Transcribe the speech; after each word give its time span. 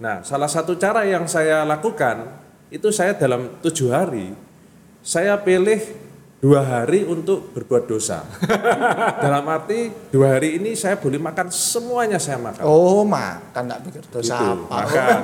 Nah, 0.00 0.24
salah 0.24 0.48
satu 0.48 0.80
cara 0.80 1.04
yang 1.04 1.28
saya 1.28 1.60
lakukan 1.68 2.24
itu 2.72 2.88
saya 2.88 3.12
dalam 3.12 3.60
tujuh 3.60 3.92
hari 3.92 4.32
saya 5.04 5.36
pilih 5.36 5.76
dua 6.40 6.64
hari 6.64 7.04
untuk 7.04 7.52
berbuat 7.52 7.84
dosa. 7.84 8.24
dalam 9.28 9.44
arti 9.44 9.92
dua 10.08 10.40
hari 10.40 10.56
ini 10.56 10.72
saya 10.72 10.96
boleh 10.96 11.20
makan 11.20 11.52
semuanya 11.52 12.16
saya 12.16 12.40
makan. 12.40 12.64
Oh, 12.64 13.04
makan 13.04 13.60
enggak 13.60 13.80
pikir 13.92 14.02
dosa 14.08 14.40
Itu, 14.40 14.48
apa. 14.72 14.72
makan. 14.72 15.20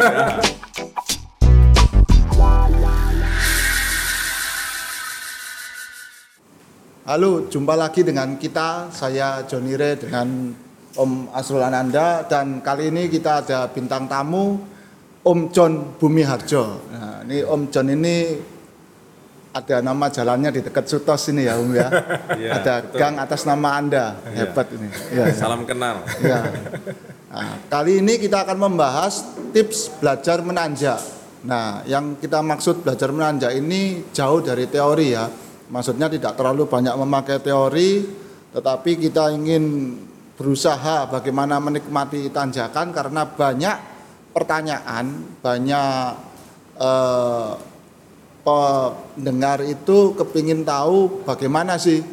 Halo, 7.08 7.48
jumpa 7.48 7.80
lagi 7.80 8.04
dengan 8.04 8.36
kita. 8.36 8.92
Saya 8.92 9.40
Joni 9.48 9.72
Re 9.72 9.96
dengan 9.96 10.52
Om 10.96 11.28
Asrul 11.36 11.60
Ananda 11.60 12.24
dan 12.24 12.64
kali 12.64 12.88
ini 12.88 13.12
kita 13.12 13.44
ada 13.44 13.68
bintang 13.68 14.08
tamu 14.08 14.56
Om 15.20 15.40
John 15.52 16.00
Bumi 16.00 16.24
Harjo. 16.24 16.80
Nah, 16.88 17.20
ini 17.28 17.44
Om 17.44 17.68
John 17.68 17.92
ini 17.92 18.16
ada 19.56 19.80
nama 19.80 20.12
jalannya 20.12 20.52
di 20.52 20.60
dekat 20.64 20.88
Sutos 20.88 21.28
ini 21.28 21.44
ya 21.44 21.60
Om 21.60 21.70
ya. 21.76 21.88
Iya, 22.40 22.50
ada 22.60 22.74
betul. 22.84 22.96
gang 23.00 23.14
atas 23.20 23.42
nama 23.44 23.68
Anda. 23.76 24.04
Hebat 24.32 24.72
ini. 24.72 24.88
Ya, 25.12 25.28
ya. 25.28 25.36
Salam 25.36 25.68
kenal. 25.68 26.04
Ya. 26.20 26.40
Nah, 27.28 27.60
kali 27.68 28.00
ini 28.00 28.16
kita 28.16 28.48
akan 28.48 28.56
membahas 28.56 29.24
tips 29.52 30.00
belajar 30.00 30.40
menanjak. 30.40 31.00
Nah, 31.44 31.84
yang 31.84 32.16
kita 32.16 32.40
maksud 32.40 32.80
belajar 32.80 33.12
menanjak 33.12 33.52
ini 33.52 34.08
jauh 34.16 34.40
dari 34.40 34.64
teori 34.68 35.12
ya. 35.12 35.28
Maksudnya 35.68 36.08
tidak 36.08 36.38
terlalu 36.38 36.70
banyak 36.70 36.94
memakai 36.96 37.42
teori, 37.42 38.06
tetapi 38.54 38.90
kita 38.96 39.34
ingin 39.34 39.64
berusaha 40.36 41.08
bagaimana 41.08 41.56
menikmati 41.58 42.28
tanjakan 42.28 42.92
karena 42.92 43.24
banyak 43.24 43.76
pertanyaan, 44.36 45.24
banyak 45.40 46.12
eh, 46.76 47.52
pendengar 48.44 49.64
itu 49.64 50.12
kepingin 50.12 50.62
tahu 50.62 51.24
bagaimana 51.24 51.80
sih 51.80 52.04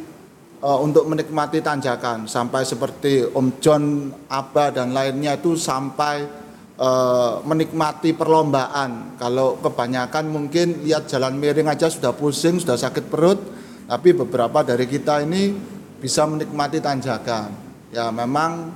eh, 0.64 0.78
untuk 0.80 1.04
menikmati 1.04 1.60
tanjakan 1.60 2.24
sampai 2.24 2.64
seperti 2.64 3.28
Om 3.28 3.60
John, 3.60 4.08
Abah 4.32 4.72
dan 4.72 4.96
lainnya 4.96 5.36
itu 5.36 5.52
sampai 5.52 6.24
eh, 6.80 7.34
menikmati 7.44 8.16
perlombaan. 8.16 9.20
Kalau 9.20 9.60
kebanyakan 9.60 10.32
mungkin 10.32 10.80
lihat 10.80 11.12
jalan 11.12 11.36
miring 11.36 11.68
aja 11.68 11.92
sudah 11.92 12.16
pusing, 12.16 12.56
sudah 12.56 12.80
sakit 12.80 13.04
perut, 13.12 13.36
tapi 13.84 14.16
beberapa 14.16 14.64
dari 14.64 14.88
kita 14.88 15.20
ini 15.28 15.52
bisa 16.00 16.24
menikmati 16.24 16.80
tanjakan. 16.80 17.63
Ya 17.94 18.10
memang 18.10 18.74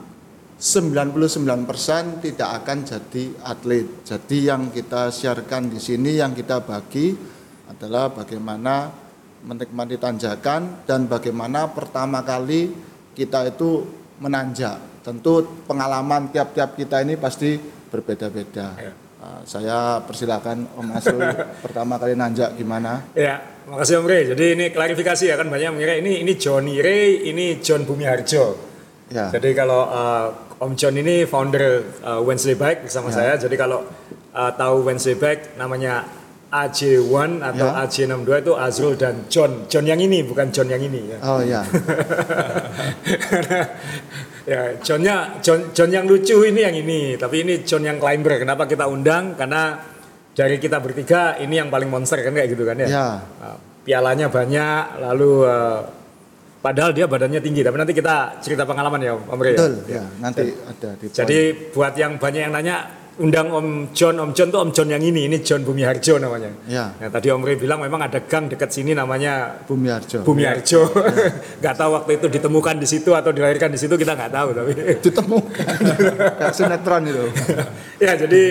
99% 0.59 2.23
tidak 2.23 2.51
akan 2.63 2.79
jadi 2.87 3.25
atlet. 3.43 3.87
Jadi 4.07 4.39
yang 4.47 4.71
kita 4.71 5.11
siarkan 5.11 5.71
di 5.71 5.83
sini 5.83 6.19
yang 6.19 6.35
kita 6.35 6.63
bagi 6.63 7.15
adalah 7.67 8.15
bagaimana 8.15 8.91
menikmati 9.43 9.99
tanjakan 9.99 10.87
dan 10.87 11.11
bagaimana 11.11 11.71
pertama 11.71 12.23
kali 12.23 12.75
kita 13.15 13.51
itu 13.55 13.87
menanjak. 14.23 15.03
Tentu 15.03 15.63
pengalaman 15.67 16.31
tiap-tiap 16.35 16.75
kita 16.75 17.07
ini 17.07 17.15
pasti 17.15 17.59
berbeda-beda. 17.91 18.69
Ya. 18.79 18.93
Nah, 19.19 19.43
saya 19.43 19.99
persilakan 20.07 20.79
Om 20.79 20.89
Asrul 20.95 21.27
pertama 21.65 21.99
kali 21.99 22.15
nanjak 22.15 22.55
gimana? 22.55 23.03
Ya, 23.19 23.43
makasih 23.67 23.99
Om 24.03 24.07
Ray. 24.07 24.31
Jadi 24.31 24.45
ini 24.55 24.67
klarifikasi 24.71 25.25
ya 25.27 25.35
kan 25.35 25.51
banyak 25.51 25.67
yang 25.71 25.75
mengira 25.75 25.99
ini 25.99 26.23
ini 26.23 26.39
Johnny 26.39 26.79
Ray, 26.79 27.27
ini 27.31 27.59
John 27.59 27.83
Bumi 27.83 28.07
Harjo. 28.07 28.78
Ya. 29.09 29.33
Jadi 29.33 29.57
kalau 29.57 29.89
uh, 29.89 30.61
Om 30.61 30.77
John 30.77 30.99
ini 30.99 31.25
founder 31.25 31.81
uh, 32.05 32.21
Wednesday 32.21 32.59
Bike 32.59 32.89
bersama 32.89 33.09
saya. 33.09 33.41
Jadi 33.41 33.57
kalau 33.57 33.87
uh, 34.35 34.51
tahu 34.53 34.85
Wednesday 34.85 35.17
Bike 35.17 35.57
namanya 35.57 36.05
AJ1 36.49 37.45
atau 37.45 37.69
Ya. 37.69 37.85
AJ62 37.85 38.31
itu 38.41 38.53
Azrul 38.57 38.95
dan 38.97 39.29
John. 39.29 39.69
John 39.69 39.85
yang 39.85 40.01
ini 40.01 40.25
bukan 40.25 40.49
John 40.49 40.73
yang 40.73 40.81
ini 40.81 41.13
ya. 41.13 41.19
Oh 41.21 41.45
ya. 41.45 41.61
ya, 44.49 44.81
Johnnya 44.81 45.45
John, 45.45 45.77
John 45.77 45.93
yang 45.93 46.09
lucu 46.09 46.41
ini 46.49 46.65
yang 46.65 46.73
ini, 46.73 47.21
tapi 47.21 47.45
ini 47.45 47.61
John 47.69 47.85
yang 47.85 48.01
climber. 48.01 48.41
Kenapa 48.41 48.65
kita 48.65 48.89
undang? 48.89 49.37
Karena 49.37 49.77
dari 50.33 50.57
kita 50.57 50.81
bertiga 50.81 51.37
ini 51.37 51.61
yang 51.61 51.69
paling 51.69 51.93
monster 51.93 52.17
kan 52.25 52.33
kayak 52.33 52.49
gitu 52.49 52.65
kan 52.65 52.81
ya. 52.81 52.89
Ya. 52.89 53.09
Nah, 53.21 53.57
pialanya 53.85 54.33
banyak, 54.33 55.05
lalu 55.05 55.45
eh, 55.45 55.81
padahal 56.59 56.91
dia 56.95 57.07
badannya 57.07 57.41
tinggi. 57.43 57.63
Tapi 57.63 57.77
nanti 57.79 57.95
kita 57.95 58.43
cerita 58.43 58.67
pengalaman 58.67 59.01
ya, 59.01 59.15
Om 59.15 59.41
Rey. 59.41 59.55
Betul. 59.55 59.73
Ya, 59.87 60.05
nanti 60.19 60.55
ada 60.55 60.89
di 60.99 61.07
Jadi 61.11 61.39
buat 61.73 61.95
yang 61.95 62.19
banyak 62.19 62.41
yang 62.49 62.53
nanya 62.55 62.77
undang 63.19 63.51
Om 63.51 63.69
John, 63.91 64.15
Om 64.19 64.31
John 64.31 64.49
tuh 64.55 64.63
Om 64.63 64.71
John 64.71 64.89
yang 64.95 65.03
ini, 65.03 65.27
ini 65.27 65.43
John 65.43 65.67
Bumi 65.67 65.83
Harjo 65.83 66.23
namanya. 66.23 66.55
Ya. 66.71 66.95
Nah, 66.95 67.11
tadi 67.11 67.31
Om 67.35 67.43
Rey 67.43 67.59
bilang 67.59 67.83
memang 67.83 67.99
ada 68.07 68.23
gang 68.23 68.47
dekat 68.47 68.71
sini 68.71 68.95
namanya 68.95 69.59
Bumi 69.67 69.91
Harjo. 69.91 70.23
Bumi 70.23 70.47
Harjo. 70.47 70.87
Nggak 71.63 71.75
tahu 71.75 71.91
waktu 71.99 72.11
itu 72.23 72.27
ditemukan 72.31 72.75
di 72.79 72.87
situ 72.87 73.11
atau 73.15 73.35
dilahirkan 73.35 73.75
di 73.75 73.79
situ 73.79 73.95
kita 73.99 74.15
nggak 74.15 74.33
tahu 74.33 74.49
tapi. 74.55 74.73
Ditemukan. 75.07 75.67
Kayak 76.39 76.55
sinetron 76.55 77.03
itu. 77.11 77.25
ya 78.07 78.13
jadi 78.15 78.43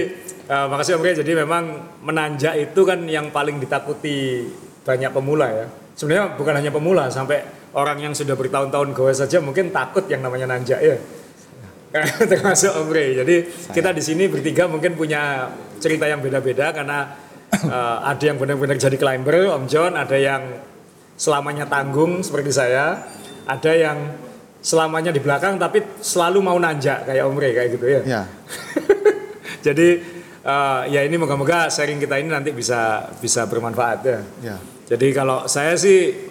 eh, 0.51 0.65
makasih 0.67 0.99
Om 0.99 1.03
Rey. 1.03 1.15
Jadi 1.15 1.31
memang 1.31 1.63
menanjak 2.03 2.59
itu 2.59 2.81
kan 2.83 2.99
yang 3.07 3.31
paling 3.31 3.63
ditakuti 3.63 4.47
banyak 4.83 5.11
pemula 5.15 5.47
ya. 5.47 5.67
Sebenarnya 5.97 6.37
bukan 6.37 6.53
hanya 6.53 6.69
pemula, 6.69 7.09
sampai 7.09 7.56
orang 7.77 7.97
yang 8.01 8.13
sudah 8.17 8.33
bertahun-tahun 8.33 8.89
gawe 8.97 9.13
saja 9.13 9.37
mungkin 9.37 9.69
takut 9.69 10.09
yang 10.09 10.25
namanya 10.25 10.49
nanjak 10.49 10.81
ya. 10.81 10.97
Termasuk 12.31 12.73
Om 12.73 12.89
Rey. 12.89 13.21
Jadi 13.21 13.35
kita 13.71 13.93
di 13.93 14.01
sini 14.03 14.25
bertiga 14.27 14.65
mungkin 14.65 14.97
punya 14.97 15.47
cerita 15.77 16.09
yang 16.09 16.19
beda-beda 16.19 16.73
karena 16.73 17.13
eh, 17.53 17.97
ada 18.01 18.23
yang 18.25 18.41
benar-benar 18.41 18.81
jadi 18.81 18.97
climber, 18.97 19.53
Om 19.53 19.69
John, 19.69 19.93
ada 19.93 20.17
yang 20.17 20.57
selamanya 21.17 21.69
tanggung 21.69 22.25
seperti 22.25 22.51
saya, 22.53 23.07
ada 23.45 23.71
yang 23.71 23.97
selamanya 24.59 25.13
di 25.13 25.21
belakang 25.21 25.55
tapi 25.61 25.79
selalu 26.01 26.43
mau 26.43 26.57
nanjak 26.57 27.07
kayak 27.07 27.23
Om 27.29 27.37
Rey 27.37 27.51
kayak 27.53 27.69
gitu 27.77 27.85
ya. 27.87 28.01
Ya. 28.03 28.21
Jadi 29.69 29.87
eh, 30.43 30.81
ya 30.91 31.01
ini 31.05 31.15
moga-moga 31.15 31.69
sharing 31.69 32.01
kita 32.01 32.17
ini 32.17 32.33
nanti 32.33 32.51
bisa 32.51 33.05
bisa 33.21 33.45
bermanfaat 33.45 33.99
ya. 34.01 34.19
Ya. 34.41 34.57
Jadi 34.87 35.07
kalau 35.13 35.45
saya 35.45 35.75
sih 35.75 36.27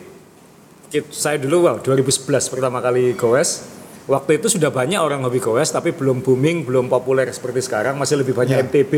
saya 1.10 1.36
dulu 1.40 1.66
wow 1.66 1.76
2011 1.82 2.52
pertama 2.52 2.78
kali 2.80 3.14
goes. 3.18 3.74
Waktu 4.06 4.38
itu 4.38 4.46
sudah 4.46 4.70
banyak 4.70 5.02
orang 5.02 5.26
hobi 5.26 5.42
goes 5.42 5.74
tapi 5.74 5.90
belum 5.90 6.22
booming, 6.22 6.62
belum 6.62 6.86
populer 6.86 7.26
seperti 7.34 7.66
sekarang, 7.66 7.98
masih 7.98 8.22
lebih 8.22 8.38
banyak 8.38 8.54
Ya. 8.54 8.62
MTB 8.62 8.92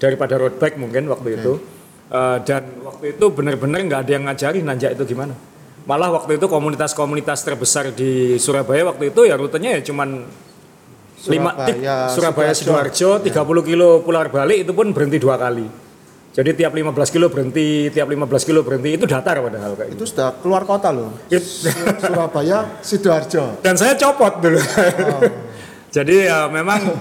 daripada 0.00 0.40
road 0.40 0.56
bike 0.56 0.80
mungkin 0.80 1.04
waktu 1.12 1.36
itu. 1.36 1.60
Eh, 2.08 2.38
dan 2.48 2.64
waktu 2.80 3.12
itu 3.12 3.24
benar-benar 3.28 3.84
nggak 3.84 4.00
ada 4.08 4.12
yang 4.16 4.24
ngajari 4.24 4.64
nanjak 4.64 4.96
itu 4.96 5.12
gimana. 5.12 5.36
Malah 5.84 6.08
waktu 6.08 6.40
itu 6.40 6.48
komunitas-komunitas 6.48 7.44
terbesar 7.44 7.92
di 7.92 8.40
Surabaya 8.40 8.88
waktu 8.88 9.12
itu 9.12 9.28
ya 9.28 9.36
rutenya 9.36 9.76
ya 9.76 9.80
cuman 9.84 10.24
lima 11.28 11.50
tik, 11.68 11.84
Surabaya, 11.84 12.12
Surabaya 12.12 12.52
Sidoarjo. 12.56 13.20
Sidoarjo 13.20 13.60
30 13.64 13.68
kilo 13.68 13.88
pular 14.00 14.32
balik 14.32 14.64
itu 14.64 14.72
pun 14.72 14.92
berhenti 14.96 15.20
dua 15.20 15.36
kali. 15.36 15.87
Jadi 16.38 16.54
tiap 16.54 16.70
15 16.70 16.94
kilo 17.10 17.26
berhenti, 17.26 17.90
tiap 17.90 18.06
15 18.06 18.30
kilo 18.46 18.62
berhenti 18.62 18.94
itu 18.94 19.10
datar 19.10 19.42
padahal 19.42 19.74
kayak 19.74 19.90
gitu. 19.90 19.98
Itu 19.98 20.04
sudah 20.06 20.38
keluar 20.38 20.62
kota 20.62 20.94
loh. 20.94 21.10
It- 21.26 21.42
Surabaya, 21.98 22.78
Sidoarjo. 22.78 23.58
Dan 23.58 23.74
saya 23.74 23.98
copot 23.98 24.38
dulu. 24.38 24.62
Jadi 25.98 26.30
ya 26.30 26.46
memang 26.46 26.94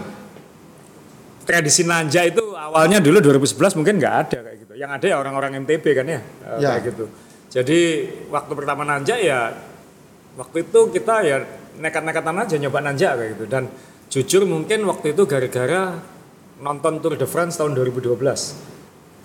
tradisi 1.46 1.86
nanja 1.86 2.26
itu 2.26 2.42
awalnya 2.58 2.98
dulu 2.98 3.22
2011 3.22 3.78
mungkin 3.78 4.02
nggak 4.02 4.16
ada 4.26 4.38
kayak 4.42 4.58
gitu. 4.66 4.74
Yang 4.74 4.92
ada 4.98 5.06
ya 5.06 5.16
orang-orang 5.22 5.52
MTB 5.62 5.86
kan 5.94 6.06
ya, 6.10 6.18
eh, 6.18 6.58
Ya. 6.58 6.70
kayak 6.74 6.84
gitu. 6.98 7.06
Jadi 7.54 7.80
waktu 8.34 8.52
pertama 8.58 8.90
nanja 8.90 9.22
ya 9.22 9.54
waktu 10.34 10.66
itu 10.66 10.80
kita 10.90 11.16
ya 11.22 11.38
nekat-nekatan 11.78 12.36
aja 12.42 12.56
nyoba 12.58 12.80
nanja 12.82 13.14
kayak 13.14 13.30
gitu. 13.38 13.46
Dan 13.46 13.70
jujur 14.10 14.50
mungkin 14.50 14.82
waktu 14.90 15.14
itu 15.14 15.30
gara-gara 15.30 15.94
nonton 16.58 16.98
Tour 17.00 17.14
de 17.14 17.30
France 17.30 17.54
tahun 17.54 17.78
2012 17.78 18.18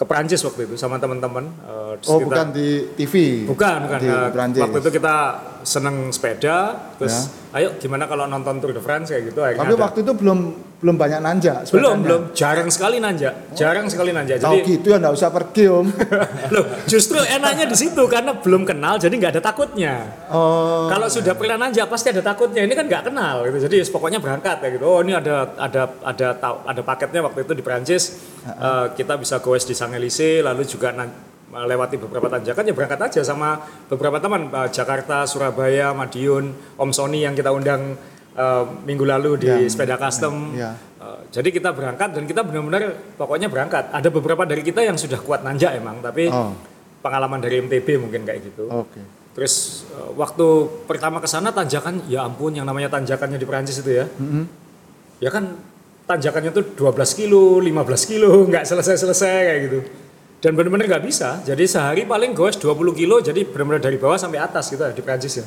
ke 0.02 0.04
Prancis 0.04 0.42
waktu 0.42 0.66
itu 0.66 0.74
sama 0.74 0.98
teman-teman. 0.98 1.46
eh, 1.46 1.94
Oh, 2.02 2.18
sekitar- 2.18 2.26
bukan 2.26 2.46
di 2.50 2.68
TV. 2.98 3.14
Bukan, 3.46 3.76
bukan. 3.86 3.98
Di 4.00 4.10
Prancis. 4.34 4.60
waktu 4.60 4.78
itu 4.82 4.90
kita 4.92 5.14
seneng 5.62 6.10
sepeda, 6.10 6.90
terus 6.98 7.30
ayo 7.52 7.76
gimana 7.78 8.04
kalau 8.10 8.24
nonton 8.26 8.58
Tour 8.58 8.72
de 8.74 8.82
France 8.82 9.10
kayak 9.10 9.32
gitu. 9.32 9.40
akhirnya 9.42 9.62
Tapi 9.64 9.74
ada. 9.74 9.82
waktu 9.86 9.98
itu 10.02 10.12
belum 10.14 10.38
belum 10.82 10.96
banyak 10.98 11.20
nanjak. 11.22 11.58
belum 11.70 12.02
belum, 12.02 12.22
jarang 12.34 12.66
sekali 12.66 12.98
nanjak, 12.98 13.54
jarang 13.54 13.86
sekali 13.86 14.10
nanjak. 14.10 14.42
Jadi 14.42 14.58
gitu 14.66 14.90
ya 14.90 14.98
nggak 14.98 15.14
usah 15.14 15.30
pergi 15.30 15.64
om. 15.70 15.86
loh, 16.54 16.64
justru 16.90 17.22
enaknya 17.22 17.70
di 17.70 17.76
situ 17.78 18.02
karena 18.10 18.34
belum 18.34 18.66
kenal, 18.66 18.98
jadi 18.98 19.14
nggak 19.14 19.38
ada 19.38 19.42
takutnya. 19.42 19.94
Oh, 20.26 20.90
Kalau 20.90 21.06
sudah 21.06 21.38
pernah 21.38 21.56
nanjak 21.68 21.86
pasti 21.86 22.10
ada 22.10 22.22
takutnya. 22.22 22.66
Ini 22.66 22.74
kan 22.74 22.84
nggak 22.90 23.14
kenal 23.14 23.46
gitu. 23.46 23.70
Jadi 23.70 23.76
pokoknya 23.88 24.18
berangkat 24.18 24.58
ya 24.58 24.68
gitu. 24.74 24.84
Oh 24.84 24.98
ini 25.00 25.14
ada 25.14 25.54
ada 25.54 25.82
ada 26.02 26.28
ada 26.66 26.82
paketnya 26.82 27.22
waktu 27.22 27.46
itu 27.46 27.54
di 27.54 27.62
Prancis. 27.62 28.18
Eh, 28.42 28.86
kita 28.98 29.14
bisa 29.14 29.38
goes 29.38 29.62
di 29.62 29.74
Sang 29.78 29.94
Elise 29.94 30.42
lalu 30.42 30.66
juga 30.66 30.90
melewati 31.52 32.00
beberapa 32.00 32.32
tanjakan 32.32 32.64
ya 32.64 32.72
berangkat 32.72 33.00
aja 33.12 33.20
sama 33.20 33.60
beberapa 33.86 34.16
teman 34.16 34.48
eh, 34.48 34.68
Jakarta, 34.72 35.28
Surabaya, 35.28 35.92
Madiun, 35.92 36.48
Om 36.80 36.90
Sony 36.90 37.22
yang 37.22 37.36
kita 37.36 37.52
undang 37.52 37.94
eh, 38.32 38.64
minggu 38.88 39.04
lalu 39.04 39.36
di 39.36 39.52
Ya. 39.52 39.68
sepeda 39.68 40.00
custom. 40.00 40.56
Ya. 40.56 40.72
Eh, 40.96 41.20
jadi 41.28 41.52
kita 41.52 41.76
berangkat 41.76 42.16
dan 42.16 42.24
kita 42.24 42.40
benar-benar 42.40 42.96
pokoknya 43.20 43.52
berangkat. 43.52 43.92
Ada 43.92 44.08
beberapa 44.08 44.48
dari 44.48 44.64
kita 44.64 44.80
yang 44.80 44.96
sudah 44.96 45.20
kuat 45.20 45.44
nanjak 45.44 45.76
emang, 45.76 46.00
tapi 46.00 46.32
Oh. 46.32 46.56
pengalaman 47.04 47.44
dari 47.44 47.60
MTB 47.60 48.00
mungkin 48.00 48.24
kayak 48.24 48.40
gitu. 48.48 48.72
Oke. 48.72 49.04
Terus 49.36 49.84
eh, 49.92 50.10
waktu 50.16 50.46
pertama 50.88 51.20
ke 51.20 51.28
sana 51.28 51.52
tanjakan, 51.52 52.08
ya 52.08 52.24
ampun 52.24 52.56
yang 52.56 52.64
namanya 52.64 52.88
tanjakannya 52.88 53.36
di 53.36 53.44
Perancis 53.44 53.84
itu 53.84 53.92
ya. 53.92 54.08
Mm-hmm. 54.08 54.44
Ya 55.20 55.28
kan 55.28 55.52
tanjakannya 56.02 56.50
tuh 56.50 56.64
12 56.74 57.12
kilo, 57.12 57.60
15 57.60 58.08
kilo, 58.08 58.48
nggak 58.48 58.64
selesai-selesai 58.64 59.36
kayak 59.44 59.60
gitu. 59.68 59.80
Dan 60.42 60.58
benar-benar 60.58 60.90
nggak 60.90 61.04
bisa. 61.06 61.38
Jadi 61.46 61.70
sehari 61.70 62.02
paling 62.02 62.34
goes 62.34 62.58
20 62.58 62.98
kilo, 62.98 63.22
jadi 63.22 63.46
benar-benar 63.46 63.78
dari 63.78 63.94
bawah 63.94 64.18
sampai 64.18 64.42
atas 64.42 64.74
gitu 64.74 64.82
di 64.90 64.98
Perancis 64.98 65.38
ya. 65.38 65.46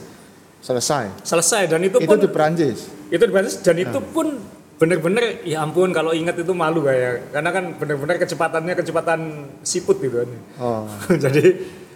Selesai. 0.63 1.19
Selesai 1.21 1.67
dan 1.67 1.83
itu, 1.83 1.99
Itu 1.99 2.07
pun 2.07 2.17
di 2.17 2.31
Perancis. 2.31 2.89
itu 3.11 3.21
di 3.21 3.33
Perancis 3.35 3.59
dan 3.59 3.75
itu 3.75 3.99
pun 4.01 4.39
benar-benar 4.75 5.45
ya 5.47 5.63
ampun 5.63 5.95
kalau 5.95 6.11
ingat 6.11 6.35
itu 6.35 6.51
malu 6.51 6.83
kayak 6.83 7.31
karena 7.31 7.49
kan 7.51 7.63
benar-benar 7.79 8.15
kecepatannya 8.19 8.73
kecepatan 8.75 9.19
siput 9.63 9.99
gitu 9.99 10.23
kan. 10.23 10.29
Oh. 10.59 10.87
Jadi 11.27 11.43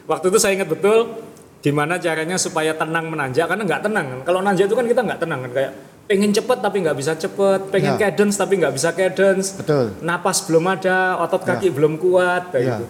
waktu 0.07 0.25
itu 0.31 0.38
saya 0.40 0.54
ingat 0.60 0.69
betul 0.72 1.24
gimana 1.60 2.00
caranya 2.00 2.40
supaya 2.40 2.72
tenang 2.72 3.12
menanjak 3.12 3.52
karena 3.52 3.63
nggak 3.68 3.84
tenang 3.84 4.06
kan. 4.12 4.19
Kalau 4.28 4.40
nanjak 4.44 4.72
itu 4.72 4.75
kan 4.75 4.86
kita 4.88 5.02
nggak 5.07 5.19
tenang 5.19 5.40
kan 5.48 5.52
kayak 5.56 5.72
pengen 6.09 6.33
cepet 6.33 6.57
tapi 6.57 6.81
nggak 6.81 6.97
bisa 6.97 7.13
cepet, 7.13 7.69
pengen 7.69 7.94
Ya. 7.94 8.09
cadence 8.09 8.33
tapi 8.33 8.57
nggak 8.57 8.73
bisa 8.73 8.89
cadence, 8.91 9.53
Betul. 9.53 9.94
napas 10.01 10.41
belum 10.50 10.65
ada, 10.65 11.21
otot 11.21 11.45
kaki 11.45 11.69
belum 11.69 12.01
kuat 12.01 12.50
kayak 12.50 12.65
Ya. 12.65 12.69
gitu. 12.81 12.85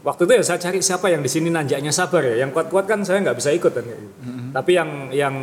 Waktu 0.00 0.22
itu 0.24 0.32
ya 0.40 0.44
saya 0.46 0.56
cari 0.56 0.80
siapa 0.80 1.12
yang 1.12 1.20
di 1.20 1.28
sini 1.28 1.52
nanjaknya 1.52 1.92
sabar 1.92 2.24
ya, 2.24 2.40
yang 2.40 2.48
kuat-kuat 2.48 2.88
kan 2.88 3.04
saya 3.04 3.20
nggak 3.20 3.36
bisa 3.36 3.52
ikut 3.52 3.68
kan 3.68 3.84
kayak 3.84 4.00
gitu. 4.00 4.14
Tapi 4.56 4.70
yang 4.72 4.90
yang 5.12 5.34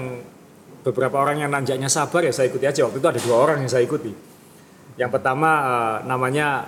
beberapa 0.81 1.21
orang 1.21 1.45
yang 1.45 1.51
nanjaknya 1.53 1.85
sabar 1.85 2.25
ya 2.25 2.33
saya 2.33 2.49
ikuti 2.49 2.65
aja. 2.65 2.89
Waktu 2.89 2.97
itu 2.97 3.05
ada 3.05 3.21
dua 3.21 3.37
orang 3.37 3.57
yang 3.61 3.69
saya 3.69 3.85
ikuti. 3.85 4.09
Yang 4.97 5.11
pertama 5.13 5.49
eh, 5.61 5.95
namanya 6.09 6.65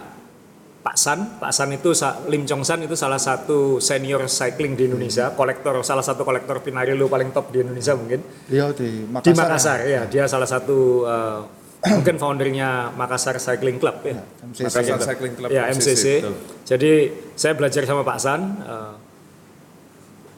Pak 0.88 0.96
San. 0.96 1.20
Pak 1.36 1.52
San 1.52 1.68
itu 1.76 1.92
Lim 2.32 2.48
Chong 2.48 2.64
San 2.64 2.80
itu 2.80 2.96
salah 2.96 3.20
satu 3.20 3.76
senior 3.84 4.24
cycling 4.32 4.80
di 4.80 4.88
Indonesia, 4.88 5.36
kolektor 5.36 5.76
salah 5.84 6.00
satu 6.00 6.24
kolektor 6.24 6.64
Pinarello 6.64 7.12
paling 7.12 7.36
top 7.36 7.52
di 7.52 7.60
Indonesia 7.60 7.92
mungkin. 7.92 8.24
Beliau 8.48 8.72
di 8.72 9.04
Makassar. 9.04 9.28
Di 9.28 9.32
Makassar 9.36 9.80
ya, 9.84 10.02
dia 10.08 10.24
salah 10.32 10.48
satu 10.48 11.04
eh, 11.04 11.40
mungkin 12.00 12.16
foundernya 12.16 12.96
Makassar 12.96 13.36
Cycling 13.36 13.84
Club 13.84 14.00
ya. 14.00 14.24
MCC. 14.48 14.64
Makassar 14.64 15.00
Cycling 15.04 15.36
Club 15.36 15.50
Ya 15.52 15.68
MCC. 15.68 16.06
betul. 16.24 16.36
Jadi 16.64 16.92
saya 17.36 17.54
belajar 17.60 17.84
sama 17.84 18.08
Pak 18.08 18.20
San, 18.24 18.42
eh, 18.64 18.94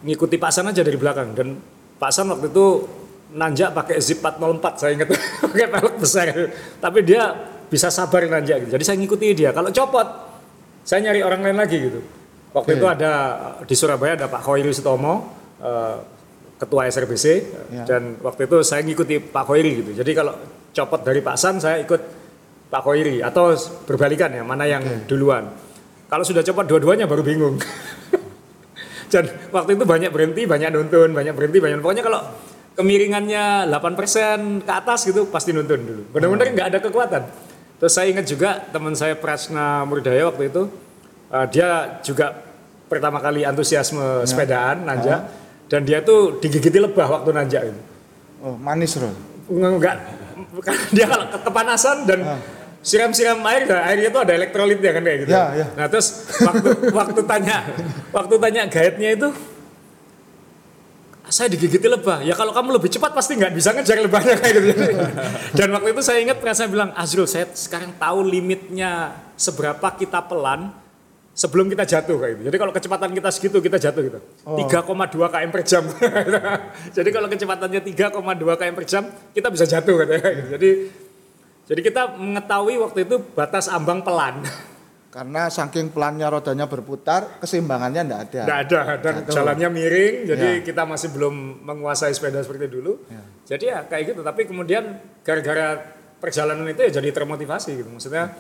ngikuti 0.10 0.42
Pak 0.42 0.50
San 0.50 0.66
aja 0.66 0.82
dari 0.82 0.98
belakang 0.98 1.38
dan 1.38 1.62
Pak 2.02 2.10
San 2.10 2.26
waktu 2.26 2.50
itu 2.50 2.90
nanjak 3.38 3.70
pakai 3.78 4.02
zip 4.02 4.26
404 4.26 4.82
saya 4.82 4.92
ingat 4.98 5.14
pakai 5.46 5.66
pelek 5.70 5.96
besar 6.02 6.34
tapi 6.82 7.06
dia 7.06 7.38
bisa 7.70 7.94
sabar 7.94 8.26
nanjak 8.26 8.66
gitu. 8.66 8.74
jadi 8.74 8.82
saya 8.82 8.98
ngikuti 8.98 9.38
dia 9.38 9.54
kalau 9.54 9.70
copot 9.70 10.29
saya 10.84 11.00
nyari 11.10 11.22
orang 11.22 11.42
lain 11.46 11.58
lagi 11.58 11.78
gitu 11.80 12.00
waktu 12.52 12.72
Oke. 12.76 12.80
itu 12.82 12.86
ada 12.90 13.12
di 13.64 13.76
Surabaya 13.78 14.18
ada 14.18 14.28
Pak 14.28 14.42
Khoiri 14.42 14.72
Sutomo 14.74 15.30
eh, 15.62 15.98
ketua 16.60 16.90
SRBC 16.90 17.26
Ya. 17.70 17.86
dan 17.86 18.18
waktu 18.20 18.50
itu 18.50 18.58
saya 18.66 18.82
ngikuti 18.84 19.22
Pak 19.22 19.44
Khoiri 19.48 19.72
gitu 19.86 19.92
jadi 19.96 20.12
kalau 20.18 20.34
copot 20.74 21.02
dari 21.06 21.22
Pak 21.22 21.36
San 21.38 21.62
saya 21.62 21.80
ikut 21.80 22.02
Pak 22.70 22.82
Khoiri 22.82 23.22
atau 23.22 23.54
berbalikan 23.86 24.34
ya 24.34 24.44
mana 24.44 24.66
yang 24.66 24.84
duluan 25.06 25.50
kalau 26.10 26.26
sudah 26.26 26.42
copot 26.42 26.66
dua-duanya 26.66 27.06
baru 27.06 27.22
bingung 27.22 27.62
dan 29.14 29.26
waktu 29.50 29.74
itu 29.74 29.84
banyak 29.90 30.12
berhenti, 30.14 30.46
banyak 30.46 30.70
nuntun, 30.70 31.10
banyak 31.18 31.34
berhenti, 31.34 31.58
banyak 31.58 31.82
pokoknya 31.82 32.06
kalau 32.06 32.22
kemiringannya 32.78 33.68
8% 33.68 34.64
ke 34.64 34.72
atas 34.72 35.10
gitu 35.10 35.28
pasti 35.28 35.52
nuntun 35.52 35.82
dulu. 35.82 36.02
Benar-benar 36.14 36.46
nggak 36.54 36.68
ada 36.70 36.80
kekuatan. 36.80 37.22
Terus 37.80 37.92
saya 37.92 38.08
ingat 38.08 38.28
juga 38.28 38.60
teman 38.70 38.92
saya 38.92 39.16
Prasna 39.16 39.88
Murdaya 39.88 40.28
waktu 40.28 40.52
itu 40.52 40.68
eh, 41.30 41.46
dia 41.50 42.00
juga 42.04 42.36
pertama 42.86 43.18
kali 43.18 43.44
antusiasme 43.44 44.26
sepedaan 44.26 44.84
nanjak 44.84 45.20
dan 45.70 45.82
dia 45.84 46.02
tuh 46.02 46.38
digigiti 46.38 46.76
lebah 46.76 47.08
waktu 47.08 47.30
nanjak 47.32 47.72
itu. 47.72 47.82
Oh, 48.40 48.56
manis 48.56 48.96
Ron. 48.96 49.16
Enggak 49.50 49.96
dia 50.90 51.06
kalau 51.06 51.26
ke- 51.28 51.42
kepanasan 51.42 51.98
dan 52.04 52.20
siram-siram 52.80 53.40
air 53.44 53.68
dan 53.68 53.84
airnya 53.84 54.08
itu 54.08 54.20
ada 54.20 54.34
elektrolitnya 54.34 54.92
kan 54.92 55.02
kayak 55.04 55.18
gitu. 55.22 55.32
Ya, 55.32 55.44
ya. 55.54 55.66
Nah, 55.76 55.86
terus 55.88 56.08
waktu 56.40 56.70
waktu 56.90 57.22
tanya 57.24 57.58
waktu 58.10 58.36
tanya 58.40 58.62
guide-nya 58.66 59.10
itu 59.14 59.30
saya 61.30 61.48
digigiti 61.50 61.86
lebah. 61.86 62.26
Ya 62.26 62.34
kalau 62.34 62.52
kamu 62.52 62.82
lebih 62.82 62.90
cepat 62.90 63.14
pasti 63.14 63.38
nggak 63.38 63.54
bisa 63.54 63.74
ngejar 63.74 64.02
lebahnya 64.02 64.36
kayak 64.38 64.54
gitu. 64.60 64.84
Dan 65.58 65.68
waktu 65.74 65.90
itu 65.94 66.02
saya 66.02 66.20
ingat 66.22 66.38
saya 66.54 66.68
bilang, 66.70 66.90
Azrul 66.98 67.30
saya 67.30 67.48
sekarang 67.54 67.96
tahu 67.96 68.26
limitnya 68.26 69.16
seberapa 69.40 69.88
kita 69.96 70.26
pelan 70.26 70.74
sebelum 71.38 71.72
kita 71.72 71.88
jatuh 71.88 72.18
kayak 72.20 72.34
gitu. 72.36 72.44
Jadi 72.52 72.58
kalau 72.60 72.74
kecepatan 72.76 73.10
kita 73.16 73.30
segitu 73.32 73.58
kita 73.64 73.78
jatuh 73.80 74.02
gitu. 74.04 74.20
3,2 74.44 75.32
km 75.32 75.50
per 75.54 75.64
jam. 75.64 75.84
Jadi 76.98 77.10
kalau 77.16 77.28
kecepatannya 77.32 77.82
3,2 77.86 78.60
km 78.60 78.74
per 78.76 78.86
jam 78.90 79.04
kita 79.32 79.48
bisa 79.48 79.66
jatuh 79.70 79.96
gitu. 80.04 80.14
Jadi 80.58 80.70
jadi 81.70 81.86
kita 81.86 82.18
mengetahui 82.18 82.82
waktu 82.82 83.06
itu 83.06 83.22
batas 83.38 83.70
ambang 83.70 84.02
pelan. 84.02 84.42
Karena 85.20 85.52
saking 85.52 85.92
pelannya 85.92 86.32
rodanya 86.32 86.64
berputar, 86.64 87.44
keseimbangannya 87.44 88.08
enggak 88.08 88.22
ada. 88.24 88.42
Tidak 88.48 88.60
ada 88.64 88.80
dan 88.96 89.14
Jatuh. 89.20 89.34
jalannya 89.36 89.68
miring, 89.68 90.16
jadi 90.32 90.50
Ya. 90.56 90.64
kita 90.64 90.88
masih 90.88 91.12
belum 91.12 91.36
menguasai 91.60 92.16
sepeda 92.16 92.40
seperti 92.40 92.72
dulu. 92.72 93.04
Jadi 93.44 93.68
ya 93.68 93.84
kayak 93.84 94.16
gitu. 94.16 94.24
Tapi 94.24 94.48
kemudian 94.48 94.96
gara-gara 95.20 95.76
perjalanan 96.18 96.64
itu 96.66 96.88
ya 96.88 97.04
jadi 97.04 97.12
termotivasi 97.12 97.76
gitu. 97.76 97.92
Maksudnya 97.92 98.32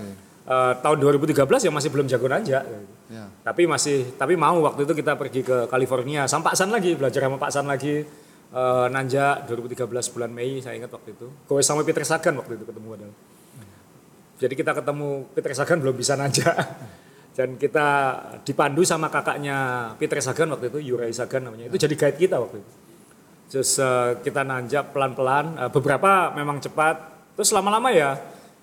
eh, 0.48 0.74
tahun 0.80 0.98
2013 0.98 1.36
ya 1.68 1.70
masih 1.70 1.92
belum 1.92 2.08
jago 2.08 2.26
nanjak. 2.26 2.64
gitu. 2.64 2.86
Ya. 3.12 3.28
Tapi 3.44 3.68
masih 3.68 4.16
tapi 4.16 4.40
mau 4.40 4.56
waktu 4.64 4.88
itu 4.88 4.94
kita 4.96 5.20
pergi 5.20 5.44
ke 5.44 5.68
California 5.68 6.31
sama 6.31 6.48
Pak 6.48 6.56
San 6.56 6.72
lagi 6.72 6.96
belajar 6.96 7.28
sama 7.28 7.36
Pak 7.36 7.52
San 7.52 7.68
lagi 7.68 8.08
eh, 8.50 8.88
nanjak 8.88 9.52
2013 9.52 9.84
bulan 10.10 10.31
Mei 10.31 10.64
saya 10.64 10.80
ingat 10.80 10.90
waktu 10.90 11.12
itu. 11.12 11.28
Gue 11.44 11.60
sama 11.60 11.84
Peter 11.84 12.02
Sagan 12.02 12.40
waktu 12.40 12.56
itu 12.56 12.64
ketemu 12.64 12.88
adalah. 12.96 13.18
Jadi 14.39 14.53
kita 14.56 14.71
ketemu 14.71 15.27
Peter 15.36 15.51
Sagan 15.51 15.83
belum 15.83 15.95
bisa 16.00 16.15
nanjak. 16.15 16.56
Dan 17.38 17.56
kita 17.59 17.88
dipandu 18.44 18.83
sama 18.88 19.12
kakaknya 19.12 19.91
Peter 20.00 20.19
Sagan 20.24 20.56
waktu 20.56 20.71
itu, 20.71 20.95
Yurai 20.95 21.12
Sagan 21.12 21.47
namanya. 21.47 21.68
Itu 21.68 21.75
jadi 21.80 21.95
guide 21.95 22.18
kita 22.18 22.39
waktu 22.39 22.63
itu. 22.63 22.71
Terus 23.50 23.80
eh, 23.80 24.19
kita 24.24 24.47
nanjak 24.47 24.95
pelan-pelan, 24.95 25.59
eh, 25.59 25.69
beberapa 25.71 26.31
memang 26.36 26.63
cepat. 26.63 26.95
Terus 27.36 27.51
lama-lama 27.51 27.91
ya 27.91 28.15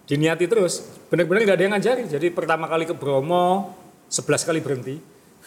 diniati 0.08 0.48
terus. 0.48 0.80
Benar-benar 1.12 1.40
nggak 1.44 1.56
ada 1.56 1.64
yang 1.64 1.74
ngajari. 1.76 2.04
Jadi 2.08 2.26
pertama 2.32 2.68
kali 2.68 2.88
ke 2.88 2.96
Bromo, 2.96 3.76
11 4.08 4.48
kali 4.48 4.60
berhenti. 4.64 4.96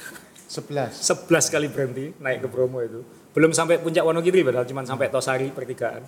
11. 0.50 0.94
11 1.30 1.54
kali 1.54 1.68
berhenti 1.70 2.06
naik 2.22 2.46
ke 2.46 2.48
Bromo 2.50 2.82
itu. 2.86 3.01
Belum 3.34 3.54
sampai 3.54 3.77
puncak 3.77 4.01
Wonogiri 4.01 4.42
padahal 4.42 4.65
cuma 4.65 4.86
sampai 4.86 5.10
Tosari 5.10 5.54
pertigaan. 5.54 6.01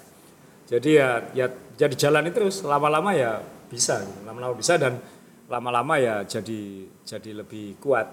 Jadi 0.66 0.90
ya 0.98 1.22
ya 1.38 1.52
jadi 1.78 1.96
jalani 1.96 2.32
terus 2.34 2.64
lama-lama 2.64 3.14
ya 3.14 3.44
bisa 3.72 4.04
lama-lama 4.28 4.54
bisa 4.60 4.76
dan 4.76 5.00
lama-lama 5.48 5.96
ya 5.96 6.28
jadi 6.28 6.88
jadi 7.08 7.32
lebih 7.44 7.80
kuat. 7.80 8.08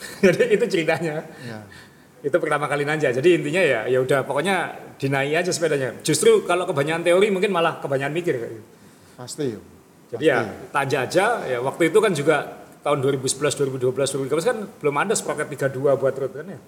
jadi 0.26 0.58
itu 0.58 0.64
ceritanya. 0.66 1.22
Ya. 1.46 1.62
Itu 2.20 2.36
pertama 2.42 2.66
kali 2.66 2.82
nanja. 2.82 3.14
Jadi 3.14 3.38
intinya 3.38 3.62
ya 3.62 3.86
ya 3.86 3.98
udah 4.02 4.26
pokoknya 4.26 4.74
dinaik 4.98 5.46
aja 5.46 5.50
sepedanya. 5.54 5.94
Justru 6.02 6.42
kalau 6.46 6.66
kebanyakan 6.66 7.06
teori 7.06 7.30
mungkin 7.30 7.54
malah 7.54 7.78
kebanyakan 7.78 8.14
mikir. 8.14 8.34
Pasti 9.14 9.54
yuk. 9.54 9.62
Jadi 10.10 10.26
ya 10.26 10.42
tanja 10.74 11.06
aja 11.06 11.46
ya 11.46 11.58
waktu 11.62 11.94
itu 11.94 11.98
kan 12.02 12.10
juga 12.10 12.66
tahun 12.82 12.98
2011, 12.98 13.38
2012, 13.78 14.26
2013 14.26 14.50
kan 14.50 14.58
belum 14.82 14.96
ada 14.98 15.14
sprocket 15.14 15.46
32 15.46 15.78
buat 15.94 16.14
road 16.18 16.32
kan 16.34 16.46
ya. 16.50 16.60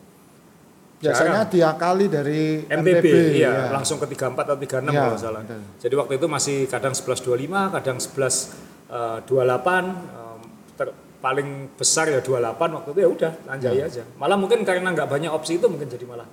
Biasanya 1.03 1.41
diakali 1.45 2.07
dari 2.07 2.63
MTB, 2.63 3.07
iya, 3.35 3.51
ya. 3.51 3.75
langsung 3.75 3.99
ke 3.99 4.07
34 4.07 4.47
atau 4.47 4.55
36 4.55 4.87
Iya, 4.89 5.03
kalau 5.03 5.19
salah. 5.19 5.43
betul. 5.43 5.61
Jadi 5.79 5.95
waktu 5.99 6.13
itu 6.15 6.27
masih 6.27 6.57
kadang 6.67 6.95
11.25, 6.95 7.75
kadang 7.75 7.99
11.28, 7.99 9.85
em, 10.15 10.41
ter- 10.75 10.95
paling 11.19 11.49
besar 11.75 12.07
ya 12.07 12.19
28 12.19 12.71
waktu 12.73 12.89
itu 12.91 13.01
ya 13.01 13.09
udah 13.09 13.33
lanjai 13.45 13.75
Iya. 13.77 13.87
aja. 13.87 14.03
Malah 14.15 14.37
mungkin 14.37 14.63
karena 14.63 14.91
nggak 14.91 15.07
banyak 15.07 15.31
opsi 15.31 15.59
itu 15.59 15.67
mungkin 15.67 15.87
jadi 15.87 16.03
malah 16.03 16.27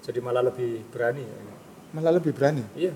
jadi 0.00 0.18
malah 0.18 0.42
lebih 0.44 0.86
berani. 0.88 1.22
Ya. 1.22 1.38
Malah 1.92 2.12
lebih 2.14 2.32
berani. 2.32 2.62
Iya. 2.74 2.92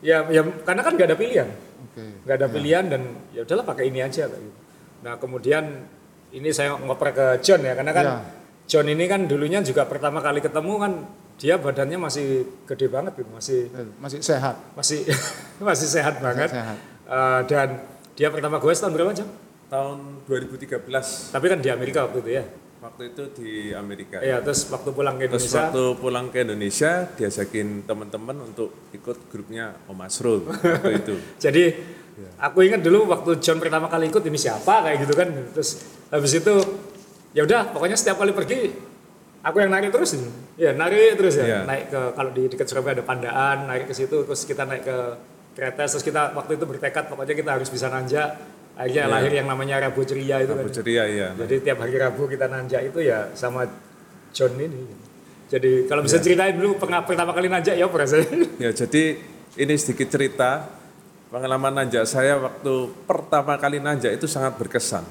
Ya, 0.00 0.24
ya 0.28 0.40
karena 0.62 0.80
kan 0.80 0.92
nggak 0.94 1.08
ada 1.08 1.18
pilihan. 1.18 1.48
Oke. 1.76 2.04
nggak 2.24 2.36
ada 2.36 2.48
pilihan 2.48 2.84
dan 2.88 3.02
ya 3.32 3.40
udahlah 3.40 3.64
pakai 3.64 3.88
ini 3.88 4.00
aja 4.00 4.28
kayak 4.28 4.40
gitu. 4.40 4.58
Nah 5.00 5.16
kemudian 5.16 5.64
ini 6.30 6.48
saya 6.48 6.76
ngoper 6.76 7.08
ke 7.10 7.26
John 7.40 7.60
ya 7.60 7.72
karena 7.72 7.92
kan 7.92 8.04
Ya. 8.04 8.16
John 8.66 8.86
ini 8.86 9.06
kan 9.06 9.24
dulunya 9.24 9.62
juga 9.62 9.86
pertama 9.86 10.18
kali 10.18 10.38
ketemu 10.38 10.72
kan 10.76 10.92
dia 11.36 11.54
badannya 11.54 11.96
masih 11.96 12.26
gede 12.64 12.88
banget 12.88 13.12
gitu 13.14 13.30
masih 13.30 13.68
Eh, 13.70 13.86
Masih 13.96 14.18
sehat. 14.20 14.56
masih 14.74 15.06
masih 15.62 15.86
sehat 15.86 16.14
banget 16.18 16.50
sehat. 16.50 16.76
Eh, 17.06 17.40
dan 17.46 17.68
dia 18.12 18.28
pertama 18.28 18.56
gue 18.56 18.72
tahun 18.72 18.92
berapa 18.92 19.12
John? 19.12 19.30
Tahun 19.66 19.98
2013. 20.24 20.82
Tapi 21.30 21.46
kan 21.46 21.58
di 21.58 21.68
Amerika 21.68 22.06
waktu 22.06 22.18
itu 22.20 22.30
ya. 22.32 22.44
Waktu 22.76 23.02
itu 23.10 23.22
di 23.34 23.50
Amerika. 23.72 24.18
Iya, 24.18 24.38
terus 24.40 24.68
waktu 24.68 24.90
pulang 24.90 25.16
ke 25.16 25.26
Terus 25.26 25.46
Indonesia, 25.48 25.60
waktu 25.64 25.82
pulang 25.96 26.26
ke 26.28 26.38
Indonesia 26.40 26.90
diajakin 27.12 27.82
teman-teman 27.82 28.36
untuk 28.46 28.70
ikut 28.90 29.26
grupnya 29.26 29.74
Om 29.86 29.98
Asrul 30.00 30.46
waktu 30.46 30.92
itu. 31.02 31.14
jadi 31.36 31.64
aku 32.38 32.62
ingat 32.62 32.80
dulu 32.80 33.10
waktu 33.10 33.36
John 33.38 33.58
pertama 33.58 33.86
kali 33.86 34.06
ikut 34.06 34.22
ini 34.22 34.38
siapa 34.38 34.86
kayak 34.86 35.02
gitu 35.02 35.14
kan. 35.14 35.28
Terus 35.52 35.82
habis 36.08 36.32
itu 36.32 36.54
ya 37.36 37.44
udah 37.44 37.68
pokoknya 37.68 37.94
setiap 37.94 38.16
kali 38.16 38.32
pergi 38.32 38.72
aku 39.44 39.56
yang 39.60 39.68
narik 39.68 39.92
terus 39.92 40.16
ya 40.56 40.72
narik 40.72 41.14
terus 41.14 41.36
ya 41.36 41.44
Iya. 41.44 41.58
naik 41.68 41.84
ke 41.92 42.00
kalau 42.16 42.30
di 42.32 42.42
dekat 42.48 42.66
Surabaya 42.66 42.96
ada 42.96 43.04
Pandaan 43.04 43.68
naik 43.68 43.86
ke 43.86 43.94
situ 43.94 44.24
terus 44.24 44.42
kita 44.42 44.64
naik 44.64 44.82
ke 44.82 44.96
kereta 45.52 45.84
terus 45.84 46.00
kita 46.00 46.32
waktu 46.32 46.56
itu 46.56 46.64
bertekad 46.64 47.04
pokoknya 47.06 47.34
kita 47.36 47.50
harus 47.52 47.68
bisa 47.68 47.92
nanjak 47.92 48.40
akhirnya 48.72 49.04
Iya. 49.04 49.12
lahir 49.12 49.32
yang 49.36 49.46
namanya 49.46 49.84
Rabu 49.84 50.00
Ceria 50.02 50.40
itu 50.40 50.52
Abu 50.52 50.68
kan. 50.68 50.74
Ceria 50.74 51.04
ya. 51.08 51.28
Jadi 51.32 51.54
tiap 51.60 51.78
hari 51.80 51.96
Rabu 51.96 52.24
kita 52.24 52.44
nanjak 52.44 52.82
itu 52.84 53.00
ya 53.00 53.32
sama 53.32 53.64
John 54.32 54.52
ini. 54.56 54.84
Jadi 55.46 55.86
kalau 55.86 56.04
bisa 56.04 56.18
ceritain 56.18 56.52
dulu 56.52 56.76
pertama 56.80 57.32
kali 57.32 57.48
nanjak 57.48 57.72
ya 57.72 57.84
apa 57.84 57.96
rasanya? 58.00 58.28
Ya 58.64 58.70
jadi 58.72 59.16
ini 59.56 59.74
sedikit 59.76 60.08
cerita 60.10 60.68
pengalaman 61.28 61.72
nanjak 61.72 62.04
saya 62.04 62.36
waktu 62.36 62.74
pertama 63.08 63.56
kali 63.56 63.80
nanjak 63.80 64.12
itu 64.12 64.24
sangat 64.26 64.56
berkesan. 64.60 65.04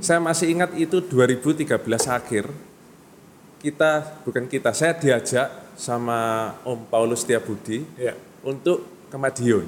Saya 0.00 0.18
masih 0.18 0.50
ingat 0.50 0.70
itu 0.74 1.00
2013 1.00 1.66
akhir 2.06 2.44
kita 3.58 3.90
bukan 4.22 4.44
kita 4.44 4.70
saya 4.70 4.92
diajak 4.92 5.48
sama 5.74 6.52
Om 6.62 6.84
Paulus 6.86 7.24
Setiabudi 7.24 7.82
ya. 7.96 8.12
untuk 8.44 8.84
ke 9.08 9.16
Madiun. 9.16 9.66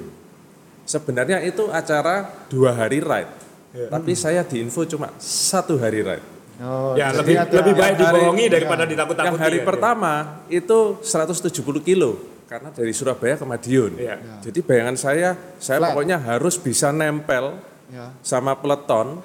Sebenarnya 0.83 1.41
itu 1.41 1.67
acara 1.67 2.23
dua 2.47 2.71
hari 2.71 3.01
ride, 3.01 3.33
Ya. 3.75 3.91
tapi 3.91 4.15
saya 4.15 4.41
diinfo 4.41 4.85
cuma 4.85 5.11
satu 5.19 5.75
hari 5.75 5.99
ride. 5.99 6.23
Oh, 6.57 6.95
Ya 6.95 7.11
jadi 7.11 7.17
lebih 7.19 7.35
ada- 7.37 7.53
lebih 7.53 7.73
baik 7.73 7.83
Yang 7.91 7.99
hari- 7.99 8.17
dibohongi 8.17 8.45
daripada 8.47 8.83
ditakut-takuti. 8.85 9.29
Yang 9.29 9.39
hari 9.43 9.59
ya. 9.59 9.65
pertama 9.65 10.13
itu 10.47 10.79
170 11.03 11.81
kilo 11.83 12.11
karena 12.45 12.69
dari 12.71 12.93
Surabaya 12.93 13.35
ke 13.35 13.45
Madiun. 13.45 13.91
Iya. 13.97 14.15
Jadi 14.41 14.59
bayangan 14.61 14.95
saya, 14.95 15.29
saya 15.59 15.77
Flat. 15.81 15.91
pokoknya 15.91 16.17
harus 16.17 16.55
bisa 16.55 16.89
nempel 16.89 17.59
Ya. 17.89 18.13
sama 18.21 18.55
peleton 18.55 19.19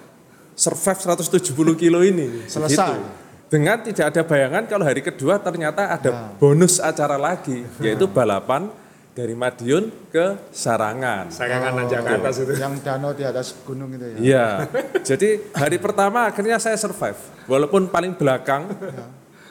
survive 0.63 0.99
170 1.03 1.75
kilo 1.75 1.99
ini. 2.07 2.27
Selesai. 2.55 2.95
Begitu. 2.95 3.21
Dengan 3.53 3.77
tidak 3.85 4.07
ada 4.17 4.23
bayangan 4.25 4.63
kalau 4.65 4.85
hari 4.87 5.03
kedua 5.05 5.37
ternyata 5.37 5.93
ada 5.93 6.09
Ya. 6.09 6.33
bonus 6.41 6.81
acara 6.81 7.21
lagi 7.21 7.69
yaitu 7.85 8.09
balapan 8.09 8.73
dari 9.13 9.37
Madiun 9.37 9.93
ke 10.09 10.41
Sarangan. 10.49 11.29
Sarangan 11.29 11.85
ke 11.85 12.17
atas 12.17 12.41
itu. 12.41 12.57
Yang 12.57 12.81
danau 12.81 13.13
di 13.13 13.25
atas 13.29 13.53
gunung 13.61 13.93
itu 13.93 14.09
ya. 14.09 14.17
Iya. 14.17 14.47
Jadi 15.05 15.53
hari 15.53 15.77
pertama 15.77 16.33
akhirnya 16.33 16.57
saya 16.57 16.81
survive. 16.81 17.21
Walaupun 17.45 17.93
paling 17.93 18.17
belakang, 18.17 18.73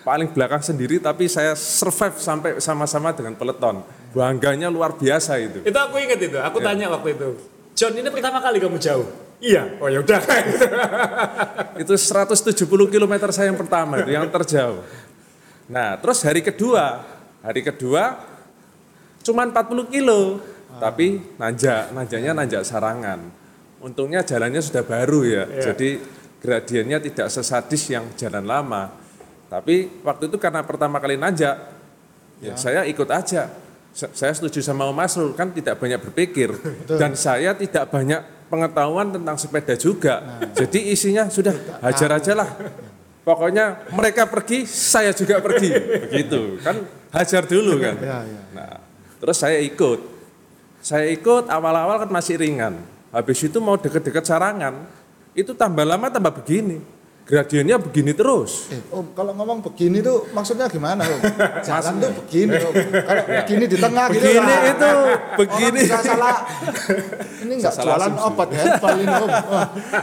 paling 0.01 0.33
belakang 0.33 0.65
sendiri, 0.65 0.97
tapi 0.97 1.29
saya 1.29 1.53
survive 1.53 2.17
sampai 2.17 2.57
sama-sama 2.57 3.13
dengan 3.13 3.37
peleton. 3.37 3.85
Bangganya 4.17 4.65
luar 4.73 4.97
biasa 4.97 5.37
itu. 5.37 5.61
Itu 5.61 5.77
aku 5.77 6.01
ingat 6.01 6.17
itu. 6.17 6.41
Aku 6.41 6.57
Ya. 6.57 6.73
tanya 6.73 6.89
waktu 6.89 7.13
itu. 7.13 7.29
John 7.77 7.93
ini 7.93 8.09
pertama 8.09 8.41
kali 8.41 8.57
kamu 8.57 8.81
jauh? 8.81 9.05
Iya. 9.41 9.81
Oh 9.81 9.89
ya 9.89 9.99
udah. 9.99 10.21
Itu 11.81 11.97
170 11.97 12.53
km 12.87 13.13
saya 13.33 13.49
yang 13.49 13.57
pertama 13.57 13.97
itu 13.97 14.13
yang 14.13 14.29
terjauh. 14.29 14.85
Nah, 15.65 15.97
terus 15.97 16.21
hari 16.21 16.45
kedua, 16.45 17.01
hari 17.41 17.65
kedua 17.65 18.21
cuma 19.21 19.41
40 19.45 19.89
kilo, 19.89 20.37
tapi 20.77 21.21
nanjak, 21.37 21.89
nanjaknya 21.89 22.31
nanjak 22.37 22.61
sarangan. 22.61 23.19
Untungnya 23.81 24.21
jalannya 24.21 24.61
sudah 24.61 24.85
baru 24.85 25.25
ya, 25.25 25.43
Iya. 25.49 25.61
jadi 25.73 25.89
gradiennya 26.37 27.01
tidak 27.01 27.27
sesadis 27.33 27.89
yang 27.89 28.05
jalan 28.13 28.45
lama. 28.45 28.93
Tapi 29.49 30.03
waktu 30.05 30.29
itu 30.29 30.37
karena 30.37 30.61
pertama 30.61 31.01
kali 31.01 31.17
nanjak, 31.17 31.55
ya, 32.39 32.53
saya 32.55 32.85
ikut 32.85 33.09
aja. 33.09 33.49
Sa- 33.91 34.11
Saya 34.13 34.31
setuju 34.31 34.61
sama 34.61 34.87
Om 34.87 34.95
Masrul, 34.95 35.31
kan 35.33 35.49
tidak 35.51 35.75
banyak 35.75 35.99
berpikir. 35.99 36.53
Dan 37.01 37.17
saya 37.17 37.51
tidak 37.55 37.89
banyak 37.89 38.21
pengetahuan 38.51 39.15
tentang 39.15 39.39
sepeda 39.39 39.79
juga. 39.79 40.43
Jadi 40.51 40.91
isinya 40.91 41.31
sudah 41.31 41.55
hajar 41.79 42.19
aja 42.19 42.33
lah. 42.35 42.49
Pokoknya 43.23 43.87
mereka 43.95 44.27
pergi, 44.27 44.67
saya 44.67 45.15
juga 45.15 45.39
pergi. 45.39 45.71
Begitu, 46.11 46.59
kan 46.59 46.83
hajar 47.15 47.47
dulu 47.47 47.79
kan. 47.79 47.95
Ya, 48.01 48.19
ya. 48.27 48.41
Nah, 48.51 48.75
terus 49.23 49.39
saya 49.39 49.61
ikut. 49.63 50.11
Saya 50.81 51.07
ikut 51.13 51.47
awal-awal 51.47 52.03
kan 52.03 52.09
masih 52.09 52.41
ringan. 52.41 52.81
Habis 53.13 53.45
itu 53.45 53.61
mau 53.61 53.77
deket-deket 53.77 54.25
sarangan, 54.25 54.89
itu 55.37 55.53
tambah 55.53 55.85
lama 55.85 56.09
tambah 56.09 56.33
begini. 56.41 56.81
Gradiennya 57.21 57.77
begini 57.77 58.11
terus. 58.11 58.67
Eh, 58.67 58.81
Om, 58.89 59.13
kalau 59.13 59.31
ngomong 59.31 59.63
begini 59.63 60.01
tuh 60.01 60.27
maksudnya 60.29 60.67
gimana, 60.67 60.99
Om? 61.01 61.21
Jalan 61.67 61.93
tuh 61.97 62.11
begini, 62.17 62.59
Om. 62.59 62.73
Kalau 62.91 63.23
begini 63.39 63.65
di 63.65 63.77
tengah 63.77 64.05
gitu 64.09 64.25
Begini 64.25 64.41
lah. 64.51 64.59
itu, 64.67 64.91
Orang 64.91 65.37
begini. 65.39 65.79
bisa 65.79 65.99
salah. 66.01 66.35
Ini 67.41 67.53
enggak 67.55 67.73
Salah 67.73 67.85
jualan 67.97 68.11
asumsi. 68.11 68.27
obat 68.27 68.49
herbal 68.51 68.95
ini, 68.97 69.15
Om. 69.15 69.31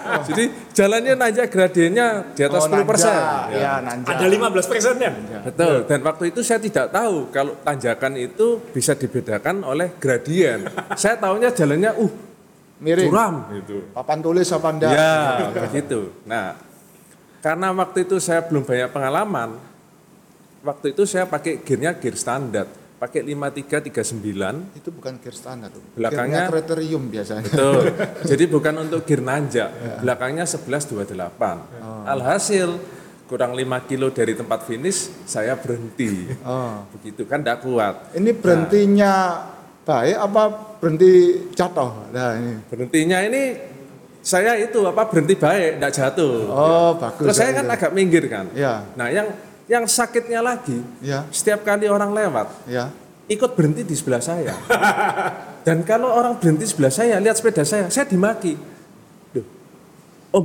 Oh, 0.09 0.23
Jadi 0.25 0.45
jalannya 0.73 1.15
nanjak 1.15 1.47
gradiennya 1.49 2.07
di 2.33 2.43
atas 2.43 2.61
oh, 2.61 2.71
10 2.71 2.87
persen. 2.87 3.13
nanja. 3.13 3.53
Ya, 3.53 3.73
nanja. 3.79 4.09
Ada 4.09 4.27
15 4.27 4.71
persen 4.71 4.95
ya? 4.97 5.11
Betul. 5.45 5.77
Dan 5.85 6.01
waktu 6.01 6.25
itu 6.29 6.41
saya 6.41 6.59
tidak 6.59 6.87
tahu 6.89 7.29
kalau 7.29 7.53
tanjakan 7.61 8.15
itu 8.17 8.47
bisa 8.69 8.95
dibedakan 8.95 9.63
oleh 9.63 9.95
gradien. 9.97 10.65
saya 10.95 11.17
tahunya 11.17 11.51
jalannya 11.51 11.93
uh 11.95 12.13
Miring. 12.79 13.11
curam 13.11 13.35
gitu. 13.53 13.77
Papan 13.91 14.19
tulis 14.19 14.49
apa 14.49 14.69
enggak? 14.71 14.93
Ya, 14.93 15.17
begitu. 15.53 16.01
Nah, 16.25 16.55
karena 17.49 17.73
waktu 17.73 18.05
itu 18.05 18.21
saya 18.21 18.45
belum 18.45 18.61
banyak 18.61 18.93
pengalaman, 18.93 19.57
waktu 20.61 20.93
itu 20.93 21.09
saya 21.09 21.25
pakai 21.25 21.65
gearnya 21.65 21.97
gear 21.97 22.13
standar, 22.13 22.69
pakai 23.01 23.25
5339. 23.25 24.77
Itu 24.77 24.93
bukan 24.93 25.17
gear 25.17 25.33
standar. 25.33 25.73
Belakangnya- 25.97 26.45
Gearnya 26.45 26.53
kriterium 26.53 27.09
biasanya. 27.09 27.49
Betul. 27.49 27.85
Jadi 28.37 28.45
bukan 28.53 28.75
untuk 28.85 29.01
gear 29.09 29.25
nanjak, 29.25 29.71
belakangnya 30.05 30.45
1128. 30.45 32.05
Alhasil 32.05 32.69
kurang 33.25 33.57
5 33.57 33.89
kilo 33.89 34.13
dari 34.13 34.37
tempat 34.37 34.69
finish, 34.69 35.09
saya 35.25 35.57
berhenti. 35.57 36.29
Oh. 36.45 36.85
Begitu 37.01 37.25
kan 37.25 37.41
tidak 37.41 37.65
kuat. 37.65 38.13
Ini 38.13 38.37
berhentinya 38.37 39.41
baik 39.89 40.17
apa 40.21 40.43
berhenti 40.77 41.13
jatuh? 41.57 42.13
Nah, 42.13 42.37
ini. 42.37 42.61
Berhentinya 42.69 43.25
ini 43.25 43.43
saya 44.23 44.59
itu 44.59 44.81
apa 44.85 45.09
berhenti 45.09 45.35
baik, 45.39 45.79
tidak 45.79 45.93
jatuh. 45.95 46.35
Oh, 46.51 46.91
bagus. 46.99 47.25
Terus 47.31 47.37
saya 47.39 47.51
ya, 47.55 47.57
kan 47.63 47.65
itu. 47.65 47.75
agak 47.79 47.91
minggir 47.95 48.25
kan. 48.27 48.47
Ya. 48.53 48.85
Nah, 48.99 49.09
yang 49.09 49.29
yang 49.69 49.85
sakitnya 49.85 50.41
lagi, 50.41 50.81
Ya, 51.05 51.29
setiap 51.29 51.61
kali 51.61 51.87
orang 51.93 52.13
lewat, 52.17 52.49
ya. 52.65 52.89
ikut 53.29 53.53
berhenti 53.53 53.85
di 53.85 53.93
sebelah 53.93 54.21
saya. 54.25 54.57
Dan 55.67 55.85
kalau 55.85 56.09
orang 56.09 56.41
berhenti 56.41 56.65
di 56.65 56.71
sebelah 56.73 56.93
saya, 56.93 57.21
lihat 57.21 57.37
sepeda 57.37 57.63
saya, 57.69 57.93
saya 57.93 58.09
dimaki. 58.09 58.57
Duh, 59.37 59.45
om, 60.33 60.45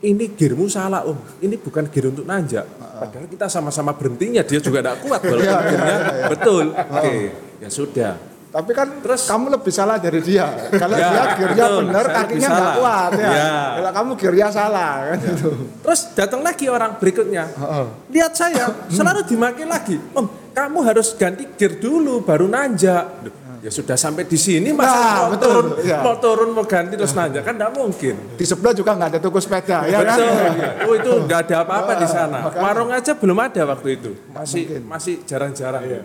ini 0.00 0.32
gearmu 0.32 0.64
salah 0.72 1.04
om, 1.04 1.20
ini 1.44 1.60
bukan 1.60 1.84
gear 1.92 2.08
untuk 2.08 2.24
nanjak. 2.24 2.64
Padahal 2.80 3.28
kita 3.28 3.48
sama-sama 3.52 3.92
berhentinya, 3.92 4.40
dia 4.40 4.60
juga 4.60 4.80
tidak 4.80 5.04
kuat 5.04 5.20
walaupun 5.20 5.44
iya, 5.48 5.96
iya. 5.96 6.26
betul. 6.32 6.64
Oke, 6.72 7.16
ya 7.60 7.68
sudah. 7.68 8.29
Tapi 8.50 8.70
kan 8.74 8.88
Terus- 8.98 9.30
kamu 9.30 9.46
lebih 9.46 9.70
salah 9.70 9.96
dari 9.96 10.18
dia. 10.18 10.50
Kalau 10.74 10.98
Ya, 10.98 11.06
dia 11.06 11.22
gearnya 11.38 11.66
betul. 11.70 11.82
benar, 11.86 12.04
kakinya 12.10 12.48
nggak 12.50 12.70
kuat 12.76 13.12
ya. 13.14 13.30
Ya. 13.30 13.54
Kalau 13.78 13.90
kamu 13.94 14.10
gearnya 14.18 14.46
salah 14.50 14.92
kan 15.06 15.18
itu. 15.22 15.50
Terus 15.80 16.00
datang 16.12 16.40
lagi 16.42 16.66
orang 16.66 16.98
berikutnya, 16.98 17.46
Heeh. 17.46 17.86
lihat 18.10 18.32
saya, 18.34 18.66
selalu 18.90 19.22
dimaki 19.22 19.62
lagi. 19.62 19.96
Om, 20.10 20.26
kamu 20.50 20.78
harus 20.82 21.14
ganti 21.14 21.46
gear 21.54 21.78
dulu, 21.78 22.20
baru 22.20 22.50
nanjak. 22.50 23.38
Ya 23.60 23.68
sudah 23.68 23.92
sampai 23.92 24.24
di 24.24 24.40
sini 24.40 24.72
masa 24.72 24.88
Nah, 24.88 25.04
mau 25.20 25.36
betul, 25.36 25.52
turun, 25.52 25.66
ya. 25.84 26.00
mau 26.00 26.16
turun 26.16 26.48
mau 26.48 26.64
ganti 26.64 26.96
terus 26.96 27.12
nanjak 27.12 27.44
kan 27.44 27.52
tidak 27.54 27.76
mungkin. 27.76 28.16
Di 28.34 28.48
sebelah 28.48 28.72
juga 28.72 28.96
nggak 28.96 29.08
ada 29.12 29.20
toko 29.20 29.36
sepeda, 29.36 29.84
ya 29.84 30.00
kan? 30.00 30.16
Betul. 30.16 30.88
Oh 30.88 30.94
itu 30.96 31.10
nggak 31.28 31.40
ada 31.44 31.56
apa-apa 31.62 31.92
di 31.94 32.06
sana. 32.08 32.48
Makanya. 32.48 32.62
Warung 32.64 32.88
aja 32.88 33.12
belum 33.12 33.36
ada 33.36 33.62
waktu 33.68 33.88
itu. 34.00 34.10
Masih 34.32 34.62
mungkin. 34.64 34.82
masih 34.88 35.14
jarang-jarang. 35.22 35.84
Ya. 35.84 36.02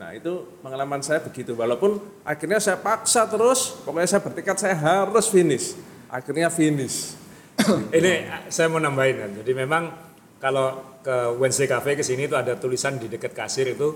Nah 0.00 0.16
itu 0.16 0.48
pengalaman 0.64 1.04
saya 1.04 1.20
begitu. 1.20 1.52
Walaupun 1.52 2.00
akhirnya 2.24 2.56
saya 2.56 2.80
paksa 2.80 3.28
terus. 3.28 3.76
Pokoknya 3.84 4.08
saya 4.08 4.24
bertekad 4.24 4.56
saya 4.56 4.76
harus 4.80 5.28
finish. 5.28 5.76
Akhirnya 6.08 6.48
finish. 6.48 7.12
Ini 7.92 8.12
saya 8.48 8.72
mau 8.72 8.80
nambahin 8.80 9.16
kan. 9.20 9.30
Jadi 9.44 9.52
memang 9.52 9.92
kalau 10.40 10.96
ke 11.04 11.36
Wednesday 11.36 11.68
Cafe 11.68 12.00
ke 12.00 12.00
sini 12.00 12.24
itu 12.24 12.32
ada 12.32 12.56
tulisan 12.56 12.96
di 12.96 13.12
dekat 13.12 13.36
kasir 13.36 13.76
itu 13.76 13.92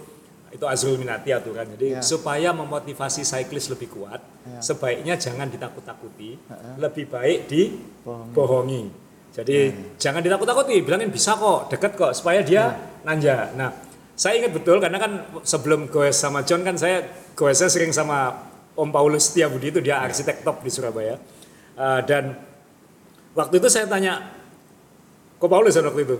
itu 0.52 0.64
Azrul 0.68 1.00
Minati 1.00 1.34
aturan. 1.34 1.66
Jadi 1.74 1.98
Ya. 1.98 2.00
supaya 2.04 2.54
memotivasi 2.54 3.26
cyclist 3.26 3.74
lebih 3.74 3.90
kuat, 3.90 4.22
Ya. 4.46 4.62
sebaiknya 4.62 5.18
jangan 5.18 5.50
ditakut-takuti, 5.50 6.38
lebih 6.78 7.10
baik 7.10 7.50
dibohongi. 7.50 8.86
Jadi 9.34 9.74
jangan 9.98 10.22
ditakut-takuti, 10.22 10.78
bilangin 10.86 11.10
bisa 11.10 11.34
kok, 11.34 11.66
deket 11.74 11.98
kok, 11.98 12.14
supaya 12.14 12.38
dia 12.46 12.70
nanja. 13.02 13.50
Nah, 13.58 13.74
saya 14.14 14.38
ingat 14.38 14.54
betul 14.54 14.78
karena 14.78 14.98
kan 15.02 15.26
sebelum 15.42 15.90
goes 15.90 16.14
sama 16.14 16.46
John 16.46 16.62
kan 16.62 16.78
saya 16.78 17.02
goesnya 17.34 17.66
sering 17.66 17.90
sama 17.90 18.46
Om 18.74 18.90
Paulus 18.90 19.30
Setiabudi 19.30 19.70
itu 19.70 19.80
dia 19.82 20.02
arsitek 20.02 20.42
top 20.42 20.62
di 20.62 20.70
Surabaya. 20.70 21.18
Uh, 21.74 22.02
dan 22.06 22.38
waktu 23.34 23.58
itu 23.58 23.66
saya 23.70 23.86
tanya 23.86 24.34
Ko 25.38 25.50
Paulus 25.50 25.74
waktu 25.74 26.02
itu, 26.06 26.16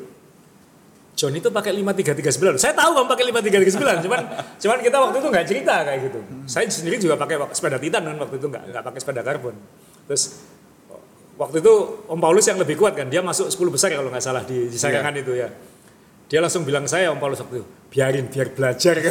John 1.15 1.35
itu 1.35 1.49
pakai 1.51 1.71
5339. 1.71 2.59
Saya 2.59 2.75
tahu 2.75 2.99
kamu 2.99 3.07
pakai 3.07 3.25
5339, 3.31 4.05
cuman 4.07 4.21
cuman 4.59 4.79
kita 4.83 4.97
waktu 4.99 5.17
itu 5.23 5.29
nggak 5.31 5.47
cerita 5.47 5.75
kayak 5.87 6.01
gitu. 6.11 6.21
Saya 6.51 6.67
sendiri 6.67 6.99
juga 6.99 7.15
pakai 7.15 7.39
sepeda 7.55 7.79
Titan 7.79 8.03
kan 8.03 8.17
waktu 8.19 8.37
itu 8.43 8.47
nggak 8.51 8.65
nggak 8.75 8.83
pakai 8.83 9.01
sepeda 9.01 9.23
karbon. 9.23 9.55
Terus 10.11 10.23
waktu 11.39 11.63
itu 11.63 11.75
Om 12.11 12.19
Paulus 12.19 12.47
yang 12.47 12.59
lebih 12.59 12.75
kuat 12.79 12.99
kan, 12.99 13.07
dia 13.07 13.23
masuk 13.23 13.51
10 13.51 13.75
besar 13.75 13.89
kalau 13.95 14.11
nggak 14.11 14.23
salah 14.23 14.43
di, 14.43 14.67
di 14.71 14.79
sayangan 14.79 15.15
itu 15.15 15.33
ya. 15.39 15.49
Dia 16.35 16.43
langsung 16.43 16.67
bilang 16.67 16.83
saya 16.91 17.14
Om 17.14 17.23
Paulus 17.23 17.38
waktu 17.47 17.62
itu, 17.62 17.67
biarin 17.95 18.26
biar 18.26 18.50
belajar. 18.50 18.99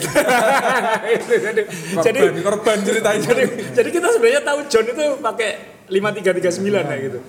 Itu, 1.15 1.33
jadi, 1.39 1.61
jadi 2.03 2.19
Korban, 2.43 2.83
ceritanya. 2.83 3.23
jadi, 3.31 3.43
jadi 3.71 3.89
kita 3.95 4.07
sebenarnya 4.11 4.41
tahu 4.43 4.59
John 4.67 4.85
itu 4.91 5.03
pakai 5.23 5.49
5339 5.87 6.83
kayak 6.83 7.01
gitu. 7.07 7.19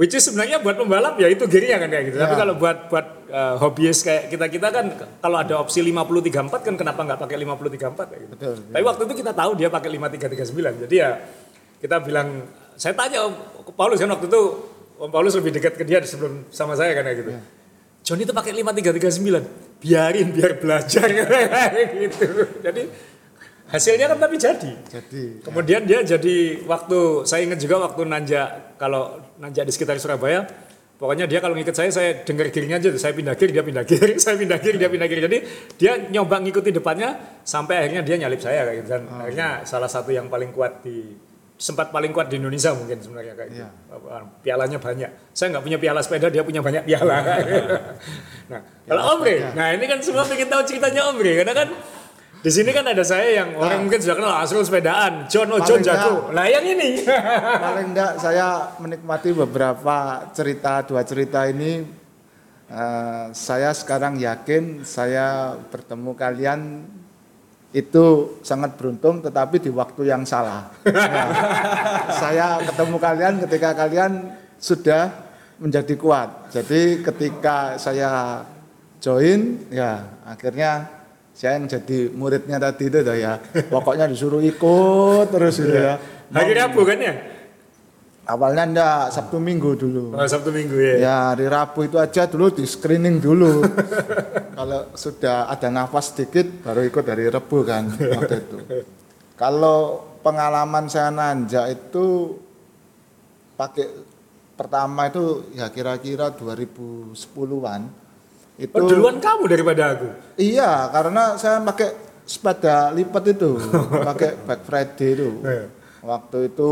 Which 0.00 0.16
is 0.16 0.24
sebenarnya 0.24 0.64
buat 0.64 0.80
pembalap 0.80 1.20
ya 1.20 1.28
itu 1.28 1.44
gearnya 1.44 1.76
kan 1.84 1.88
kayak 1.92 2.04
gitu. 2.08 2.16
Tapi 2.16 2.32
Ya. 2.32 2.38
kalau 2.40 2.54
buat 2.56 2.88
buat 2.88 3.06
uh, 3.28 3.60
hobiis 3.60 4.00
kayak 4.00 4.32
kita 4.32 4.46
kita 4.48 4.68
kan 4.72 4.86
kalau 5.20 5.36
ada 5.36 5.54
opsi 5.60 5.84
5034 5.84 6.64
kan 6.64 6.74
kenapa 6.80 7.00
nggak 7.04 7.20
pakai 7.20 7.36
5034 7.44 8.08
kayak 8.08 8.20
gitu. 8.24 8.32
Betul, 8.40 8.54
Tapi 8.72 8.84
waktu 8.88 9.02
itu 9.04 9.14
kita 9.20 9.32
tahu 9.36 9.50
dia 9.60 9.68
pakai 9.68 9.88
5339. 10.00 10.88
Jadi 10.88 10.94
ya 10.96 11.10
kita 11.76 12.00
bilang 12.00 12.48
saya 12.80 12.96
tanya 12.96 13.28
Om 13.28 13.34
Paulus 13.76 14.00
kan 14.00 14.08
waktu 14.16 14.32
itu 14.32 14.42
Om 14.96 15.10
Paulus 15.12 15.36
lebih 15.36 15.52
dekat 15.52 15.76
ke 15.76 15.84
dia 15.84 16.00
sebelum 16.08 16.48
sama 16.48 16.72
saya 16.72 16.96
kan 16.96 17.04
kayak 17.04 17.18
gitu. 17.20 17.32
John 18.00 18.18
itu 18.20 18.32
pakai 18.32 18.52
5339. 18.56 19.80
Biarin 19.80 20.28
biar 20.32 20.60
belajar 20.60 21.08
gitu. 22.04 22.26
Jadi 22.60 22.82
hasilnya 23.70 24.06
kan 24.10 24.18
tapi 24.18 24.36
jadi. 24.36 24.72
Jadi 24.88 25.22
Kemudian 25.40 25.86
dia 25.86 26.02
jadi 26.04 26.64
waktu 26.66 27.24
saya 27.24 27.46
ingat 27.46 27.62
juga 27.62 27.86
waktu 27.86 28.02
nanjak 28.04 28.76
kalau 28.76 29.20
nanjak 29.40 29.64
di 29.64 29.72
sekitar 29.72 29.96
Surabaya, 29.96 30.44
pokoknya 31.00 31.24
dia 31.24 31.40
kalau 31.40 31.56
ngikut 31.56 31.72
saya 31.72 31.88
saya 31.88 32.10
dengar 32.26 32.52
kirinya 32.52 32.76
aja, 32.76 32.92
saya 32.98 33.16
pindah 33.16 33.32
kiri 33.38 33.56
dia 33.56 33.64
pindah 33.64 33.84
kiri, 33.88 34.18
saya 34.24 34.36
pindah 34.36 34.58
kiri 34.60 34.76
dia 34.76 34.90
pindah 34.92 35.08
kiri. 35.08 35.20
Jadi 35.24 35.38
dia 35.80 35.92
nyoba 36.12 36.44
ngikuti 36.44 36.74
depannya 36.74 37.40
sampai 37.40 37.86
akhirnya 37.86 38.02
dia 38.04 38.16
nyalip 38.20 38.40
saya 38.42 38.68
kayak 38.68 38.76
gitu. 38.84 38.88
Dan 38.90 39.02
akhirnya 39.08 39.48
salah 39.64 39.88
satu 39.88 40.12
yang 40.12 40.28
paling 40.28 40.52
kuat 40.52 40.84
di 40.84 41.29
sempat 41.60 41.92
paling 41.92 42.16
kuat 42.16 42.32
di 42.32 42.40
Indonesia 42.40 42.72
mungkin 42.72 42.96
sebenarnya 43.04 43.36
kayak 43.36 43.48
gitu. 43.52 43.60
Iya. 43.60 43.68
Apa, 43.92 44.24
Pialanya 44.40 44.78
banyak. 44.80 45.10
Saya 45.36 45.46
nggak 45.52 45.64
punya 45.68 45.76
piala 45.76 46.00
sepeda, 46.00 46.32
dia 46.32 46.40
punya 46.40 46.64
banyak 46.64 46.88
piala. 46.88 47.20
nah, 48.50 48.60
kalau 48.88 49.02
Omri, 49.20 49.44
sepeda. 49.44 49.52
nah 49.52 49.68
ini 49.76 49.84
kan 49.84 49.98
semua 50.00 50.24
pengen 50.24 50.48
tahu 50.48 50.62
ceritanya 50.64 51.12
Omri 51.12 51.32
karena 51.44 51.52
kan 51.52 51.68
di 52.40 52.48
sini 52.48 52.72
kan 52.72 52.88
ada 52.88 53.04
saya 53.04 53.44
yang 53.44 53.52
orang 53.60 53.84
mungkin 53.84 54.00
sudah 54.00 54.16
kenal 54.16 54.32
Asrul 54.40 54.64
sepedaan, 54.64 55.28
John 55.28 55.52
oh 55.52 55.60
John 55.60 55.84
jago. 55.84 56.32
Nah 56.32 56.48
yang 56.48 56.64
ini. 56.64 57.04
paling 57.68 57.92
enggak 57.92 58.16
saya 58.16 58.72
menikmati 58.80 59.36
beberapa 59.36 60.24
cerita 60.32 60.80
dua 60.88 61.04
cerita 61.04 61.44
ini 61.44 62.00
Eh, 62.70 63.26
saya 63.34 63.74
sekarang 63.74 64.14
yakin 64.22 64.86
saya 64.86 65.58
bertemu 65.74 66.14
kalian 66.14 66.60
itu 67.70 68.36
sangat 68.42 68.74
beruntung 68.74 69.22
tetapi 69.22 69.62
di 69.62 69.70
waktu 69.70 70.10
yang 70.10 70.26
salah. 70.26 70.74
Ya. 70.82 71.22
saya 72.22 72.46
ketemu 72.66 72.96
kalian 72.98 73.34
ketika 73.46 73.70
kalian 73.78 74.34
sudah 74.58 75.14
menjadi 75.62 75.94
kuat. 75.94 76.50
Jadi 76.50 77.04
ketika 77.06 77.78
saya 77.78 78.42
join 78.98 79.70
ya 79.70 80.18
akhirnya 80.26 81.00
saya 81.30 81.56
yang 81.56 81.70
jadi 81.70 82.10
muridnya 82.10 82.58
tadi 82.58 82.90
itu 82.90 83.00
ya. 83.00 83.38
Pokoknya 83.70 84.10
disuruh 84.10 84.42
ikut 84.42 85.30
terus 85.30 85.62
gitu 85.62 85.70
ya. 85.70 85.94
Hari 86.34 86.52
Rabu 86.58 86.82
kan 86.82 86.98
ya? 86.98 87.14
Awalnya 88.30 88.64
enggak 88.70 89.02
Sabtu 89.10 89.42
Minggu 89.42 89.74
dulu. 89.74 90.14
Oh, 90.14 90.26
Sabtu 90.26 90.54
Minggu 90.54 90.78
ya. 90.78 90.94
Ya 91.02 91.16
hari 91.34 91.50
Rabu 91.50 91.82
itu 91.82 91.98
aja 91.98 92.30
dulu 92.30 92.54
di 92.54 92.62
screening 92.62 93.18
dulu. 93.18 93.62
Kalau 94.60 94.92
sudah 94.92 95.48
ada 95.48 95.68
nafas 95.72 96.12
sedikit 96.12 96.44
baru 96.60 96.84
ikut 96.84 97.04
hari 97.08 97.32
Rabu 97.32 97.64
kan 97.64 97.88
waktu 97.96 98.44
itu. 98.44 98.56
Kalau 99.40 100.04
pengalaman 100.20 100.84
saya 100.84 101.08
nanjak 101.08 101.72
itu 101.72 102.36
pakai 103.56 103.88
pertama 104.60 105.08
itu 105.08 105.48
ya 105.56 105.72
kira-kira 105.72 106.28
2010-an. 106.36 107.82
Itu 108.60 108.76
Oh, 108.76 108.84
duluan 108.84 109.16
kamu 109.16 109.48
daripada 109.48 109.96
aku. 109.96 110.12
Iya, 110.36 110.92
karena 110.92 111.40
saya 111.40 111.64
pakai 111.64 111.96
sepeda 112.28 112.92
lipat 112.92 113.32
itu, 113.32 113.56
pakai 114.12 114.36
Black 114.44 114.62
Friday 114.68 115.08
itu. 115.16 115.28
Iya. 115.40 115.64
Waktu 116.04 116.52
itu 116.52 116.70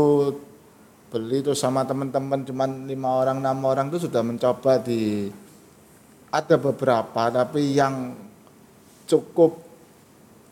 beli 1.09 1.41
itu 1.41 1.57
sama 1.57 1.81
teman-teman 1.89 2.45
cuman 2.45 2.85
lima 2.85 3.09
orang 3.25 3.41
enam 3.41 3.65
orang 3.65 3.89
itu 3.89 4.05
sudah 4.05 4.21
mencoba 4.21 4.77
di 4.77 5.33
ada 6.29 6.55
beberapa 6.57 7.29
tapi 7.29 7.73
yang 7.73 8.13
cukup 9.05 9.57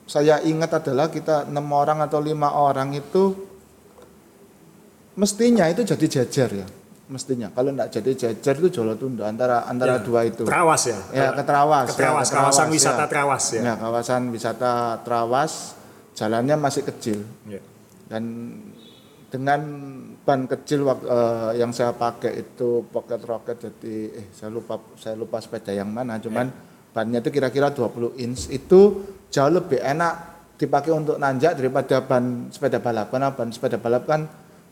saya 0.08 0.40
ingat 0.42 0.82
adalah 0.82 1.12
kita 1.12 1.46
enam 1.46 1.68
orang 1.70 2.02
atau 2.02 2.18
lima 2.18 2.56
orang 2.56 2.96
itu 2.96 3.36
mestinya 5.18 5.66
itu 5.68 5.82
jadi 5.84 6.06
jajar 6.22 6.50
ya 6.54 6.68
mestinya 7.08 7.48
kalau 7.56 7.72
enggak 7.72 7.90
jadi 7.90 8.12
jajar 8.14 8.54
itu 8.60 8.68
jolo 8.82 9.00
tunda 9.00 9.32
antara 9.32 9.64
antara 9.64 9.98
Ya, 9.98 10.04
dua 10.04 10.22
itu 10.28 10.44
Trawas 10.44 10.84
ya. 10.92 11.00
Ya, 11.16 11.32
ke 11.32 11.44
Trawas, 11.48 11.88
Ya, 11.88 11.96
ke 11.96 12.04
kawasan 12.04 12.36
Trawas, 12.36 12.58
wisata 12.76 13.04
ya. 13.04 13.08
Trawas 13.08 13.44
ya. 13.56 13.62
Ya, 13.64 13.74
kawasan 13.80 14.22
wisata 14.28 14.72
Trawas, 15.08 15.54
jalannya 16.20 16.56
masih 16.60 16.84
kecil 16.84 17.24
Ya. 17.48 17.64
dan 18.12 18.24
dengan 19.32 19.62
ban 20.28 20.44
kecil 20.44 20.84
eh, 20.84 21.52
yang 21.56 21.72
saya 21.72 21.96
pakai 21.96 22.44
itu 22.44 22.84
pocket 22.92 23.24
rocket 23.24 23.56
jadi 23.64 23.96
eh 24.12 24.28
saya 24.36 24.52
lupa 24.52 24.76
saya 25.00 25.16
lupa 25.16 25.40
sepeda 25.40 25.72
yang 25.72 25.88
mana 25.88 26.20
cuman 26.20 26.52
bannya 26.92 27.24
itu 27.24 27.30
kira-kira 27.32 27.72
20 27.72 28.18
inch. 28.20 28.52
Itu 28.52 29.06
jauh 29.32 29.54
lebih 29.54 29.80
enak 29.80 30.14
dipakai 30.58 30.92
untuk 30.92 31.16
nanjak 31.16 31.56
daripada 31.56 32.02
ban 32.02 32.50
sepeda 32.50 32.82
balap 32.82 33.08
karena 33.14 33.30
ban 33.32 33.54
sepeda 33.54 33.78
balap 33.78 34.04
kan 34.04 34.26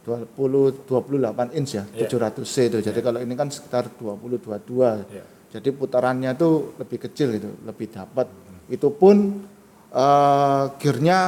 20 0.04 0.90
28 0.90 1.54
inch 1.56 1.78
ya 1.78 1.86
Iya. 1.94 2.10
700 2.10 2.44
c 2.44 2.56
itu. 2.68 2.78
Jadi 2.82 3.00
kalau 3.00 3.22
ini 3.22 3.34
kan 3.38 3.48
sekitar 3.48 3.94
20 3.96 4.42
22 4.42 5.08
Iya. 5.08 5.24
jadi 5.56 5.70
putarannya 5.72 6.36
tuh 6.36 6.76
lebih 6.82 7.00
kecil 7.06 7.32
itu 7.38 7.50
lebih 7.64 7.94
dapat. 7.94 8.28
Itu 8.68 8.92
pun 8.92 9.46
eh 9.94 10.64
gearnya 10.82 11.20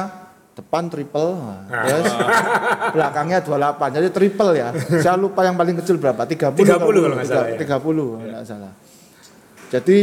depan 0.58 0.90
triple 0.90 1.38
Ah. 1.38 1.86
terus 1.86 2.10
belakangnya 2.98 3.38
28 3.40 3.94
jadi 3.94 4.08
triple 4.10 4.52
ya 4.52 4.68
saya 4.98 5.14
lupa 5.14 5.46
yang 5.46 5.54
paling 5.54 5.78
kecil 5.78 5.96
berapa 5.96 6.18
30 6.26 6.50
30 6.58 6.82
kalau 6.82 7.14
nggak 7.14 7.28
salah, 7.30 7.46
ya. 7.46 7.58
30 7.62 7.78
kalau 7.78 8.04
nggak 8.18 8.44
salah 8.44 8.72
jadi 9.70 9.98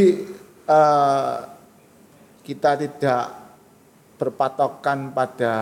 eh, 0.64 1.34
kita 2.40 2.70
tidak 2.80 3.24
berpatokan 4.16 5.12
pada 5.12 5.54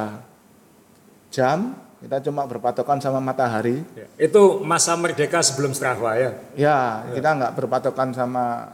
jam 1.28 1.74
kita 1.98 2.20
cuma 2.22 2.44
berpatokan 2.44 3.00
sama 3.00 3.18
matahari 3.18 3.80
Ya. 3.96 4.06
Itu 4.20 4.60
masa 4.60 4.92
merdeka 4.94 5.40
sebelum 5.40 5.72
Strava 5.72 6.14
ya. 6.14 6.30
Ya, 6.52 6.78
kita 7.10 7.32
nggak 7.32 7.52
berpatokan 7.56 8.12
sama 8.12 8.68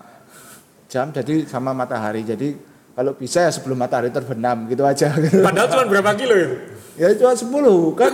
jam, 0.90 1.14
jadi 1.14 1.46
sama 1.46 1.70
matahari. 1.70 2.26
Jadi 2.26 2.58
kalau 2.94 3.12
bisa 3.14 3.46
ya 3.46 3.50
sebelum 3.54 3.78
matahari 3.78 4.10
terbenam 4.10 4.66
gitu 4.66 4.82
aja. 4.82 5.14
Padahal 5.46 5.68
cuma 5.70 5.84
berapa 5.86 6.10
kilo 6.18 6.34
itu? 6.34 6.56
ya 7.00 7.16
cuma 7.16 7.32
10 7.32 7.96
kan. 7.96 8.12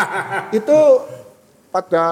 itu 0.58 0.78
pada 1.68 2.04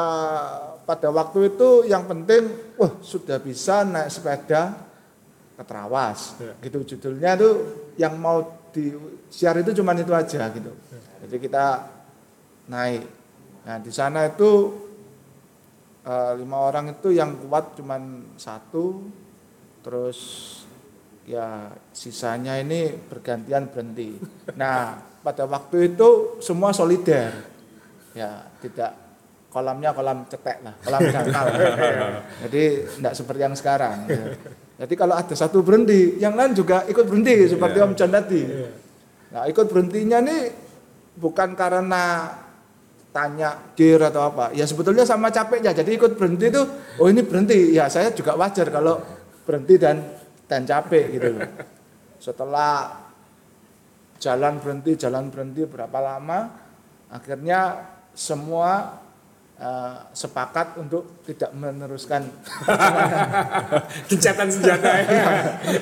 pada 0.85 1.09
waktu 1.09 1.55
itu 1.55 1.87
yang 1.87 2.05
penting, 2.05 2.51
wah 2.77 2.93
sudah 3.01 3.39
bisa 3.39 3.87
naik 3.87 4.11
sepeda 4.11 4.75
ke 5.55 5.63
Trawas. 5.63 6.37
Ya. 6.37 6.53
Gitu 6.61 6.97
judulnya 6.97 7.39
tuh 7.39 7.55
yang 7.95 8.19
mau 8.19 8.43
di 8.75 8.95
siar 9.31 9.61
itu 9.63 9.71
cuma 9.81 9.95
itu 9.95 10.13
aja 10.13 10.51
gitu. 10.51 10.73
Jadi 11.27 11.37
kita 11.41 11.67
naik. 12.69 13.03
Nah 13.65 13.77
di 13.79 13.93
sana 13.93 14.27
itu 14.27 14.51
eh, 16.05 16.33
lima 16.37 16.59
orang 16.59 16.97
itu 16.97 17.15
yang 17.15 17.39
kuat 17.45 17.79
cuman 17.79 18.35
satu, 18.35 19.05
terus 19.85 20.19
ya 21.31 21.71
sisanya 21.95 22.59
ini 22.59 22.91
bergantian 23.07 23.71
berhenti. 23.71 24.19
Nah 24.59 24.99
pada 25.23 25.47
waktu 25.47 25.95
itu 25.95 26.43
semua 26.43 26.75
solider, 26.75 27.31
ya 28.19 28.51
tidak 28.59 28.91
kolamnya 29.51 29.95
kolam 29.95 30.27
cetek 30.27 30.59
lah, 30.67 30.75
kolam 30.83 31.01
dangkal. 31.07 31.47
Jadi 32.47 32.63
tidak 32.99 33.15
seperti 33.15 33.41
yang 33.47 33.55
sekarang. 33.55 34.11
ya. 34.11 34.27
Jadi 34.81 34.95
kalau 34.97 35.15
ada 35.15 35.35
satu 35.37 35.61
berhenti, 35.61 36.17
yang 36.19 36.35
lain 36.35 36.57
juga 36.57 36.89
ikut 36.89 37.05
berhenti 37.05 37.53
seperti 37.53 37.79
Om 37.79 37.93
Chan 37.95 38.11
tadi. 38.11 38.43
Nah 39.31 39.45
ikut 39.47 39.67
berhentinya 39.69 40.19
nih 40.25 40.51
bukan 41.21 41.53
karena 41.53 42.33
tanya 43.13 43.75
gear 43.77 44.09
atau 44.09 44.33
apa. 44.33 44.57
Ya 44.57 44.65
sebetulnya 44.65 45.05
sama 45.05 45.29
capeknya. 45.29 45.77
Jadi 45.77 46.01
ikut 46.01 46.17
berhenti 46.17 46.49
itu, 46.49 46.63
oh 46.97 47.07
ini 47.07 47.21
berhenti. 47.21 47.77
Ya 47.77 47.93
saya 47.93 48.09
juga 48.17 48.35
wajar 48.41 48.73
kalau 48.73 49.03
berhenti 49.45 49.77
dan 49.77 50.01
dan 50.51 50.67
capek 50.67 51.15
gitu 51.15 51.39
loh. 51.39 51.47
Setelah 52.19 52.99
jalan 54.19 54.59
berhenti, 54.59 54.99
jalan 54.99 55.31
berhenti 55.31 55.63
berapa 55.63 55.99
lama, 56.03 56.51
akhirnya 57.07 57.87
semua 58.11 58.99
eh, 59.55 59.97
sepakat 60.11 60.83
untuk 60.83 61.23
tidak 61.23 61.55
meneruskan 61.55 62.27
Gencatan 64.11 64.49
senjata 64.51 64.91
ya. 65.07 65.25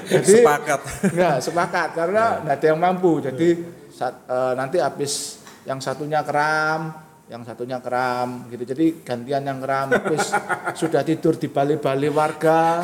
jadi 0.04 0.44
Sepakat. 0.44 0.81
Enggak, 1.09 1.37
sepakat 1.40 1.88
karena 1.96 2.24
nggak 2.44 2.57
ada 2.61 2.66
yang 2.68 2.81
mampu. 2.81 3.24
Jadi 3.24 3.48
saat, 3.88 4.20
eh, 4.28 4.52
nanti 4.52 4.76
habis 4.85 5.40
yang 5.64 5.81
satunya 5.81 6.20
keram, 6.20 7.07
yang 7.28 7.44
satunya 7.44 7.76
keram 7.84 8.48
gitu. 8.48 8.64
Jadi 8.64 9.04
gantian 9.04 9.44
yang 9.44 9.60
keram 9.60 9.92
habis 9.92 10.32
sudah 10.80 11.04
tidur 11.04 11.36
di 11.36 11.52
bali-bali 11.52 12.08
warga, 12.08 12.80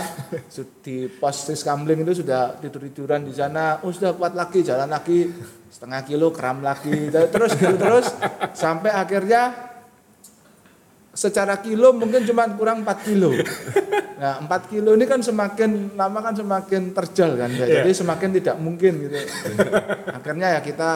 di 0.84 1.08
pos 1.08 1.48
kamling 1.64 2.04
itu 2.04 2.20
sudah 2.20 2.60
tidur-tiduran 2.60 3.24
di 3.24 3.32
sana. 3.32 3.80
Oh, 3.80 3.90
sudah 3.90 4.12
kuat 4.12 4.36
lagi, 4.36 4.60
jalan 4.60 4.88
lagi 4.92 5.32
setengah 5.72 6.04
kilo 6.04 6.28
keram 6.30 6.60
lagi. 6.60 7.08
Terus 7.08 7.56
gitu 7.56 7.76
terus 7.80 8.06
sampai 8.52 8.92
akhirnya 8.92 9.72
secara 11.14 11.62
kilo 11.64 11.94
mungkin 11.96 12.26
cuma 12.28 12.44
kurang 12.52 12.84
4 12.84 13.06
kilo. 13.06 13.32
Nah, 14.20 14.44
4 14.44 14.70
kilo 14.70 14.92
ini 14.92 15.06
kan 15.08 15.22
semakin 15.24 15.96
lama 15.96 16.20
kan 16.20 16.34
semakin 16.36 16.92
terjal 16.92 17.38
kan 17.38 17.48
ya. 17.48 17.80
Jadi 17.80 17.90
semakin 17.96 18.30
tidak 18.36 18.56
mungkin 18.60 19.08
gitu. 19.08 19.16
Akhirnya 20.10 20.58
ya 20.58 20.60
kita 20.60 20.92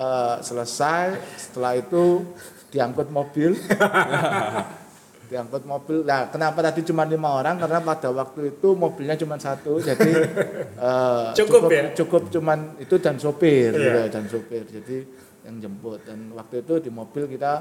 eh, 0.00 0.36
selesai, 0.40 1.04
setelah 1.36 1.76
itu 1.76 2.24
diangkut 2.70 3.12
mobil. 3.12 3.52
diangkut 5.30 5.62
mobil. 5.62 6.02
Nah, 6.02 6.26
kenapa 6.26 6.58
tadi 6.58 6.82
cuma 6.82 7.06
lima 7.06 7.30
orang? 7.30 7.54
Karena 7.54 7.78
pada 7.78 8.10
waktu 8.10 8.50
itu 8.50 8.74
mobilnya 8.74 9.14
cuma 9.14 9.38
satu, 9.38 9.78
jadi 9.78 10.10
eh, 10.88 11.26
Cukup 11.38 11.70
ya? 11.70 11.94
cukup 11.94 12.22
cuman 12.30 12.74
itu 12.78 12.98
dan 12.98 13.14
sopir, 13.14 13.70
Iya. 13.70 13.78
gitu, 13.78 14.00
dan 14.10 14.24
sopir. 14.26 14.62
Jadi 14.66 14.96
yang 15.40 15.56
jemput 15.58 16.02
dan 16.02 16.34
waktu 16.34 16.60
itu 16.60 16.74
di 16.80 16.90
mobil 16.90 17.30
kita 17.30 17.52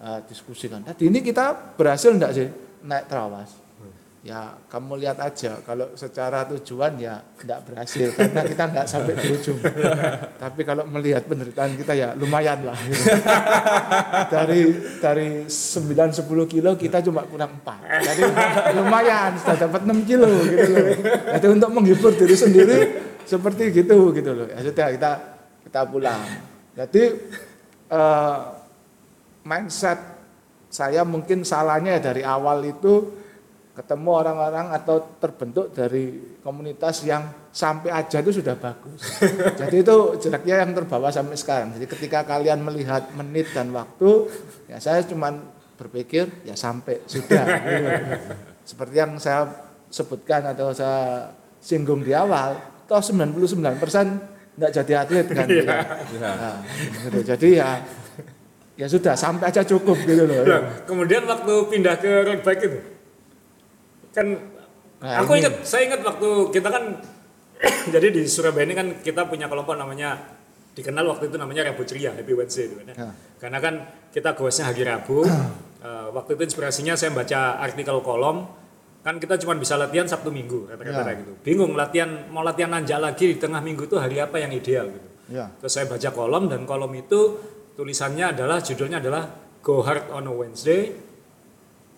eh, 0.00 0.20
diskusikan. 0.26 0.82
Tadi 0.82 1.06
ini 1.06 1.22
kita 1.22 1.76
berhasil 1.78 2.10
enggak 2.10 2.32
sih 2.34 2.48
naik 2.82 3.06
terawas? 3.06 3.62
Ya 4.24 4.56
kamu 4.72 5.04
lihat 5.04 5.20
aja 5.20 5.60
kalau 5.68 5.92
secara 5.92 6.48
tujuan 6.48 6.96
ya 6.96 7.20
enggak 7.44 7.60
berhasil 7.68 8.08
karena 8.16 8.40
kita 8.48 8.72
enggak 8.72 8.86
sampai 8.88 9.20
di 9.20 9.36
ujung. 9.36 9.60
Tapi 10.42 10.64
kalau 10.64 10.88
melihat 10.88 11.28
penderitaan 11.28 11.76
kita 11.76 11.92
ya 11.92 12.16
lumayan 12.16 12.64
lah. 12.64 12.78
dari 14.32 14.80
dari 14.96 15.44
9 15.44 16.24
10 16.24 16.24
kilo 16.48 16.72
kita 16.72 17.04
cuma 17.04 17.28
kurang 17.28 17.60
4. 17.68 18.00
Jadi 18.00 18.22
lumayan 18.72 19.36
sudah 19.36 19.56
dapat 19.60 19.80
6 19.92 20.08
kilo 20.08 20.32
gitu 20.48 20.72
loh. 20.72 20.96
Jadi 21.36 21.46
untuk 21.52 21.70
menghibur 21.76 22.16
diri 22.16 22.32
sendiri 22.32 22.78
seperti 23.28 23.76
gitu 23.76 24.08
gitu 24.16 24.30
loh. 24.32 24.48
Ya 24.48 24.64
sudah 24.64 24.88
kita 24.88 25.12
kita 25.68 25.80
pulang. 25.84 26.24
Jadi 26.72 27.02
eh, 27.92 28.38
mindset 29.44 30.00
saya 30.72 31.04
mungkin 31.04 31.44
salahnya 31.44 32.00
ya 32.00 32.08
dari 32.08 32.24
awal 32.24 32.64
itu 32.64 33.20
ketemu 33.74 34.10
orang-orang 34.14 34.70
atau 34.70 35.18
terbentuk 35.18 35.74
dari 35.74 36.38
komunitas 36.46 37.02
yang 37.02 37.26
sampai 37.50 37.90
aja 37.90 38.22
itu 38.22 38.38
sudah 38.38 38.54
bagus. 38.54 39.18
Jadi 39.60 39.82
itu 39.82 39.96
jeleknya 40.22 40.62
yang 40.62 40.70
terbawa 40.78 41.10
sampai 41.10 41.34
sekarang. 41.34 41.74
Jadi 41.74 41.90
ketika 41.90 42.22
kalian 42.22 42.62
melihat 42.62 43.10
menit 43.18 43.50
dan 43.50 43.74
waktu, 43.74 44.30
ya 44.70 44.78
saya 44.78 45.02
cuman 45.02 45.42
berpikir 45.74 46.46
ya 46.46 46.54
sampai 46.54 47.02
sudah. 47.10 47.44
gitu. 47.66 47.88
Seperti 48.70 48.94
yang 48.94 49.18
saya 49.18 49.50
sebutkan 49.90 50.54
atau 50.54 50.70
saya 50.70 51.34
singgung 51.58 52.06
di 52.06 52.14
awal, 52.14 52.54
toh 52.86 53.02
99% 53.02 53.42
enggak 54.54 54.70
jadi 54.70 54.92
atlet 55.02 55.26
kan. 55.34 55.46
gitu. 55.50 55.66
Nah, 56.22 56.62
gitu. 57.10 57.20
Jadi 57.26 57.48
ya 57.58 57.82
ya 58.78 58.86
sudah 58.86 59.18
sampai 59.18 59.50
aja 59.50 59.66
cukup 59.66 59.98
gitu 60.06 60.30
loh. 60.30 60.46
Nah, 60.46 60.62
kemudian 60.86 61.26
waktu 61.26 61.54
pindah 61.74 61.98
ke 61.98 62.10
road 62.22 62.42
bike 62.46 62.62
itu 62.70 62.93
kan 64.14 64.26
Nah, 65.04 65.20
aku 65.20 65.36
ini- 65.36 65.44
ingat 65.44 65.54
saya 65.62 65.84
ingat 65.84 66.00
waktu 66.00 66.28
kita 66.48 66.68
kan 66.70 66.84
jadi 67.94 68.08
di 68.08 68.24
Surabaya 68.24 68.64
ini 68.64 68.72
kan 68.72 68.88
kita 68.98 69.28
punya 69.28 69.44
kelompok 69.46 69.76
namanya 69.76 70.16
dikenal 70.72 71.04
waktu 71.06 71.28
itu 71.28 71.36
namanya 71.36 71.68
Rabu 71.68 71.84
Ceria 71.84 72.10
Happy 72.10 72.32
Wednesday 72.32 72.66
itu 72.66 72.74
kan 72.78 72.86
ya. 72.88 72.94
Ya. 72.96 73.10
karena 73.36 73.58
kan 73.60 73.74
kita 74.08 74.32
goesnya 74.32 74.70
hari 74.70 74.82
Rabu 74.82 75.22
Eh, 75.84 76.08
waktu 76.16 76.32
itu 76.32 76.48
inspirasinya 76.48 76.96
saya 76.96 77.12
baca 77.12 77.60
artikel 77.60 78.00
kolom 78.00 78.48
kan 79.04 79.20
kita 79.20 79.36
cuma 79.36 79.52
bisa 79.52 79.76
latihan 79.76 80.08
Sabtu 80.08 80.32
Minggu 80.32 80.64
kata-kata 80.64 81.12
Ya. 81.12 81.20
gitu 81.20 81.32
bingung 81.44 81.76
latihan 81.76 82.08
mau 82.32 82.40
latihan 82.40 82.72
nanjak 82.72 83.04
lagi 83.04 83.28
di 83.28 83.36
tengah 83.36 83.60
minggu 83.60 83.84
itu 83.84 84.00
hari 84.00 84.16
apa 84.16 84.40
yang 84.40 84.48
ideal 84.48 84.88
gitu 84.88 85.08
Ya. 85.28 85.52
Terus 85.60 85.68
saya 85.70 85.84
baca 85.84 86.08
kolom 86.08 86.48
dan 86.48 86.64
kolom 86.64 86.88
itu 86.94 87.36
tulisannya 87.76 88.32
adalah 88.32 88.64
judulnya 88.64 89.04
adalah 89.04 89.28
Go 89.60 89.80
Hard 89.80 90.08
on 90.08 90.24
a 90.24 90.32
Wednesday, 90.32 90.88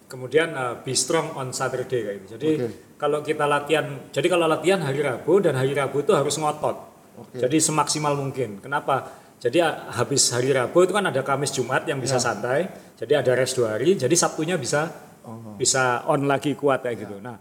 kemudian 0.06 0.52
uh, 0.52 0.74
Be 0.80 0.94
Strong 0.94 1.34
on 1.34 1.50
Saturday 1.50 2.00
kayak 2.02 2.16
gitu. 2.20 2.28
Jadi 2.36 2.50
Oke. 2.58 2.68
kalau 2.96 3.20
kita 3.20 3.44
latihan, 3.44 3.86
jadi 4.08 4.26
kalau 4.26 4.46
latihan 4.46 4.80
hari 4.80 5.00
Rabu 5.00 5.38
dan 5.38 5.54
hari 5.54 5.72
Rabu 5.72 6.00
itu 6.00 6.12
harus 6.12 6.34
ngotot. 6.36 6.76
Oke. 7.16 7.36
Jadi 7.38 7.56
semaksimal 7.58 8.14
mungkin. 8.14 8.58
Kenapa? 8.58 9.08
Jadi 9.36 9.60
uh, 9.60 9.92
habis 9.92 10.30
hari 10.30 10.50
Rabu 10.50 10.82
itu 10.82 10.92
kan 10.92 11.04
ada 11.04 11.20
Kamis 11.20 11.50
Jumat 11.50 11.84
yang 11.84 11.98
bisa 11.98 12.16
Ya. 12.16 12.22
santai. 12.22 12.60
Jadi 12.96 13.12
ada 13.12 13.32
rest 13.32 13.54
dua 13.54 13.74
hari. 13.74 13.94
Jadi 13.94 14.14
Sabtunya 14.14 14.56
bisa 14.56 15.04
Oh. 15.26 15.58
bisa 15.58 16.06
on 16.06 16.22
lagi 16.22 16.54
kuat 16.54 16.86
kayak 16.86 17.02
gitu. 17.02 17.18
Nah, 17.18 17.34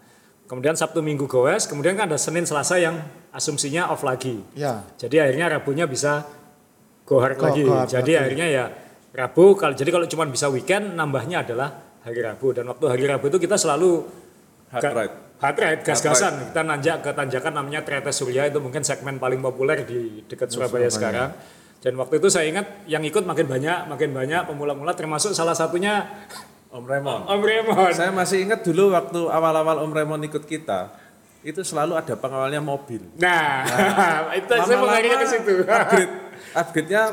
kemudian 0.50 0.74
Sabtu 0.74 1.06
Minggu 1.06 1.30
goes, 1.30 1.70
kemudian 1.70 1.94
kan 1.94 2.10
ada 2.10 2.18
Senin 2.18 2.42
Selasa 2.42 2.82
yang 2.82 2.98
asumsinya 3.30 3.94
off 3.94 4.02
lagi. 4.02 4.42
Ya. 4.58 4.82
Jadi 4.98 5.22
akhirnya 5.22 5.54
Rabunya 5.54 5.86
bisa 5.86 6.26
go 7.06 7.22
hard 7.22 7.38
Go- 7.38 7.46
lagi. 7.46 7.62
go 7.62 7.78
hard 7.78 7.94
jadi 7.94 8.02
lagi. 8.02 8.22
akhirnya 8.26 8.48
ya 8.50 8.66
Rabu 9.14 9.54
kalau 9.54 9.78
jadi 9.78 9.94
kalau 9.94 10.10
cuma 10.10 10.26
bisa 10.26 10.50
weekend 10.50 10.98
nambahnya 10.98 11.46
adalah 11.46 11.85
hari 12.06 12.22
Rabu 12.22 12.54
dan 12.54 12.70
waktu 12.70 12.86
hari 12.86 13.04
Rabu 13.10 13.26
itu 13.34 13.42
kita 13.42 13.58
selalu 13.58 14.06
Hard 14.76 14.92
ride. 14.92 15.16
Hard 15.40 15.58
ride, 15.62 15.82
gas-gasan. 15.86 16.34
Kita 16.52 16.62
nanjak 16.66 16.98
ke 17.06 17.12
tanjakan 17.14 17.54
namanya 17.54 17.86
Tretes 17.86 18.18
Surya 18.18 18.50
itu 18.50 18.60
mungkin 18.60 18.82
segmen 18.82 19.22
paling 19.22 19.40
populer 19.40 19.88
di 19.88 20.26
dekat 20.26 20.52
Surabaya, 20.52 20.90
sekarang. 20.90 21.32
Dan 21.80 21.94
waktu 22.02 22.18
itu 22.18 22.28
saya 22.34 22.50
ingat 22.50 22.88
yang 22.90 23.06
ikut 23.06 23.24
makin 23.24 23.46
banyak, 23.46 23.86
makin 23.86 24.10
banyak 24.10 24.42
pemula-mula 24.50 24.98
termasuk 24.98 25.38
salah 25.38 25.54
satunya 25.54 26.02
Om 26.74 26.84
Remon. 26.84 27.30
Om 27.30 27.42
Remon. 27.46 27.94
Saya 27.94 28.10
masih 28.10 28.42
ingat 28.42 28.66
dulu 28.66 28.90
waktu 28.92 29.22
awal-awal 29.30 29.86
Om 29.86 29.92
Remon 29.94 30.22
ikut 30.26 30.44
kita, 30.50 30.92
itu 31.46 31.62
selalu 31.62 31.94
ada 31.94 32.18
pengawalnya 32.18 32.60
mobil. 32.60 33.06
Nah, 33.22 33.64
itu 34.40 34.50
saya 34.50 34.82
Lama-lama 34.82 35.16
ke 35.22 35.28
situ. 35.30 35.54
Upgrade, 35.62 36.14
upgrade-nya 36.58 37.04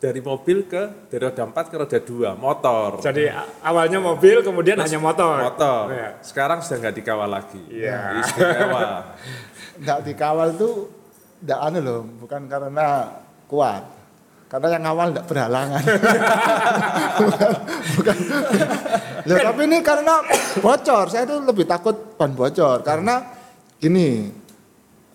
dari 0.00 0.24
mobil 0.24 0.64
ke 0.64 1.12
dari 1.12 1.20
roda 1.20 1.44
4 1.44 1.52
ke 1.68 1.76
roda 1.76 1.98
2, 2.00 2.40
motor. 2.40 2.90
Jadi 3.04 3.28
awalnya 3.60 4.00
mobil, 4.00 4.40
kemudian 4.40 4.80
hanya 4.80 4.96
motor. 4.96 5.44
Motor. 5.44 5.92
Ya. 5.92 6.08
Sekarang 6.24 6.64
sudah 6.64 6.88
nggak 6.88 6.96
dikawal 6.96 7.28
lagi. 7.28 7.60
Iya. 7.68 8.24
Istimewa. 8.24 8.82
Nggak 9.80 10.00
dikawal 10.12 10.48
tuh 10.60 10.92
nggak 11.40 11.56
anu 11.56 11.78
loh, 11.80 12.00
bukan 12.20 12.44
karena 12.52 13.16
kuat. 13.48 13.80
Karena 14.50 14.76
yang 14.76 14.84
awal 14.92 15.06
nggak 15.14 15.24
berhalangan. 15.24 15.84
bukan, 17.16 17.50
bukan. 17.96 18.16
Loh, 19.24 19.36
tapi 19.40 19.60
ini 19.64 19.78
karena 19.80 20.20
bocor. 20.60 21.06
Saya 21.08 21.24
tuh 21.24 21.40
lebih 21.40 21.64
takut 21.64 21.96
ban 22.20 22.36
bocor 22.36 22.84
karena 22.84 23.24
gini. 23.80 24.28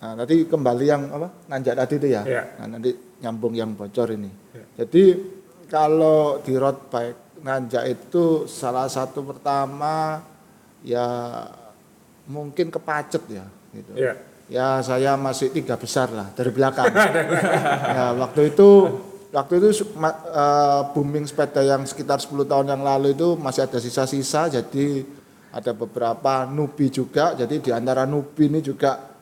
Nah, 0.02 0.18
tadi 0.18 0.50
kembali 0.50 0.84
yang 0.88 1.02
apa? 1.14 1.28
Nanjak 1.46 1.74
tadi 1.78 1.94
itu 1.94 2.08
ya. 2.10 2.22
Iya. 2.26 2.42
Nah, 2.58 2.66
nanti 2.74 2.90
nyambung 3.20 3.54
yang 3.56 3.72
bocor 3.72 4.12
ini. 4.12 4.28
Iya. 4.28 4.64
Jadi 4.84 5.04
kalau 5.66 6.40
di 6.44 6.52
road 6.54 6.90
bike 6.92 7.42
nanjak 7.42 7.84
itu 7.90 8.48
salah 8.48 8.90
satu 8.90 9.22
pertama 9.22 10.22
ya 10.82 11.06
mungkin 12.26 12.70
kepacet 12.70 13.22
ya 13.30 13.46
gitu. 13.72 13.92
Iya. 13.96 14.14
Ya 14.46 14.78
saya 14.78 15.18
masih 15.18 15.50
tiga 15.50 15.74
besar 15.74 16.10
lah 16.14 16.30
dari 16.34 16.54
belakang. 16.54 16.90
ya 17.96 18.14
waktu 18.14 18.54
itu 18.54 18.70
waktu 19.34 19.58
itu 19.58 19.68
eh, 19.84 20.82
booming 20.94 21.26
sepeda 21.26 21.60
yang 21.60 21.82
sekitar 21.84 22.22
10 22.22 22.46
tahun 22.46 22.66
yang 22.72 22.82
lalu 22.82 23.12
itu 23.12 23.34
masih 23.34 23.66
ada 23.66 23.78
sisa-sisa 23.82 24.48
jadi 24.48 25.04
ada 25.50 25.72
beberapa 25.72 26.46
nubi 26.48 26.92
juga 26.92 27.36
jadi 27.36 27.58
di 27.58 27.70
antara 27.72 28.04
nubi 28.08 28.48
ini 28.48 28.60
juga 28.62 29.15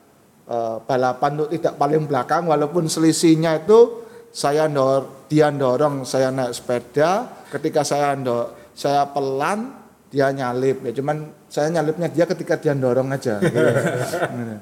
eh, 0.48 0.76
balapan 0.84 1.32
untuk 1.40 1.50
tidak 1.52 1.74
paling 1.76 2.04
belakang 2.08 2.48
walaupun 2.48 2.88
selisihnya 2.88 3.64
itu 3.64 4.04
saya 4.34 4.66
ndor 4.66 5.26
dia 5.30 5.48
dorong 5.54 6.02
saya 6.02 6.34
naik 6.34 6.52
sepeda. 6.52 7.44
Ketika 7.48 7.86
saya 7.86 8.18
ndor 8.18 8.72
saya 8.74 9.06
pelan 9.08 9.84
dia 10.14 10.30
nyalip. 10.30 10.82
Ya 10.86 10.92
cuman 10.94 11.30
saya 11.50 11.70
nyalipnya 11.74 12.06
dia 12.10 12.26
ketika 12.26 12.54
dia 12.58 12.74
dorong 12.74 13.10
aja. 13.14 13.38
Gitu. 13.42 13.58
Gitu. 13.58 14.54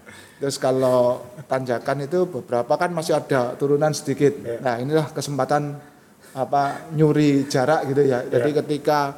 terus 0.42 0.58
kalau 0.58 1.22
tanjakan 1.46 2.02
itu 2.02 2.26
beberapa 2.26 2.74
kan 2.74 2.90
masih 2.90 3.14
ada 3.14 3.54
turunan 3.54 3.94
sedikit. 3.94 4.34
Nah 4.58 4.74
inilah 4.82 5.14
kesempatan 5.14 5.78
apa 6.32 6.90
nyuri 6.96 7.46
jarak 7.46 7.86
gitu 7.92 8.02
ya. 8.08 8.26
Jadi 8.26 8.50
ketika 8.58 9.14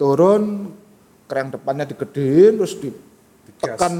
turun 0.00 0.72
kerang 1.28 1.52
depannya 1.52 1.84
digedein 1.88 2.56
terus 2.56 2.78
ditekan 2.80 3.92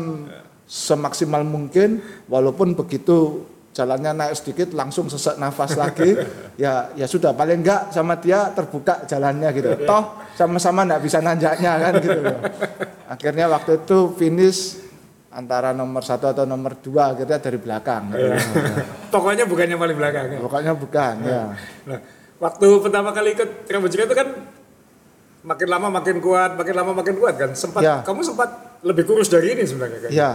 semaksimal 0.64 1.44
mungkin 1.44 2.00
walaupun 2.26 2.72
begitu 2.72 3.44
jalannya 3.74 4.14
naik 4.14 4.34
sedikit 4.38 4.70
langsung 4.72 5.10
sesak 5.10 5.34
nafas 5.36 5.74
lagi 5.74 6.14
ya 6.62 6.94
ya 6.94 7.06
sudah 7.10 7.34
paling 7.34 7.60
enggak 7.60 7.90
sama 7.90 8.14
dia 8.22 8.54
terbuka 8.54 9.02
jalannya 9.04 9.50
gitu 9.50 9.74
toh 9.90 10.22
sama-sama 10.38 10.86
enggak 10.86 11.02
bisa 11.02 11.18
nanjaknya 11.18 11.72
kan 11.82 11.92
gitu 11.98 12.20
loh. 12.22 12.38
akhirnya 13.10 13.50
waktu 13.50 13.82
itu 13.82 13.98
finish 14.14 14.78
antara 15.34 15.74
nomor 15.74 16.06
satu 16.06 16.30
atau 16.30 16.46
nomor 16.46 16.78
dua 16.78 17.10
akhirnya 17.10 17.42
dari 17.42 17.58
belakang 17.58 18.14
gitu. 18.14 18.30
Pokoknya 19.14 19.44
bukan 19.50 19.66
yang 19.66 19.80
paling 19.82 19.98
belakang. 19.98 20.26
ya. 20.30 20.38
pokoknya 20.42 20.72
bukan 20.74 21.14
ya 21.22 21.42
Nah, 21.86 21.98
waktu 22.38 22.66
pertama 22.82 23.10
kali 23.10 23.34
ikut 23.34 23.66
Trambojika 23.66 24.06
itu 24.06 24.14
kan 24.14 24.28
makin 25.44 25.68
lama 25.68 25.88
makin 25.92 26.16
kuat, 26.18 26.56
makin 26.56 26.74
lama 26.74 26.92
makin 26.92 27.14
kuat 27.14 27.34
kan. 27.36 27.50
Sempat 27.52 27.80
Ya. 27.80 28.00
kamu 28.00 28.20
sempat 28.20 28.80
lebih 28.80 29.04
kurus 29.04 29.28
dari 29.28 29.52
ini 29.52 29.62
sebenarnya 29.62 30.00
kan. 30.00 30.10
ya 30.10 30.30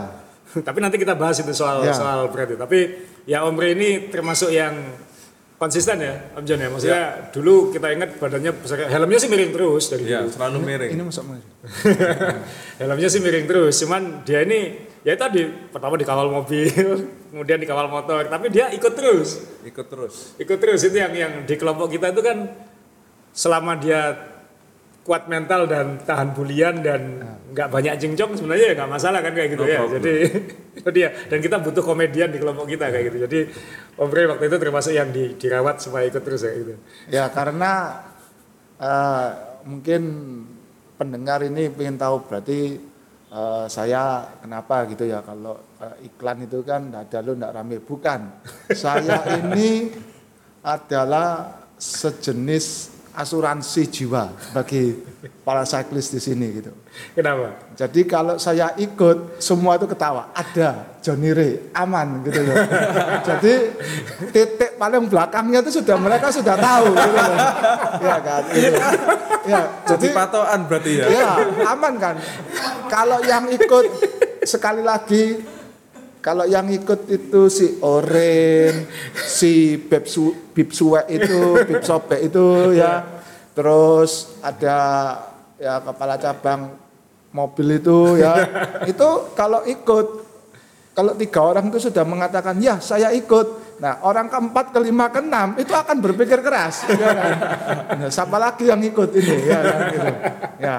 Tapi 0.68 0.78
nanti 0.80 0.96
kita 0.96 1.14
bahas 1.14 1.38
itu 1.38 1.50
soal 1.52 1.82
Ya. 1.82 1.94
soal 1.94 2.30
berat 2.30 2.50
itu. 2.50 2.58
Tapi 2.58 2.80
ya 3.26 3.42
Om 3.44 3.54
Re 3.54 3.74
ini 3.74 3.90
termasuk 4.08 4.50
yang 4.50 4.74
konsisten 5.56 6.00
ya 6.00 6.34
Om 6.34 6.44
John 6.44 6.58
ya. 6.58 6.70
Maksudnya 6.70 7.04
dulu 7.30 7.70
kita 7.70 7.90
ingat 7.90 8.16
badannya 8.16 8.54
besar, 8.56 8.86
helmnya 8.86 9.18
sih 9.18 9.28
miring 9.28 9.52
terus 9.52 9.84
dari 9.88 10.08
Iya, 10.08 10.24
dulu. 10.24 10.32
selalu 10.32 10.58
miring. 10.64 10.92
ini 10.94 11.04
masuk 11.04 11.24
masuk 11.26 11.50
helmnya 12.80 13.10
sih 13.10 13.20
miring 13.20 13.46
terus. 13.46 13.74
Cuman 13.78 14.02
dia 14.24 14.42
ini 14.42 14.60
ya 15.02 15.14
tadi 15.16 15.42
pertama 15.70 15.96
dikawal 15.96 16.30
mobil, 16.30 16.70
kemudian 17.30 17.58
dikawal 17.58 17.88
motor, 17.88 18.26
tapi 18.26 18.50
dia 18.50 18.70
ikut 18.70 18.94
terus. 18.94 19.30
Ikut 19.62 19.86
terus. 19.86 20.34
ikut 20.36 20.58
terus 20.58 20.82
itu 20.82 20.96
yang 20.96 21.12
yang 21.12 21.34
di 21.44 21.56
kelompok 21.56 21.90
kita 21.90 22.10
itu 22.10 22.22
kan 22.22 22.50
selama 23.30 23.76
dia 23.76 24.29
kuat 25.10 25.26
mental 25.26 25.66
dan 25.66 25.98
tahan 26.06 26.38
bulian 26.38 26.86
dan 26.86 27.02
nggak 27.50 27.66
banyak 27.74 27.98
jengcong 27.98 28.38
sebenarnya 28.38 28.66
ya 28.70 28.74
nggak 28.78 28.92
masalah 28.94 29.26
kan 29.26 29.34
kayak 29.34 29.58
gitu 29.58 29.66
No 29.66 29.74
ya. 29.74 29.80
problem. 29.82 29.98
jadi 29.98 30.14
itu 30.86 30.90
dia. 30.94 31.10
Dan 31.26 31.38
kita 31.42 31.58
butuh 31.66 31.82
komedian 31.82 32.30
di 32.30 32.38
kelompok 32.38 32.70
kita 32.70 32.94
kayak 32.94 33.06
gitu. 33.10 33.18
Jadi 33.26 33.40
Om 33.98 34.06
Bre 34.06 34.30
waktu 34.30 34.46
itu 34.46 34.58
termasuk 34.62 34.94
yang 34.94 35.10
di, 35.10 35.34
dirawat 35.34 35.82
supaya 35.82 36.06
ikut 36.06 36.22
terus 36.22 36.46
kayak 36.46 36.58
gitu. 36.62 36.74
Ya 37.10 37.26
karena 37.34 38.06
eh, 38.78 39.30
mungkin 39.66 40.02
pendengar 40.94 41.42
ini 41.42 41.74
ingin 41.74 41.98
tahu 41.98 42.30
berarti 42.30 42.78
eh, 43.34 43.66
saya 43.66 44.30
kenapa 44.46 44.86
gitu 44.94 45.10
ya 45.10 45.26
kalau 45.26 45.58
eh, 45.82 46.06
iklan 46.06 46.46
itu 46.46 46.62
kan 46.62 46.86
nggak 46.86 47.10
ada 47.10 47.20
lu 47.26 47.34
nggak 47.34 47.54
rame. 47.58 47.82
Bukan. 47.82 48.46
Saya 48.78 49.26
ini 49.42 49.90
adalah 50.62 51.66
sejenis 51.82 52.99
asuransi 53.20 53.84
jiwa 53.92 54.32
bagi 54.56 54.96
para 55.44 55.68
cyclist 55.68 56.16
di 56.16 56.24
sini 56.24 56.48
gitu. 56.56 56.72
kenapa 57.12 57.52
Jadi 57.76 58.08
kalau 58.08 58.40
saya 58.40 58.72
ikut 58.80 59.44
semua 59.44 59.76
itu 59.76 59.92
ketawa. 59.92 60.32
Ada 60.32 60.96
Johnny 61.04 61.36
Ray 61.36 61.68
aman 61.76 62.24
gitu 62.24 62.40
loh. 62.48 62.56
Jadi 63.28 63.54
titik 64.32 64.80
paling 64.80 65.12
belakangnya 65.12 65.60
itu 65.60 65.84
sudah 65.84 66.00
mereka 66.00 66.32
sudah 66.32 66.56
tahu 66.56 66.96
gitu 66.96 67.20
loh. 67.20 67.40
Ya 68.00 68.18
kan. 68.24 68.44
Gitu. 68.56 68.80
Ya, 69.50 69.62
Jadi 69.84 70.08
jadi 70.08 70.16
patokan 70.16 70.60
berarti 70.70 70.92
ya. 70.96 71.06
ya 71.12 71.32
aman 71.76 71.94
kan. 72.00 72.16
Kalau 72.88 73.20
yang 73.28 73.52
ikut 73.52 73.86
sekali 74.48 74.80
lagi 74.80 75.44
kalau 76.20 76.44
yang 76.44 76.68
ikut 76.68 77.08
itu 77.08 77.48
si 77.48 77.80
Oren, 77.80 78.84
si 79.16 79.80
Beb 79.80 80.04
Su, 80.04 80.36
Bib 80.52 80.76
Suwek 80.76 81.08
itu, 81.08 81.64
Bib 81.64 81.80
Sobek 81.80 82.28
itu 82.28 82.76
ya. 82.76 83.24
Terus 83.56 84.40
ada 84.44 84.78
ya 85.56 85.80
kepala 85.80 86.20
cabang 86.20 86.76
mobil 87.32 87.80
itu 87.80 88.20
ya. 88.20 88.36
Itu 88.84 89.32
kalau 89.32 89.64
ikut 89.64 90.28
kalau 90.92 91.16
tiga 91.16 91.40
orang 91.40 91.72
itu 91.72 91.88
sudah 91.88 92.04
mengatakan 92.04 92.60
ya 92.60 92.84
saya 92.84 93.16
ikut. 93.16 93.80
Nah 93.80 94.04
orang 94.04 94.28
keempat, 94.28 94.76
kelima, 94.76 95.08
keenam 95.08 95.56
itu 95.56 95.72
akan 95.72 96.04
berpikir 96.04 96.44
keras. 96.44 96.84
Ya 96.92 97.16
kan? 97.16 97.34
Nah, 97.96 98.10
siapa 98.12 98.36
lagi 98.36 98.68
yang 98.68 98.84
ikut 98.84 99.08
ini? 99.16 99.36
Ya, 99.48 99.60
kan, 99.64 99.80
gitu. 99.88 100.10
ya. 100.60 100.78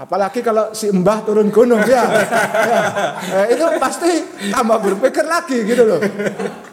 Apalagi 0.00 0.40
kalau 0.40 0.72
si 0.72 0.88
Mbah 0.88 1.28
turun 1.28 1.52
gunung 1.52 1.84
ya, 1.84 2.08
ya. 2.72 2.82
Eh, 3.20 3.46
itu 3.52 3.68
pasti 3.76 4.08
tambah 4.48 4.80
berpikir 4.80 5.28
lagi 5.28 5.60
gitu 5.60 5.84
loh. 5.84 6.00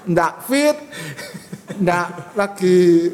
Ndak 0.07 0.47
fit, 0.47 0.77
ndak 1.75 2.31
lagi 2.39 3.11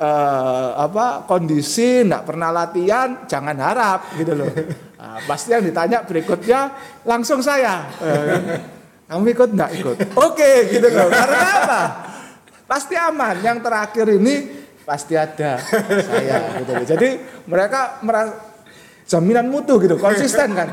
eh, 0.00 0.70
apa 0.80 1.28
kondisi, 1.28 2.08
ndak 2.08 2.24
pernah 2.24 2.48
latihan, 2.48 3.28
jangan 3.28 3.60
harap 3.60 4.16
gitu 4.16 4.32
loh. 4.32 4.48
Nah, 4.96 5.20
pasti 5.28 5.52
yang 5.52 5.60
ditanya 5.60 6.08
berikutnya 6.08 6.60
langsung 7.04 7.44
saya. 7.44 7.84
Eh, 8.00 8.56
kamu 9.12 9.28
ikut 9.28 9.48
ndak 9.60 9.70
ikut? 9.76 9.96
Oke 10.24 10.72
gitu 10.72 10.88
loh. 10.88 11.12
Karena 11.12 11.40
apa? 11.60 11.82
Pasti 12.64 12.96
aman. 12.96 13.44
Yang 13.44 13.58
terakhir 13.60 14.06
ini 14.08 14.34
pasti 14.88 15.20
ada 15.20 15.60
saya 16.00 16.64
gitu 16.64 16.72
loh. 16.72 16.86
Jadi 16.88 17.08
mereka 17.44 18.00
merasa 18.00 18.49
jaminan 19.10 19.50
mutu 19.50 19.82
gitu, 19.82 19.98
konsisten 19.98 20.54
kan. 20.54 20.68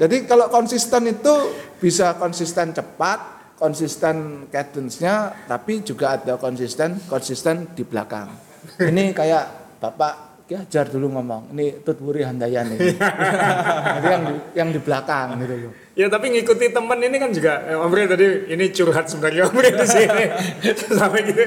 Jadi 0.00 0.24
kalau 0.24 0.48
konsisten 0.48 1.12
itu 1.12 1.34
bisa 1.76 2.16
konsisten 2.16 2.72
cepat, 2.72 3.52
konsisten 3.60 4.48
cadence-nya, 4.48 5.44
tapi 5.44 5.84
juga 5.84 6.16
ada 6.16 6.40
konsisten 6.40 6.96
konsisten 7.04 7.68
di 7.76 7.84
belakang. 7.84 8.32
Ini 8.80 9.12
kayak 9.12 9.76
Bapak 9.76 10.46
Ki 10.48 10.56
Hajar 10.56 10.88
dulu 10.88 11.12
ngomong, 11.12 11.52
ini 11.52 11.84
Tutwuri 11.84 12.24
Handayani. 12.24 12.80
Jadi 12.80 14.08
yang 14.08 14.24
di, 14.24 14.34
yang 14.56 14.68
di 14.72 14.80
belakang 14.80 15.36
gitu 15.44 15.54
loh. 15.68 15.72
Ya 15.92 16.08
tapi 16.08 16.32
ngikuti 16.32 16.72
temen 16.72 16.96
ini 17.04 17.16
kan 17.20 17.28
juga 17.36 17.68
eh, 17.68 17.76
Om 17.76 17.92
Bre 17.92 18.08
tadi 18.08 18.48
ini 18.48 18.72
curhat 18.72 19.12
sebenarnya 19.12 19.44
Om 19.44 19.54
Bre 19.60 19.70
di 19.76 19.84
sini 19.84 20.24
sampai 20.98 21.20
gitu. 21.28 21.42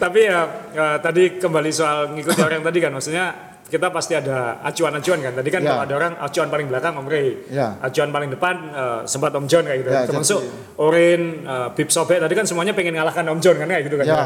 Tapi 0.00 0.20
ya 0.24 0.40
eh, 0.72 0.96
tadi 1.04 1.36
kembali 1.36 1.68
soal 1.68 2.16
ngikuti 2.16 2.40
orang 2.40 2.64
tadi 2.64 2.78
kan 2.80 2.96
maksudnya 2.96 3.55
kita 3.66 3.90
pasti 3.90 4.14
ada 4.14 4.62
acuan-acuan 4.62 5.18
kan. 5.20 5.32
Tadi 5.34 5.50
kan 5.50 5.58
Ya. 5.60 5.68
kalau 5.74 5.82
ada 5.82 5.94
orang 5.96 6.12
acuan 6.16 6.48
paling 6.48 6.66
belakang 6.70 6.94
Om 6.94 7.04
Bre, 7.04 7.50
Ya. 7.50 7.74
acuan 7.82 8.14
paling 8.14 8.30
depan 8.30 8.54
eh, 8.70 9.00
sempat 9.04 9.34
Om 9.34 9.46
John 9.46 9.66
kayak 9.66 9.78
gitu. 9.82 9.90
Ya, 9.90 10.06
Termasuk 10.06 10.38
jadi- 10.38 10.78
Orin, 10.78 11.22
eh, 11.42 11.68
Bib 11.74 11.88
Sobek 11.90 12.22
tadi 12.22 12.34
kan 12.34 12.46
semuanya 12.46 12.72
pengen 12.72 12.94
ngalahkan 12.94 13.26
Om 13.26 13.38
John 13.42 13.58
kan 13.58 13.66
kayak 13.66 13.84
gitu 13.90 13.96
kan. 13.98 14.06
Ya. 14.06 14.18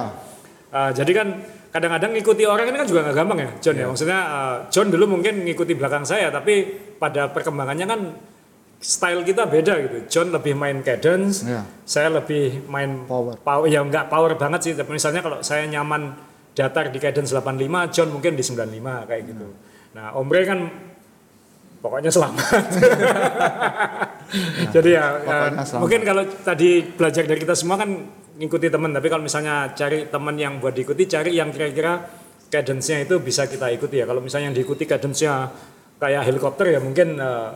Eh, 0.70 0.90
jadi 0.92 1.12
kan 1.16 1.28
kadang-kadang 1.70 2.10
ngikuti 2.12 2.42
orang 2.44 2.66
ini 2.66 2.78
kan 2.78 2.86
juga 2.86 3.00
nggak 3.02 3.16
gampang 3.16 3.38
ya 3.40 3.50
John 3.58 3.76
ya. 3.80 3.86
Maksudnya 3.88 4.20
eh, 4.20 4.56
John 4.68 4.86
dulu 4.92 5.04
mungkin 5.08 5.34
ngikuti 5.42 5.72
belakang 5.72 6.04
saya 6.04 6.28
tapi 6.28 6.68
pada 7.00 7.32
perkembangannya 7.32 7.86
kan 7.88 8.00
style 8.76 9.24
kita 9.24 9.44
beda 9.44 9.72
gitu. 9.82 9.96
John 10.08 10.32
lebih 10.32 10.56
main 10.56 10.80
cadence, 10.80 11.44
Ya. 11.44 11.64
saya 11.84 12.08
lebih 12.08 12.64
main 12.64 13.04
Power. 13.04 13.36
power 13.36 13.68
ya 13.68 13.80
nggak 13.80 14.08
power 14.08 14.36
banget 14.36 14.60
sih. 14.62 14.72
Tapi 14.72 14.96
misalnya 14.96 15.20
kalau 15.20 15.40
saya 15.40 15.64
nyaman 15.64 16.12
datar 16.60 16.92
di 16.92 17.00
cadence 17.00 17.32
85, 17.32 17.94
John 17.96 18.08
mungkin 18.12 18.36
di 18.36 18.44
95 18.44 19.08
kayak 19.08 19.22
gitu. 19.24 19.48
Nah, 19.96 20.12
Ombre 20.20 20.44
kan 20.44 20.68
pokoknya 21.80 22.12
selamat. 22.12 22.44
Jadi 24.76 24.90
ya, 24.92 25.06
ya, 25.24 25.38
selamat. 25.64 25.80
mungkin 25.80 26.00
kalau 26.04 26.22
tadi 26.44 26.84
belajar 26.84 27.24
dari 27.24 27.40
kita 27.40 27.56
semua 27.56 27.80
kan 27.80 27.90
ngikuti 28.36 28.68
teman, 28.68 28.92
tapi 28.92 29.08
kalau 29.08 29.24
misalnya 29.24 29.72
cari 29.72 30.06
teman 30.12 30.36
yang 30.36 30.60
buat 30.60 30.76
diikuti, 30.76 31.08
cari 31.08 31.34
yang 31.34 31.48
kira-kira 31.50 32.04
cadence-nya 32.52 33.08
itu 33.08 33.16
bisa 33.24 33.48
kita 33.48 33.72
ikuti 33.72 34.04
ya. 34.04 34.06
Kalau 34.06 34.20
misalnya 34.20 34.52
yang 34.52 34.56
diikuti 34.60 34.84
cadence-nya 34.84 35.48
kayak 35.96 36.28
helikopter 36.28 36.68
ya 36.68 36.80
mungkin 36.80 37.16
eh, 37.16 37.50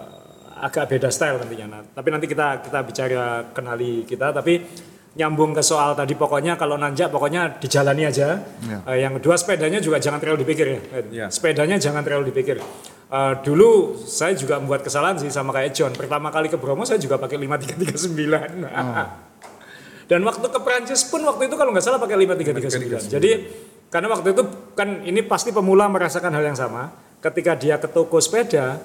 agak 0.64 0.96
beda 0.96 1.12
style 1.12 1.44
nantinya. 1.44 1.66
Nah, 1.68 1.80
tapi 1.92 2.08
nanti 2.08 2.24
kita 2.24 2.64
kita 2.64 2.78
bicara 2.82 3.24
kenali 3.52 4.08
kita, 4.08 4.32
tapi 4.32 4.64
nyambung 5.14 5.54
ke 5.54 5.62
soal 5.62 5.94
tadi 5.94 6.18
pokoknya 6.18 6.58
kalau 6.58 6.74
nanjak 6.74 7.06
pokoknya 7.06 7.62
dijalani 7.62 8.10
aja. 8.10 8.42
Ya. 8.66 8.78
Eh, 8.90 9.06
yang 9.06 9.14
kedua 9.18 9.38
sepedanya 9.38 9.78
juga 9.78 10.02
jangan 10.02 10.18
terlalu 10.18 10.42
dipikir 10.42 10.66
ya. 10.66 10.80
Ya. 11.14 11.26
Sepedanya 11.30 11.78
jangan 11.78 12.02
terlalu 12.02 12.34
dipikir. 12.34 12.58
Eh, 13.14 13.32
dulu 13.46 13.94
saya 14.02 14.34
juga 14.34 14.58
membuat 14.58 14.82
kesalahan 14.82 15.14
sih 15.22 15.30
sama 15.30 15.54
kayak 15.54 15.70
John. 15.70 15.94
Pertama 15.94 16.34
kali 16.34 16.50
ke 16.50 16.58
Bromo 16.58 16.82
saya 16.82 16.98
juga 16.98 17.14
pakai 17.14 17.38
5339. 17.38 19.30
Dan 20.04 20.20
waktu 20.26 20.46
ke 20.50 20.60
Prancis 20.60 21.06
pun 21.08 21.24
waktu 21.24 21.48
itu 21.48 21.56
kalau 21.56 21.70
nggak 21.70 21.84
salah 21.86 22.02
pakai 22.02 22.18
5339. 22.18 23.14
Jadi 23.14 23.30
karena 23.88 24.10
waktu 24.10 24.34
itu 24.34 24.42
kan 24.74 25.06
ini 25.06 25.22
pasti 25.22 25.54
pemula 25.54 25.86
merasakan 25.86 26.34
hal 26.34 26.42
yang 26.42 26.58
sama. 26.58 26.90
Ketika 27.22 27.54
dia 27.56 27.80
ke 27.80 27.88
toko 27.88 28.20
sepeda, 28.20 28.82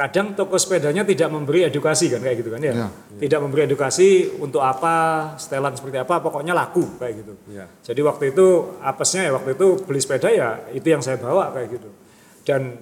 kadang 0.00 0.32
toko 0.32 0.56
sepedanya 0.56 1.04
tidak 1.04 1.28
memberi 1.28 1.68
edukasi 1.68 2.08
kan 2.08 2.24
kayak 2.24 2.40
gitu 2.40 2.56
kan 2.56 2.60
ya. 2.64 2.72
Ya. 2.72 2.88
Tidak 3.20 3.36
memberi 3.44 3.68
edukasi 3.68 4.32
untuk 4.40 4.64
apa, 4.64 5.36
setelan 5.36 5.76
seperti 5.76 6.00
apa, 6.00 6.24
pokoknya 6.24 6.56
laku 6.56 6.96
kayak 6.96 7.20
gitu. 7.20 7.32
Ya. 7.52 7.68
Jadi 7.84 8.00
waktu 8.00 8.32
itu 8.32 8.80
apesnya 8.80 9.28
ya 9.28 9.36
waktu 9.36 9.60
itu 9.60 9.84
beli 9.84 10.00
sepeda 10.00 10.32
ya 10.32 10.64
itu 10.72 10.88
yang 10.88 11.04
saya 11.04 11.20
bawa 11.20 11.52
kayak 11.52 11.68
gitu. 11.76 11.88
Dan 12.48 12.80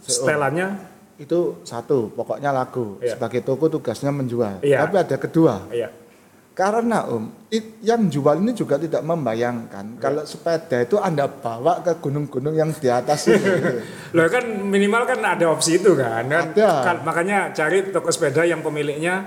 setelannya 0.00 0.96
Itu 1.14 1.62
satu, 1.62 2.10
pokoknya 2.10 2.50
lagu. 2.50 2.98
Iya. 2.98 3.14
Sebagai 3.14 3.46
toko 3.46 3.70
tugasnya 3.70 4.10
menjual. 4.10 4.66
Iya. 4.66 4.82
Tapi 4.82 4.96
ada 4.98 5.14
kedua, 5.14 5.70
ya 5.70 5.86
Karena 6.54 7.02
Om, 7.10 7.50
it- 7.50 7.82
yang 7.82 8.06
jual 8.06 8.38
ini 8.38 8.54
juga 8.54 8.78
tidak 8.78 9.02
membayangkan 9.02 9.98
kalau 9.98 10.22
sepeda 10.22 10.86
itu 10.86 10.94
Anda 11.02 11.26
bawa 11.26 11.82
ke 11.82 11.98
gunung-gunung 11.98 12.54
yang 12.54 12.70
di 12.70 12.86
atas 12.86 13.26
itu. 13.26 13.42
Loh 14.14 14.26
kan 14.30 14.46
minimal 14.62 15.02
kan 15.02 15.18
ada 15.18 15.50
opsi 15.50 15.82
itu 15.82 15.98
kan. 15.98 16.22
kan 16.30 16.54
Ada. 16.54 16.70
kan- 16.86 17.02
makanya 17.02 17.50
cari 17.50 17.90
toko 17.90 18.06
sepeda 18.14 18.46
yang 18.46 18.62
pemiliknya 18.62 19.26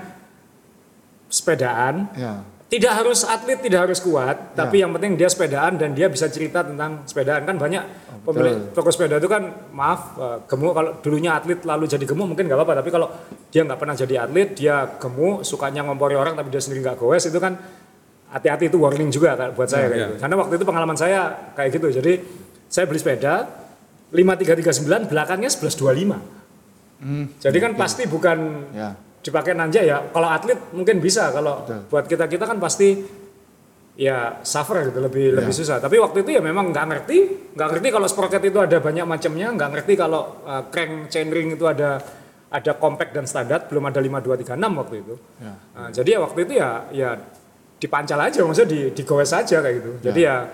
sepedaan 1.28 2.08
ya. 2.16 2.40
Tidak 2.68 2.92
harus 3.00 3.24
atlet, 3.24 3.64
tidak 3.64 3.88
harus 3.88 3.96
kuat, 4.04 4.52
tapi 4.52 4.84
yang 4.84 4.92
penting 4.92 5.16
dia 5.16 5.32
sepedaan 5.32 5.80
dan 5.80 5.96
dia 5.96 6.12
bisa 6.12 6.28
cerita 6.28 6.60
tentang 6.60 7.08
sepedaan 7.08 7.48
kan 7.48 7.56
banyak 7.56 7.80
pemilik 8.28 8.76
toko 8.76 8.92
sepeda 8.92 9.16
itu 9.16 9.24
kan 9.24 9.72
maaf 9.72 10.20
eh, 10.20 10.38
gemuk 10.44 10.76
kalau 10.76 10.90
dulunya 11.00 11.32
atlet 11.32 11.64
lalu 11.64 11.88
jadi 11.88 12.04
gemuk 12.04 12.36
mungkin 12.36 12.44
nggak 12.44 12.60
apa-apa 12.60 12.84
tapi 12.84 12.90
kalau 12.92 13.08
dia 13.48 13.64
nggak 13.64 13.80
pernah 13.80 13.96
jadi 13.96 14.28
atlet 14.28 14.52
dia 14.52 14.84
gemuk 15.00 15.48
sukanya 15.48 15.80
ngompori 15.88 16.12
orang 16.12 16.36
tapi 16.36 16.52
dia 16.52 16.60
sendiri 16.60 16.84
nggak 16.84 17.00
goes 17.00 17.24
itu 17.24 17.40
kan 17.40 17.56
hati-hati 18.28 18.68
itu 18.68 18.76
warning 18.76 19.08
juga 19.08 19.32
buat 19.56 19.68
saya 19.68 19.88
kayak 19.88 19.96
iya. 19.96 20.06
gitu. 20.12 20.20
Karena 20.20 20.36
waktu 20.36 20.54
itu 20.60 20.64
pengalaman 20.68 20.96
saya 21.00 21.20
kayak 21.56 21.80
gitu. 21.80 21.88
Jadi 21.88 22.12
saya 22.68 22.84
beli 22.84 23.00
sepeda 23.00 23.48
5339 24.12 25.08
belakangnya 25.08 25.48
1125. 25.48 27.40
Jadi 27.40 27.58
kan 27.62 27.72
pasti 27.78 28.04
bukan 28.04 28.38
Ya. 28.76 28.92
Dipakai 29.22 29.52
nanjak 29.54 29.84
ya. 29.84 29.98
Kalau 30.10 30.28
atlet 30.30 30.58
mungkin 30.74 31.02
bisa, 31.02 31.30
kalau 31.34 31.66
buat 31.90 32.06
kita 32.06 32.30
kita 32.30 32.44
kan 32.46 32.58
pasti 32.62 32.98
ya 33.98 34.38
suffer 34.46 34.86
gitu 34.88 35.02
lebih 35.02 35.34
lebih 35.34 35.50
susah. 35.50 35.82
Tapi 35.82 35.98
waktu 35.98 36.22
itu 36.22 36.38
ya 36.38 36.42
memang 36.42 36.70
nggak 36.70 36.86
ngerti, 36.86 37.18
nggak 37.58 37.68
ngerti 37.74 37.88
kalau 37.90 38.06
sprocket 38.06 38.42
itu 38.46 38.58
ada 38.62 38.78
banyak 38.78 39.02
macamnya, 39.02 39.50
nggak 39.50 39.70
ngerti 39.74 39.92
kalau 39.98 40.38
uh, 40.46 40.62
crank 40.70 41.10
chainring 41.10 41.58
itu 41.58 41.66
ada 41.66 41.98
ada 42.48 42.72
compact 42.78 43.12
dan 43.12 43.28
standar, 43.28 43.68
belum 43.68 43.90
ada 43.92 44.00
5236 44.00 44.80
waktu 44.80 44.94
itu. 45.04 45.14
Nah, 45.44 45.90
jadi 45.92 46.16
ya 46.16 46.18
waktu 46.24 46.38
itu 46.48 46.52
ya 46.56 46.70
ya 46.94 47.10
dipancal 47.76 48.18
aja, 48.22 48.40
maksudnya 48.46 48.70
di 48.70 48.80
digowes 48.94 49.34
aja 49.34 49.56
kayak 49.60 49.74
gitu. 49.82 49.90
Jadi 50.08 50.20
ya 50.24 50.46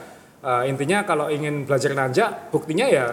uh, 0.43 0.65
intinya 0.65 1.05
kalau 1.05 1.29
ingin 1.29 1.69
belajar 1.69 1.93
nanjak, 1.93 2.49
buktinya 2.49 2.89
ya 2.89 3.13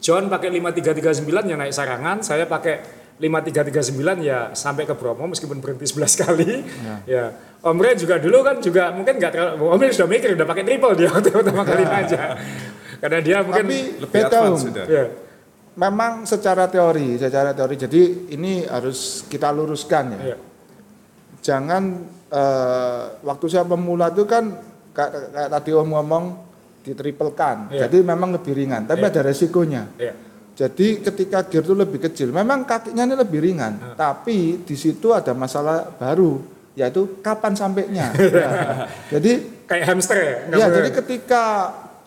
John 0.00 0.28
pakai 0.32 0.52
5339 0.52 1.52
ya 1.52 1.56
naik 1.56 1.72
sarangan, 1.76 2.24
saya 2.24 2.48
pakai 2.48 3.05
5339 3.16 3.96
ya 4.20 4.52
sampai 4.52 4.84
ke 4.84 4.92
Bromo 4.92 5.24
meskipun 5.26 5.56
berhenti 5.58 5.88
11 5.88 6.20
kali. 6.22 6.50
Ya. 7.04 7.32
Om 7.60 7.76
Ren 7.76 7.96
juga 7.96 8.20
dulu 8.20 8.44
kan 8.44 8.60
juga 8.60 8.92
mungkin 8.92 9.16
nggak 9.16 9.32
terlalu 9.32 9.64
Om 9.66 9.80
Ren 9.80 9.90
sudah 9.90 10.06
mikir 10.06 10.28
udah 10.32 10.44
pakai 10.44 10.62
triple 10.62 10.92
dia 10.94 11.08
waktu 11.14 11.28
pertama 11.30 11.62
kali 11.62 11.82
aja. 11.82 12.36
Karena 12.96 13.18
dia 13.20 13.36
mungkin 13.40 13.64
Tapi 13.64 13.78
Lebih 14.00 14.12
beda 14.12 14.28
advance 14.30 14.52
Om. 14.54 14.66
sudah. 14.68 14.84
ya, 14.86 15.04
Memang 15.76 16.12
secara 16.24 16.64
teori, 16.66 17.16
secara 17.16 17.52
teori. 17.52 17.76
Jadi 17.76 18.00
ini 18.32 18.64
harus 18.64 19.24
kita 19.26 19.48
luruskan 19.50 20.04
ya. 20.14 20.32
ya, 20.32 20.36
Jangan 21.42 21.82
eh, 22.26 23.02
waktu 23.22 23.46
saya 23.46 23.64
pemula 23.64 24.08
itu 24.08 24.24
kan 24.24 24.56
kayak, 24.90 25.12
kayak 25.30 25.50
tadi 25.50 25.70
Om 25.72 25.88
ngomong 25.90 26.24
ditriplekan. 26.82 27.56
Iya. 27.68 27.86
Jadi 27.86 27.98
memang 28.00 28.30
lebih 28.32 28.52
ringan, 28.52 28.84
tapi 28.84 29.02
Iya. 29.02 29.10
ada 29.10 29.20
resikonya. 29.24 29.82
ya. 29.96 30.12
Jadi 30.56 31.04
ketika 31.04 31.44
gear 31.44 31.60
itu 31.60 31.76
lebih 31.76 32.00
kecil, 32.00 32.32
memang 32.32 32.64
kakinya 32.64 33.04
ini 33.04 33.12
lebih 33.12 33.44
ringan, 33.44 33.92
tapi 33.92 34.64
di 34.64 34.72
situ 34.72 35.12
ada 35.12 35.36
masalah 35.36 35.84
baru, 36.00 36.40
yaitu 36.72 37.20
kapan 37.20 37.52
sampainya. 37.52 38.08
Ya. 38.16 38.50
Jadi 39.12 39.32
Kayak 39.68 39.84
hamster 39.92 40.16
ya. 40.16 40.34
ya, 40.56 40.66
jadi 40.70 40.90
ketika 40.96 41.44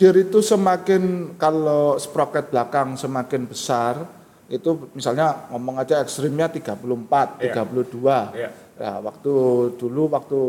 gear 0.01 0.15
itu 0.17 0.41
semakin 0.41 1.35
kalau 1.37 1.99
sprocket 2.01 2.49
belakang 2.49 2.97
semakin 2.97 3.45
besar, 3.45 4.01
itu 4.49 4.89
misalnya 4.97 5.45
ngomong 5.53 5.77
aja 5.77 6.01
ekstrimnya 6.01 6.49
34, 6.49 7.37
Iya. 7.37 7.53
32. 7.53 8.33
Iya. 8.33 8.49
Ya, 8.79 8.93
waktu 9.03 9.33
dulu 9.75 10.07
waktu 10.09 10.39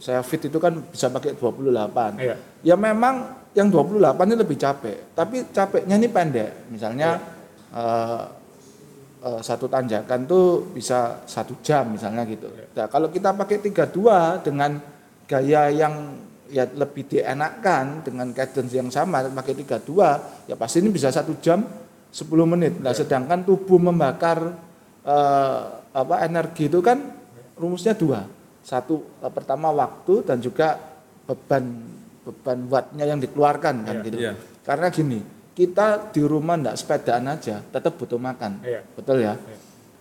saya 0.00 0.24
fit 0.24 0.42
itu 0.42 0.56
kan 0.58 0.74
bisa 0.90 1.06
pakai 1.06 1.36
28. 1.38 2.18
Iya. 2.18 2.34
Ya 2.64 2.74
memang 2.74 3.46
yang 3.54 3.70
28 3.70 4.26
ini 4.26 4.36
lebih 4.42 4.58
capek, 4.58 5.14
tapi 5.14 5.46
capeknya 5.54 5.94
ini 5.94 6.08
pendek. 6.10 6.72
Misalnya 6.72 7.20
eh, 7.74 8.22
eh, 9.24 9.40
satu 9.42 9.66
tanjakan 9.66 10.24
tuh 10.24 10.70
bisa 10.70 11.26
satu 11.26 11.58
jam 11.60 11.90
misalnya 11.90 12.22
gitu. 12.24 12.46
Nah, 12.74 12.86
kalau 12.86 13.10
kita 13.10 13.34
pakai 13.34 13.58
32 13.58 14.40
dengan 14.46 14.78
gaya 15.26 15.72
yang 15.74 16.14
ya 16.52 16.68
lebih 16.70 17.08
dienakkan 17.08 18.04
dengan 18.04 18.30
cadence 18.36 18.72
yang 18.76 18.92
sama 18.92 19.24
pakai 19.32 19.56
32 19.64 20.46
ya 20.46 20.54
pasti 20.54 20.84
ini 20.84 20.92
bisa 20.92 21.08
satu 21.10 21.34
jam 21.42 21.64
10 22.14 22.30
menit. 22.46 22.78
Nah, 22.78 22.94
sedangkan 22.94 23.42
tubuh 23.42 23.82
membakar 23.82 24.54
eh, 25.02 25.62
apa 25.94 26.14
energi 26.22 26.70
itu 26.70 26.78
kan 26.78 26.98
rumusnya 27.58 27.94
dua. 27.98 28.26
Satu 28.62 29.02
eh, 29.18 29.32
pertama 29.32 29.74
waktu 29.74 30.22
dan 30.22 30.38
juga 30.38 30.78
beban 31.24 31.64
beban 32.24 32.58
wattnya 32.72 33.04
yang 33.04 33.20
dikeluarkan 33.20 33.74
kan 33.84 33.96
Iya, 34.00 34.04
gitu. 34.06 34.16
iya. 34.20 34.32
Karena 34.64 34.88
gini, 34.88 35.20
kita 35.54 36.10
di 36.10 36.22
rumah 36.26 36.58
ndak 36.58 36.76
sepedaan 36.76 37.30
aja, 37.30 37.62
tetap 37.62 37.94
butuh 37.94 38.18
makan. 38.18 38.58
Iya. 38.66 38.82
Betul 38.98 39.22
ya? 39.22 39.38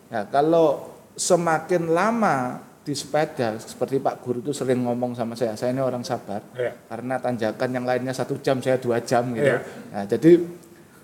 Nah, 0.10 0.26
kalau 0.34 0.98
semakin 1.14 1.94
lama 1.94 2.58
di 2.84 2.92
sepeda, 2.98 3.56
seperti 3.62 4.02
Pak 4.02 4.20
Guru 4.26 4.44
itu 4.44 4.52
sering 4.52 4.84
ngomong 4.84 5.16
sama 5.16 5.38
saya, 5.38 5.56
saya 5.56 5.72
ini 5.72 5.80
orang 5.80 6.04
sabar, 6.04 6.44
Iya. 6.58 6.76
karena 6.90 7.16
tanjakan 7.22 7.70
yang 7.70 7.86
lainnya 7.88 8.12
satu 8.12 8.36
jam, 8.44 8.60
saya 8.60 8.76
dua 8.82 9.00
jam 9.00 9.30
gitu. 9.32 9.46
Iya. 9.46 9.62
Nah, 9.94 10.04
jadi 10.10 10.32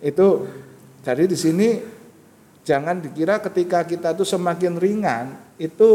itu, 0.03 0.27
jadi 1.05 1.23
di 1.23 1.38
sini 1.38 1.67
jangan 2.67 2.99
dikira 2.99 3.39
ketika 3.39 3.88
kita 3.88 4.12
itu 4.17 4.25
semakin 4.27 4.75
ringan, 4.75 5.25
itu 5.62 5.89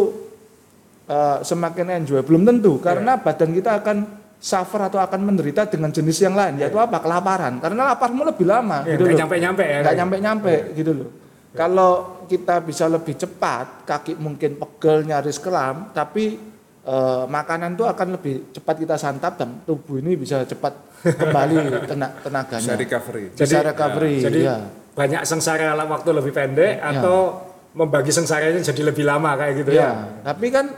eh, 1.05 1.39
semakin 1.45 2.01
enjoy. 2.01 2.25
Belum 2.25 2.49
tentu, 2.49 2.81
karena 2.81 3.21
badan 3.21 3.53
kita 3.53 3.85
akan 3.85 4.24
suffer 4.45 4.77
atau 4.77 5.01
akan 5.01 5.25
menderita 5.25 5.65
dengan 5.65 5.89
jenis 5.89 6.21
yang 6.21 6.37
lain, 6.37 6.61
yaitu 6.61 6.77
apa? 6.77 7.01
Kelaparan. 7.01 7.57
Karena 7.57 7.89
laparmu 7.89 8.29
lebih 8.29 8.45
lama. 8.45 8.85
Ya, 8.85 8.93
gitu 8.93 9.09
nggak 9.09 9.17
loh 9.17 9.21
nyampe-nyampe 9.25 9.65
ya. 9.65 9.79
nggak 9.81 9.97
nyampe-nyampe 9.97 10.53
gitu 10.77 10.93
loh. 10.93 11.09
Kalau 11.55 11.93
kita 12.27 12.61
bisa 12.61 12.85
lebih 12.85 13.15
cepat, 13.15 13.89
kaki 13.89 14.21
mungkin 14.21 14.59
pegel 14.59 15.07
nyaris 15.07 15.39
kelam, 15.39 15.89
tapi 15.91 16.37
eh, 16.85 17.25
makanan 17.25 17.73
itu 17.73 17.89
akan 17.89 18.21
lebih 18.21 18.53
cepat 18.53 18.75
kita 18.77 18.97
santap 18.99 19.41
dan 19.41 19.65
tubuh 19.65 19.97
ini 19.97 20.13
bisa 20.13 20.45
cepat 20.45 20.77
kembali 21.01 21.55
tena- 21.91 22.13
tenaganya. 22.21 22.61
Bisa 22.61 22.77
recovery. 22.77 23.25
Bisa 23.33 23.59
recovery, 23.63 24.15
Jadi 24.21 24.41
ya. 24.45 24.61
banyak 24.93 25.23
sengsara 25.25 25.73
dalam 25.73 25.89
waktu 25.89 26.11
lebih 26.13 26.31
pendek 26.31 26.73
Ya. 26.77 27.01
atau 27.01 27.41
membagi 27.73 28.13
sengsaranya 28.13 28.61
jadi 28.61 28.83
lebih 28.85 29.03
lama 29.03 29.35
kayak 29.35 29.55
gitu 29.59 29.71
Ya, 29.73 29.83
ya. 29.83 29.91
tapi 30.23 30.47
kan 30.47 30.71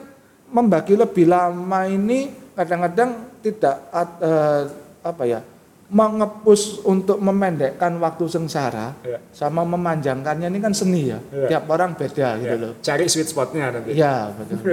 membagi 0.48 0.96
lebih 0.96 1.29
lama 1.29 1.85
ini 1.85 2.31
kadang-kadang 2.57 3.36
tidak 3.46 3.76
eh, 4.18 4.62
apa 5.02 5.24
ya 5.24 5.40
mengepus 5.87 6.82
untuk 6.82 7.14
memendekkan 7.16 7.94
waktu 7.96 8.26
sengsara 8.26 8.90
Ya. 9.00 9.22
sama 9.30 9.62
memanjangkannya 9.62 10.50
ini 10.50 10.59
kan 10.59 10.74
seni 10.74 11.14
ya. 11.14 11.22
Ya. 11.30 11.46
Tiap 11.46 11.70
orang 11.70 11.94
beda 11.94 12.28
gitu 12.37 12.52
Ya, 12.52 12.62
loh. 12.66 12.72
Cari 12.80 13.06
sweet 13.06 13.28
spotnya 13.28 13.70
nanti. 13.70 13.94
Iya 13.94 14.35
betul. 14.35 14.59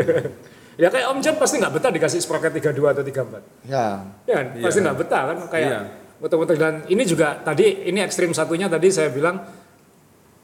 Ya 0.73 0.89
kayak 0.89 1.05
Om 1.05 1.21
Jan 1.21 1.37
pasti 1.37 1.61
nggak 1.61 1.69
betah 1.69 1.93
dikasih 1.93 2.17
sprocket 2.17 2.49
32 2.49 2.73
atau 2.89 3.05
34. 3.05 3.45
ya. 3.63 4.01
Ya 4.25 4.33
kan? 4.33 4.45
Pasti 4.57 4.81
Iya. 4.81 4.85
nggak 4.89 4.97
betah 4.97 5.21
kan 5.29 5.37
kayak 5.47 5.69
Iya. 5.69 5.79
muter-muter 6.17 6.57
dan 6.57 6.73
ini 6.89 7.03
juga 7.03 7.37
tadi 7.37 7.85
ini 7.85 8.01
ekstrim 8.01 8.33
satunya 8.33 8.65
tadi 8.65 8.89
saya 8.89 9.13
bilang 9.13 9.37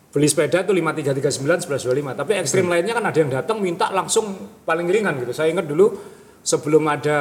beli 0.09 0.25
sepeda 0.25 0.61
tuh 0.61 0.73
5339 0.73 1.65
1125 1.65 2.13
tapi 2.13 2.37
ekstrim 2.37 2.65
Hmm. 2.65 2.73
lainnya 2.73 2.93
kan 2.93 3.05
ada 3.05 3.17
yang 3.17 3.31
datang 3.31 3.57
minta 3.57 3.89
langsung 3.89 4.37
paling 4.61 4.85
ringan 4.85 5.17
gitu. 5.17 5.33
Saya 5.33 5.49
ingat 5.49 5.65
dulu 5.65 5.97
sebelum 6.49 6.83
ada 6.89 7.19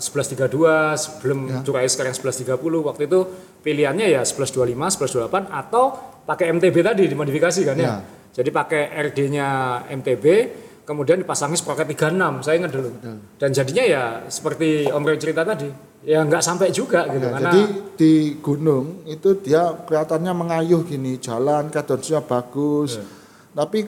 1132, 0.00 0.96
sebelum 0.96 1.38
Ya. 1.44 1.60
Durai 1.60 1.84
sekarang 1.84 2.16
1130 2.16 2.80
waktu 2.80 3.04
itu 3.04 3.20
pilihannya 3.60 4.08
ya 4.08 4.22
1125, 4.24 4.88
1128 4.96 5.52
atau 5.52 5.92
pakai 6.24 6.56
MTB 6.56 6.76
tadi 6.80 7.04
dimodifikasi 7.04 7.60
kan 7.60 7.76
ya. 7.76 7.84
Ya. 7.84 7.94
Jadi 8.34 8.48
pakai 8.48 8.82
RD-nya 9.12 9.48
MTB 9.92 10.24
kemudian 10.88 11.20
dipasangi 11.20 11.60
sprocket 11.60 11.92
36 11.92 12.40
saya 12.40 12.56
ingat 12.56 12.72
dulu. 12.72 12.90
Dan 13.36 13.52
jadinya 13.52 13.84
ya 13.84 14.04
seperti 14.32 14.88
Om 14.88 15.04
Roy 15.04 15.20
cerita 15.20 15.44
tadi, 15.44 15.68
ya 16.04 16.24
nggak 16.24 16.40
sampai 16.40 16.72
juga 16.72 17.04
gitu 17.12 17.24
Ya, 17.28 17.32
karena 17.36 17.52
jadi 17.52 17.62
di 18.00 18.12
gunung 18.40 19.04
itu 19.04 19.36
dia 19.44 19.76
kelihatannya 19.84 20.32
mengayuh 20.32 20.82
gini, 20.88 21.20
jalan 21.20 21.68
kadensnya 21.68 22.24
bagus. 22.24 22.96
Iya. 22.96 23.04
Tapi 23.54 23.78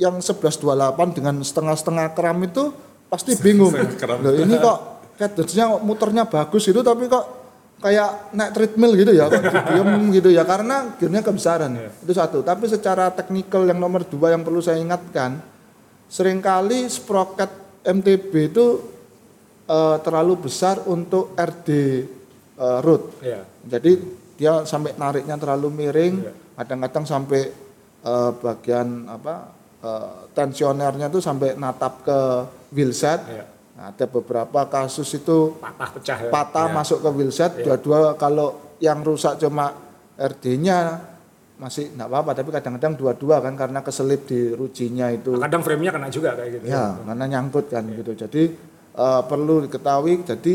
yang 0.00 0.18
1128 0.18 1.20
dengan 1.20 1.36
setengah-setengah 1.44 2.16
kram 2.16 2.40
itu 2.42 2.72
pasti 3.12 3.36
bingung. 3.36 3.76
Loh, 4.24 4.32
ini 4.32 4.56
kok 4.56 4.78
kadensnya 5.20 5.68
muternya 5.84 6.24
bagus 6.24 6.64
itu 6.64 6.80
tapi 6.80 7.12
kok 7.12 7.44
kayak 7.84 8.32
naik 8.32 8.50
treadmill 8.56 8.96
gitu 8.96 9.12
ya, 9.12 9.28
kok 9.28 9.42
diem 9.68 9.90
gitu 10.16 10.32
ya 10.32 10.48
karena 10.48 10.96
gearnya 10.96 11.20
kebesaran. 11.20 11.72
Iya. 11.76 11.90
Itu 12.00 12.12
satu. 12.16 12.38
Tapi 12.40 12.64
secara 12.72 13.12
teknikal 13.12 13.68
yang 13.68 13.76
nomor 13.76 14.08
dua 14.08 14.32
yang 14.32 14.40
perlu 14.40 14.64
saya 14.64 14.80
ingatkan, 14.80 15.44
sering 16.08 16.40
kali 16.40 16.88
sprocket 16.88 17.52
MTB 17.84 18.32
itu 18.48 18.80
eh, 19.68 19.96
terlalu 20.00 20.48
besar 20.48 20.80
untuk 20.88 21.36
RD 21.36 21.68
eh, 22.56 22.78
root. 22.80 23.20
ya 23.20 23.44
Jadi 23.68 23.92
dia 24.40 24.64
sampai 24.64 24.96
nariknya 24.96 25.36
terlalu 25.36 25.68
miring, 25.68 26.14
Iya. 26.24 26.32
kadang-kadang 26.64 27.04
sampai 27.04 27.42
eh, 28.02 28.30
bagian 28.40 29.04
apa 29.10 29.34
eh, 29.84 30.10
tensionernya 30.32 31.10
itu 31.12 31.18
sampai 31.20 31.58
natap 31.58 32.06
ke 32.06 32.18
Iya. 33.28 33.44
Nah, 33.72 33.88
ada 33.88 34.04
beberapa 34.04 34.60
kasus 34.68 35.08
itu 35.16 35.56
patah 35.56 35.90
pecah 35.96 36.18
ya. 36.28 36.30
patah 36.32 36.66
masuk 36.72 37.00
ke 37.00 37.08
wheelset. 37.12 37.52
Dua-dua 37.64 38.16
kalau 38.20 38.76
yang 38.82 39.00
rusak 39.00 39.40
cuma 39.40 39.72
RD-nya 40.16 41.00
masih 41.56 41.94
enggak 41.94 42.08
apa-apa, 42.10 42.30
tapi 42.34 42.48
kadang-kadang 42.50 42.92
dua-dua 42.98 43.38
kan 43.38 43.54
karena 43.54 43.80
keselip 43.80 44.26
di 44.26 44.50
rujinya 44.52 45.08
itu. 45.14 45.38
Kadang 45.38 45.62
frame-nya 45.62 45.94
kena 45.94 46.08
juga 46.10 46.34
kayak 46.34 46.50
gitu. 46.58 46.64
Ya, 46.68 46.98
karena 47.06 47.24
nyangkut 47.30 47.70
kan 47.70 47.86
gitu. 47.86 48.12
Jadi 48.18 48.42
eh, 48.98 49.22
perlu 49.24 49.64
diketahui 49.70 50.26
jadi 50.26 50.54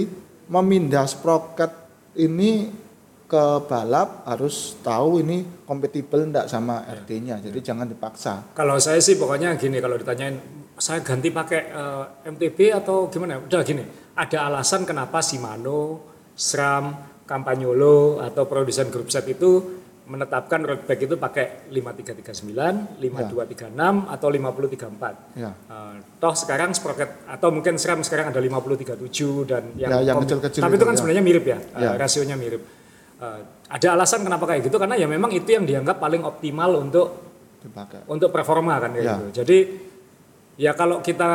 memindah 0.51 1.07
sprocket 1.07 1.71
ini 2.19 2.71
ke 3.27 3.45
balap 3.67 4.23
harus 4.23 4.79
tahu 4.79 5.19
ini 5.19 5.43
kompatibel 5.67 6.23
enggak 6.23 6.47
sama 6.47 6.87
RD-nya. 6.87 7.43
Jadi 7.43 7.59
jangan 7.59 7.83
dipaksa. 7.83 8.55
Kalau 8.55 8.79
saya 8.79 9.03
sih 9.03 9.19
pokoknya 9.19 9.59
gini 9.59 9.83
kalau 9.83 9.99
ditanyain 9.99 10.39
saya 10.79 11.03
ganti 11.03 11.27
pakai 11.29 11.61
eh, 11.67 12.03
MTB 12.31 12.71
atau 12.71 13.11
gimana? 13.11 13.35
Udah 13.43 13.67
gini, 13.67 13.83
ada 14.15 14.47
alasan 14.47 14.87
kenapa 14.87 15.19
Shimano, 15.19 15.99
SRAM, 16.39 16.95
Campagnolo 17.27 18.23
atau 18.23 18.47
produsen 18.47 18.87
grup 18.87 19.11
set 19.11 19.27
itu 19.27 19.75
menetapkan 20.07 20.63
road 20.63 20.87
bike 20.87 21.03
itu 21.03 21.15
pakai 21.19 21.67
5339, 21.67 22.95
5236 22.95 24.07
atau 24.07 24.27
5034. 24.31 25.35
Ya. 25.35 25.51
Eh, 25.51 25.95
toh 26.15 26.31
sekarang 26.31 26.71
sprocket 26.71 27.27
atau 27.27 27.51
mungkin 27.51 27.75
SRAM 27.75 28.07
sekarang 28.07 28.31
ada 28.31 28.39
5037 28.39 29.43
dan 29.43 29.67
yang 29.75 29.91
Ya, 29.91 30.15
yang 30.15 30.23
kecil-kecil 30.23 30.63
Tapi 30.63 30.73
itu 30.73 30.79
itu, 30.79 30.87
kan 30.87 30.95
ya. 30.95 30.99
sebenarnya 31.03 31.23
mirip 31.27 31.43
ya, 31.43 31.59
Ya. 31.75 31.91
rasionya 31.99 32.39
mirip. 32.39 32.76
Eh, 33.17 33.41
ada 33.67 33.87
alasan 33.97 34.21
kenapa 34.21 34.45
kayak 34.45 34.69
gitu 34.69 34.77
karena 34.77 34.93
ya 34.93 35.09
memang 35.09 35.33
itu 35.33 35.49
yang 35.49 35.65
dianggap 35.65 35.97
paling 35.97 36.21
optimal 36.21 36.77
untuk 36.77 37.17
Dipakai. 37.57 38.05
untuk 38.05 38.29
performa 38.29 38.77
kan 38.77 38.93
kayak 38.93 39.01
Ya. 39.01 39.13
gitu. 39.17 39.25
Jadi 39.41 39.57
ya 40.55 40.71
kalau 40.71 41.01
kita 41.01 41.31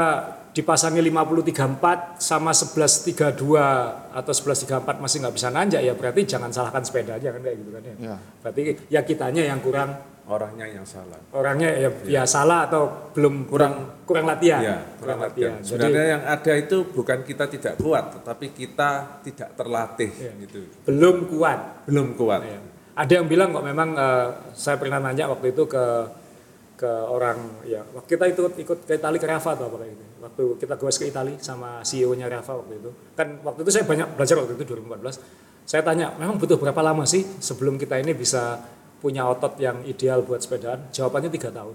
dipasangi 0.53 1.01
5034 1.01 2.21
sama 2.21 2.53
1132 2.55 4.15
atau 4.15 4.33
1134 4.33 5.01
masih 5.01 5.17
nggak 5.21 5.35
bisa 5.35 5.49
nanjak 5.49 5.81
ya 5.81 5.97
berarti 5.97 6.23
jangan 6.23 6.53
salahkan 6.53 6.85
sepeda 6.85 7.17
aja 7.17 7.33
kan 7.33 7.41
kayak 7.41 7.57
gitu 7.59 7.71
kan 7.73 7.83
ya. 7.83 7.95
Ya. 7.99 8.17
Berarti 8.41 8.61
ya 8.87 9.01
kitanya 9.03 9.43
yang 9.43 9.59
kurang 9.59 9.97
Orangnya 10.23 10.71
yang 10.71 10.87
salah. 10.87 11.19
orangnya 11.35 11.71
ya, 11.75 11.91
ya 12.07 12.23
salah 12.23 12.71
atau 12.71 13.11
belum 13.11 13.51
kurang 13.51 14.07
kurang 14.07 14.31
latihan. 14.31 14.63
Ya, 14.63 14.77
kurang 14.79 15.19
kurang 15.19 15.21
latihan. 15.27 15.53
latihan. 15.59 15.67
Jadi 15.67 15.67
Sebenarnya 15.67 16.05
yang 16.15 16.23
ada 16.23 16.53
itu 16.55 16.77
bukan 16.87 17.19
kita 17.27 17.45
tidak 17.51 17.75
kuat, 17.83 18.05
tetapi 18.21 18.47
kita 18.55 18.91
tidak 19.27 19.49
terlatih 19.59 20.11
gitu. 20.47 20.63
belum 20.87 21.27
kuat. 21.27 21.59
Belum 21.91 22.15
kuat. 22.15 22.41
Ya. 22.47 22.59
Ada 22.95 23.13
yang 23.19 23.27
bilang 23.27 23.51
kok 23.51 23.67
memang 23.67 23.99
eh, 23.99 24.29
saya 24.55 24.79
pernah 24.79 25.03
nanya 25.03 25.27
waktu 25.27 25.51
itu 25.51 25.67
ke 25.67 25.85
ke 26.83 26.91
orang 26.91 27.63
ya 27.63 27.79
waktu 27.95 28.19
kita 28.19 28.25
ikut 28.35 28.53
ikut 28.59 28.79
ke 28.91 28.99
Itali 28.99 29.23
ke 29.23 29.27
Rafa 29.27 29.59
atau 29.59 29.71
apa 29.71 29.87
gitu. 29.87 30.05
Waktu 30.23 30.45
kita 30.63 30.75
goes 30.79 30.99
ke 31.03 31.11
Itali 31.11 31.35
sama 31.43 31.83
CEO-nya 31.83 32.31
Rafa 32.31 32.63
waktu 32.63 32.79
itu. 32.79 32.91
Kan 33.19 33.43
waktu 33.43 33.67
itu 33.67 33.71
saya 33.75 33.85
banyak 33.91 34.15
belajar 34.15 34.39
waktu 34.39 34.55
itu 34.55 34.65
2014. 34.71 35.43
Saya 35.63 35.83
tanya, 35.87 36.11
memang 36.19 36.43
butuh 36.43 36.59
berapa 36.59 36.83
lama 36.83 37.07
sih 37.07 37.23
sebelum 37.39 37.79
kita 37.79 38.03
ini 38.03 38.19
bisa 38.19 38.59
punya 39.03 39.27
otot 39.27 39.59
yang 39.59 39.83
ideal 39.83 40.23
buat 40.23 40.39
sepedaan? 40.39 40.95
Jawabannya 40.95 41.35
tiga 41.35 41.51
tahun. 41.51 41.75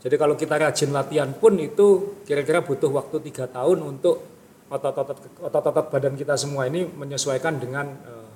Jadi 0.00 0.14
kalau 0.16 0.32
kita 0.32 0.56
rajin 0.56 0.90
latihan 0.96 1.28
pun 1.36 1.60
itu 1.60 2.16
kira-kira 2.24 2.64
butuh 2.64 2.88
waktu 2.88 3.20
tiga 3.28 3.44
tahun 3.44 3.84
untuk 3.84 4.24
otot-otot 4.72 5.44
otot-otot 5.44 5.86
badan 5.92 6.16
kita 6.16 6.40
semua 6.40 6.64
ini 6.64 6.88
menyesuaikan 6.88 7.60
dengan 7.60 7.86
eh, 7.92 8.30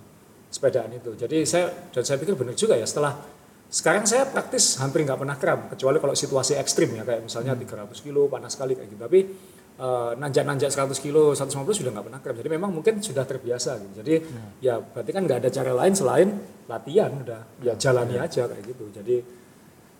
sepedaan 0.52 0.92
itu. 0.92 1.16
Jadi 1.16 1.48
saya 1.48 1.72
dan 1.88 2.04
saya 2.04 2.20
pikir 2.20 2.36
benar 2.36 2.52
juga 2.52 2.76
ya 2.76 2.84
setelah 2.84 3.16
sekarang 3.72 4.04
saya 4.04 4.28
praktis 4.28 4.76
hampir 4.84 5.00
nggak 5.00 5.16
pernah 5.16 5.36
kram 5.40 5.60
kecuali 5.72 5.96
kalau 5.96 6.12
situasi 6.12 6.60
ekstrim 6.60 6.92
ya 6.92 7.08
kayak 7.08 7.24
misalnya 7.24 7.56
300 7.56 7.88
kilo 8.04 8.28
panas 8.28 8.52
sekali 8.52 8.76
kayak 8.76 8.88
gitu. 8.92 9.00
Tapi 9.00 9.20
eh, 9.83 10.12
nanjak-nanjak 10.14 10.70
100 10.70 10.95
kilo 11.03 11.35
150 11.35 11.74
sudah 11.74 11.91
nggak 11.91 12.07
pernah 12.07 12.20
kram. 12.22 12.37
Jadi 12.39 12.51
memang 12.55 12.70
mungkin 12.70 13.03
sudah 13.03 13.26
terbiasa 13.26 13.83
gitu. 13.83 13.93
Jadi 13.99 14.14
ya 14.62 14.78
berarti 14.78 15.11
kan 15.11 15.22
nggak 15.26 15.39
ada 15.43 15.51
cara 15.51 15.72
lain 15.74 15.93
selain 15.99 16.28
latihan 16.70 17.11
udah 17.11 17.41
ya 17.66 17.74
jalani 17.74 18.16
aja 18.22 18.47
kayak 18.47 18.64
gitu. 18.70 18.85
Jadi 18.95 19.16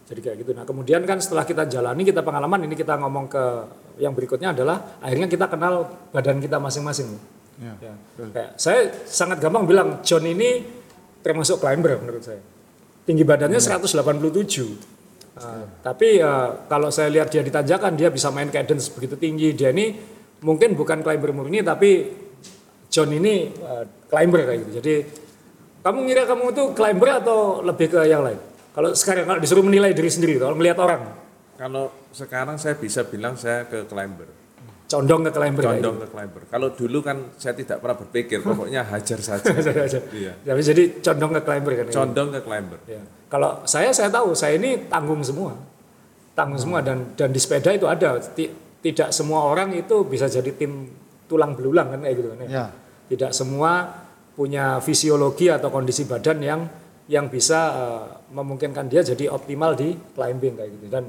jadi 0.07 0.21
kayak 0.23 0.37
gitu. 0.47 0.51
Nah 0.55 0.65
kemudian 0.69 1.03
kan 1.03 1.19
setelah 1.19 1.43
kita 1.43 1.67
jalani 1.67 2.03
kita 2.07 2.23
pengalaman 2.23 2.67
ini 2.67 2.75
kita 2.79 2.95
ngomong 3.01 3.27
ke 3.27 3.45
yang 3.99 4.15
berikutnya 4.15 4.55
adalah 4.55 5.03
akhirnya 5.03 5.27
kita 5.27 5.51
kenal 5.51 5.89
badan 6.15 6.39
kita 6.39 6.63
masing-masing. 6.63 7.19
Ya. 7.61 7.75
Ya. 7.81 7.95
Kayak 8.33 8.51
saya 8.59 8.81
sangat 9.07 9.39
gampang 9.39 9.69
bilang 9.69 10.01
John 10.03 10.25
ini 10.27 10.65
termasuk 11.23 11.63
climber 11.63 11.97
menurut 12.03 12.23
saya. 12.25 12.43
Tinggi 13.03 13.27
badannya 13.27 13.59
187. 13.59 14.92
Uh, 15.33 15.65
tapi 15.81 16.21
uh, 16.21 16.69
kalau 16.69 16.93
saya 16.93 17.09
lihat 17.09 17.33
dia 17.33 17.41
di 17.41 17.49
tanjakan 17.49 17.97
dia 17.97 18.13
bisa 18.13 18.29
main 18.29 18.53
cadence 18.53 18.93
begitu 18.93 19.17
tinggi. 19.17 19.57
Dia 19.57 19.73
ini 19.73 19.97
mungkin 20.45 20.77
bukan 20.77 21.01
climber 21.01 21.33
murni 21.33 21.65
tapi 21.65 22.13
John 22.93 23.09
ini 23.09 23.49
uh, 23.49 23.85
climber 24.13 24.45
kayak 24.45 24.59
gitu. 24.67 24.71
Jadi 24.83 24.95
kamu 25.83 25.99
ngira 26.05 26.23
kamu 26.29 26.45
itu 26.53 26.65
climber 26.77 27.09
atau 27.25 27.65
lebih 27.65 27.87
ke 27.89 28.01
yang 28.05 28.23
lain? 28.23 28.39
Kalau 28.73 28.93
sekarang 28.93 29.25
kalau 29.29 29.41
disuruh 29.41 29.65
menilai 29.65 29.93
diri 29.93 30.09
sendiri, 30.09 30.41
kalau 30.41 30.57
melihat 30.57 30.81
orang, 30.81 31.05
Kalau 31.61 31.93
sekarang 32.11 32.57
saya 32.59 32.75
bisa 32.75 33.05
bilang 33.07 33.39
saya 33.39 33.69
ke 33.69 33.87
climber. 33.87 34.42
Condong 34.93 35.25
ke 35.25 35.31
climber 35.33 35.63
Condong 35.65 35.97
ke 35.97 36.07
climber. 36.13 36.41
Kalau 36.53 36.69
dulu 36.77 36.99
kan 37.01 37.17
saya 37.41 37.57
tidak 37.57 37.81
pernah 37.81 37.97
berpikir, 37.97 38.39
pokoknya 38.45 38.85
hajar 38.85 39.19
saja. 39.33 39.49
gitu. 39.49 39.99
Iya. 40.13 40.33
Jadi 40.45 40.61
jadi 40.69 40.83
condong 41.01 41.33
ke 41.33 41.41
climber 41.41 41.73
kan. 41.73 41.85
gitu. 41.89 41.97
Condong 41.97 42.29
ke 42.29 42.41
climber. 42.45 42.79
Ya. 42.85 43.01
Kalau 43.33 43.65
saya 43.65 43.89
saya 43.97 44.13
tahu 44.13 44.37
saya 44.37 44.61
ini 44.61 44.85
tanggung 44.93 45.25
semua, 45.25 45.57
tanggung 46.37 46.61
semua 46.61 46.85
dan 46.85 47.17
dan 47.17 47.33
di 47.33 47.41
sepeda 47.41 47.73
itu 47.73 47.89
ada 47.89 48.21
Ti- 48.21 48.53
tidak 48.85 49.09
semua 49.11 49.49
orang 49.49 49.73
itu 49.73 50.05
bisa 50.05 50.29
jadi 50.29 50.53
tim 50.53 50.93
tulang 51.25 51.57
belulang 51.57 51.89
kan 51.97 52.05
kayak 52.05 52.17
gitu 52.21 52.29
kan 52.37 52.39
ya. 52.45 52.49
Ya. 52.53 52.67
Tidak 53.09 53.31
semua 53.33 53.89
punya 54.33 54.81
fisiologi 54.81 55.49
atau 55.49 55.69
kondisi 55.69 56.05
badan 56.05 56.39
yang 56.41 56.61
yang 57.09 57.29
bisa 57.29 57.61
eh, 57.73 58.05
memungkinkan 58.33 58.89
dia 58.89 59.01
jadi 59.01 59.29
optimal 59.29 59.73
di 59.73 59.93
climbing 60.13 60.55
kayak 60.57 60.71
gitu 60.77 60.87
dan 60.89 61.05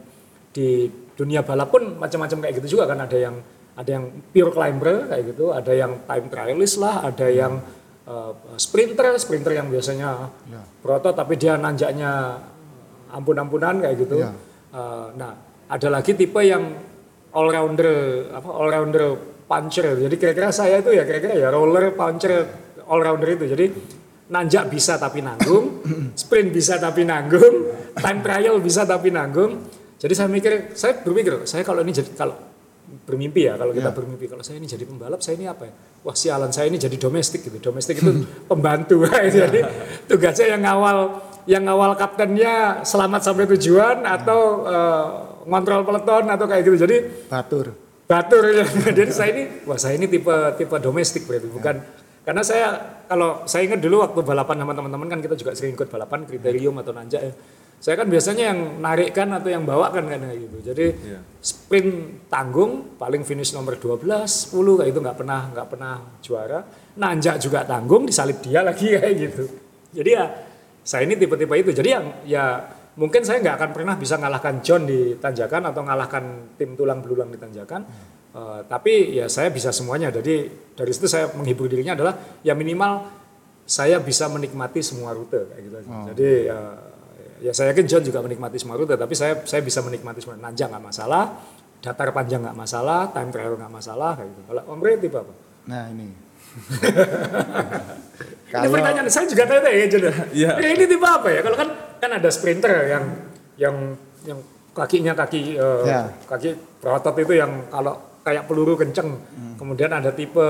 di 0.54 0.86
dunia 1.14 1.42
balap 1.42 1.70
pun 1.70 1.98
macam-macam 1.98 2.38
kayak 2.44 2.54
gitu 2.62 2.78
juga 2.78 2.86
kan 2.86 3.02
ada 3.02 3.18
yang 3.18 3.36
ada 3.74 3.90
yang 3.90 4.06
pure 4.30 4.52
climber 4.54 5.10
kayak 5.10 5.24
gitu, 5.34 5.46
ada 5.50 5.72
yang 5.74 6.06
time 6.06 6.28
trialist 6.30 6.78
lah, 6.78 7.06
ada 7.06 7.28
yang 7.30 7.58
eh, 8.06 8.32
sprinter, 8.58 9.18
sprinter 9.18 9.58
yang 9.58 9.68
biasanya 9.70 10.30
proto 10.82 11.14
tapi 11.14 11.38
dia 11.38 11.58
nanjaknya 11.58 12.38
ampun-ampunan 13.14 13.82
kayak 13.82 13.96
gitu. 13.98 14.22
Ya. 14.22 14.34
Eh, 14.74 15.08
nah, 15.18 15.34
ada 15.70 15.88
lagi 15.90 16.14
tipe 16.14 16.42
yang 16.42 16.74
all 17.34 17.50
rounder 17.50 18.30
apa 18.34 18.50
all 18.50 18.70
rounder 18.70 19.34
puncher. 19.46 19.94
Jadi 19.98 20.16
kira-kira 20.18 20.50
saya 20.50 20.82
itu 20.82 20.90
ya 20.94 21.04
kira-kira 21.06 21.34
ya 21.38 21.48
roller 21.54 21.94
puncher 21.94 22.46
all 22.88 23.02
rounder 23.02 23.30
itu. 23.38 23.46
Jadi 23.50 23.66
nanjak 24.34 24.72
bisa 24.72 24.98
tapi 24.98 25.22
nanggung, 25.22 25.84
sprint 26.22 26.50
bisa 26.50 26.82
tapi 26.82 27.06
nanggung, 27.06 27.70
time 27.94 28.20
trial 28.26 28.58
bisa 28.64 28.88
tapi 28.88 29.14
nanggung. 29.14 29.62
Jadi 30.02 30.14
saya 30.20 30.28
mikir, 30.28 30.76
saya 30.76 31.00
berpikir, 31.00 31.48
saya 31.48 31.64
kalau 31.64 31.80
ini 31.80 31.96
jadi 31.96 32.12
kalau 32.12 32.36
bermimpi 33.04 33.48
ya, 33.48 33.58
kalau 33.58 33.74
kita 33.74 33.90
Ya. 33.90 33.96
bermimpi, 33.96 34.26
kalau 34.28 34.44
saya 34.46 34.62
ini 34.62 34.68
jadi 34.68 34.84
pembalap, 34.86 35.20
saya 35.20 35.36
ini 35.36 35.46
apa 35.46 35.64
ya? 35.66 35.74
Wah 36.04 36.14
sialan, 36.14 36.52
saya 36.52 36.68
ini 36.68 36.78
jadi 36.78 36.96
domestik 36.96 37.42
gitu. 37.44 37.58
Domestik 37.60 38.00
itu 38.00 38.12
pembantu, 38.52 39.04
jadi 39.40 39.60
tugasnya 40.06 40.56
yang 40.56 40.62
ngawal, 40.62 40.98
yang 41.46 41.64
ngawal 41.66 41.96
kaptennya 41.96 42.84
selamat 42.84 43.22
sampai 43.24 43.46
tujuan 43.58 44.04
atau 44.04 44.40
eh, 44.68 45.08
ngontrol 45.48 45.84
peleton 45.84 46.24
atau 46.30 46.46
kayak 46.46 46.62
gitu. 46.64 46.78
Jadi 46.86 46.96
Batur. 47.28 47.74
batur 48.04 48.44
ya. 48.52 48.66
Jadi 49.00 49.12
saya 49.12 49.30
ini, 49.34 49.44
wah 49.66 49.80
saya 49.80 49.96
ini 49.98 50.06
tipe 50.08 50.32
tipe 50.60 50.76
domestik 50.78 51.24
berarti 51.26 51.48
bukan 51.50 51.76
karena 52.24 52.40
saya 52.40 52.68
kalau 53.04 53.44
saya 53.44 53.68
ingat 53.68 53.84
dulu 53.84 54.00
waktu 54.00 54.24
balapan 54.24 54.64
sama 54.64 54.72
teman-teman 54.72 55.08
kan 55.12 55.20
kita 55.20 55.36
juga 55.36 55.52
sering 55.56 55.76
ikut 55.76 55.92
balapan 55.92 56.24
kriterium 56.24 56.76
atau 56.80 56.96
nanjak 56.96 57.20
ya. 57.20 57.34
Saya 57.84 58.00
kan 58.00 58.08
biasanya 58.08 58.56
yang 58.56 58.80
narikkan 58.80 59.28
atau 59.36 59.52
yang 59.52 59.68
bawakan 59.68 60.08
kan 60.08 60.24
kayak 60.24 60.40
gitu. 60.40 60.58
Jadi 60.64 60.86
Iya. 61.04 61.20
sprint 61.44 61.92
tanggung 62.32 62.96
paling 62.96 63.28
finish 63.28 63.52
nomor 63.52 63.76
12, 63.76 64.48
10 64.56 64.80
kayak 64.80 64.96
itu 64.96 65.00
nggak 65.04 65.18
pernah 65.20 65.52
nggak 65.52 65.68
pernah 65.68 65.94
juara. 66.24 66.64
Nanjak 66.96 67.44
juga 67.44 67.68
tanggung 67.68 68.08
disalip 68.08 68.40
dia 68.40 68.64
lagi 68.64 68.88
kayak 68.96 69.14
gitu. 69.20 69.44
Jadi 70.00 70.10
ya 70.16 70.32
saya 70.80 71.04
ini 71.04 71.20
tipe-tipe 71.20 71.52
itu. 71.60 71.76
Jadi 71.76 71.90
yang 71.92 72.06
ya 72.24 72.64
mungkin 72.96 73.20
saya 73.28 73.44
nggak 73.44 73.56
akan 73.60 73.70
pernah 73.76 74.00
bisa 74.00 74.16
ngalahkan 74.16 74.64
John 74.64 74.88
di 74.88 75.20
tanjakan 75.20 75.68
atau 75.68 75.84
ngalahkan 75.84 76.56
tim 76.56 76.80
tulang 76.80 77.04
belulang 77.04 77.36
di 77.36 77.40
tanjakan. 77.42 77.84
Eh, 78.32 78.60
tapi 78.72 79.20
ya 79.20 79.28
saya 79.28 79.52
bisa 79.52 79.76
semuanya. 79.76 80.08
Jadi 80.08 80.48
dari 80.72 80.92
situ 80.96 81.12
saya 81.12 81.36
menghibur 81.36 81.68
dirinya 81.68 82.00
adalah 82.00 82.16
ya 82.48 82.56
minimal 82.56 83.12
saya 83.68 84.00
bisa 84.00 84.32
menikmati 84.32 84.80
semua 84.80 85.12
rute 85.12 85.52
kayak 85.52 85.62
gitu. 85.68 85.76
aja. 85.84 85.92
Jadi 86.16 86.30
eh, 86.48 86.93
ya 87.44 87.52
saya 87.52 87.76
yakin 87.76 87.86
John 87.92 88.04
juga 88.08 88.24
menikmati 88.24 88.56
semua 88.56 88.80
rute, 88.80 88.96
tapi 88.96 89.12
saya 89.20 89.44
saya 89.44 89.60
bisa 89.60 89.84
menikmati 89.84 90.24
semua. 90.24 90.40
Nanjak 90.40 90.72
nggak 90.72 90.84
masalah, 90.84 91.44
datar 91.84 92.16
panjang 92.16 92.40
nggak 92.40 92.56
masalah, 92.56 93.12
time 93.12 93.30
trial 93.36 93.60
nggak 93.60 93.74
masalah 93.74 94.16
kayak 94.16 94.32
gitu. 94.32 94.42
Kalau 94.48 94.62
Om 94.72 94.80
Ray 94.80 94.96
tipe 95.04 95.18
apa? 95.20 95.34
Nah 95.68 95.84
ini. 95.92 96.08
Ini 98.54 98.70
Kalau 98.70 98.70
pertanyaan 98.70 99.10
saya 99.10 99.26
juga 99.26 99.50
tanya 99.50 99.66
ya 99.74 99.86
John. 99.90 100.04
Iya. 100.30 100.52
Ya, 100.62 100.68
ini 100.78 100.86
tipe 100.86 101.02
apa 101.02 101.26
ya? 101.34 101.42
Kalau 101.42 101.58
kan 101.58 101.70
kan 101.98 102.12
ada 102.22 102.30
sprinter 102.30 102.86
yang 102.86 103.04
yang 103.58 103.76
yang 104.30 104.40
kakinya 104.78 105.18
kaki 105.18 105.58
eh, 105.58 105.82
Ya. 105.90 106.14
kaki 106.30 106.54
berotot 106.78 107.18
itu 107.18 107.34
yang 107.34 107.66
kalau 107.74 107.98
kayak 108.22 108.46
peluru 108.46 108.78
kenceng. 108.78 109.10
Hmm. 109.10 109.58
Kemudian 109.58 109.90
ada 109.90 110.14
tipe 110.14 110.46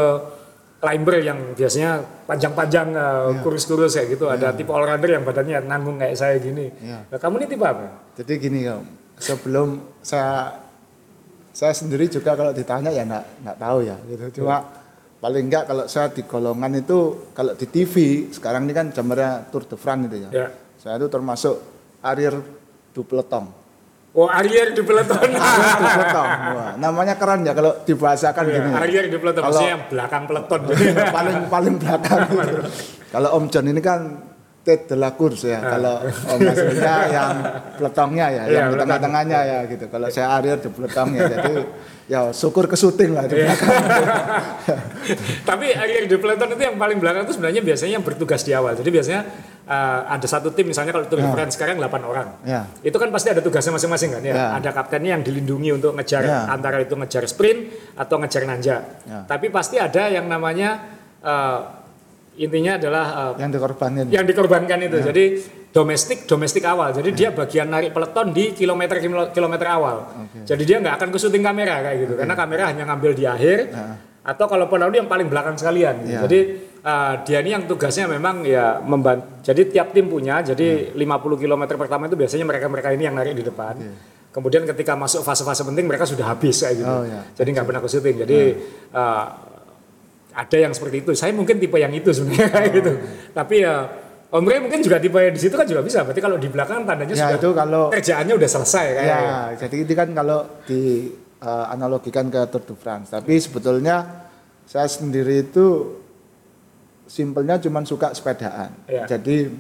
climber 0.84 1.24
yang 1.24 1.40
biasanya 1.56 2.04
panjang-panjang 2.28 2.92
eh, 2.92 3.00
Ya. 3.32 3.40
kurus-kurus 3.40 3.96
kayak 3.96 4.20
gitu. 4.20 4.28
Ada 4.28 4.52
tipe 4.52 4.68
all 4.68 4.84
rounder 4.84 5.16
yang 5.16 5.24
badannya 5.24 5.64
nanggung 5.64 5.96
kayak 5.96 6.20
saya 6.20 6.36
gini. 6.44 6.68
Ya. 6.84 7.08
Nah, 7.08 7.16
kamu 7.16 7.40
ini 7.40 7.48
tipe 7.48 7.64
apa? 7.64 8.12
Jadi 8.20 8.34
gini 8.36 8.68
Om, 8.68 8.84
sebelum 9.16 9.80
saya 10.04 10.60
saya 11.56 11.72
sendiri 11.72 12.12
juga 12.12 12.36
kalau 12.36 12.52
ditanya 12.52 12.92
ya 12.92 13.08
enggak 13.08 13.24
enggak 13.40 13.58
tahu 13.64 13.78
ya 13.88 13.96
gitu. 14.12 14.44
Cuma 14.44 14.58
paling 15.24 15.44
enggak 15.48 15.64
kalau 15.72 15.86
saya 15.88 16.12
di 16.12 16.22
golongan 16.28 16.76
itu 16.76 17.32
kalau 17.32 17.56
di 17.56 17.64
TV 17.64 17.94
sekarang 18.36 18.68
ini 18.68 18.74
kan 18.76 18.92
jamnya 18.92 19.48
Tour 19.48 19.64
de 19.64 19.80
France 19.80 20.12
itu 20.12 20.18
ya. 20.28 20.30
Ya. 20.36 20.48
Saya 20.76 21.00
itu 21.00 21.08
termasuk 21.08 21.64
Arier 22.04 22.36
du 22.92 23.02
peloton. 23.08 23.48
Oh, 24.14 24.30
Arier 24.30 24.72
di 24.72 24.82
peloton. 24.82 25.26
Arier 25.26 25.74
du 25.74 25.86
peloton. 25.89 26.28
Wah, 26.53 26.72
namanya 26.78 27.18
keren 27.18 27.41
ya 27.41 27.51
kalau 27.51 27.82
dibahasakan 27.82 28.43
Iya, 28.43 28.53
gini. 28.55 28.70
Arier 28.72 29.05
di 29.07 29.18
peloton, 29.18 29.41
Kalau- 29.41 29.66
yang 29.66 29.82
belakang 29.88 30.24
peloton. 30.24 30.59
paling 31.18 31.38
paling 31.49 31.76
belakang. 31.76 32.20
gitu. 32.28 32.57
Kalau 33.09 33.30
Om 33.34 33.45
John 33.49 33.66
ini 33.68 33.82
kan 33.82 34.01
Ted 34.61 34.86
de 34.86 34.95
la 34.95 35.11
Course 35.11 35.43
ya. 35.45 35.59
Kalau 35.59 35.97
Om 36.05 36.39
Maksudnya 36.39 36.95
yang 37.09 37.32
peletongnya 37.74 38.26
ya, 38.28 38.38
Ah. 38.38 38.45
Iya, 38.45 38.53
yang 38.55 38.68
di 38.70 38.76
tengah-tengahnya 38.80 39.39
ya 39.41 39.57
gitu. 39.66 39.86
Kalau 39.88 40.07
saya 40.07 40.28
Ariel 40.32 40.57
di 40.57 40.70
peletongnya. 40.70 41.22
Jadi 41.28 41.53
ya 42.05 42.20
syukur 42.32 42.68
ke 42.68 42.76
syuting 42.76 43.11
lah 43.11 43.26
di 43.26 43.34
belakang. 43.36 43.70
Tapi 45.49 45.66
Arier 45.74 46.05
di 46.05 46.16
peloton 46.16 46.47
itu 46.49 46.64
yang 46.64 46.78
paling 46.78 46.97
belakang 46.97 47.26
itu 47.26 47.34
sebenarnya 47.34 47.61
biasanya 47.61 47.91
yang 47.93 48.05
bertugas 48.05 48.41
di 48.41 48.53
awal. 48.53 48.74
Jadi 48.74 48.89
biasanya 48.89 49.22
eh, 49.64 49.99
ada 50.07 50.28
satu 50.28 50.51
tim 50.51 50.68
misalnya 50.68 50.91
kalau 50.91 51.07
Tour 51.07 51.20
de 51.20 51.30
France 51.32 51.55
sekarang 51.55 51.80
8 51.80 52.03
orang. 52.03 52.28
Ya. 52.43 52.68
Itu 52.84 52.99
kan 52.99 53.09
pasti 53.09 53.32
ada 53.32 53.39
tugasnya 53.39 53.74
masing-masing 53.74 54.09
kan 54.14 54.22
ya. 54.22 54.34
Ya. 54.36 54.47
Ada 54.59 54.70
kaptennya 54.72 55.16
yang 55.16 55.24
dilindungi 55.24 55.70
untuk 55.72 55.95
ngejar 55.95 56.24
Ya. 56.24 56.47
antara 56.47 56.80
itu 56.80 56.93
ngejar 56.93 57.24
sprint 57.26 57.72
atau 57.95 58.16
ngejar 58.20 58.43
nanja. 58.43 58.78
Ya. 59.07 59.24
Tapi 59.24 59.47
pasti 59.47 59.80
ada 59.80 60.11
yang 60.11 60.28
namanya 60.28 60.84
eh, 61.24 61.59
intinya 62.38 62.76
adalah 62.82 63.05
eh, 63.38 63.43
yang 63.45 63.51
dikorbanin. 63.53 64.05
yang 64.11 64.26
dikorbankan 64.26 64.80
itu. 64.84 64.97
Ya. 64.99 65.05
Jadi 65.09 65.24
domestik 65.74 66.30
domestik 66.30 66.61
awal. 66.68 66.93
Jadi 66.93 67.09
dia 67.16 67.34
bagian 67.34 67.66
narik 67.66 67.95
peleton 67.95 68.30
di 68.30 68.53
kilometer 68.53 69.01
kilometer 69.34 69.68
awal. 69.72 69.97
Jadi 70.45 70.64
dia 70.66 70.78
nggak 70.78 70.95
akan 71.01 71.07
ke 71.09 71.18
syuting 71.18 71.41
kamera 71.41 71.82
kayak 71.82 71.97
gitu 72.05 72.14
karena 72.14 72.36
kamera 72.38 72.64
hanya 72.70 72.84
ngambil 72.86 73.11
di 73.16 73.26
akhir. 73.26 73.74
Atau 74.24 74.47
kalau 74.47 74.72
penaudi 74.72 75.03
yang 75.03 75.09
paling 75.09 75.28
belakang 75.28 75.57
sekalian. 75.57 76.05
Ya. 76.07 76.24
Jadi 76.24 76.72
uh, 76.84 77.14
dia 77.24 77.40
ini 77.40 77.56
yang 77.56 77.64
tugasnya 77.66 78.06
memang 78.06 78.44
ya 78.44 78.78
membantu. 78.84 79.42
Jadi 79.42 79.72
tiap 79.72 79.96
tim 79.96 80.06
punya. 80.06 80.44
Jadi 80.44 80.94
50 80.94 81.00
km 81.42 81.64
pertama 81.80 82.06
itu 82.06 82.16
biasanya 82.20 82.46
mereka-mereka 82.46 82.92
ini 82.94 83.04
yang 83.08 83.16
narik 83.16 83.34
di 83.34 83.44
depan. 83.44 83.76
Kemudian 84.34 84.66
ketika 84.66 84.98
masuk 84.98 85.22
fase-fase 85.22 85.62
penting 85.62 85.86
mereka 85.86 86.10
sudah 86.10 86.26
habis 86.34 86.58
kayak 86.60 86.76
gitu. 86.82 86.90
Oh, 86.90 87.06
ya. 87.06 87.22
Jadi 87.34 87.50
nggak 87.54 87.66
pernah 87.70 87.82
ke 87.82 87.90
syuting. 87.90 88.16
Jadi 88.26 88.40
uh, 88.92 89.26
ada 90.34 90.58
yang 90.58 90.74
seperti 90.74 91.06
itu. 91.06 91.12
Saya 91.14 91.32
mungkin 91.32 91.62
tipe 91.62 91.78
yang 91.78 91.94
itu 91.94 92.10
sebenarnya 92.10 92.50
kayak 92.50 92.72
gitu. 92.74 92.92
Tapi 93.32 93.56
ya 93.62 93.76
Om 94.34 94.50
Ray 94.50 94.58
mungkin 94.66 94.82
juga 94.82 94.98
tipe 94.98 95.14
yang 95.22 95.30
di 95.38 95.42
situ 95.42 95.54
kan 95.54 95.70
juga 95.70 95.86
bisa. 95.86 96.02
Berarti 96.02 96.18
kalau 96.18 96.42
di 96.42 96.50
belakang 96.50 96.82
tandanya 96.90 97.14
Ya, 97.14 97.30
sudah 97.30 97.38
itu 97.38 97.50
kalau- 97.54 97.90
kerjaannya 97.94 98.34
udah 98.34 98.50
selesai 98.50 98.86
kayak. 98.98 99.06
Ya, 99.22 99.34
jadi 99.62 99.76
ini 99.86 99.94
kan 99.94 100.10
kalau 100.10 100.40
di 100.66 101.14
eh, 101.38 101.66
analogikan 101.70 102.34
ke 102.34 102.42
Tour 102.50 102.66
de 102.66 102.74
France. 102.74 103.14
Tapi 103.14 103.38
sebetulnya 103.38 104.26
saya 104.66 104.90
sendiri 104.90 105.46
itu 105.46 106.02
simpelnya 107.14 107.61
cuma 107.61 107.86
suka 107.86 108.09
sepedaan. 108.18 108.74
Ya. 108.89 109.05
Jadi 109.05 109.53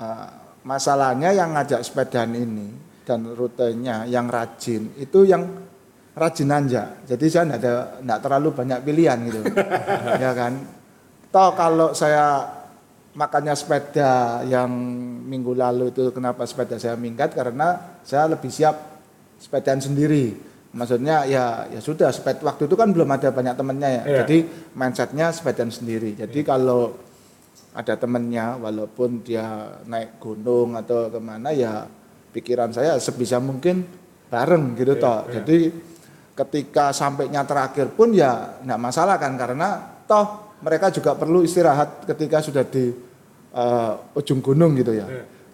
eh, 0.00 0.28
masalahnya 0.64 1.36
yang 1.36 1.52
ngajak 1.52 1.84
sepedaan 1.84 2.32
ini 2.32 2.72
dan 3.04 3.28
rutenya 3.36 4.08
yang 4.08 4.32
rajin 4.32 4.96
itu 4.96 5.28
yang 5.28 5.44
rajin 6.16 6.48
anja. 6.48 6.96
Jadi 7.04 7.24
saya 7.28 7.44
enggak 7.52 7.60
ada 7.60 7.72
enggak 8.00 8.20
terlalu 8.24 8.48
banyak 8.56 8.78
pilihan 8.80 9.18
gitu. 9.28 9.40
ya 10.24 10.32
kan. 10.32 10.52
Toh 11.28 11.52
kalau 11.52 11.92
saya 11.92 12.56
makanya 13.12 13.52
sepeda 13.52 14.40
yang 14.48 14.72
minggu 15.28 15.52
lalu 15.52 15.92
itu 15.92 16.08
kenapa 16.12 16.48
sepeda 16.48 16.80
saya 16.80 16.96
minggat 16.96 17.36
karena 17.36 18.00
saya 18.00 18.32
lebih 18.32 18.48
siap 18.48 18.96
sepedaan 19.36 19.84
sendiri. 19.84 20.55
Maksudnya 20.74 21.24
ya 21.28 21.70
ya 21.70 21.80
sudah 21.80 22.10
sepeda 22.10 22.42
waktu 22.42 22.66
itu 22.66 22.74
kan 22.74 22.90
belum 22.90 23.08
ada 23.08 23.30
banyak 23.30 23.54
temennya 23.54 23.88
ya. 23.88 24.02
Iya. 24.02 24.16
Jadi 24.24 24.36
mindsetnya 24.74 25.30
sepedaan 25.30 25.70
sendiri. 25.70 26.18
Jadi 26.18 26.40
kalau 26.42 26.96
ada 27.76 27.94
temennya 28.00 28.56
walaupun 28.56 29.20
dia 29.20 29.68
naik 29.84 30.16
gunung 30.16 30.80
atau 30.80 31.12
ke 31.12 31.20
mana 31.20 31.52
ya 31.52 31.84
pikiran 32.32 32.72
saya 32.72 32.96
sebisa 32.96 33.36
mungkin 33.36 33.84
bareng 34.32 34.76
gitu 34.76 34.96
toh. 34.96 35.28
Jadi 35.28 35.72
ketika 36.36 36.92
sampainya 36.92 37.44
terakhir 37.48 37.92
pun 37.96 38.12
ya 38.12 38.60
nggak 38.60 38.80
masalah 38.80 39.16
kan 39.16 39.32
karena 39.36 40.00
toh 40.04 40.56
mereka 40.60 40.88
juga 40.92 41.16
perlu 41.16 41.44
istirahat 41.44 42.04
ketika 42.04 42.40
sudah 42.44 42.64
di 42.64 42.92
eh, 43.52 43.92
ujung 44.16 44.40
gunung 44.44 44.76
gitu 44.76 44.92
ya. 44.92 45.08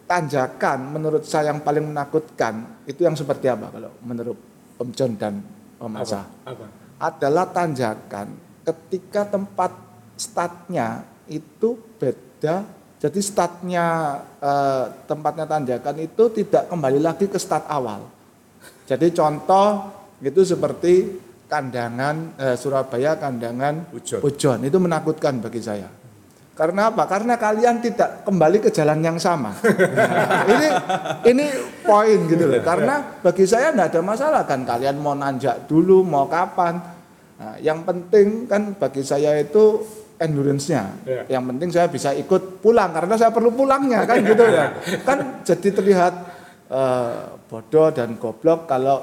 Tanjakan 0.06 0.92
menurut 0.94 1.22
saya 1.26 1.54
yang 1.54 1.62
paling 1.62 1.90
menakutkan 1.90 2.84
itu 2.86 3.06
yang 3.06 3.14
seperti 3.14 3.46
apa 3.50 3.70
kalau 3.70 3.90
menurut 4.02 4.51
Om 4.82 4.90
John 4.90 5.14
dan 5.14 5.38
Om 5.78 5.92
Asa? 6.02 6.26
Apa? 6.42 6.82
adalah 7.02 7.50
tanjakan 7.50 8.30
ketika 8.62 9.26
tempat 9.26 9.74
startnya 10.14 11.02
itu 11.26 11.74
beda 11.98 12.62
jadi 13.02 13.18
startnya 13.18 13.86
eh, 14.38 14.84
tempatnya 15.10 15.50
tanjakan 15.50 15.98
itu 15.98 16.30
tidak 16.30 16.70
kembali 16.70 17.02
lagi 17.02 17.26
ke 17.26 17.42
start 17.42 17.66
awal 17.66 18.06
jadi 18.86 19.10
contoh 19.10 19.90
itu 20.22 20.46
seperti 20.46 21.18
kandangan 21.50 22.38
eh, 22.38 22.54
Surabaya 22.54 23.18
kandangan 23.18 23.90
Pujon. 24.22 24.62
itu 24.62 24.78
menakutkan 24.78 25.42
bagi 25.42 25.58
saya 25.58 25.90
karena 26.52 26.92
apa? 26.92 27.08
Karena 27.08 27.40
kalian 27.40 27.80
tidak 27.80 28.28
kembali 28.28 28.60
ke 28.60 28.68
jalan 28.68 29.00
yang 29.00 29.16
sama. 29.16 29.56
Nah, 29.56 30.44
ini 30.52 30.68
ini 31.32 31.46
poin 31.80 32.28
gitu 32.28 32.44
loh. 32.44 32.60
Karena 32.60 33.00
bagi 33.24 33.48
saya 33.48 33.72
tidak 33.72 33.88
ada 33.88 34.00
masalah 34.04 34.42
kan 34.44 34.60
kalian 34.68 35.00
mau 35.00 35.16
nanjak 35.16 35.64
dulu, 35.64 36.04
mau 36.04 36.28
kapan. 36.28 36.76
Nah, 37.40 37.56
yang 37.56 37.80
penting 37.88 38.44
kan 38.44 38.76
bagi 38.76 39.00
saya 39.00 39.40
itu 39.40 39.80
endurance-nya. 40.20 40.82
Iya. 41.08 41.22
Yang 41.32 41.44
penting 41.50 41.68
saya 41.72 41.86
bisa 41.88 42.10
ikut 42.12 42.60
pulang 42.60 42.92
karena 42.92 43.14
saya 43.16 43.32
perlu 43.32 43.50
pulangnya 43.56 44.04
kan 44.04 44.20
gitu 44.20 44.44
ya. 44.44 44.76
Kan 45.08 45.42
jadi 45.48 45.68
terlihat 45.72 46.14
eh, 46.68 47.16
bodoh 47.48 47.88
dan 47.96 48.20
goblok 48.20 48.68
kalau 48.68 49.02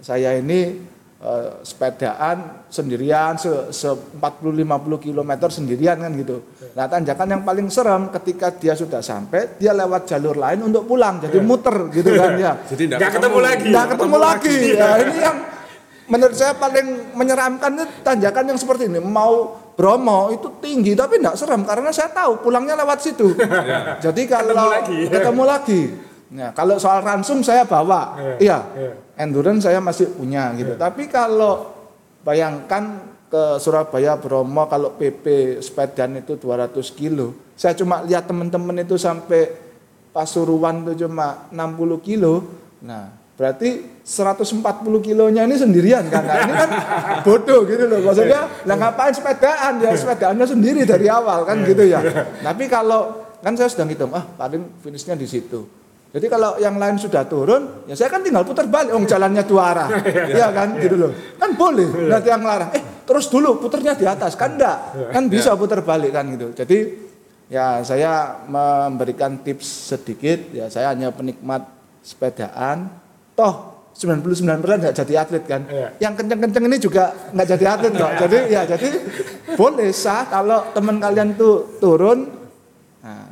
saya 0.00 0.40
ini 0.40 0.80
eh, 1.18 1.50
sepedaan 1.62 2.36
sendirian 2.66 3.34
se, 3.34 3.50
se 3.70 3.90
40-50 3.90 4.62
km 5.02 5.30
sendirian 5.48 5.98
kan 5.98 6.12
gitu. 6.14 6.42
Nah 6.72 6.86
tanjakan 6.86 7.28
yang 7.34 7.42
paling 7.42 7.66
serem 7.68 8.06
ketika 8.12 8.50
dia 8.50 8.72
sudah 8.72 9.00
sampai 9.00 9.56
dia 9.56 9.72
lewat 9.72 10.06
jalur 10.06 10.34
lain 10.34 10.62
untuk 10.62 10.86
pulang 10.86 11.18
jadi 11.18 11.38
muter 11.40 11.90
gitu 11.90 12.14
kan 12.14 12.32
ya. 12.34 12.52
Jadi 12.70 12.82
nggak 12.86 12.98
Nggak 12.98 13.12
ketemu 13.14 13.38
lagi. 13.40 13.68
Nggak 13.68 13.86
ketemu 13.92 14.16
lagi. 14.16 14.56
Ya, 14.72 14.90
ini 14.98 15.16
yang 15.18 15.36
menurut 16.08 16.34
saya 16.34 16.52
paling 16.54 16.86
menyeramkan 17.12 17.70
itu 17.74 17.84
tanjakan 18.00 18.44
yang 18.48 18.58
seperti 18.58 18.86
ini. 18.86 18.98
Mau 18.98 19.58
Bromo 19.74 20.34
itu 20.34 20.50
tinggi 20.58 20.98
tapi 20.98 21.22
tidak 21.22 21.38
serem 21.38 21.62
karena 21.62 21.94
saya 21.94 22.10
tahu 22.10 22.42
pulangnya 22.42 22.74
lewat 22.74 22.98
situ. 22.98 23.30
Jadi 24.04 24.26
kalau 24.26 24.50
Ketemu 24.50 24.70
lagi. 24.74 24.98
ketemu 25.06 25.42
lagi. 25.46 25.80
Nah, 26.28 26.50
kalau 26.52 26.76
soal 26.76 27.00
ransum 27.00 27.40
saya 27.40 27.62
bawa. 27.62 28.18
Iya, 28.36 28.36
Iya. 28.36 28.58
iya. 28.74 28.92
Endurance 29.18 29.66
saya 29.66 29.82
masih 29.82 30.14
punya 30.14 30.54
gitu. 30.54 30.78
Tapi 30.78 31.10
kalau 31.10 31.74
bayangkan 32.22 33.02
ke 33.28 33.60
Surabaya 33.60 34.16
Bromo 34.16 34.64
kalau 34.70 34.96
PP 34.96 35.58
sepedaan 35.60 36.22
itu 36.22 36.40
200 36.40 36.72
kilo. 36.96 37.36
Saya 37.58 37.76
cuma 37.76 38.00
lihat 38.06 38.24
teman-teman 38.30 38.78
itu 38.80 38.96
sampai 38.96 39.68
Pasuruan 40.08 40.82
itu 40.88 41.06
cuma 41.06 41.46
60 41.52 42.00
kilo. 42.00 42.42
Nah, 42.82 43.12
berarti 43.36 44.00
140 44.02 44.64
kilonya 45.04 45.44
ini 45.44 45.54
sendirian 45.54 46.08
kan. 46.08 46.24
Nah, 46.24 46.36
ini 46.48 46.54
kan 46.56 46.70
bodoh 47.28 47.68
gitu 47.68 47.84
loh. 47.86 48.00
Maksudnya, 48.02 48.48
lah 48.66 48.76
ngapain 48.80 49.12
sepedaan 49.12 49.78
ya? 49.78 49.92
Sepedaannya 49.94 50.46
sendiri 50.48 50.82
dari 50.88 51.06
awal 51.12 51.44
kan 51.44 51.60
gitu 51.62 51.84
ya. 51.86 52.00
Tapi 52.40 52.64
kalau 52.66 53.28
kan 53.44 53.54
saya 53.54 53.68
sudah 53.70 53.86
ngitung, 53.86 54.10
ah 54.16 54.24
paling 54.24 54.80
finishnya 54.82 55.14
di 55.14 55.28
situ. 55.28 55.77
Jadi 56.08 56.26
kalau 56.32 56.56
yang 56.56 56.80
lain 56.80 56.96
sudah 56.96 57.28
turun, 57.28 57.84
ya 57.84 57.92
saya 57.92 58.08
kan 58.08 58.24
tinggal 58.24 58.40
putar 58.40 58.64
balik, 58.64 58.96
oh 58.96 59.04
jalannya 59.04 59.44
dua 59.44 59.62
arah, 59.76 59.88
iya 60.32 60.48
kan, 60.56 60.80
gitu 60.80 60.96
loh. 60.96 61.12
Kan 61.36 61.52
boleh, 61.52 62.08
nanti 62.08 62.32
yang 62.32 62.40
larang, 62.48 62.72
eh 62.72 63.04
terus 63.04 63.28
dulu 63.28 63.60
putarnya 63.60 63.92
di 63.92 64.08
atas, 64.08 64.32
kan 64.32 64.56
enggak, 64.56 65.12
kan 65.12 65.28
bisa 65.28 65.52
putar 65.52 65.84
balik 65.84 66.16
kan 66.16 66.24
gitu. 66.32 66.56
Jadi 66.56 66.78
ya 67.52 67.84
saya 67.84 68.40
memberikan 68.48 69.44
tips 69.44 69.92
sedikit, 69.92 70.48
ya 70.56 70.72
saya 70.72 70.96
hanya 70.96 71.12
penikmat 71.12 71.68
sepedaan, 72.00 72.88
toh 73.36 73.78
99% 73.98 74.62
nggak 74.62 74.94
jadi 74.94 75.14
atlet 75.18 75.44
kan. 75.44 75.66
Iya. 75.66 75.88
Yang 75.98 76.14
kenceng-kenceng 76.22 76.64
ini 76.70 76.76
juga 76.78 77.04
nggak 77.34 77.48
jadi 77.52 77.64
atlet 77.66 77.92
kok. 77.98 78.12
Jadi 78.24 78.38
ya 78.48 78.62
jadi 78.62 78.88
boleh 79.58 79.90
sah 79.90 80.24
kalau 80.30 80.70
teman 80.70 81.02
kalian 81.02 81.34
tuh 81.34 81.76
turun, 81.82 82.37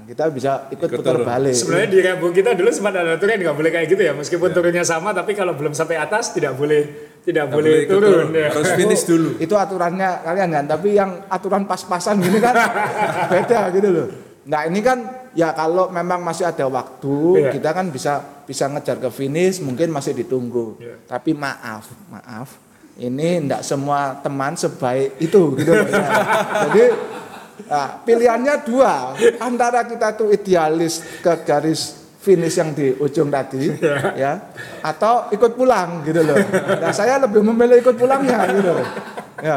kita 0.06 0.30
bisa 0.30 0.70
ikut, 0.70 0.86
Ikut 0.86 0.98
putar 1.02 1.18
turun. 1.18 1.26
balik. 1.26 1.52
Sebenarnya 1.52 1.88
di 1.90 1.98
kampung 2.00 2.30
kita 2.30 2.54
dulu 2.54 2.70
sempat 2.70 2.94
ada 2.94 3.18
aturan 3.18 3.36
nggak 3.36 3.56
boleh 3.56 3.70
kayak 3.70 3.86
gitu 3.90 4.02
ya. 4.02 4.12
Meskipun 4.14 4.48
turunnya 4.50 4.82
sama, 4.82 5.10
tapi 5.10 5.34
kalau 5.34 5.52
belum 5.52 5.74
sampai 5.74 5.98
atas 5.98 6.30
tidak 6.30 6.54
boleh 6.54 6.86
tidak 7.20 7.50
boleh 7.50 7.84
boleh 7.84 7.90
turun. 7.90 8.10
turun. 8.24 8.28
ya. 8.32 8.48
Harus 8.48 8.70
finish 8.72 9.02
dulu. 9.02 9.30
Itu 9.36 9.54
aturannya 9.54 10.22
kalian 10.22 10.48
kan, 10.48 10.64
tapi 10.64 10.94
yang 10.94 11.26
aturan 11.26 11.66
pas-pasan 11.66 12.22
gini 12.22 12.38
kan 12.38 12.54
beda 13.34 13.60
gitu 13.74 13.88
loh. 13.90 14.08
Nah 14.46 14.62
ini 14.62 14.78
kan 14.78 14.98
ya 15.34 15.50
kalau 15.50 15.90
memang 15.90 16.22
masih 16.22 16.46
ada 16.46 16.70
waktu 16.70 17.42
Iya. 17.42 17.50
kita 17.50 17.70
kan 17.74 17.90
bisa 17.90 18.22
bisa 18.46 18.70
ngejar 18.70 19.02
ke 19.02 19.10
finish 19.10 19.58
mungkin 19.58 19.90
masih 19.90 20.14
ditunggu. 20.14 20.78
Iya. 20.78 21.02
Tapi 21.04 21.34
maaf 21.34 21.90
maaf 22.06 22.54
ini 22.96 23.42
tidak 23.42 23.60
semua 23.60 24.16
teman 24.22 24.54
sebaik 24.54 25.18
itu 25.18 25.58
gitu. 25.58 25.70
loh. 25.74 25.82
Ya. 25.84 26.08
Jadi 26.70 26.84
nah, 27.64 28.00
pilihannya 28.04 28.54
dua 28.68 29.16
antara 29.40 29.88
kita 29.88 30.12
tuh 30.12 30.28
idealis 30.34 31.00
ke 31.24 31.32
garis 31.48 32.04
finish 32.20 32.58
yang 32.58 32.74
di 32.74 32.92
ujung 32.98 33.30
tadi 33.30 33.70
ya 34.22 34.52
atau 34.82 35.30
ikut 35.30 35.54
pulang 35.54 36.02
gitu 36.04 36.20
loh. 36.26 36.36
Nah 36.82 36.92
saya 36.92 37.22
lebih 37.22 37.40
memilih 37.40 37.80
ikut 37.80 37.96
pulangnya 37.96 38.50
gitu. 38.50 38.70
loh. 38.74 38.88
Ya. 39.40 39.56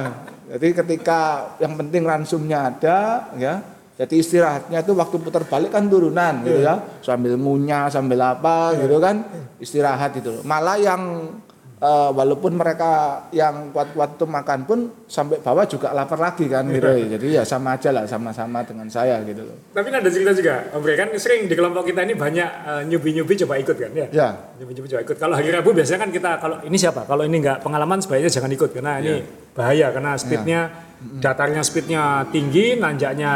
Jadi 0.49 0.67
ketika 0.73 1.53
yang 1.61 1.77
penting 1.77 2.05
ransumnya 2.05 2.73
ada 2.73 3.29
ya 3.37 3.61
jadi 3.99 4.15
istirahatnya 4.15 4.79
itu 4.79 4.95
waktu 4.95 5.19
putar 5.19 5.43
balik 5.43 5.75
kan 5.75 5.91
turunan 5.91 6.39
gitu 6.47 6.63
ya, 6.63 6.79
sambil 7.03 7.35
ngunyah, 7.35 7.91
sambil 7.91 8.23
apa 8.23 8.71
gitu 8.79 8.95
kan, 8.95 9.27
istirahat 9.59 10.15
itu. 10.15 10.39
Malah 10.47 10.79
yang 10.79 11.35
eh, 11.79 12.09
walaupun 12.11 12.53
mereka 12.53 13.23
yang 13.31 13.71
kuat-kuat 13.71 14.19
itu 14.19 14.25
makan 14.27 14.59
pun 14.67 14.79
sampai 15.07 15.39
bawah 15.39 15.63
juga 15.63 15.95
lapar 15.95 16.19
lagi 16.19 16.45
kan 16.45 16.67
gitu. 16.67 16.85
Jadi 17.15 17.27
ya 17.33 17.43
sama 17.43 17.79
aja 17.79 17.89
lah, 17.89 18.03
sama-sama 18.03 18.59
dengan 18.67 18.87
saya 18.87 19.23
gitu 19.23 19.47
loh. 19.47 19.55
Tapi 19.71 19.87
kan 19.87 20.03
ada 20.03 20.11
cerita 20.11 20.31
juga, 20.35 20.67
Om 20.75 20.81
Bre, 20.83 20.93
kan 20.99 21.07
sering 21.15 21.47
di 21.47 21.55
kelompok 21.55 21.87
kita 21.87 22.03
ini 22.03 22.13
banyak 22.13 22.49
eh, 22.67 22.81
nyubi-nyubi 22.87 23.33
coba 23.47 23.55
ikut 23.57 23.75
kan 23.79 23.91
ya? 23.95 24.07
Ya, 24.11 24.29
Nyubi-nyubi 24.59 24.87
coba 24.91 25.01
ikut. 25.07 25.17
Kalau 25.17 25.33
hari 25.39 25.49
Rabu 25.49 25.71
biasanya 25.71 25.99
kan 26.03 26.11
kita 26.11 26.31
kalau 26.37 26.57
ini 26.61 26.75
siapa? 26.75 27.07
Kalau 27.07 27.23
ini 27.23 27.39
nggak 27.39 27.63
pengalaman 27.63 28.03
sebaiknya 28.03 28.29
jangan 28.29 28.51
ikut 28.51 28.69
karena 28.75 28.99
ini 28.99 29.23
bahaya 29.55 29.87
karena 29.95 30.15
speednya 30.19 30.59
datarnya 30.99 31.63
speednya 31.63 32.27
tinggi, 32.27 32.75
nanjaknya 32.75 33.31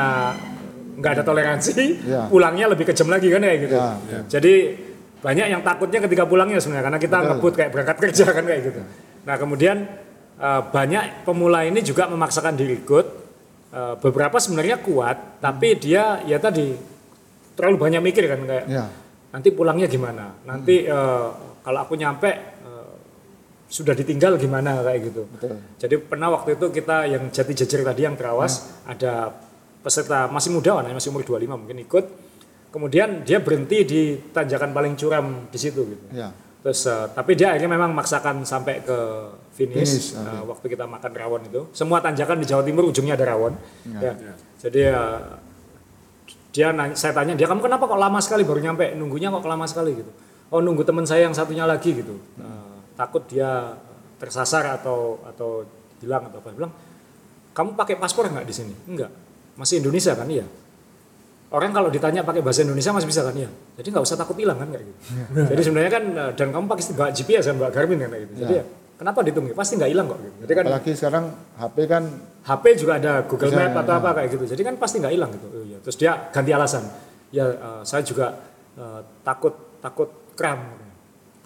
nggak 0.93 1.11
ada 1.19 1.23
toleransi, 1.25 2.05
Ya. 2.05 2.29
pulangnya 2.29 2.69
lebih 2.69 2.85
kejam 2.85 3.09
lagi 3.09 3.31
kan 3.33 3.41
ya 3.41 3.53
gitu. 3.57 3.75
Ya. 3.75 4.19
Jadi 4.29 4.53
banyak 5.23 5.47
yang 5.55 5.63
takutnya 5.63 6.03
ketika 6.03 6.27
pulangnya 6.27 6.59
sebenarnya 6.59 6.91
karena 6.91 6.99
kita 6.99 7.17
ngebut 7.23 7.53
kayak 7.55 7.71
berangkat 7.71 7.97
kerja 8.03 8.25
kan 8.35 8.43
kayak 8.43 8.61
gitu. 8.67 8.81
Nah 9.23 9.35
kemudian 9.39 9.87
eh, 10.35 10.61
banyak 10.67 11.23
pemula 11.23 11.63
ini 11.63 11.79
juga 11.79 12.11
memaksakan 12.11 12.59
diri 12.59 12.83
ikut. 12.83 13.05
Eh, 13.73 13.95
beberapa 14.03 14.37
sebenarnya 14.37 14.83
kuat, 14.83 15.39
tapi 15.39 15.79
dia 15.79 16.19
ya 16.27 16.37
tadi 16.43 16.75
terlalu 17.55 17.77
banyak 17.79 18.01
mikir 18.03 18.27
kan 18.27 18.39
kayak 18.43 18.65
ya, 18.67 18.85
nanti 19.31 19.49
pulangnya 19.55 19.87
gimana? 19.87 20.43
Nanti 20.43 20.83
eh, 20.83 21.27
kalau 21.63 21.79
aku 21.79 21.95
nyampe 21.95 22.51
sudah 23.73 23.97
ditinggal 23.97 24.37
gimana? 24.37 24.85
kayak 24.85 24.99
gitu. 25.09 25.25
Betul. 25.33 25.57
jadi 25.81 25.95
pernah 25.97 26.29
waktu 26.29 26.61
itu 26.61 26.69
kita 26.69 27.09
yang 27.09 27.33
jati 27.33 27.57
jajar 27.57 27.81
tadi 27.81 28.05
yang 28.05 28.13
terawas 28.13 28.85
ada 28.85 29.33
peserta 29.81 30.29
masih 30.29 30.53
muda 30.53 30.77
namanya 30.77 31.01
masih 31.01 31.09
umur 31.09 31.25
25 31.25 31.57
mungkin 31.57 31.77
ikut 31.81 32.05
kemudian 32.73 33.21
dia 33.21 33.37
berhenti 33.37 33.85
di 33.85 34.01
tanjakan 34.33 34.73
paling 34.73 34.97
curam 34.97 35.45
di 35.45 35.59
situ 35.61 35.85
gitu. 35.85 36.05
Ya, 36.09 36.33
terus 36.65 36.89
eh, 36.89 37.05
tapi 37.13 37.37
dia 37.37 37.53
akhirnya 37.53 37.77
memang 37.77 37.93
maksakan 37.93 38.41
sampai 38.41 38.81
ke 38.81 38.97
finish, 39.53 40.09
Finish, 40.09 40.17
eh, 40.17 40.41
waktu 40.41 40.65
kita 40.73 40.89
makan 40.89 41.11
rawon 41.13 41.41
itu. 41.45 41.69
Semua 41.77 42.01
tanjakan 42.01 42.41
di 42.41 42.49
Jawa 42.49 42.65
Timur 42.65 42.89
ujungnya 42.89 43.13
ada 43.13 43.29
rawon. 43.29 43.53
Ya. 43.85 44.17
jadi 44.57 44.81
eh, 44.89 45.19
dia 46.49 46.73
nanya, 46.73 46.97
saya 46.97 47.13
tanya 47.13 47.37
dia 47.37 47.45
kamu 47.45 47.61
kenapa 47.61 47.85
kok 47.85 48.01
lama 48.01 48.17
sekali 48.17 48.41
baru 48.41 48.57
nyampe? 48.57 48.97
Nunggunya 48.97 49.29
kok 49.29 49.45
lama 49.45 49.69
sekali? 49.69 49.93
Gitu. 49.93 50.09
Oh 50.49 50.57
nunggu 50.57 50.81
teman 50.81 51.05
saya 51.05 51.29
yang 51.29 51.37
satunya 51.37 51.69
lagi 51.69 51.93
gitu. 51.93 52.17
Eh, 52.41 52.73
takut 52.97 53.21
dia 53.29 53.77
tersasar 54.17 54.81
atau 54.81 55.21
atau 55.29 55.61
hilang 56.01 56.25
atau 56.25 56.41
apa. 56.41 56.49
Dia 56.49 56.57
bilang 56.57 56.73
kamu 57.53 57.77
pakai 57.77 58.01
paspor 58.01 58.33
nggak 58.33 58.49
di 58.49 58.53
sini? 58.57 58.73
Enggak. 58.89 59.13
Masih 59.53 59.77
Indonesia 59.77 60.17
kan? 60.17 60.25
Iya 60.25 60.62
orang 61.53 61.71
kalau 61.71 61.89
ditanya 61.93 62.25
pakai 62.25 62.41
bahasa 62.41 62.65
Indonesia 62.65 62.91
masih 62.91 63.09
bisa 63.09 63.21
kan 63.21 63.35
ya 63.37 63.49
jadi 63.77 63.87
nggak 63.93 64.03
usah 64.03 64.17
takut 64.17 64.35
hilang 64.35 64.57
kan 64.57 64.67
kayak 64.73 64.85
gitu 64.89 64.99
jadi 65.53 65.61
sebenarnya 65.61 65.91
kan 65.93 66.03
eh, 66.09 66.31
dan 66.33 66.47
kamu 66.49 66.65
pakai 66.65 66.83
bawa 66.97 67.09
GPS 67.13 67.43
kan 67.53 67.55
bawa 67.61 67.69
Garmin 67.69 67.97
kan 68.01 68.09
kayak 68.09 68.23
gitu 68.25 68.33
jadi 68.41 68.53
ya, 68.57 68.63
kenapa 68.97 69.19
ditunggu 69.21 69.53
pasti 69.53 69.73
nggak 69.77 69.91
hilang 69.93 70.07
kok 70.09 70.19
gitu. 70.19 70.35
jadi 70.43 70.53
kan 70.57 70.63
apalagi 70.65 70.91
sekarang 70.97 71.25
HP 71.61 71.77
kan 71.85 72.03
HP 72.43 72.63
juga 72.75 72.99
ada 72.99 73.23
Google 73.23 73.55
Bisa, 73.55 73.59
Map 73.63 73.87
atau 73.87 73.93
ya. 73.95 73.99
apa 74.03 74.09
kayak 74.19 74.29
gitu. 74.35 74.43
Jadi 74.51 74.61
kan 74.67 74.75
pasti 74.75 74.95
nggak 74.99 75.13
hilang 75.15 75.31
gitu. 75.31 75.47
Oh, 75.47 75.63
iya. 75.63 75.77
Terus 75.79 75.95
dia 75.95 76.11
ganti 76.27 76.51
alasan. 76.51 76.83
Ya 77.31 77.45
eh, 77.47 77.81
saya 77.87 78.03
juga 78.03 78.35
eh, 78.75 79.01
takut 79.23 79.79
takut 79.79 80.09
kram. 80.35 80.59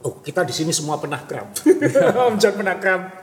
Oh 0.01 0.17
kita 0.25 0.41
di 0.41 0.53
sini 0.53 0.73
semua 0.73 0.97
pernah 0.97 1.21
kram. 1.21 1.53
Om 2.33 2.35
John 2.41 2.57
pernah 2.57 2.81
kram. 2.81 3.13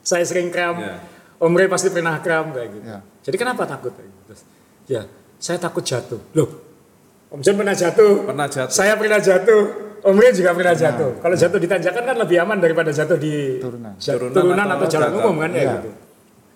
Saya 0.00 0.24
sering 0.24 0.48
kram. 0.48 0.80
Ya. 0.80 0.96
Om 1.36 1.52
Ray 1.52 1.68
pasti 1.68 1.92
pernah 1.92 2.16
kram 2.24 2.48
kayak 2.56 2.68
gitu. 2.80 2.88
Ya. 2.88 3.00
Jadi 3.28 3.36
kenapa 3.36 3.68
takut? 3.68 3.92
Kayak 3.92 4.08
gitu. 4.08 4.22
Terus, 4.32 4.42
ya 4.88 5.02
saya 5.38 5.58
takut 5.58 5.82
jatuh. 5.82 6.18
Loh 6.34 6.48
Om 7.28 7.44
John 7.44 7.60
pernah 7.60 7.76
jatuh. 7.76 8.24
Pernah 8.24 8.48
jatuh. 8.48 8.72
Saya 8.72 8.96
pernah 8.96 9.20
jatuh. 9.20 9.62
Om 10.00 10.16
Ray 10.16 10.32
juga 10.32 10.56
pernah 10.56 10.72
jatuh. 10.72 11.20
Kalau 11.20 11.36
jatuh 11.36 11.58
di 11.60 11.68
tanjakan 11.68 12.02
kan 12.08 12.16
lebih 12.16 12.36
aman 12.40 12.56
daripada 12.56 12.88
jatuh 12.88 13.18
di 13.20 13.60
Turunan. 13.60 13.92
ja- 14.00 14.14
Turunan 14.16 14.32
turunan, 14.32 14.64
atau 14.64 14.76
atau, 14.80 14.88
jalan 14.88 15.10
umum 15.12 15.34
kan 15.42 15.50
ya 15.52 15.60
Iya. 15.60 15.72
gitu. 15.76 15.90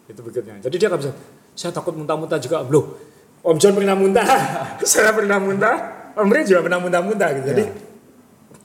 Itu 0.08 0.20
berikutnya. 0.24 0.54
Jadi 0.64 0.74
dia 0.80 0.88
nggak 0.88 1.00
bisa. 1.04 1.12
Saya 1.52 1.70
takut 1.76 1.92
muntah-muntah 1.92 2.40
juga. 2.40 2.64
Loh, 2.72 2.96
Om 3.44 3.56
John 3.60 3.74
pernah 3.76 3.92
muntah. 3.92 4.24
saya 4.88 5.12
pernah 5.12 5.36
muntah. 5.36 5.76
Om 6.16 6.28
Ray 6.32 6.44
juga 6.48 6.60
pernah 6.64 6.80
muntah-muntah 6.80 7.28
gitu. 7.36 7.46
Jadi 7.52 7.64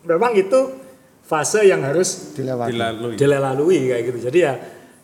memang 0.08 0.32
itu 0.40 0.60
fase 1.28 1.68
yang 1.68 1.84
harus 1.84 2.32
dilewati. 2.32 2.72
dilalui. 2.72 3.14
dilalui 3.20 3.80
kayak 3.92 4.04
gitu. 4.08 4.20
Jadi 4.32 4.38
ya 4.40 4.54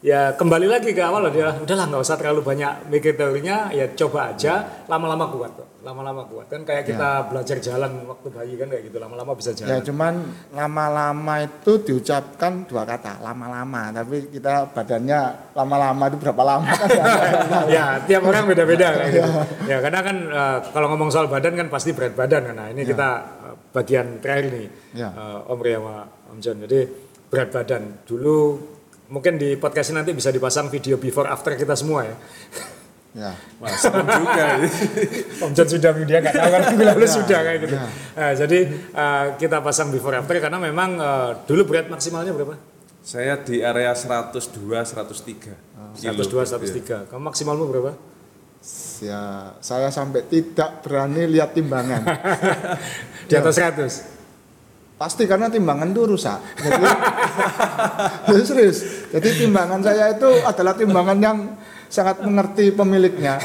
ya 0.03 0.35
kembali 0.35 0.67
lagi 0.67 0.91
ke 0.91 0.99
awal 0.99 1.23
lah 1.23 1.31
dia. 1.31 1.55
Udahlah 1.55 1.87
nggak 1.87 2.03
usah 2.03 2.19
terlalu 2.19 2.43
banyak 2.43 2.91
mikir 2.91 3.15
teorinya 3.15 3.71
ya 3.71 3.87
coba 3.95 4.35
aja. 4.35 4.83
Lama-lama 4.85 5.31
kuat 5.31 5.51
kok 5.55 5.67
lama-lama 5.83 6.23
kuat. 6.23 6.47
Kan 6.47 6.63
kayak 6.63 6.87
kita 6.87 7.27
belajar 7.27 7.59
jalan 7.59 8.07
waktu 8.07 8.27
bayi 8.31 8.55
kan 8.55 8.71
kayak 8.71 8.87
gitu 8.87 9.03
lama-lama 9.03 9.35
bisa 9.35 9.51
Ya 9.51 9.67
jalan. 9.67 9.83
cuman 9.83 10.13
lama-lama 10.55 11.33
itu 11.43 11.71
diucapkan 11.77 12.63
dua 12.63 12.83
kata 12.83 13.19
lama-lama. 13.19 13.91
Tapi 13.91 14.31
kita 14.31 14.71
badannya 14.71 15.19
lama-lama 15.51 16.03
itu 16.07 16.17
berapa 16.19 16.43
lama? 16.45 16.71
Kan 16.71 17.67
ya 17.75 17.99
tiap 18.03 18.23
orang 18.23 18.47
beda-beda 18.47 18.87
kayak 18.95 19.11
gitu. 19.11 19.29
Ya. 19.67 19.77
Karena 19.83 19.99
kan 19.99 20.15
eh, 20.23 20.57
kalau 20.71 20.87
ngomong 20.95 21.11
soal 21.11 21.27
badan 21.27 21.55
kan 21.55 21.67
pasti 21.67 21.91
berat 21.91 22.15
badan 22.15 22.47
kan. 22.47 22.55
Nah 22.55 22.67
ini 22.71 22.83
kita 22.83 23.09
eh, 23.43 23.55
bagian 23.75 24.23
terakhir 24.23 24.51
nih 24.51 24.67
Ya. 24.95 25.11
eh, 25.11 25.51
Om 25.51 25.59
Ria 25.59 25.79
sama 25.83 25.95
Om 26.31 26.37
John. 26.39 26.57
Jadi 26.63 26.79
berat 27.27 27.49
badan. 27.51 27.83
Dulu 28.07 28.37
mungkin 29.07 29.35
di 29.35 29.55
podcast 29.55 29.91
ini 29.91 29.99
nanti 29.99 30.11
bisa 30.15 30.29
dipasang 30.29 30.67
video 30.67 30.95
before 30.95 31.27
after 31.27 31.55
kita 31.55 31.75
semua 31.75 32.07
ya 32.07 32.15
ya 33.13 33.29
Wah, 33.61 33.69
serem 33.77 34.09
juga. 34.09 34.57
ini. 34.57 34.69
Om 35.37 35.53
John 35.53 35.69
sudah 35.69 35.91
dia 36.01 36.17
nggak 36.17 36.33
tahu 36.33 36.49
kan 36.49 36.61
minggu 36.73 36.83
lalu 36.97 37.05
sudah 37.05 37.39
kayak 37.45 37.59
gitu. 37.61 37.75
Nah, 37.77 38.33
jadi 38.33 38.59
eh, 38.73 39.25
kita 39.37 39.61
pasang 39.61 39.93
before 39.93 40.17
after 40.17 40.33
karena 40.41 40.57
memang 40.57 40.97
eh, 40.97 41.29
dulu 41.45 41.61
berat 41.69 41.93
maksimalnya 41.93 42.33
berapa? 42.33 42.57
Saya 43.05 43.37
di 43.37 43.61
area 43.61 43.93
102, 43.93 44.33
103. 44.81 45.93
kilo. 45.93 46.25
102, 46.25 47.05
103. 47.05 47.13
Kamu 47.13 47.21
maksimalmu 47.29 47.65
berapa? 47.69 47.93
ya 49.03 49.51
saya 49.59 49.91
sampai 49.91 50.23
tidak 50.31 50.87
berani 50.87 51.27
lihat 51.27 51.51
timbangan 51.51 51.99
Di 53.27 53.35
atas 53.35 53.59
Ya. 53.59 53.67
100. 53.75 54.12
Pasti 55.03 55.27
karena 55.27 55.51
timbangan 55.51 55.91
itu 55.91 56.07
rusak 56.07 56.39
jadi 56.55 56.79
Ya, 58.31 58.39
serius 58.47 58.77
jadi 59.11 59.29
timbangan 59.43 59.83
saya 59.83 60.15
itu 60.15 60.31
adalah 60.47 60.79
timbangan 60.79 61.19
yang 61.19 61.37
sangat 61.91 62.23
mengerti 62.23 62.71
pemiliknya 62.71 63.43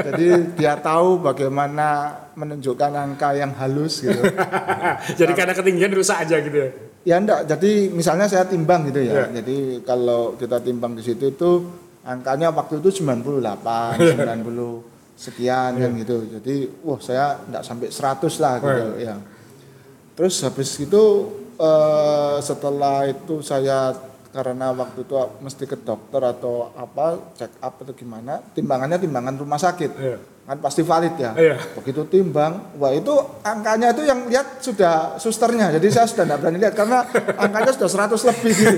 jadi 0.00 0.56
dia 0.56 0.74
tahu 0.80 1.20
bagaimana 1.20 2.16
menunjukkan 2.32 2.96
angka 2.96 3.36
yang 3.36 3.52
halus 3.60 4.00
gitu 4.00 4.24
jadi 5.20 5.32
karena 5.36 5.52
ketinggian 5.52 5.92
rusak 5.92 6.24
aja 6.24 6.40
gitu 6.40 6.56
ya. 6.56 6.70
Ya 7.06 7.22
enggak, 7.22 7.46
jadi 7.46 7.86
misalnya 7.94 8.26
saya 8.26 8.50
timbang 8.50 8.90
gitu 8.90 8.98
ya. 8.98 9.30
Ya. 9.30 9.38
Jadi 9.38 9.78
kalau 9.86 10.34
kita 10.34 10.58
timbang 10.58 10.98
di 10.98 11.06
situ 11.06 11.30
itu 11.30 11.62
angkanya 12.02 12.50
waktu 12.50 12.82
itu 12.82 13.06
98, 13.06 13.46
90 13.46 15.14
sekian 15.14 15.70
kan 15.78 15.90
gitu. 16.02 16.16
Jadi 16.34 16.66
wah 16.82 16.98
saya 16.98 17.38
enggak 17.46 17.62
sampai 17.62 17.94
100 17.94 18.42
lah 18.42 18.54
gitu 18.58 18.86
ya. 18.98 19.14
Terus 20.16 20.34
habis 20.40 20.70
itu 20.80 21.04
eh, 21.60 22.36
setelah 22.40 23.04
itu 23.04 23.44
saya 23.44 23.92
karena 24.36 24.68
waktu 24.76 25.00
itu 25.00 25.16
mesti 25.40 25.64
ke 25.64 25.80
dokter 25.80 26.20
atau 26.20 26.68
apa 26.76 27.32
check 27.40 27.56
up 27.56 27.80
atau 27.80 27.96
gimana 27.96 28.44
timbangannya 28.52 29.00
timbangan 29.00 29.36
rumah 29.36 29.56
sakit. 29.56 29.92
Iya. 29.96 30.18
kan 30.46 30.62
pasti 30.62 30.86
valid 30.86 31.18
ya. 31.18 31.34
Iya. 31.34 31.56
begitu 31.74 32.06
timbang 32.06 32.78
wah 32.78 32.94
itu 32.94 33.10
angkanya 33.42 33.90
itu 33.90 34.06
yang 34.06 34.30
lihat 34.30 34.62
sudah 34.62 35.18
susternya. 35.18 35.74
Jadi 35.74 35.88
saya 35.90 36.06
sudah 36.06 36.22
tidak 36.22 36.38
berani 36.38 36.58
lihat 36.62 36.74
karena 36.78 37.02
angkanya 37.34 37.72
sudah 37.74 37.90
100 38.14 38.28
lebih 38.30 38.54
gitu. 38.54 38.76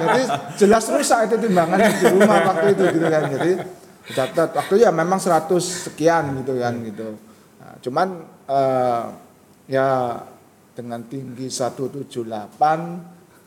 Jadi 0.00 0.22
jelas 0.56 0.84
rusak 0.88 1.18
itu 1.28 1.36
timbangan 1.36 1.78
di 1.84 2.06
rumah 2.16 2.38
waktu 2.48 2.66
itu 2.72 2.84
gitu 2.96 3.06
kan. 3.12 3.22
Jadi 3.28 3.50
catat 4.16 4.50
waktu 4.56 4.74
ya 4.80 4.90
memang 4.94 5.20
100 5.20 5.52
sekian 5.60 6.32
gitu 6.40 6.56
kan 6.56 6.74
gitu. 6.80 7.08
Nah, 7.60 7.74
cuman 7.84 8.08
eh, 8.48 9.02
ya 9.68 9.86
dengan 10.72 11.04
tinggi 11.04 11.52
178 11.52 12.08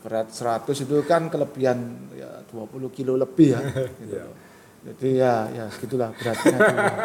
berat 0.05 0.30
100 0.30 0.86
itu 0.86 1.01
kan 1.09 1.34
kelebihan 1.34 1.82
ya 2.13 2.45
20 2.53 2.93
kilo 2.93 3.17
lebih 3.17 3.57
ya 3.57 3.61
gitu. 4.05 4.21
Jadi 4.86 5.09
ya 5.17 5.49
ya 5.49 5.65
gitulah 5.82 6.13
beratnya. 6.13 6.57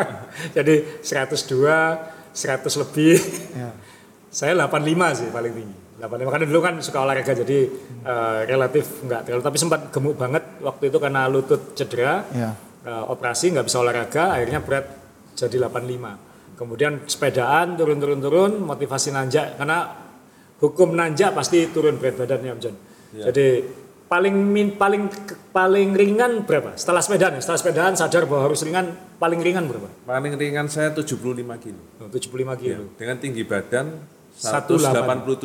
Jadi 0.56 1.00
102, 1.00 2.36
100 2.36 2.82
lebih. 2.84 3.16
ya. 3.56 3.72
Saya 4.30 4.52
85 4.54 5.16
sih 5.16 5.28
paling 5.32 5.52
tinggi. 5.56 5.76
85 6.00 6.32
karena 6.32 6.46
dulu 6.48 6.60
kan 6.64 6.74
suka 6.80 7.04
olahraga 7.04 7.36
jadi 7.36 7.68
eh, 8.08 8.40
relatif 8.48 9.04
enggak 9.04 9.28
terlalu 9.28 9.44
tapi 9.44 9.56
sempat 9.60 9.92
gemuk 9.92 10.16
banget 10.16 10.40
waktu 10.64 10.88
itu 10.88 10.96
karena 10.96 11.28
lutut 11.28 11.76
cedera. 11.76 12.24
Ya. 12.32 12.56
eh, 12.84 13.04
operasi 13.10 13.52
nggak 13.52 13.66
bisa 13.68 13.78
olahraga 13.80 14.36
akhirnya 14.36 14.60
berat 14.64 14.86
jadi 15.36 15.56
85. 15.60 16.60
Kemudian 16.60 17.08
sepedaan 17.08 17.80
turun-turun-turun 17.80 18.60
motivasi 18.60 19.16
nanjak 19.16 19.56
karena 19.56 20.09
hukum 20.60 20.92
nanjak 20.92 21.32
pasti 21.32 21.68
turun 21.72 21.96
berat 21.96 22.20
badannya 22.20 22.52
Om 22.56 22.60
John. 22.60 22.76
Jadi 23.10 23.46
paling 24.06 24.34
min, 24.34 24.74
paling 24.74 25.06
paling 25.54 25.94
ringan 25.94 26.42
berapa? 26.42 26.74
Setelah 26.74 27.02
sepedaan 27.02 27.38
ya, 27.38 27.40
setelah 27.42 27.60
sepedaan 27.62 27.92
sadar 27.94 28.26
bahwa 28.26 28.50
harus 28.50 28.62
ringan, 28.62 28.90
paling 29.18 29.40
ringan 29.42 29.66
berapa? 29.66 29.88
Paling 30.06 30.34
ringan 30.34 30.66
saya 30.66 30.90
75 30.94 31.18
kilo. 31.62 31.80
Oh, 32.02 32.10
75 32.10 32.62
kilo. 32.62 32.90
Dengan 32.94 33.16
tinggi 33.18 33.42
badan 33.42 33.98
180. 34.34 35.38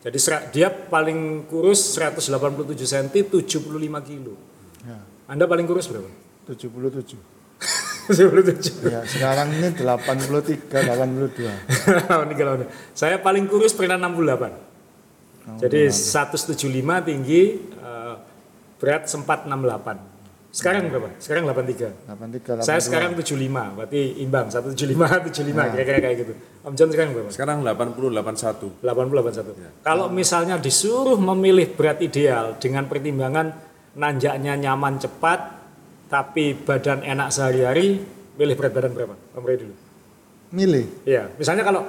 187. 0.00 0.02
Jadi 0.02 0.18
dia 0.50 0.66
paling 0.66 1.46
kurus 1.46 1.94
187 1.94 2.74
cm 2.74 3.38
75 3.46 4.02
kilo. 4.02 4.34
Ya. 4.82 4.98
Anda 5.30 5.46
paling 5.46 5.64
kurus 5.64 5.86
berapa? 5.86 6.10
77. 6.50 7.16
77. 8.10 8.82
Ya, 8.88 9.00
sekarang 9.06 9.48
ini 9.54 9.68
83, 9.78 10.68
82. 10.68 11.46
Ini 12.26 12.34
kalau 12.34 12.52
Anda. 12.58 12.66
Saya 12.92 13.22
paling 13.22 13.46
kurus 13.46 13.72
pernah 13.74 13.94
68. 13.98 15.62
Jadi 15.62 15.90
175 15.90 17.08
tinggi 17.08 17.42
eh, 17.62 18.14
berat 18.78 19.10
sempat 19.10 19.46
68. 19.46 20.12
Sekarang 20.52 20.92
berapa? 20.92 21.08
Sekarang 21.16 21.48
83. 21.48 22.12
83, 22.12 22.60
82. 22.60 22.68
Saya 22.68 22.80
sekarang 22.84 23.16
75, 23.16 23.72
berarti 23.72 24.00
imbang 24.20 24.52
175 24.52 25.32
75 25.32 25.72
kira-kira 25.72 25.98
kayak 26.04 26.16
gitu. 26.20 26.32
Om 26.60 26.74
John 26.76 26.90
sekarang 26.92 27.10
berapa? 27.16 27.30
Sekarang 27.32 27.58
80 27.64 28.20
81. 28.20 28.84
80 28.84 29.80
81. 29.80 29.80
Kalau 29.80 30.06
misalnya 30.12 30.60
disuruh 30.60 31.16
memilih 31.16 31.72
berat 31.72 32.04
ideal 32.04 32.60
dengan 32.60 32.84
pertimbangan 32.84 33.56
nanjaknya 33.96 34.60
nyaman 34.60 35.00
cepat 35.00 35.61
tapi 36.12 36.52
badan 36.52 37.00
enak 37.00 37.32
sehari-hari, 37.32 38.04
pilih 38.36 38.52
berat 38.52 38.72
badan 38.76 38.92
berapa? 38.92 39.16
Om 39.32 39.44
Ray 39.44 39.56
dulu. 39.56 39.74
milih. 40.52 40.84
Iya, 41.08 41.32
misalnya 41.32 41.64
kalau 41.64 41.88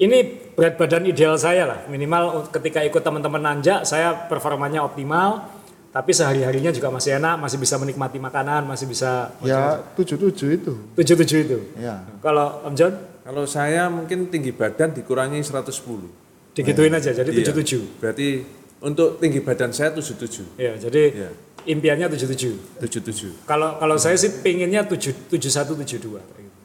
ini 0.00 0.24
berat 0.56 0.80
badan 0.80 1.04
ideal 1.04 1.36
saya 1.36 1.68
lah, 1.68 1.78
minimal 1.86 2.48
ketika 2.48 2.80
ikut 2.80 3.04
teman-teman 3.04 3.36
nanjak 3.36 3.84
saya 3.84 4.16
performanya 4.16 4.80
optimal, 4.80 5.44
tapi 5.92 6.16
sehari-harinya 6.16 6.72
juga 6.72 6.88
masih 6.88 7.20
enak, 7.20 7.36
masih 7.36 7.60
bisa 7.60 7.76
menikmati 7.76 8.16
makanan, 8.16 8.64
masih 8.64 8.88
bisa 8.88 9.36
Ya 9.44 9.84
77 9.92 10.56
itu. 10.56 10.72
tujuh-tujuh 10.96 11.38
itu. 11.44 11.58
Ya. 11.76 12.00
Kalau 12.24 12.64
Om 12.64 12.72
John 12.72 12.94
Kalau 13.28 13.44
saya 13.44 13.92
mungkin 13.92 14.32
tinggi 14.32 14.56
badan 14.56 14.96
dikurangi 14.96 15.44
110. 15.44 16.08
digituin 16.56 16.88
aja, 16.90 17.12
jadi 17.12 17.28
Iya. 17.28 17.44
77. 17.44 17.84
Berarti 18.00 18.40
untuk 18.80 19.20
tinggi 19.20 19.44
badan 19.44 19.68
saya 19.68 19.92
77. 19.92 20.48
Iya, 20.56 20.80
jadi 20.80 21.02
Iya. 21.12 21.30
Impiannya 21.68 22.08
77. 22.08 22.80
77. 22.80 23.44
Kalau 23.44 23.76
kalau 23.76 23.96
saya 24.00 24.16
sih 24.16 24.40
pinginnya 24.40 24.82
7 24.88 25.28
7172. 25.28 26.18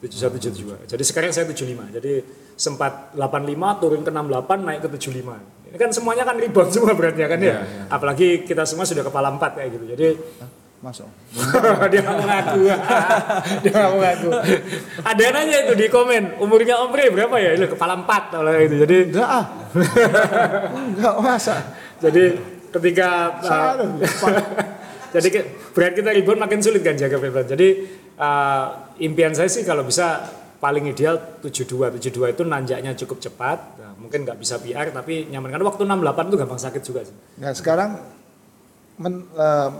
7172. 0.04 0.88
Jadi 0.88 1.02
sekarang 1.04 1.30
saya 1.32 1.48
75. 1.48 1.96
Jadi 1.96 2.12
sempat 2.56 3.12
85 3.16 3.80
turun 3.80 4.00
ke 4.04 4.10
68 4.12 4.66
naik 4.66 4.80
ke 4.84 4.88
75. 4.96 5.72
Ini 5.72 5.76
kan 5.80 5.90
semuanya 5.92 6.24
kan 6.28 6.36
rebound 6.36 6.70
semua 6.72 6.92
beratnya 6.96 7.26
kan 7.28 7.40
ya. 7.40 7.56
Apalagi 7.92 8.44
kita 8.48 8.64
semua 8.64 8.84
sudah 8.88 9.04
kepala 9.04 9.32
4 9.32 9.60
kayak 9.60 9.68
gitu. 9.76 9.84
Jadi 9.92 10.08
Masuk. 10.84 11.08
dia 11.92 12.00
nggak 12.04 12.12
mau 12.20 12.28
ngaku. 12.28 12.60
dia 13.64 13.72
nggak 13.72 13.88
mau 13.88 14.00
ngaku. 14.04 14.30
Ada 15.00 15.20
yang 15.24 15.32
nanya 15.32 15.56
itu 15.64 15.72
di 15.80 15.86
komen, 15.88 16.36
umurnya 16.44 16.76
Om 16.84 16.92
Ray 16.92 17.08
berapa 17.08 17.36
ya? 17.40 17.56
Ini 17.56 17.72
kepala 17.72 18.04
4 18.04 18.28
kalau 18.36 18.52
itu. 18.52 18.76
Jadi 18.84 18.96
Enggak 19.08 19.30
ah. 19.32 19.44
Enggak 20.92 21.14
masa. 21.24 21.56
jadi 22.04 22.36
ketika 22.68 23.40
uh, 23.40 23.48
Salah. 23.48 24.44
Jadi 25.14 25.46
berat 25.70 25.94
kita 25.94 26.10
rebound 26.10 26.40
makin 26.42 26.58
sulit 26.58 26.82
kan 26.82 26.98
jaga 26.98 27.22
berat 27.22 27.46
badan. 27.46 27.54
Jadi 27.54 27.68
uh, 28.18 28.66
impian 28.98 29.30
saya 29.30 29.46
sih 29.46 29.62
kalau 29.62 29.86
bisa 29.86 30.26
paling 30.58 30.90
ideal 30.90 31.38
72. 31.38 32.00
72 32.02 32.34
itu 32.34 32.42
nanjaknya 32.42 32.98
cukup 32.98 33.22
cepat. 33.22 33.58
Nah, 33.78 33.92
mungkin 33.94 34.26
nggak 34.26 34.38
bisa 34.42 34.58
PR 34.58 34.90
tapi 34.90 35.30
nyaman 35.30 35.54
karena 35.54 35.64
waktu 35.70 35.86
68 35.86 36.30
itu 36.32 36.36
gampang 36.40 36.60
sakit 36.60 36.82
juga 36.82 37.00
sih. 37.06 37.16
Nah 37.38 37.52
sekarang 37.54 37.90
men, 38.98 39.28
eh, 39.38 39.70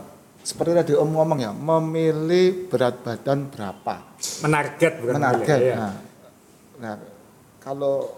seperti 0.45 0.70
tadi 0.76 0.93
Om 0.93 1.11
ngomong 1.16 1.39
ya, 1.41 1.51
memilih 1.57 2.68
berat 2.68 3.01
badan 3.01 3.49
berapa? 3.49 3.95
Menarget 4.45 4.93
bukan 5.01 5.14
Menarget. 5.16 5.49
memilih, 5.57 5.72
iya. 5.72 5.76
Nah, 5.80 5.95
nah, 6.78 6.95
kalau 7.64 8.12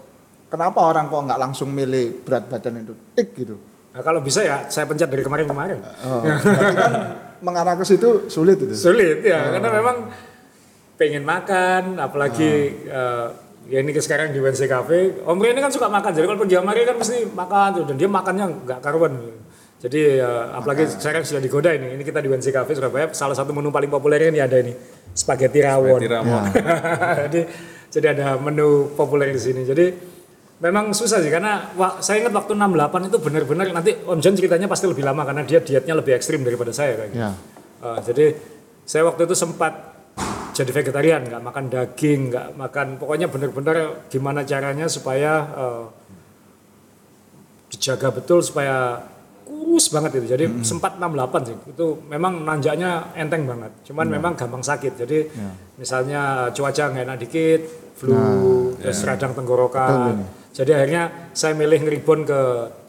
kenapa 0.51 0.79
orang 0.83 1.07
kok 1.07 1.23
nggak 1.23 1.39
langsung 1.39 1.71
milih 1.71 2.21
berat 2.27 2.51
badan 2.51 2.83
itu 2.83 2.93
tik 3.15 3.31
gitu? 3.31 3.55
Nah, 3.97 4.05
kalau 4.05 4.21
bisa 4.21 4.45
ya 4.45 4.69
saya 4.69 4.85
pencet 4.85 5.09
dari 5.09 5.25
kemarin-kemarin. 5.25 5.81
Oh, 6.05 6.21
kan 6.21 6.93
mengarah 7.41 7.73
ke 7.73 7.81
situ 7.81 8.29
sulit 8.29 8.61
itu. 8.61 8.69
Sulit 8.77 9.25
ya, 9.25 9.57
karena 9.57 9.73
memang 9.73 10.05
pengen 11.01 11.25
makan, 11.25 11.97
apalagi 11.97 12.77
eh, 12.85 13.27
ya 13.73 13.81
ini 13.81 13.97
sekarang 13.97 14.29
di 14.29 14.37
WNC 14.37 14.69
Cafe. 14.69 15.25
Om 15.25 15.41
Ray 15.41 15.57
ini 15.57 15.65
kan 15.65 15.73
suka 15.73 15.89
makan, 15.89 16.13
jadi 16.13 16.29
kalau 16.29 16.45
pergi 16.45 16.61
sama 16.61 16.77
kan 16.77 16.97
mesti 17.01 17.17
makan 17.33 17.67
tuh, 17.73 17.83
dan 17.89 17.95
dia 17.97 18.05
makannya 18.05 18.45
nggak 18.69 18.79
karuan. 18.85 19.13
Jadi 19.81 20.21
eh, 20.21 20.45
apalagi 20.53 20.85
sekarang 20.93 21.25
sudah 21.25 21.41
digoda 21.41 21.73
ini, 21.73 21.97
ini 21.97 22.05
kita 22.05 22.21
di 22.21 22.29
WNC 22.29 22.53
Cafe 22.53 22.77
Surabaya, 22.77 23.09
salah 23.17 23.33
satu 23.33 23.49
menu 23.49 23.73
paling 23.73 23.89
populer 23.89 24.29
ini 24.29 24.37
ada 24.37 24.61
ini 24.61 24.77
spaghetti 25.17 25.65
rawon. 25.65 25.97
Spaghetti 25.97 26.13
rawon. 26.13 26.43
jadi 27.25 27.41
jadi 27.89 28.07
ada 28.13 28.37
menu 28.37 28.93
populer 28.93 29.33
di 29.33 29.41
sini. 29.41 29.65
Jadi 29.65 30.16
memang 30.57 30.89
susah 30.89 31.21
sih 31.21 31.29
karena 31.29 31.69
wah, 31.77 32.01
saya 32.01 32.25
ingat 32.25 32.33
waktu 32.33 32.57
68 32.57 33.09
itu 33.13 33.17
benar-benar 33.21 33.65
nanti 33.69 33.91
Om 33.93 34.19
John 34.21 34.33
ceritanya 34.33 34.65
pasti 34.65 34.89
lebih 34.89 35.05
lama 35.05 35.21
karena 35.21 35.45
dia 35.45 35.61
dietnya 35.61 35.93
lebih 35.93 36.17
ekstrim 36.17 36.41
daripada 36.41 36.73
saya 36.73 36.97
kayak 36.97 37.09
gitu. 37.13 37.21
Ya. 37.21 37.31
Uh, 37.77 37.99
jadi 38.01 38.33
saya 38.87 39.05
waktu 39.05 39.29
itu 39.29 39.35
sempat 39.37 39.97
jadi 40.57 40.73
vegetarian, 40.73 41.21
nggak 41.29 41.43
makan 41.45 41.65
daging, 41.69 42.33
nggak 42.33 42.47
makan, 42.57 42.87
pokoknya 42.97 43.29
benar-benar 43.29 44.09
gimana 44.09 44.41
caranya 44.41 44.89
supaya 44.89 45.45
uh, 45.53 45.85
dijaga 47.69 48.09
betul 48.09 48.41
supaya 48.41 49.05
kurus 49.45 49.93
banget 49.93 50.17
itu. 50.17 50.33
Jadi 50.33 50.45
sempat 50.65 50.97
68 50.97 51.47
sih. 51.47 51.57
Itu 51.69 52.01
memang 52.09 52.41
nanjaknya 52.41 53.13
enteng 53.13 53.45
banget. 53.45 53.71
Cuman 53.85 54.09
memang 54.09 54.33
gampang 54.33 54.65
sakit. 54.65 54.93
Jadi 54.97 55.19
misalnya 55.77 56.49
cuaca 56.49 56.83
nggak 56.89 57.05
enak 57.05 57.17
dikit, 57.21 57.61
flu, 57.93 58.73
terus 58.81 58.99
radang 59.05 59.37
tenggorokan. 59.37 60.25
Jadi 60.57 60.73
akhirnya 60.73 61.29
saya 61.37 61.53
milih 61.53 61.85
ngeribon 61.85 62.25
ke 62.25 62.39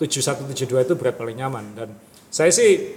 7172 0.01 0.89
itu 0.89 0.95
berat 0.97 1.21
paling 1.21 1.37
nyaman 1.37 1.65
dan 1.77 1.89
saya 2.33 2.49
sih 2.49 2.97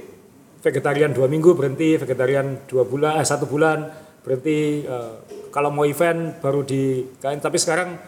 vegetarian 0.64 1.12
dua 1.12 1.28
minggu 1.28 1.52
berhenti, 1.58 2.00
vegetarian 2.00 2.64
dua 2.72 2.88
bulan, 2.88 3.20
eh 3.20 3.28
satu 3.28 3.50
bulan 3.52 3.84
berhenti. 4.24 4.88
eh, 4.88 5.14
kalau 5.52 5.68
mau 5.68 5.84
event 5.84 6.40
baru 6.40 6.64
di 6.64 7.04
kain. 7.20 7.44
Tapi 7.44 7.60
sekarang 7.60 8.00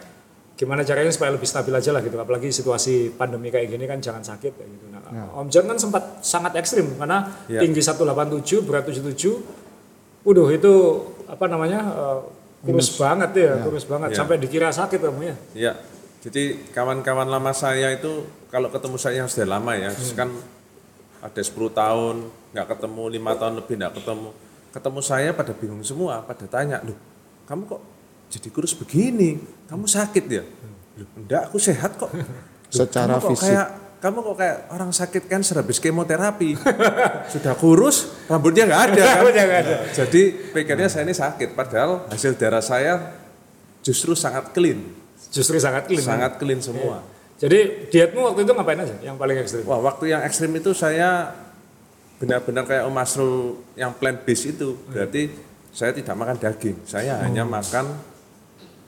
gimana 0.56 0.80
caranya 0.80 1.12
supaya 1.12 1.36
lebih 1.36 1.44
stabil 1.44 1.74
aja 1.76 1.92
lah 1.92 2.00
gitu. 2.00 2.16
Apalagi 2.16 2.48
situasi 2.48 3.12
pandemi 3.12 3.52
kayak 3.52 3.68
gini 3.68 3.84
kan 3.84 4.00
jangan 4.00 4.24
sakit 4.24 4.52
kayak 4.56 4.70
gitu. 4.72 4.84
Nah, 4.88 5.28
Om 5.36 5.52
John 5.52 5.68
kan 5.68 5.76
sempat 5.76 6.24
sangat 6.24 6.56
ekstrim 6.56 6.96
karena 6.96 7.28
Ya. 7.44 7.60
tinggi 7.60 7.84
187, 7.84 8.64
berat 8.64 8.88
77. 8.88 9.44
Waduh 10.24 10.48
itu 10.48 10.72
apa 11.28 11.44
namanya 11.44 11.80
eh, 11.84 12.18
kurus 12.64 12.96
banget 12.96 13.30
ya, 13.36 13.52
kurus 13.60 13.84
banget 13.84 14.16
Ya. 14.16 14.24
sampai 14.24 14.40
dikira 14.40 14.72
sakit 14.72 14.96
kamu 14.96 15.20
ya. 15.28 15.36
Ya, 15.52 15.72
jadi 16.24 16.56
kawan-kawan 16.72 17.28
lama 17.28 17.52
saya 17.52 17.92
itu 17.92 18.24
kalau 18.48 18.72
ketemu 18.72 18.96
saya 18.96 19.20
yang 19.20 19.28
sudah 19.28 19.60
lama 19.60 19.76
ya, 19.76 19.92
kan 20.16 20.32
ada 21.20 21.40
10 21.44 21.52
tahun 21.52 22.16
nggak 22.56 22.66
ketemu, 22.72 23.02
lima 23.12 23.32
tahun 23.36 23.60
lebih 23.60 23.74
nggak 23.76 23.94
ketemu. 24.00 24.28
Ketemu 24.72 25.00
saya 25.04 25.30
pada 25.36 25.52
bingung 25.52 25.84
semua, 25.84 26.24
pada 26.24 26.48
tanya, 26.48 26.80
loh 26.80 26.96
kamu 27.44 27.68
kok 27.68 27.82
jadi 28.32 28.48
kurus 28.48 28.72
begini? 28.72 29.36
Kamu 29.68 29.84
sakit 29.84 30.24
ya? 30.32 30.44
Loh, 30.96 31.08
enggak, 31.12 31.52
aku 31.52 31.60
sehat 31.60 32.00
kok. 32.00 32.08
"Loh, 32.16 32.24
Secara 32.72 33.20
kamu 33.20 33.20
kok 33.20 33.30
fisik. 33.36 33.44
Kayak, 33.52 33.68
kamu 34.00 34.18
kok 34.20 34.36
kayak 34.40 34.58
orang 34.72 34.90
sakit 34.96 35.22
cancer 35.28 35.56
habis 35.60 35.76
kemoterapi. 35.76 36.50
Sudah 37.32 37.54
kurus, 37.56 38.16
rambutnya 38.32 38.64
nggak 38.64 38.82
ada 38.90 39.02
kan? 39.04 39.16
Rambutnya 39.20 39.44
nggak 39.44 39.60
ada. 39.60 39.76
Jadi 39.92 40.22
pikirnya 40.56 40.88
saya 40.88 41.04
ini 41.04 41.12
sakit, 41.12 41.52
padahal 41.52 42.08
hasil 42.08 42.32
darah 42.40 42.64
saya 42.64 43.12
justru 43.84 44.16
sangat 44.16 44.56
clean, 44.56 45.03
Justru 45.30 45.56
sangat 45.60 45.86
clean. 45.88 46.02
sangat 46.02 46.36
clean 46.36 46.60
semua. 46.60 47.00
Jadi 47.34 47.90
dietmu 47.90 48.24
waktu 48.30 48.46
itu 48.46 48.52
ngapain 48.54 48.78
aja 48.78 48.94
yang 49.02 49.18
paling 49.18 49.36
ekstrim? 49.42 49.66
Wah, 49.66 49.82
waktu 49.82 50.14
yang 50.14 50.22
ekstrim 50.22 50.54
itu 50.54 50.70
saya 50.72 51.34
benar-benar 52.22 52.64
kayak 52.64 52.86
Om 52.86 52.94
Masrul 52.94 53.36
yang 53.74 53.90
plant 53.92 54.22
based 54.22 54.54
itu. 54.54 54.78
Berarti 54.86 55.34
saya 55.74 55.90
tidak 55.90 56.14
makan 56.14 56.38
daging. 56.38 56.78
Saya 56.86 57.18
hanya 57.26 57.42
makan 57.42 57.84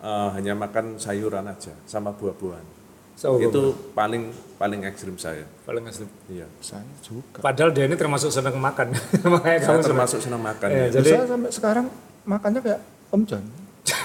eh, 0.00 0.28
hanya 0.38 0.54
makan 0.54 0.96
sayuran 1.02 1.44
aja 1.50 1.74
sama 1.84 2.14
buah-buahan. 2.14 2.78
So, 3.16 3.40
itu 3.40 3.72
paling 3.96 4.28
paling 4.60 4.84
ekstrim 4.84 5.16
saya. 5.16 5.48
paling 5.64 5.88
asli. 5.88 6.04
Iya. 6.28 6.44
Saya 6.60 6.84
juga. 7.00 7.40
Padahal 7.40 7.72
dia 7.72 7.88
ini 7.88 7.96
termasuk 7.96 8.28
senang 8.28 8.60
makan. 8.60 8.92
Makanya 9.34 9.40
Saya 9.42 9.56
kamu 9.56 9.64
senang. 9.64 9.88
termasuk 9.88 10.18
senang 10.20 10.42
makan. 10.44 10.68
Iya, 10.68 10.76
ya. 10.78 10.88
Jadi- 11.00 11.10
saya 11.16 11.24
sampai 11.26 11.50
sekarang 11.50 11.86
makannya 12.28 12.60
kayak 12.60 12.80
Om 13.10 13.22
John. 13.24 13.44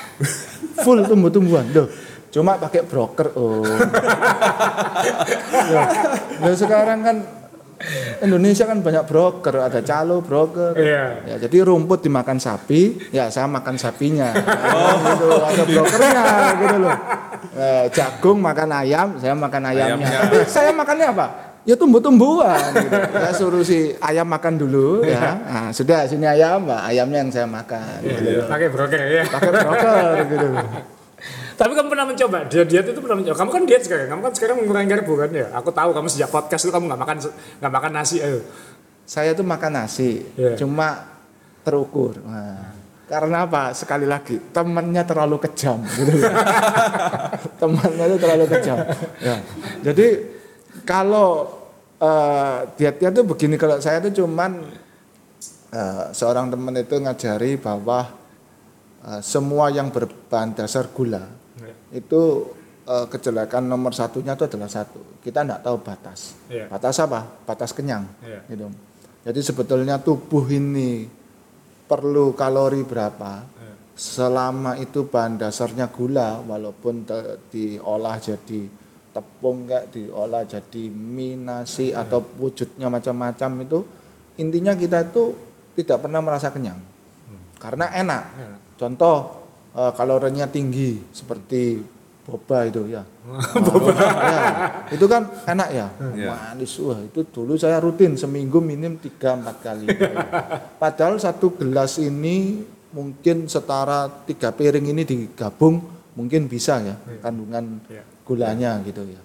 Full 0.87 0.99
tumbuh-tumbuhan. 1.05 1.65
Loh, 1.75 1.91
cuma 2.31 2.55
pakai 2.57 2.81
broker. 2.87 3.35
Oh. 3.35 3.61
Nah, 6.41 6.55
sekarang 6.55 6.99
kan 7.03 7.17
Indonesia 8.21 8.69
kan 8.69 8.77
banyak 8.79 9.03
broker, 9.09 9.67
ada 9.67 9.81
calo 9.81 10.21
broker. 10.21 10.77
Iya. 10.77 11.05
Ya, 11.25 11.35
jadi 11.49 11.65
rumput 11.65 12.05
dimakan 12.05 12.37
sapi, 12.37 13.09
ya 13.09 13.27
saya 13.33 13.49
makan 13.49 13.75
sapinya. 13.75 14.31
Oh, 14.71 14.95
gitu. 15.11 15.27
Ada 15.41 15.63
brokernya 15.65 16.23
gitu 16.61 16.77
loh. 16.77 16.97
Eh, 17.51 17.85
jagung 17.91 18.37
makan 18.39 18.69
ayam, 18.69 19.07
saya 19.17 19.33
makan 19.33 19.61
ayamnya. 19.73 20.07
Ayamnya. 20.07 20.19
Tapi 20.29 20.37
saya 20.45 20.69
makannya 20.71 21.07
apa? 21.09 21.27
Ya 21.61 21.77
tumbuh-tumbuhan. 21.77 22.73
Gitu. 22.73 22.89
Saya 23.17 23.33
suruh 23.37 23.61
si 23.65 23.93
ayam 24.01 24.25
makan 24.29 24.61
dulu 24.61 25.05
ya. 25.05 25.41
Nah, 25.41 25.69
sudah 25.73 26.05
sini 26.05 26.25
ayam, 26.29 26.65
Mbak. 26.65 26.81
Ayamnya 26.85 27.17
yang 27.21 27.29
saya 27.33 27.45
makan. 27.49 28.01
Gitu. 28.01 28.45
Pakai 28.45 28.69
broker 28.69 28.97
ya. 28.97 29.23
Pakai 29.25 29.49
broker 29.57 30.09
gitu. 30.25 30.49
Tapi 31.57 31.71
kamu 31.75 31.87
pernah 31.91 32.05
mencoba 32.07 32.37
diet 32.47 32.67
diet 32.67 32.85
itu 32.87 32.99
pernah 33.01 33.17
mencoba. 33.19 33.35
Kamu 33.37 33.51
kan 33.51 33.63
diet 33.67 33.83
sekarang. 33.83 34.07
Kamu 34.11 34.21
kan 34.25 34.33
sekarang 34.35 34.55
mengurangi 34.61 34.89
karbo 34.91 35.13
kan 35.17 35.29
ya. 35.33 35.47
Aku 35.57 35.69
tahu 35.71 35.89
kamu 35.95 36.07
sejak 36.07 36.29
podcast 36.29 36.63
itu 36.67 36.71
kamu 36.71 36.85
nggak 36.91 37.01
makan 37.01 37.17
nggak 37.59 37.73
makan 37.73 37.91
nasi. 37.91 38.17
Ayo. 38.23 38.39
Saya 39.05 39.35
tuh 39.35 39.43
makan 39.43 39.71
nasi, 39.75 40.23
Iya. 40.39 40.55
cuma 40.55 41.03
terukur. 41.67 42.15
Nah, 42.23 42.71
karena 43.11 43.43
apa? 43.43 43.75
Sekali 43.75 44.07
lagi, 44.07 44.39
temannya 44.55 45.03
terlalu 45.03 45.35
kejam. 45.43 45.83
Gitu. 45.83 46.23
temannya 47.61 48.05
itu 48.07 48.17
terlalu 48.23 48.45
kejam. 48.47 48.77
Ya. 49.19 49.35
Jadi 49.83 50.07
kalau 50.87 51.59
eh, 51.99 52.57
dietnya 52.79 53.11
tuh 53.11 53.27
begini, 53.27 53.59
kalau 53.59 53.83
saya 53.83 53.99
tuh 53.99 54.15
cuman 54.23 54.63
eh, 55.75 56.03
seorang 56.15 56.47
teman 56.47 56.71
itu 56.79 56.95
ngajari 56.95 57.59
bahwa 57.59 58.07
eh, 59.03 59.19
semua 59.19 59.67
yang 59.75 59.91
berbahan 59.91 60.55
dasar 60.55 60.87
gula. 60.87 61.40
Itu 61.91 62.51
eh, 62.87 63.05
kejelekan 63.11 63.67
nomor 63.67 63.91
satunya 63.95 64.33
itu 64.35 64.47
adalah 64.47 64.67
satu. 64.71 65.21
Kita 65.21 65.43
tidak 65.43 65.61
tahu 65.61 65.77
batas. 65.83 66.35
Iya. 66.47 66.67
Batas 66.71 66.97
apa? 66.99 67.27
Batas 67.45 67.71
kenyang. 67.75 68.07
Iya. 68.23 68.39
Gitu. 68.47 68.67
Jadi 69.21 69.39
sebetulnya 69.45 70.01
tubuh 70.01 70.47
ini 70.49 71.05
perlu 71.85 72.33
kalori 72.33 72.81
berapa? 72.81 73.43
Iya. 73.43 73.73
Selama 73.93 74.79
itu 74.81 75.05
bahan 75.05 75.37
dasarnya 75.37 75.91
gula, 75.93 76.41
walaupun 76.41 77.05
diolah 77.53 78.17
jadi 78.17 78.81
tepung 79.11 79.67
kayak 79.67 79.91
diolah 79.91 80.47
jadi 80.47 80.87
mie 80.87 81.35
nasi 81.35 81.91
Iya. 81.91 82.07
atau 82.07 82.23
wujudnya 82.39 82.87
macam-macam 82.87 83.67
itu 83.67 83.79
intinya 84.39 84.71
kita 84.71 85.11
itu 85.11 85.35
tidak 85.75 86.07
pernah 86.07 86.23
merasa 86.23 86.47
kenyang 86.47 86.79
karena 87.61 87.91
enak. 87.93 88.23
Iya. 88.39 88.53
Contoh 88.79 89.40
eh, 89.73 89.91
kalorinya 89.95 90.47
tinggi 90.47 90.99
seperti 91.11 91.79
boba 92.21 92.69
itu 92.69 92.85
ya. 92.85 93.01
boba. 93.65 93.91
itu 94.93 95.05
kan 95.09 95.25
enak 95.45 95.69
ya. 95.73 95.87
Iya. 96.13 96.29
Manis 96.31 96.77
wah 96.79 96.99
itu 97.01 97.25
dulu 97.25 97.57
saya 97.57 97.81
rutin 97.81 98.13
seminggu 98.13 98.61
minim 98.61 98.95
3 98.95 99.41
4 99.41 99.65
kali. 99.65 99.87
Padahal 100.77 101.17
satu 101.17 101.53
gelas 101.57 101.97
ini 101.97 102.61
mungkin 102.91 103.47
setara 103.47 104.11
tiga 104.27 104.51
piring 104.51 104.91
ini 104.91 105.01
digabung 105.07 105.79
mungkin 106.11 106.45
bisa 106.45 106.77
ya 106.83 106.95
kandungan 107.23 107.79
Iya. 107.87 108.03
gulanya 108.27 108.71
gitu 108.83 109.01
ya. 109.07 109.21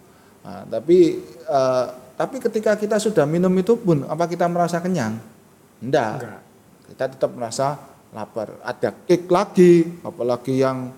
Nah, 0.47 0.63
tapi 0.71 1.21
eh, 1.27 1.87
tapi 2.17 2.41
ketika 2.41 2.79
kita 2.81 2.97
sudah 2.97 3.29
minum 3.29 3.53
itu 3.59 3.77
pun 3.77 4.09
apa 4.09 4.25
kita 4.25 4.49
merasa 4.49 4.81
kenyang? 4.81 5.21
Enggak. 5.85 6.17
Enggak. 6.23 6.41
Kita 6.87 7.05
tetap 7.13 7.31
merasa 7.35 7.77
lapar. 8.13 8.59
Ada 8.63 8.95
kick 9.07 9.27
lagi, 9.27 10.03
apalagi 10.03 10.61
yang 10.61 10.91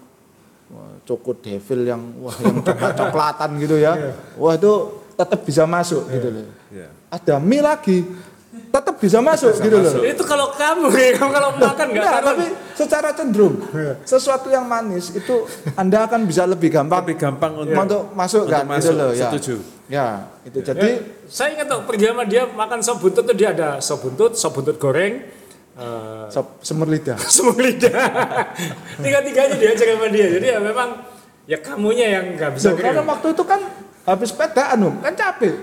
Choco 1.09 1.33
Devil 1.33 1.89
yang 1.89 2.03
wah 2.21 2.37
yang 2.45 2.61
coklat 2.67 2.93
coklatan 2.93 3.51
gitu 3.57 3.81
ya. 3.81 3.93
Wah 4.37 4.53
itu 4.53 4.73
tetap 5.17 5.41
bisa 5.41 5.65
masuk 5.65 6.05
gitu 6.13 6.29
loh. 6.29 6.45
Iya. 6.69 6.89
Ada 7.09 7.41
mie 7.41 7.65
lagi, 7.65 8.05
tetap 8.69 9.01
bisa 9.01 9.25
masuk 9.25 9.57
gitu 9.57 9.81
loh. 9.81 10.05
Itu 10.05 10.23
kalau 10.29 10.53
kamu 10.53 10.93
ya, 10.93 11.17
kamu 11.17 11.31
kalau 11.33 11.51
makan 11.57 11.87
nggak 11.89 12.05
Enggak, 12.05 12.13
taruh. 12.21 12.29
tapi 12.37 12.47
secara 12.77 13.09
cenderung 13.17 13.55
sesuatu 14.05 14.53
yang 14.53 14.69
manis 14.69 15.11
itu 15.11 15.49
Anda 15.75 16.05
akan 16.07 16.29
bisa 16.29 16.45
lebih 16.47 16.71
gampang 16.71 17.03
Lebih 17.03 17.17
gampang 17.17 17.53
untuk 17.59 17.75
untuk 17.75 18.03
masuk 18.13 18.45
untuk 18.47 18.53
kan 18.55 18.65
gitu 18.69 18.73
masuk, 18.77 18.93
loh 18.95 19.11
ya. 19.17 19.21
setuju. 19.33 19.57
Ya, 19.89 20.07
itu 20.45 20.61
jadi 20.61 21.01
Saya 21.33 21.57
ingat 21.57 21.73
tuh 21.73 21.81
pergi 21.89 22.13
sama 22.13 22.29
dia 22.29 22.45
makan 22.45 22.85
sop 22.85 23.01
buntut 23.01 23.25
tuh 23.25 23.33
dia 23.33 23.57
ada 23.57 23.81
sop 23.81 24.05
buntut, 24.05 24.37
sop 24.37 24.53
buntut 24.53 24.77
goreng, 24.77 25.25
eh, 25.79 26.27
sop 26.29 26.59
semur 26.61 26.91
lidah. 26.91 27.19
semua 27.35 27.55
lidah. 27.57 27.95
Tiga-tiganya 28.99 29.57
diajak 29.57 29.87
sama 29.95 30.07
dia. 30.11 30.27
Jadi 30.27 30.47
ya 30.51 30.59
memang 30.59 30.89
ya 31.49 31.59
kamunya 31.63 32.07
yang 32.21 32.25
nggak 32.37 32.51
bisa 32.59 32.75
Loh, 32.75 32.79
karena 32.83 33.03
waktu 33.07 33.29
itu 33.33 33.45
kan 33.47 33.61
habis 34.09 34.29
sepedaan 34.33 34.79
Om, 34.81 34.95
kan 35.05 35.13
capek. 35.13 35.55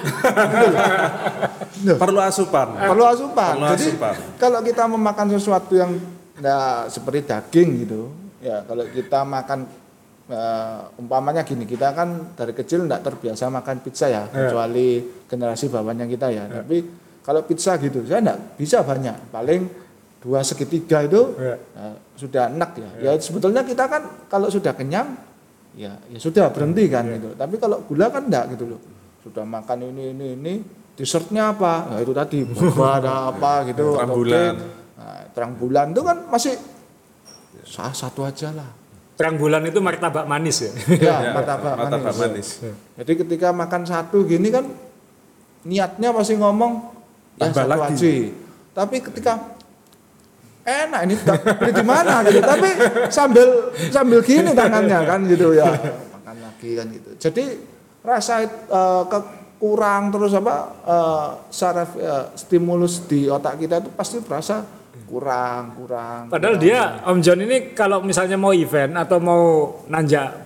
Perlu 2.01 2.19
asupan. 2.21 2.77
perlu 2.77 3.03
asupan. 3.05 3.57
Perlu 3.57 3.73
Jadi 3.73 3.85
asupan. 3.93 4.15
kalau 4.37 4.59
kita 4.61 4.83
memakan 4.85 5.27
sesuatu 5.33 5.73
yang 5.73 5.91
nah, 6.39 6.85
seperti 6.87 7.25
daging 7.25 7.69
gitu, 7.85 8.01
ya 8.39 8.61
kalau 8.63 8.85
kita 8.85 9.25
makan 9.25 9.65
eh, 10.29 11.01
umpamanya 11.01 11.41
gini, 11.41 11.65
kita 11.65 11.91
kan 11.97 12.37
dari 12.37 12.53
kecil 12.53 12.85
tidak 12.85 13.01
terbiasa 13.01 13.49
makan 13.49 13.75
pizza 13.81 14.07
ya, 14.07 14.29
kecuali 14.29 15.03
generasi 15.25 15.65
bawahnya 15.67 16.05
kita 16.05 16.29
ya. 16.29 16.45
Tapi 16.47 16.77
kalau 17.25 17.41
pizza 17.43 17.75
gitu, 17.81 18.05
saya 18.05 18.21
tidak 18.21 18.39
bisa 18.55 18.85
banyak, 18.85 19.33
paling 19.33 19.84
dua 20.25 20.41
segitiga 20.41 21.05
itu 21.05 21.37
Ya. 21.37 21.53
eh, 21.53 21.95
sudah 22.15 22.49
enak 22.49 22.71
ya. 22.75 22.89
Ya 22.99 23.11
sebetulnya 23.15 23.61
kita 23.61 23.85
kan 23.85 24.01
kalau 24.25 24.49
sudah 24.49 24.73
kenyang, 24.73 25.13
ya 25.73 25.93
ya 26.09 26.17
sudah 26.17 26.49
berhenti 26.49 26.89
kan 26.89 27.05
gitu. 27.05 27.29
Tapi 27.31 27.55
kalau 27.55 27.85
gula 27.85 28.09
kan 28.09 28.25
enggak 28.25 28.57
gitu 28.57 28.65
loh. 28.67 28.81
Sudah 29.21 29.41
makan 29.41 29.85
ini 29.87 30.03
ini 30.11 30.27
ini, 30.33 30.53
dessertnya 30.93 31.49
apa? 31.51 31.73
Nah, 31.87 31.99
itu 31.99 32.09
tadi 32.11 32.41
boba 32.49 32.97
ada 32.97 33.11
apa 33.29 33.69
gitu. 33.69 33.93
Terang 33.93 34.09
atau 34.09 34.17
bulan. 34.17 34.33
cake. 34.33 34.65
Nah, 34.95 35.19
terang 35.29 35.53
bulan 35.53 35.85
itu 35.89 36.01
kan 36.01 36.17
masih 36.25 36.53
sah 37.63 37.91
satu 37.91 38.21
aja 38.23 38.49
lah. 38.49 38.69
Terang 39.15 39.37
bulan 39.37 39.63
itu 39.63 39.77
martabak 39.77 40.25
manis 40.25 40.57
ya. 40.59 40.71
Ya, 40.99 41.15
Ya, 41.21 41.31
martabak 41.31 41.73
martabak 41.77 42.13
manis. 42.13 42.59
manis. 42.59 42.73
Jadi 42.95 43.11
ketika 43.15 43.47
makan 43.49 43.81
satu 43.83 44.25
gini 44.25 44.49
kan 44.49 44.65
niatnya 45.63 46.09
pasti 46.11 46.33
ngomong 46.35 46.71
ya 47.35 47.49
satu 47.49 47.65
lagi. 47.67 47.93
aja. 47.93 48.11
Tapi 48.75 48.95
ketika 49.01 49.54
enak 50.65 51.01
ini 51.05 51.15
tak 51.21 51.39
beli 51.61 51.71
di 51.71 51.85
mana 51.85 52.25
gitu. 52.25 52.41
Tapi 52.41 52.69
sambil 53.13 53.47
sambil 53.93 54.19
gini 54.25 54.51
tangannya 54.51 54.99
kan 55.05 55.19
gitu 55.29 55.53
ya. 55.53 55.69
Makan 55.69 56.35
lagi 56.41 56.69
kan 56.73 56.85
gitu. 56.89 57.09
Jadi 57.21 57.43
rasa 58.01 58.43
eh, 58.45 59.03
kekurang 59.05 60.09
terus 60.09 60.33
apa 60.33 60.55
eh, 60.83 61.27
saraf 61.53 61.93
eh, 61.95 62.25
stimulus 62.33 63.05
di 63.05 63.29
otak 63.29 63.61
kita 63.61 63.85
itu 63.85 63.89
pasti 63.93 64.17
berasa 64.25 64.65
kurang 65.05 65.77
kurang. 65.77 66.33
Padahal 66.33 66.57
kurang. 66.57 66.65
dia 66.65 66.81
Om 67.05 67.19
John 67.21 67.39
ini 67.45 67.71
kalau 67.77 68.01
misalnya 68.01 68.35
mau 68.41 68.51
event 68.51 68.97
atau 68.97 69.21
mau 69.21 69.43
nanjak 69.85 70.43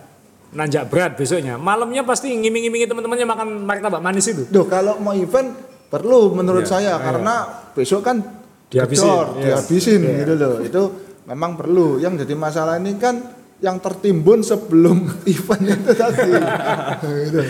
nanjak 0.50 0.90
berat 0.90 1.14
besoknya, 1.14 1.62
malamnya 1.62 2.02
pasti 2.02 2.34
ngiming-ngimingi 2.34 2.90
teman-temannya 2.90 3.28
makan 3.30 3.48
martabak 3.70 4.02
manis 4.02 4.34
itu. 4.34 4.50
Duh, 4.50 4.66
kalau 4.66 4.98
mau 4.98 5.14
event 5.14 5.54
perlu 5.90 6.34
menurut 6.34 6.66
Iya, 6.66 6.74
saya 6.74 6.94
karena 7.02 7.66
besok 7.74 8.02
kan 8.06 8.39
Dihabisin, 8.70 9.10
iya. 9.10 9.58
dihabisin 9.58 10.02
gitu 10.06 10.34
loh. 10.38 10.56
Itu 10.62 10.82
memang 11.26 11.58
perlu. 11.58 11.98
Yang 11.98 12.26
jadi 12.26 12.34
masalah 12.38 12.78
ini 12.78 13.02
kan 13.02 13.18
yang 13.60 13.82
tertimbun 13.82 14.46
sebelum 14.46 15.10
event 15.34 15.64
itu 15.66 15.92
tadi. 15.92 16.32
Gitu. 17.26 17.42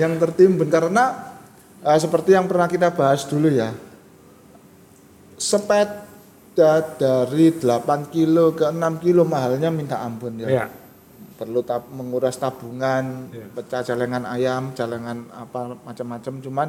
Yang 0.00 0.12
tertimbun 0.18 0.66
karena 0.66 1.36
eh, 1.80 1.98
seperti 2.00 2.32
yang 2.32 2.48
pernah 2.48 2.66
kita 2.66 2.88
bahas 2.90 3.28
dulu 3.28 3.52
ya. 3.52 3.68
Sepeda 5.36 6.70
dari 6.94 7.50
8 7.50 7.66
kilo 8.08 8.54
ke 8.54 8.68
6 8.68 8.78
kilo 9.04 9.22
mahalnya 9.24 9.68
minta 9.68 10.00
ampun 10.00 10.38
ya 10.38 10.48
Ya. 10.48 10.64
perlu 11.34 11.66
tab- 11.66 11.90
menguras 11.90 12.38
tabungan, 12.38 13.26
Iya. 13.28 13.46
pecah 13.50 13.82
celengan 13.82 14.22
ayam, 14.22 14.70
celengan 14.72 15.26
apa 15.34 15.74
macam-macam 15.82 16.34
cuman 16.38 16.68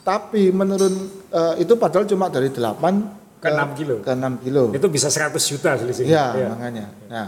tapi 0.00 0.48
menurun 0.48 0.94
eh, 1.28 1.54
itu 1.60 1.76
padahal 1.76 2.08
cuma 2.08 2.32
dari 2.32 2.48
8 2.48 3.27
Ke 3.38 3.48
6 3.50 3.78
kilo. 3.78 3.94
Ke 4.02 4.12
6 4.14 4.42
kilo. 4.42 4.62
Itu 4.74 4.86
bisa 4.90 5.08
100 5.08 5.38
juta 5.46 5.78
selisih. 5.78 6.04
Ya, 6.06 6.34
Iya. 6.34 6.48
makanya. 6.50 6.86
Nah, 7.06 7.26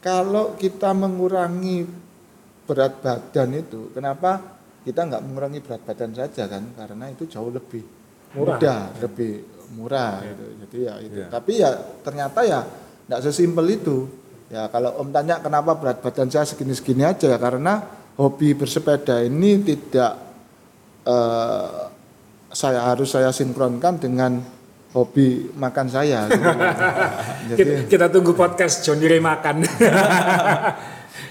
kalau 0.00 0.56
kita 0.56 0.90
mengurangi 0.92 1.84
berat 2.64 2.98
badan 2.98 3.50
itu, 3.54 3.92
kenapa 3.92 4.40
kita 4.82 5.04
nggak 5.04 5.22
mengurangi 5.22 5.60
berat 5.60 5.82
badan 5.84 6.10
saja 6.14 6.48
kan? 6.48 6.62
Karena 6.72 7.10
itu 7.10 7.28
jauh 7.28 7.52
lebih 7.52 7.84
Murah. 8.32 8.56
mudah, 8.58 8.80
lebih 9.00 9.32
murah 9.74 10.22
gitu. 10.22 10.44
Jadi 10.66 10.76
ya 10.82 10.94
itu. 11.02 11.16
Iya. 11.20 11.26
Tapi 11.28 11.52
ya 11.58 11.70
ternyata 12.00 12.40
ya 12.46 12.60
nggak 13.06 13.20
sesimpel 13.22 13.66
itu. 13.70 14.06
Ya 14.46 14.70
kalau 14.70 14.94
Om 15.02 15.10
tanya 15.10 15.42
kenapa 15.42 15.74
berat 15.74 15.98
badan 15.98 16.30
saya 16.30 16.46
segini-segini 16.46 17.02
aja 17.02 17.26
ya 17.26 17.38
karena 17.38 17.82
hobi 18.14 18.54
bersepeda 18.54 19.18
ini 19.20 19.58
tidak 19.66 20.12
eh, 21.02 21.82
saya 22.50 22.80
harus 22.88 23.10
saya 23.10 23.34
sinkronkan 23.34 23.98
dengan 23.98 24.38
hobi 24.96 25.52
makan 25.52 25.86
saya. 25.92 26.24
gitu. 26.24 26.40
Jadi 27.52 27.60
Kita, 27.60 27.72
kita 27.92 28.06
tunggu 28.08 28.32
podcast 28.32 28.80
Johnny 28.80 29.04
Ray 29.04 29.20
makan. 29.20 29.60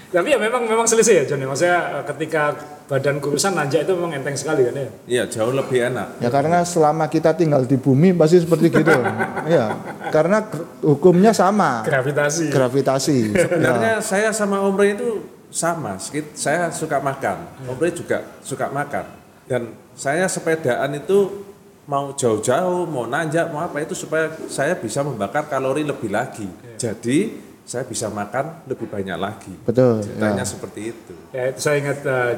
Tapi 0.06 0.32
ya 0.32 0.38
memang 0.38 0.64
memang 0.64 0.86
selisih 0.86 1.22
ya 1.22 1.24
Johnny. 1.26 1.44
Maksudnya 1.44 2.00
eh, 2.00 2.04
ketika 2.14 2.54
badan 2.86 3.18
kurusan 3.18 3.58
nanjak 3.58 3.82
itu 3.82 3.92
memang 3.98 4.14
enteng 4.14 4.38
sekali 4.38 4.62
kan 4.70 4.74
ya. 4.78 4.90
Iya, 5.10 5.24
jauh 5.26 5.50
lebih 5.50 5.90
enak. 5.90 6.22
ya 6.22 6.30
karena 6.30 6.62
selama 6.62 7.10
kita 7.10 7.34
tinggal 7.34 7.66
di 7.66 7.74
bumi 7.74 8.14
pasti 8.14 8.38
seperti 8.46 8.70
gitu. 8.70 8.94
ya, 9.54 9.74
karena 10.14 10.46
hukumnya 10.86 11.34
sama, 11.34 11.82
Gravitasi. 11.82 12.54
gravitasi. 12.54 13.18
Sebenarnya 13.34 13.98
saya 13.98 14.30
sama 14.30 14.62
Om 14.62 14.78
Rey 14.78 14.94
itu 14.94 15.26
sama, 15.50 15.98
saya 16.38 16.70
suka 16.70 17.02
makan, 17.02 17.66
Om 17.66 17.78
Rey 17.82 17.90
juga 17.90 18.22
suka 18.46 18.70
makan. 18.70 19.04
Dan 19.50 19.74
saya 19.98 20.30
sepedaan 20.30 20.94
itu 20.94 21.42
mau 21.86 22.12
jauh-jauh, 22.12 22.84
mau 22.90 23.06
nanjak, 23.06 23.46
mau 23.54 23.62
apa 23.62 23.78
itu 23.82 23.94
supaya 23.94 24.34
saya 24.50 24.74
bisa 24.74 25.06
membakar 25.06 25.46
kalori 25.46 25.86
lebih 25.86 26.10
lagi. 26.10 26.46
Jadi 26.74 27.46
saya 27.66 27.82
bisa 27.82 28.06
makan 28.10 28.66
lebih 28.70 28.86
banyak 28.86 29.18
lagi. 29.18 29.54
Betul. 29.66 30.02
Ceritanya 30.02 30.42
ya. 30.42 30.46
seperti 30.46 30.80
itu. 30.94 31.14
Ya 31.34 31.50
itu 31.50 31.58
saya 31.62 31.82
ingat 31.82 31.98
eh, 32.06 32.32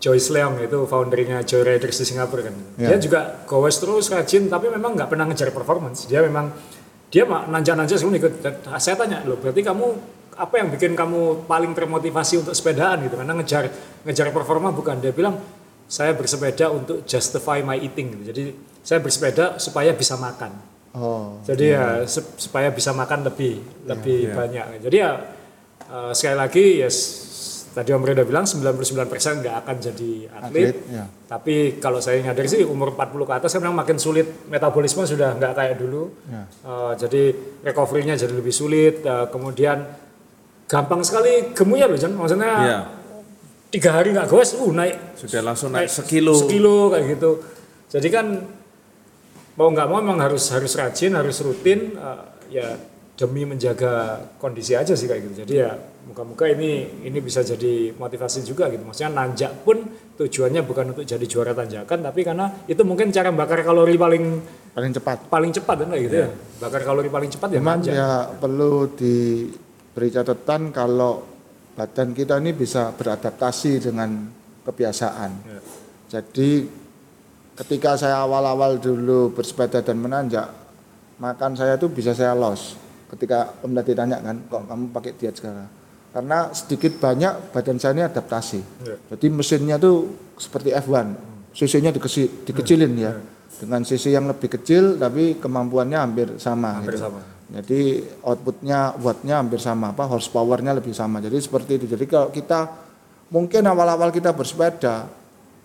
Joyce 0.00 0.30
Leong 0.32 0.62
itu 0.62 0.78
foundernya 0.86 1.42
Joy 1.42 1.62
Riders 1.66 1.98
di 1.98 2.06
Singapura 2.06 2.46
kan. 2.46 2.54
Ya. 2.78 2.94
Dia 2.94 2.98
juga 3.02 3.20
gowes 3.46 3.78
terus 3.82 4.10
rajin 4.10 4.46
tapi 4.46 4.70
memang 4.70 4.94
nggak 4.94 5.10
pernah 5.10 5.26
ngejar 5.26 5.50
performance. 5.50 6.06
Dia 6.06 6.22
memang 6.22 6.54
dia 7.10 7.26
mah 7.26 7.50
nanja-nanja 7.50 7.98
sebelum 7.98 8.14
ikut. 8.18 8.32
Dan 8.42 8.54
saya 8.78 8.94
tanya 8.94 9.26
loh, 9.26 9.36
berarti 9.42 9.60
kamu 9.66 9.86
apa 10.40 10.54
yang 10.56 10.70
bikin 10.70 10.94
kamu 10.94 11.44
paling 11.50 11.74
termotivasi 11.74 12.40
untuk 12.40 12.54
sepedaan 12.54 13.02
gitu? 13.04 13.18
Karena 13.18 13.34
ngejar 13.34 13.66
ngejar 14.06 14.30
performa 14.30 14.70
bukan. 14.70 15.02
Dia 15.02 15.10
bilang 15.10 15.36
saya 15.90 16.14
bersepeda 16.14 16.70
untuk 16.70 17.02
justify 17.02 17.58
my 17.60 17.76
eating. 17.76 18.22
Gitu. 18.22 18.24
Jadi 18.30 18.44
saya 18.80 18.98
bersepeda 18.98 19.56
supaya 19.56 19.92
bisa 19.92 20.16
makan. 20.16 20.52
Oh, 20.90 21.38
Jadi 21.40 21.70
ya 21.70 22.02
sup- 22.04 22.34
supaya 22.34 22.68
bisa 22.68 22.90
makan 22.90 23.22
lebih 23.24 23.60
lebih 23.84 24.26
Iya. 24.26 24.34
banyak. 24.34 24.64
Jadi 24.82 24.96
ya 24.96 25.10
eh, 25.82 26.12
sekali 26.12 26.36
lagi 26.36 26.64
ya 26.78 26.86
s- 26.86 27.30
tadi 27.70 27.90
Om 27.90 28.02
Reda 28.02 28.22
bilang 28.22 28.42
99% 28.42 29.06
nggak 29.38 29.56
akan 29.60 29.76
jadi 29.80 30.10
atlet. 30.28 30.74
Atlet, 30.74 30.76
ya. 30.88 31.04
Tapi 31.28 31.54
kalau 31.78 31.98
saya 31.98 32.18
nyadar 32.20 32.42
sih 32.44 32.62
umur 32.64 32.90
40 32.90 33.22
ke 33.22 33.32
atas 33.32 33.50
kan 33.50 33.60
memang 33.60 33.78
makin 33.78 33.94
sulit 33.96 34.26
metabolisme 34.46 35.02
sudah 35.04 35.30
nggak 35.32 35.52
kayak 35.52 35.76
dulu. 35.76 36.10
Ya. 36.26 36.42
Eh, 36.46 36.92
jadi 36.96 37.22
recovery-nya 37.62 38.14
jadi 38.16 38.32
lebih 38.32 38.50
sulit. 38.50 39.00
Eh, 39.00 39.26
kemudian 39.28 39.86
gampang 40.66 41.00
sekali 41.00 41.50
gemuk 41.52 41.76
ya 41.76 41.86
loh, 41.86 41.94
Jan. 41.96 42.12
Maksudnya 42.12 42.50
Iya, 42.60 42.78
tiga 43.70 43.90
hari 43.92 44.10
nggak 44.10 44.26
goes, 44.26 44.50
uh 44.52 44.72
naik 44.72 45.14
sudah 45.16 45.40
langsung 45.40 45.70
naik 45.70 45.86
sekilo. 45.86 46.34
sekilo 46.34 46.90
kayak 46.90 47.06
gitu 47.12 47.30
jadi 47.88 48.08
kan 48.08 48.26
mau 49.60 49.68
nggak 49.68 49.88
mau 49.92 50.00
memang 50.00 50.24
harus 50.24 50.48
harus 50.56 50.72
rajin 50.72 51.12
harus 51.12 51.36
rutin 51.44 51.92
eh, 51.92 52.22
ya 52.48 52.68
demi 53.20 53.44
menjaga 53.44 54.24
kondisi 54.40 54.72
aja 54.72 54.96
sih 54.96 55.04
kayak 55.04 55.20
gitu 55.28 55.34
jadi 55.44 55.52
ya 55.52 55.70
muka-muka 56.08 56.48
ini 56.48 57.04
ini 57.04 57.20
bisa 57.20 57.44
jadi 57.44 57.92
motivasi 57.92 58.40
juga 58.48 58.72
gitu 58.72 58.80
maksudnya 58.88 59.12
nanjak 59.12 59.60
pun 59.60 59.84
tujuannya 60.16 60.64
bukan 60.64 60.96
untuk 60.96 61.04
jadi 61.04 61.20
juara 61.28 61.52
tanjakan 61.52 62.00
tapi 62.00 62.24
karena 62.24 62.48
itu 62.64 62.80
mungkin 62.88 63.12
cara 63.12 63.28
bakar 63.28 63.60
kalori 63.60 64.00
paling 64.00 64.24
paling 64.72 64.92
cepat. 64.96 65.28
paling 65.28 65.52
cepat 65.52 65.76
kan 65.84 65.88
kayak 65.92 66.02
gitu 66.08 66.16
ya 66.16 66.28
bakar 66.64 66.80
kalori 66.80 67.10
paling 67.12 67.28
cepat 67.28 67.48
ya 67.52 67.60
nanjak 67.60 67.92
ya 67.92 68.10
perlu 68.40 68.88
diberi 68.96 70.08
catatan 70.08 70.72
kalau 70.72 71.30
badan 71.80 72.12
kita 72.16 72.36
ini 72.40 72.52
bisa 72.52 72.92
beradaptasi 72.92 73.80
dengan 73.80 74.28
kebiasaan. 74.68 75.30
Ya. 75.48 75.60
Jadi 76.10 76.79
ketika 77.60 78.00
saya 78.00 78.24
awal-awal 78.24 78.80
dulu 78.80 79.36
bersepeda 79.36 79.84
dan 79.84 80.00
menanjak, 80.00 80.48
makan 81.20 81.52
saya 81.52 81.76
tuh 81.76 81.92
bisa 81.92 82.16
saya 82.16 82.32
loss. 82.32 82.80
Ketika 83.12 83.60
Om 83.60 83.76
tadi 83.76 83.92
tanya 83.92 84.22
kan, 84.22 84.40
kok 84.48 84.64
kamu 84.64 84.84
pakai 84.94 85.12
diet 85.18 85.36
sekarang? 85.36 85.68
Karena 86.10 86.50
sedikit 86.56 86.96
banyak 86.98 87.52
badan 87.52 87.76
saya 87.76 87.92
ini 87.94 88.02
adaptasi. 88.06 88.60
Ya. 88.82 88.96
Jadi 89.14 89.26
mesinnya 89.30 89.76
tuh 89.78 90.10
seperti 90.40 90.74
F1, 90.74 91.14
cc-nya 91.54 91.90
dikesi- 91.94 92.48
dikecilin 92.48 92.92
ya. 92.96 93.12
Dengan 93.60 93.84
cc 93.84 94.08
yang 94.08 94.24
lebih 94.24 94.48
kecil 94.56 94.96
tapi 94.96 95.36
kemampuannya 95.36 95.98
hampir 96.00 96.28
sama. 96.40 96.80
hampir 96.80 96.96
gitu. 96.96 97.12
sama 97.12 97.20
Jadi 97.50 97.98
outputnya, 98.22 98.94
wattnya 99.02 99.42
hampir 99.42 99.58
sama, 99.58 99.90
apa 99.90 100.06
horsepowernya 100.06 100.70
lebih 100.80 100.94
sama. 100.94 101.18
Jadi 101.18 101.34
seperti 101.42 101.82
itu. 101.82 101.86
Jadi 101.90 102.06
kalau 102.06 102.30
kita 102.30 102.70
mungkin 103.28 103.62
awal-awal 103.66 104.14
kita 104.14 104.30
bersepeda 104.32 105.19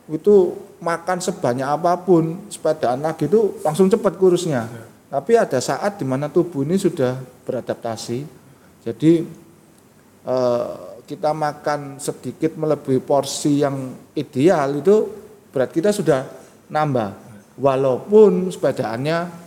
itu 0.10 0.54
makan 0.82 1.18
sebanyak 1.18 1.66
apa 1.66 1.98
pun, 1.98 2.46
sepedaan 2.50 3.02
lagi 3.02 3.26
itu 3.26 3.58
langsung 3.66 3.90
cepat 3.90 4.18
kurusnya. 4.22 4.70
Tapi 5.10 5.34
ada 5.38 5.58
saat 5.58 5.98
di 5.98 6.06
mana 6.06 6.30
tubuh 6.30 6.62
ini 6.62 6.78
sudah 6.78 7.18
beradaptasi. 7.46 8.26
Jadi 8.86 9.12
eh, 10.26 10.74
kita 11.06 11.32
makan 11.34 12.02
sedikit 12.02 12.58
melebihi 12.58 13.02
porsi 13.02 13.62
yang 13.62 13.94
ideal 14.18 14.82
itu 14.82 14.96
berat 15.54 15.70
kita 15.74 15.94
sudah 15.94 16.26
nambah. 16.70 17.26
Walaupun 17.56 18.52
sepedaannya 18.52 19.45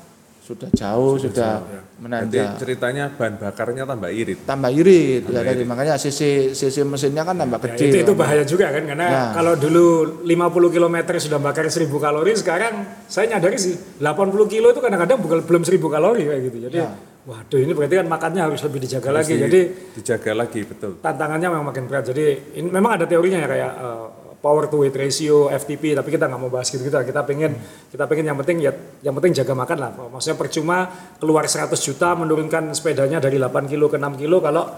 sudah 0.49 0.69
jauh, 0.73 1.15
sudah, 1.15 1.61
Jadi 1.61 2.01
menanjak 2.01 2.57
ceritanya 2.57 3.05
bahan 3.11 3.37
bakarnya 3.37 3.85
tambah 3.85 4.09
irit. 4.09 4.39
tambah 4.43 4.71
irit 4.71 5.27
ya 5.27 5.43
tadi 5.43 5.63
makanya 5.63 5.95
sisi 5.95 6.31
sisi 6.51 6.81
mesinnya 6.83 7.21
kan 7.21 7.35
tambah 7.35 7.59
Ya, 7.59 7.65
kecil 7.69 7.87
itu, 7.91 7.97
itu 8.01 8.13
bahaya 8.15 8.41
juga 8.43 8.71
kan 8.71 8.81
karena 8.83 9.07
Ya. 9.07 9.25
kalau 9.35 9.53
dulu 9.55 9.87
50 10.23 10.41
km 10.71 10.97
sudah 11.19 11.37
bakar 11.39 11.67
1000 11.67 11.85
kalori 11.99 12.33
sekarang 12.33 12.75
saya 13.05 13.29
nyadari 13.29 13.59
sih 13.59 13.77
80 13.99 14.09
kilo 14.47 14.71
itu 14.71 14.79
kadang-kadang 14.79 15.19
bukan 15.19 15.39
belum 15.43 15.63
1000 15.63 15.85
kalori 15.87 16.23
kayak 16.25 16.41
gitu 16.45 16.59
jadi 16.65 16.79
Ya. 16.81 16.91
waduh 17.25 17.59
ini 17.59 17.73
berarti 17.73 17.95
kan 17.95 18.07
makannya 18.07 18.41
harus 18.43 18.61
lebih 18.63 18.81
dijaga 18.81 19.11
lagi 19.13 19.29
Harus 19.29 19.37
di- 19.37 19.45
jadi 19.45 19.61
dijaga 19.95 20.33
lagi 20.35 20.61
betul. 20.65 20.93
tantangannya 20.99 21.49
memang 21.51 21.67
makin 21.67 21.85
berat 21.85 22.05
jadi 22.07 22.25
ini 22.55 22.69
memang 22.69 22.97
ada 22.97 23.05
teorinya 23.05 23.37
ya 23.39 23.49
kayak 23.49 23.73
eh, 23.77 24.07
power 24.39 24.71
to 24.71 24.87
weight 24.87 24.95
ratio 24.95 25.51
FTP 25.51 25.99
tapi 25.99 26.15
kita 26.15 26.31
nggak 26.31 26.41
mau 26.41 26.51
bahas 26.51 26.71
gitu 26.71 26.79
kita 26.83 27.03
kita 27.03 27.27
pengen 27.27 27.59
kita 27.91 28.07
pengen 28.07 28.31
yang 28.31 28.39
penting 28.39 28.63
ya 28.63 28.73
yang 29.03 29.15
penting 29.19 29.35
jaga 29.35 29.55
makan 29.55 29.79
lah. 29.83 29.91
Maksudnya 30.15 30.39
percuma 30.39 30.87
keluar 31.19 31.45
100 31.47 31.75
juta 31.75 32.15
menurunkan 32.15 32.71
sepedanya 32.71 33.19
dari 33.19 33.37
8 33.37 33.67
kilo 33.67 33.91
ke 33.91 33.99
6 33.99 34.15
kilo 34.15 34.39
kalau 34.39 34.71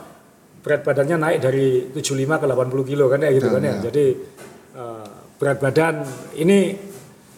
berat 0.61 0.85
badannya 0.85 1.17
naik 1.17 1.39
dari 1.41 1.89
75 1.93 2.41
ke 2.41 2.47
80 2.49 2.91
kilo 2.91 3.05
kan 3.09 3.21
ya 3.21 3.31
gitu 3.37 3.49
kan 3.53 3.63
ya. 3.65 3.75
Jadi 3.85 4.05
eh, 4.77 5.07
berat 5.37 5.59
badan 5.61 5.95
ini 6.41 6.59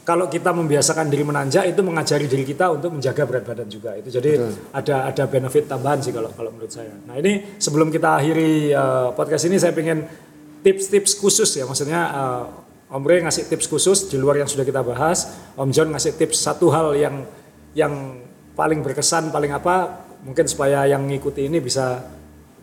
kalau 0.03 0.27
kita 0.27 0.51
membiasakan 0.51 1.07
diri 1.07 1.23
menanjak 1.23 1.63
itu 1.63 1.79
mengajari 1.87 2.27
diri 2.27 2.43
kita 2.43 2.75
untuk 2.75 2.99
menjaga 2.99 3.23
berat 3.23 3.45
badan 3.47 3.67
juga. 3.71 3.95
Itu 3.99 4.15
jadi 4.15 4.39
ada 4.75 5.11
ada 5.11 5.25
benefit 5.27 5.71
tambahan 5.71 6.03
sih 6.03 6.15
kalau 6.15 6.31
kalau 6.35 6.55
menurut 6.55 6.71
saya. 6.71 6.91
Nah 7.07 7.19
ini 7.19 7.59
sebelum 7.59 7.91
kita 7.91 8.19
akhiri 8.23 8.75
eh, 8.75 9.09
podcast 9.15 9.47
ini 9.51 9.59
saya 9.59 9.75
pengen 9.75 10.31
tips-tips 10.63 11.19
khusus 11.19 11.51
ya. 11.53 11.67
Maksudnya 11.67 12.01
eh, 12.11 12.45
Om 12.93 13.05
Ray 13.09 13.25
ngasih 13.25 13.49
tips 13.49 13.67
khusus 13.69 14.05
di 14.07 14.21
luar 14.21 14.37
yang 14.37 14.49
sudah 14.49 14.63
kita 14.63 14.85
bahas. 14.85 15.29
Om 15.57 15.73
John 15.73 15.91
ngasih 15.93 16.17
tips 16.17 16.41
satu 16.45 16.69
hal 16.71 16.93
yang 16.97 17.25
yang 17.73 18.21
paling 18.53 18.85
berkesan 18.85 19.33
paling 19.33 19.49
apa 19.49 20.05
mungkin 20.23 20.45
supaya 20.45 20.85
yang 20.85 21.09
ngikuti 21.09 21.49
ini 21.49 21.57
bisa 21.59 22.05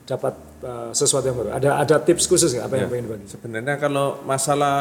dapat 0.06 0.38
eh, 0.62 0.90
sesuatu 0.94 1.26
yang 1.26 1.38
baru. 1.38 1.50
Ada 1.58 1.70
ada 1.82 1.96
tips 2.02 2.30
khusus 2.30 2.54
nggak 2.54 2.66
apa 2.66 2.76
yang 2.78 2.88
Ya. 2.88 2.94
pengen 2.94 3.06
dibagi 3.10 3.26
Sebenarnya 3.26 3.76
kalau 3.82 4.22
masalah 4.22 4.76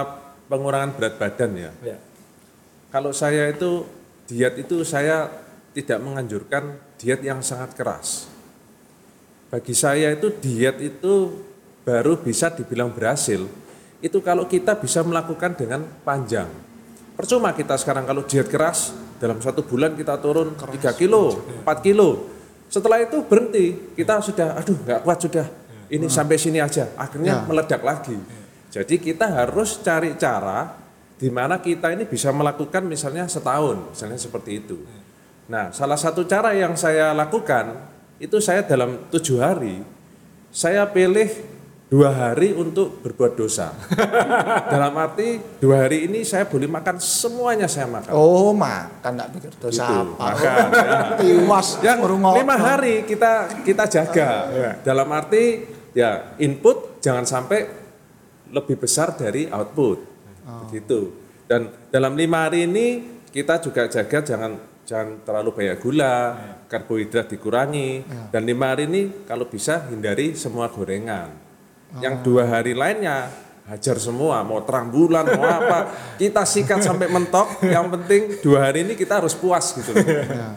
pengurangan 0.48 0.96
berat 0.96 1.14
badan 1.20 1.50
ya, 1.56 1.70
ya. 1.84 1.98
Kalau 2.88 3.12
saya 3.12 3.52
itu 3.52 3.84
diet 4.24 4.56
itu 4.56 4.80
saya 4.80 5.28
tidak 5.76 6.00
menganjurkan 6.00 6.76
diet 6.96 7.20
yang 7.20 7.44
sangat 7.44 7.76
keras. 7.76 8.28
Bagi 9.48 9.72
saya 9.72 10.12
itu 10.12 10.28
diet 10.40 10.76
itu 10.80 11.32
baru 11.88 12.20
bisa 12.20 12.52
dibilang 12.52 12.92
berhasil. 12.92 13.48
Itu 14.04 14.20
kalau 14.20 14.44
kita 14.44 14.76
bisa 14.76 15.00
melakukan 15.00 15.56
dengan 15.56 15.88
panjang. 16.04 16.52
Percuma 17.16 17.56
kita 17.56 17.80
sekarang 17.80 18.04
kalau 18.04 18.28
diet 18.28 18.52
keras 18.52 18.92
dalam 19.16 19.40
satu 19.40 19.64
bulan 19.64 19.96
kita 19.96 20.20
turun 20.20 20.52
3 20.52 20.92
kilo, 20.94 21.40
4 21.64 21.80
kilo. 21.80 22.28
Setelah 22.68 23.00
itu 23.00 23.24
berhenti, 23.24 23.96
kita 23.96 24.20
sudah 24.20 24.60
aduh 24.60 24.76
nggak 24.76 25.00
kuat 25.02 25.18
sudah. 25.24 25.46
Ini 25.88 26.04
sampai 26.12 26.36
sini 26.36 26.60
aja, 26.60 26.92
akhirnya 27.00 27.40
Ya. 27.40 27.44
meledak 27.48 27.80
lagi. 27.80 28.20
Jadi 28.68 29.00
kita 29.00 29.24
harus 29.24 29.80
cari 29.80 30.12
cara 30.20 30.76
di 31.16 31.32
mana 31.32 31.56
kita 31.56 31.88
ini 31.96 32.04
bisa 32.04 32.28
melakukan 32.28 32.84
misalnya 32.84 33.24
setahun, 33.24 33.96
misalnya 33.96 34.20
seperti 34.20 34.60
itu. 34.60 34.76
Nah, 35.48 35.72
salah 35.72 35.96
satu 35.96 36.28
cara 36.28 36.52
yang 36.52 36.76
saya 36.76 37.16
lakukan 37.16 37.72
itu 38.20 38.36
saya 38.36 38.60
dalam 38.60 39.08
tujuh 39.08 39.40
hari 39.40 39.80
saya 40.52 40.84
pilih 40.88 41.28
dua 41.88 42.12
hari 42.12 42.52
untuk 42.52 43.00
berbuat 43.00 43.32
dosa. 43.32 43.72
dalam 44.72 44.92
arti 45.00 45.40
dua 45.56 45.88
hari 45.88 46.04
ini 46.04 46.20
saya 46.20 46.44
boleh 46.44 46.68
makan 46.68 47.00
semuanya 47.00 47.64
saya 47.64 47.88
makan. 47.88 48.12
oh 48.12 48.52
makan 48.52 49.10
nggak 49.16 49.30
pikir 49.40 49.52
dosa 49.56 49.88
Itu, 49.88 49.96
apa 50.20 50.28
makan, 50.36 50.68
ya. 50.68 51.00
tiwas 51.24 51.68
yang 51.80 51.98
lima 52.12 52.56
hari 52.60 53.08
kita 53.08 53.64
kita 53.64 53.84
jaga 53.88 54.28
dalam 54.84 55.08
arti 55.08 55.64
ya 55.96 56.36
input 56.36 57.00
jangan 57.00 57.24
sampai 57.24 57.88
lebih 58.52 58.76
besar 58.80 59.16
dari 59.16 59.48
output. 59.48 59.98
Begitu. 60.68 61.12
Dan 61.48 61.72
dalam 61.88 62.16
lima 62.16 62.48
hari 62.48 62.68
ini 62.68 62.86
kita 63.28 63.60
juga 63.60 63.88
jaga 63.88 64.20
jangan 64.24 64.52
jangan 64.88 65.20
terlalu 65.20 65.52
banyak 65.52 65.78
gula, 65.80 66.16
karbohidrat 66.68 67.28
dikurangi. 67.28 68.04
Dan 68.32 68.48
lima 68.48 68.72
hari 68.72 68.88
ini 68.88 69.24
kalau 69.28 69.48
bisa 69.48 69.88
hindari 69.88 70.32
semua 70.36 70.68
gorengan. 70.72 71.47
Yang 71.96 72.14
dua 72.20 72.44
hari 72.44 72.76
lainnya 72.76 73.32
hajar 73.68 73.96
semua, 74.00 74.40
mau 74.44 74.60
terang 74.64 74.88
bulan, 74.88 75.28
mau 75.36 75.44
apa, 75.44 75.92
kita 76.20 76.44
sikat 76.44 76.84
sampai 76.84 77.08
mentok. 77.08 77.64
Yang 77.64 77.86
penting 77.96 78.22
dua 78.44 78.58
hari 78.68 78.84
ini 78.84 78.92
kita 78.92 79.20
harus 79.20 79.32
puas 79.32 79.72
gitu 79.72 79.96
loh. 79.96 80.04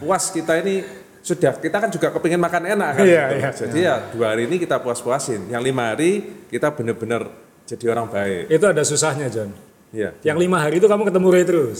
Puas 0.03 0.27
kita 0.31 0.59
ini 0.59 0.83
sudah 1.21 1.53
kita 1.61 1.77
kan 1.77 1.89
juga 1.93 2.09
kepingin 2.11 2.41
makan 2.41 2.63
enak 2.75 2.89
kan. 2.97 3.05
Iya, 3.05 3.23
gitu. 3.29 3.35
iya. 3.37 3.49
Jadi 3.53 3.79
ya 3.79 3.95
dua 4.11 4.25
hari 4.35 4.49
ini 4.49 4.55
kita 4.59 4.81
puas-puasin. 4.81 5.47
Yang 5.47 5.61
lima 5.71 5.83
hari 5.93 6.11
kita 6.51 6.73
benar-benar 6.73 7.29
jadi 7.67 7.85
orang 7.93 8.07
baik. 8.11 8.43
Itu 8.51 8.65
ada 8.67 8.83
susahnya 8.83 9.27
John. 9.31 9.51
Iya. 9.91 10.15
Yang 10.23 10.37
lima 10.47 10.57
hari 10.63 10.79
itu 10.79 10.87
kamu 10.87 11.03
ketemu 11.07 11.27
Ray 11.31 11.45
terus. 11.45 11.79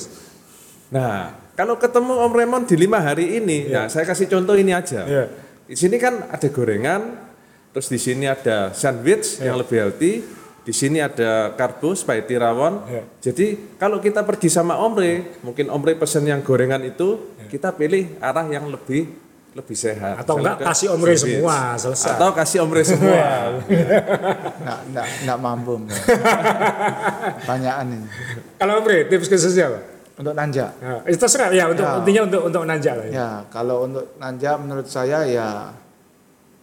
Nah, 0.91 1.32
kalau 1.56 1.80
ketemu 1.80 2.14
Om 2.28 2.34
Raymond 2.36 2.66
di 2.68 2.76
lima 2.76 2.99
hari 2.99 3.39
ini, 3.39 3.72
nah 3.72 3.88
saya 3.88 4.04
kasih 4.04 4.28
contoh 4.28 4.56
ini 4.60 4.76
aja. 4.76 5.08
Iya. 5.08 5.26
Di 5.72 5.76
sini 5.80 5.95
kan 5.95 6.28
ada 6.28 6.47
gorengan, 6.52 7.30
terus 7.72 7.88
di 7.88 7.97
sini 7.97 8.28
ada 8.28 8.72
sandwich 8.72 9.39
yang 9.39 9.55
lebih 9.55 9.78
healthy, 9.80 10.22
di 10.61 10.74
sini 10.74 11.01
ada 11.01 11.55
karbo 11.55 11.91
spaghetti 11.91 12.38
rawon. 12.38 12.86
Iya. 12.86 13.03
Jadi 13.19 13.47
kalau 13.76 13.97
kita 13.97 14.22
pergi 14.22 14.47
sama 14.47 14.78
Om 14.78 14.93
Ray, 14.93 15.15
mungkin 15.41 15.67
Om 15.67 15.82
Ray 15.82 15.95
pesen 15.95 16.24
yang 16.24 16.39
gorengan 16.39 16.84
itu, 16.84 17.17
kita 17.49 17.74
pilih 17.74 18.15
arah 18.19 18.45
yang 18.45 18.69
lebih 18.69 19.09
lebih 19.51 19.76
sehat. 19.76 20.15
Atau 20.15 20.39
enggak 20.39 20.63
kasih 20.63 20.95
Om 20.95 21.01
Ray 21.03 21.17
sandwich. 21.19 21.43
semua, 21.43 21.57
selesai. 21.76 22.11
Atau 22.15 22.30
kasih 22.32 22.57
Om 22.63 22.72
Ray 22.72 22.86
semua. 22.88 23.19
Nggak, 24.63 24.80
nggak, 24.93 25.07
nggak 25.28 25.38
mampu. 25.43 25.74
Mbak. 25.76 25.97
Banyakan 27.49 27.86
ini. 27.91 28.07
Kalau 28.55 28.74
Om 28.80 28.86
Ray, 28.88 29.01
tips 29.09 29.28
khususnya 29.28 29.65
apa? 29.67 29.80
Untuk 30.15 30.34
nanja. 30.38 30.69
Nah, 30.78 31.01
itu 31.03 31.17
terserah 31.17 31.49
ya 31.49 31.65
untuk 31.67 31.82
Ya. 31.82 31.97
intinya 31.97 32.22
untuk 32.30 32.41
untuk 32.45 32.61
nanjak 32.63 32.93
lah 32.93 33.05
ya. 33.09 33.11
Ya, 33.11 33.30
kalau 33.49 33.89
untuk 33.89 34.05
nanja 34.22 34.51
menurut 34.55 34.86
saya 34.86 35.26
ya 35.26 35.74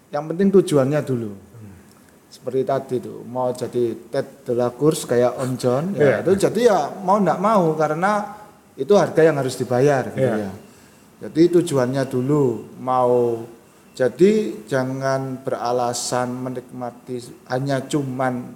yang 0.09 0.25
penting 0.29 0.49
tujuannya 0.53 1.01
dulu. 1.05 1.33
Seperti 2.29 2.61
tadi 2.61 2.97
tuh, 3.01 3.25
mau 3.25 3.49
jadi 3.57 3.97
Ted 4.13 4.45
de 4.45 4.53
la 4.53 4.69
Course 4.69 5.09
kayak 5.09 5.41
Om 5.41 5.53
John, 5.57 5.85
ya 5.97 6.21
itu 6.21 6.37
jadi 6.37 6.61
ya 6.61 6.79
mau 7.01 7.17
nggak 7.17 7.41
mau 7.41 7.73
karena 7.73 8.37
itu 8.77 8.93
harga 8.95 9.25
yang 9.25 9.41
harus 9.41 9.57
dibayar 9.57 10.13
gitu 10.13 10.29
Iya. 10.29 10.45
ya. 10.45 10.53
Jadi 11.25 11.43
tujuannya 11.57 12.05
dulu 12.05 12.77
mau 12.85 13.43
jadi 13.97 14.61
jangan 14.69 15.41
beralasan 15.43 16.31
menikmati 16.31 17.19
hanya 17.51 17.83
cuman 17.89 18.55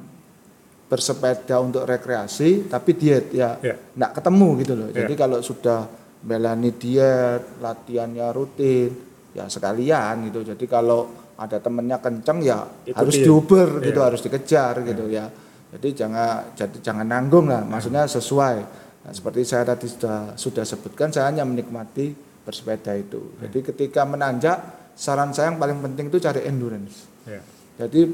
bersepeda 0.86 1.57
untuk 1.59 1.88
rekreasi 1.88 2.68
tapi 2.68 2.92
diet 2.94 3.32
ya 3.32 3.57
nggak 3.96 4.20
ketemu 4.20 4.48
gitu 4.62 4.72
loh. 4.76 4.88
Iya. 4.92 4.96
Jadi 5.03 5.12
kalau 5.16 5.40
sudah 5.40 5.88
belani 6.22 6.76
diet, 6.76 7.57
latihannya 7.59 8.28
rutin, 8.36 8.92
ya 9.32 9.48
sekalian 9.48 10.28
gitu. 10.28 10.44
Jadi 10.44 10.64
kalau 10.68 11.21
ada 11.39 11.57
temennya 11.59 11.99
kenceng 11.99 12.39
ya 12.45 12.64
Ikutin. 12.85 12.95
harus 12.97 13.16
diuber 13.18 13.68
gitu, 13.80 14.01
Iya. 14.01 14.07
harus 14.09 14.20
dikejar 14.20 14.74
gitu 14.85 15.05
ya. 15.09 15.26
Jadi 15.72 15.89
jangan 15.97 16.53
jadi 16.53 16.78
jangan 16.85 17.07
nanggung 17.09 17.49
lah, 17.49 17.64
maksudnya 17.64 18.05
sesuai. 18.05 18.57
Nah, 19.03 19.12
seperti 19.12 19.43
saya 19.43 19.64
tadi 19.66 19.89
sudah 19.89 20.37
sudah 20.37 20.64
sebutkan, 20.68 21.09
saya 21.11 21.33
hanya 21.33 21.43
menikmati 21.49 22.12
bersepeda 22.45 22.93
itu. 22.95 23.39
Jadi 23.41 23.59
ketika 23.72 24.05
menanjak, 24.05 24.59
saran 24.95 25.33
saya 25.33 25.51
yang 25.51 25.59
paling 25.59 25.80
penting 25.80 26.12
itu 26.12 26.18
cari 26.20 26.45
endurance. 26.45 27.09
Ya. 27.24 27.41
Jadi 27.80 28.12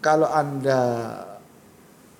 kalau 0.00 0.30
Anda 0.30 0.80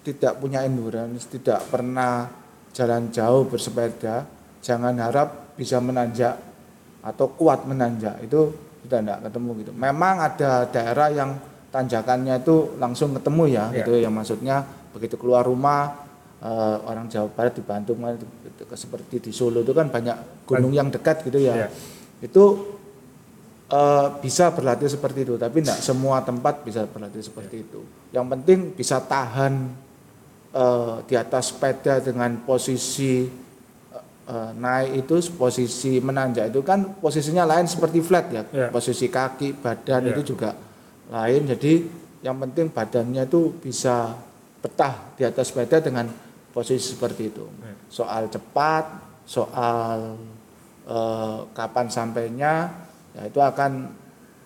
tidak 0.01 0.41
punya 0.41 0.65
endurance, 0.65 1.29
tidak 1.29 1.65
pernah 1.71 2.29
jalan 2.73 3.13
jauh 3.13 3.47
bersepeda, 3.47 4.25
jangan 4.65 4.97
harap 5.01 5.55
bisa 5.57 5.79
menanjak 5.81 6.37
atau 7.01 7.27
kuat 7.37 7.65
menanjak. 7.69 8.21
Itu 8.25 8.53
sudah 8.91 8.99
tidak 9.07 9.19
ketemu 9.31 9.51
gitu. 9.63 9.71
Memang 9.71 10.15
ada 10.19 10.67
daerah 10.67 11.09
yang 11.15 11.31
tanjakannya 11.71 12.43
itu 12.43 12.75
langsung 12.83 13.15
ketemu 13.15 13.43
ya, 13.47 13.65
Ya. 13.71 13.87
gitu 13.87 13.95
yang 13.95 14.11
maksudnya 14.11 14.67
begitu 14.91 15.15
keluar 15.15 15.47
rumah 15.47 16.11
eh, 16.41 16.77
orang 16.89 17.07
Jawa 17.07 17.29
Barat 17.31 17.53
dibantu 17.55 17.95
kan, 17.95 18.17
itu- 18.17 18.27
seperti 18.73 19.21
di 19.21 19.31
Solo 19.31 19.61
itu 19.61 19.71
kan 19.71 19.93
banyak 19.93 20.49
gunung 20.49 20.73
yang 20.73 20.89
dekat 20.91 21.23
gitu 21.23 21.39
Ya. 21.39 21.55
ya. 21.55 21.69
Itu 22.19 22.75
eh, 23.71 24.07
bisa 24.19 24.51
berlatih 24.51 24.91
seperti 24.91 25.23
itu, 25.23 25.39
tapi 25.39 25.63
tidak 25.63 25.79
semua 25.79 26.19
tempat 26.27 26.67
bisa 26.67 26.91
berlatih 26.91 27.23
seperti 27.23 27.63
itu. 27.63 27.87
Yang 28.11 28.27
penting 28.35 28.59
bisa 28.75 28.99
tahan 28.99 29.71
eh, 30.51 30.97
di 31.07 31.15
atas 31.15 31.55
sepeda 31.55 32.03
dengan 32.03 32.35
posisi 32.43 33.31
naik 34.55 35.05
itu 35.07 35.17
posisi 35.35 35.99
menanjak 35.99 36.51
itu 36.51 36.61
kan 36.63 36.97
posisinya 36.99 37.45
lain 37.45 37.67
seperti 37.67 37.99
flat 37.99 38.27
ya, 38.31 38.43
Ya. 38.51 38.67
posisi 38.71 39.11
kaki, 39.11 39.59
badan 39.59 40.07
Ya. 40.07 40.11
itu 40.15 40.35
juga 40.35 40.55
lain. 41.11 41.51
Jadi 41.51 41.73
yang 42.21 42.37
penting 42.39 42.71
badannya 42.71 43.27
itu 43.27 43.55
bisa 43.59 44.15
betah 44.61 45.17
di 45.17 45.25
atas 45.25 45.51
sepeda 45.51 45.81
dengan 45.81 46.07
posisi 46.53 46.95
seperti 46.95 47.33
itu. 47.33 47.45
Ya. 47.61 47.75
Soal 47.89 48.29
cepat, 48.29 48.85
soal 49.25 50.15
eh, 50.91 51.39
kapan 51.55 51.87
sampainya, 51.87 52.67
ya 53.15 53.23
itu 53.23 53.39
akan 53.39 53.95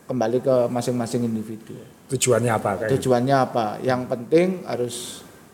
kembali 0.05 0.45
ke 0.45 0.57
masing-masing 0.68 1.24
individu. 1.24 1.72
Tujuannya 2.12 2.53
apa 2.53 2.70
kayak? 2.85 2.91
Tujuannya 2.93 3.37
apa? 3.37 3.66
Yang 3.80 4.01
penting 4.12 4.49
harus 4.68 4.97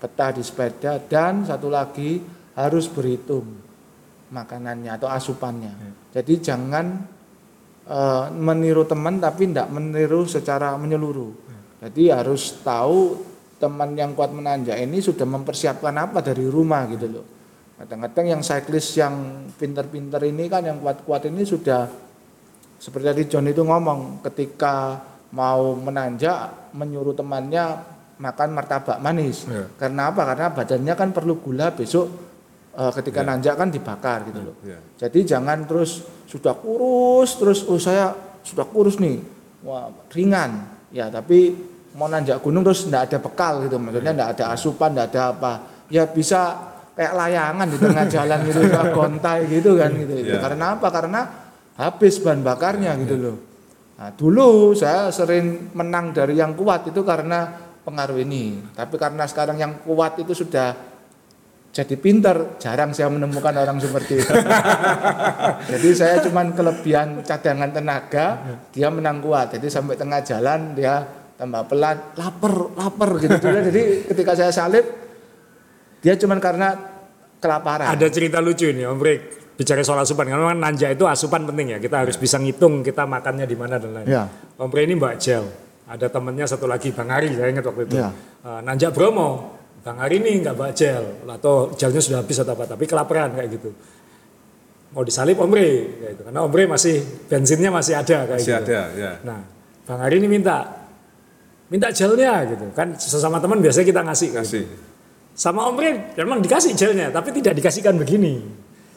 betah 0.03 0.35
di 0.35 0.43
sepeda 0.43 0.99
dan 0.99 1.47
satu 1.47 1.71
lagi 1.71 2.19
harus 2.59 2.91
berhitung 2.91 3.47
makanannya 4.31 4.91
atau 4.95 5.11
asupannya. 5.11 5.73
Jadi 6.15 6.35
jangan 6.41 6.87
eh, 7.87 8.25
meniru 8.33 8.87
teman 8.87 9.19
tapi 9.19 9.51
tidak 9.51 9.69
meniru 9.71 10.25
secara 10.25 10.75
menyeluruh. 10.79 11.51
Jadi 11.81 12.13
harus 12.13 12.61
tahu 12.61 13.19
teman 13.61 13.93
yang 13.93 14.17
kuat 14.17 14.33
menanjak 14.33 14.77
ini 14.81 15.05
sudah 15.05 15.29
mempersiapkan 15.29 15.93
apa 15.93 16.25
dari 16.25 16.49
rumah 16.49 16.89
gitu 16.89 17.07
loh. 17.09 17.27
Kadang-kadang 17.81 18.37
yang 18.37 18.43
cyclist 18.45 18.97
yang 18.97 19.49
pinter-pinter 19.57 20.21
ini 20.29 20.49
kan 20.53 20.65
yang 20.65 20.81
kuat-kuat 20.85 21.29
ini 21.33 21.45
sudah 21.49 21.89
seperti 22.81 23.05
tadi 23.09 23.23
John 23.29 23.49
itu 23.49 23.65
ngomong 23.65 24.25
ketika 24.25 25.01
mau 25.33 25.77
menanjak 25.77 26.73
menyuruh 26.77 27.17
temannya 27.17 27.81
makan 28.21 28.49
martabak 28.53 29.01
manis. 29.01 29.49
Ya. 29.49 29.65
Karena 29.81 30.13
apa? 30.13 30.29
Karena 30.29 30.53
badannya 30.53 30.95
kan 30.97 31.09
perlu 31.17 31.41
gula 31.41 31.73
besok 31.73 32.30
eh, 32.75 32.93
ketika 33.01 33.21
nanjak 33.27 33.55
kan 33.59 33.69
dibakar 33.69 34.27
gitu 34.31 34.41
loh. 34.41 34.57
Ya. 34.63 34.79
Jadi 35.07 35.27
jangan 35.27 35.67
terus 35.67 36.05
sudah 36.31 36.55
kurus 36.55 37.39
terus 37.39 37.67
oh 37.67 37.81
saya 37.81 38.15
sudah 38.47 38.67
kurus 38.67 38.99
nih. 39.03 39.19
Wah, 39.67 39.93
ringan. 40.15 40.81
Ya, 40.91 41.07
tapi 41.13 41.55
mau 41.95 42.07
nanjak 42.07 42.41
gunung 42.43 42.63
terus 42.67 42.87
enggak 42.87 43.11
ada 43.11 43.19
bekal 43.21 43.67
gitu. 43.67 43.77
Maksudnya 43.77 44.13
enggak 44.15 44.31
ada 44.39 44.45
asupan, 44.55 44.91
enggak 44.97 45.09
ada 45.15 45.23
apa. 45.37 45.53
Ya 45.91 46.07
bisa 46.07 46.71
kayak 46.95 47.15
layangan 47.15 47.67
di 47.67 47.79
tengah 47.79 48.05
jalan 48.15 48.39
gitu, 48.47 48.61
gontai 48.95 49.41
gitu 49.51 49.71
kan 49.79 49.91
gitu. 49.95 50.15
Ya. 50.23 50.39
Karena 50.39 50.79
apa? 50.79 50.89
Karena 50.89 51.21
habis 51.81 52.21
bahan 52.21 52.41
bakarnya 52.45 52.93
gitu 53.01 53.17
loh. 53.17 53.37
Nah, 54.01 54.17
dulu 54.17 54.73
saya 54.73 55.13
sering 55.13 55.77
menang 55.77 56.17
dari 56.17 56.33
yang 56.41 56.57
kuat 56.57 56.89
itu 56.89 57.05
karena 57.05 57.69
pengaruh 57.85 58.17
ini. 58.17 58.73
Tapi 58.73 58.97
karena 58.97 59.29
sekarang 59.29 59.61
yang 59.61 59.85
kuat 59.85 60.17
itu 60.17 60.33
sudah 60.33 60.90
jadi 61.71 61.95
pinter, 61.95 62.59
jarang 62.59 62.91
saya 62.91 63.07
menemukan 63.15 63.55
orang 63.55 63.79
seperti 63.79 64.19
itu. 64.19 64.35
jadi 65.71 65.89
saya 65.95 66.15
cuman 66.27 66.51
kelebihan 66.51 67.23
cadangan 67.23 67.71
tenaga, 67.71 68.27
dia 68.75 68.91
menang 68.91 69.23
kuat. 69.23 69.55
Jadi 69.55 69.71
sampai 69.71 69.95
tengah 69.95 70.19
jalan 70.27 70.75
dia 70.75 71.07
tambah 71.39 71.71
pelan, 71.71 72.19
lapar, 72.19 72.55
lapar 72.75 73.11
gitu. 73.23 73.39
Jadi 73.39 73.83
ketika 74.11 74.35
saya 74.35 74.51
salib, 74.51 74.83
dia 76.03 76.19
cuman 76.19 76.43
karena 76.43 76.75
kelaparan. 77.39 77.87
Ada 77.87 78.11
cerita 78.11 78.43
lucu 78.43 78.67
ini 78.67 78.83
Om 78.83 78.99
Brik 78.99 79.21
bicara 79.55 79.85
soal 79.87 80.03
asupan 80.03 80.25
karena 80.25 80.41
memang 80.41 80.59
nanja 80.59 80.89
itu 80.89 81.05
asupan 81.05 81.45
penting 81.45 81.77
ya 81.77 81.79
kita 81.79 82.09
harus 82.09 82.17
bisa 82.17 82.41
ngitung 82.41 82.81
kita 82.81 83.05
makannya 83.05 83.47
di 83.47 83.55
mana 83.55 83.79
dan 83.79 83.95
lain. 83.95 84.11
Ya. 84.11 84.27
Om 84.59 84.67
Brik 84.67 84.91
ini 84.91 84.99
Mbak 84.99 85.15
Jel 85.23 85.47
ada 85.87 86.07
temannya 86.11 86.51
satu 86.51 86.67
lagi 86.67 86.91
Bang 86.91 87.15
Ari 87.15 87.31
saya 87.31 87.47
ingat 87.47 87.63
waktu 87.63 87.87
itu 87.87 87.95
Ya. 88.01 88.11
Nanja 88.65 88.89
Bromo 88.89 89.60
Bang 89.81 89.97
Ari 89.97 90.21
ini 90.21 90.45
nggak 90.45 90.55
Mbak 90.57 90.71
Jel 90.77 91.05
atau 91.25 91.73
jelnya 91.73 92.01
sudah 92.05 92.19
habis 92.21 92.37
atau 92.37 92.53
apa 92.53 92.69
tapi 92.69 92.85
kelaparan 92.85 93.33
kayak 93.33 93.49
gitu 93.57 93.73
mau 94.93 95.07
disalip 95.07 95.41
Om 95.41 95.49
Brik 95.49 95.81
kayak 96.03 96.11
gitu 96.17 96.23
karena 96.29 96.41
Om 96.45 96.51
Brik 96.53 96.69
masih 96.69 96.97
bensinnya 97.31 97.71
masih 97.73 97.95
ada 97.97 98.29
kayak 98.29 98.41
Masih 98.45 98.55
gitu. 98.61 98.65
ada, 98.69 98.81
ya. 98.93 99.13
Nah 99.25 99.41
Bang 99.89 100.01
Ari 100.05 100.21
ini 100.21 100.29
minta 100.29 100.69
minta 101.71 101.89
gelnya 101.95 102.45
gitu 102.51 102.67
kan 102.77 102.99
sesama 102.99 103.41
teman 103.41 103.63
biasanya 103.63 103.87
kita 103.87 104.01
ngasih 104.05 104.29
kayak 104.35 104.45
gitu. 104.45 104.67
Kasih. 104.67 104.89
Sama 105.41 105.65
Om 105.73 105.77
Ray 105.79 105.95
memang 106.21 106.45
dikasih 106.45 106.77
gelnya, 106.77 107.09
tapi 107.09 107.33
tidak 107.33 107.57
dikasihkan 107.57 107.97
begini. 107.97 108.45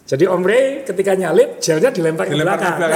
Jadi 0.04 0.28
Om 0.28 0.44
Ray 0.44 0.84
ketika 0.84 1.16
nyalip, 1.16 1.64
gelnya 1.64 1.88
dilempar, 1.88 2.28
Dilempar 2.28 2.60
ke 2.60 2.68
ke 2.68 2.76
belakang. 2.76 2.76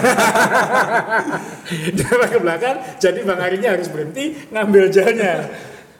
dilempar 1.95 2.27
ke 2.27 2.39
belakang, 2.43 2.75
jadi 2.99 3.19
Bang 3.23 3.39
Arinya 3.39 3.69
harus 3.79 3.87
berhenti 3.87 4.35
ngambil 4.51 4.91
gelnya. 4.91 5.47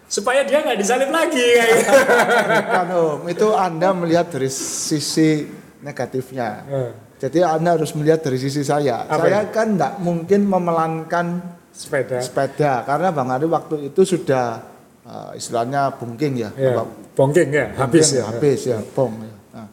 Supaya 0.08 0.48
dia 0.48 0.64
nggak 0.64 0.80
disalib 0.80 1.12
lagi 1.12 1.44
kayak 1.44 1.70
gitu. 1.84 2.00
Bukan 2.48 2.88
Om, 2.96 3.20
itu 3.28 3.48
Anda 3.54 3.90
melihat 3.92 4.28
dari 4.32 4.50
sisi 4.50 5.46
negatifnya. 5.84 6.50
Eh, 6.68 6.92
Jadi 7.18 7.44
Anda 7.44 7.76
harus 7.76 7.92
melihat 7.94 8.24
dari 8.24 8.40
sisi 8.40 8.64
saya. 8.64 9.04
Apa 9.06 9.28
saya 9.28 9.52
kan 9.52 9.76
nggak 9.76 9.94
mungkin 10.00 10.48
memelankan 10.48 11.26
sepeda. 11.74 12.18
sepeda 12.24 12.82
karena 12.88 13.10
Bang 13.14 13.30
Ari 13.30 13.46
waktu 13.46 13.90
itu 13.94 14.02
sudah 14.06 14.62
uh, 15.06 15.32
istilahnya 15.34 15.94
bungking 15.94 16.34
ya. 16.42 16.50
Ya, 16.58 16.74
Apa- 16.74 16.90
bongking 17.18 17.50
ya, 17.50 17.66
habis 17.78 18.14
bungking, 18.14 18.18
ya. 18.18 18.24
Habis 18.30 18.60
ya, 18.66 18.78
bong. 18.94 19.14
ya. 19.22 19.36
Nah, 19.54 19.68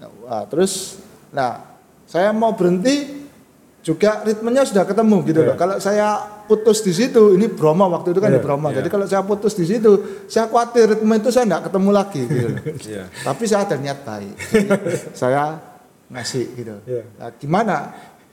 nah, 0.00 0.44
terus 0.48 1.00
nah 1.32 1.64
saya 2.04 2.32
mau 2.36 2.52
berhenti 2.52 3.19
juga 3.80 4.20
ritmenya 4.20 4.68
sudah 4.68 4.84
ketemu 4.84 5.16
gitu 5.24 5.40
loh. 5.40 5.56
Ya. 5.56 5.58
Kalau 5.58 5.76
saya 5.80 6.08
putus 6.44 6.84
di 6.84 6.92
situ, 6.92 7.32
ini 7.32 7.48
Bromo 7.48 7.88
waktu 7.88 8.12
itu 8.12 8.20
kan 8.20 8.28
Ya, 8.28 8.36
di 8.36 8.44
Bromo. 8.44 8.68
ya. 8.68 8.84
Jadi 8.84 8.88
kalau 8.92 9.06
saya 9.08 9.24
putus 9.24 9.56
di 9.56 9.64
situ, 9.64 10.24
saya 10.28 10.52
khawatir 10.52 10.84
ritme 10.96 11.16
itu 11.16 11.32
saya 11.32 11.48
nggak 11.48 11.72
ketemu 11.72 11.90
lagi 11.90 12.20
gitu. 12.28 12.46
loh. 12.52 12.60
Iya. 12.92 13.04
Tapi 13.24 13.42
saya 13.48 13.60
ada 13.64 13.76
niat 13.80 13.98
baik. 14.04 14.34
Saya 15.20 15.56
ngasih 16.12 16.44
gitu. 16.58 16.74
Iya. 16.84 17.02
Nah, 17.16 17.30
gimana 17.40 17.76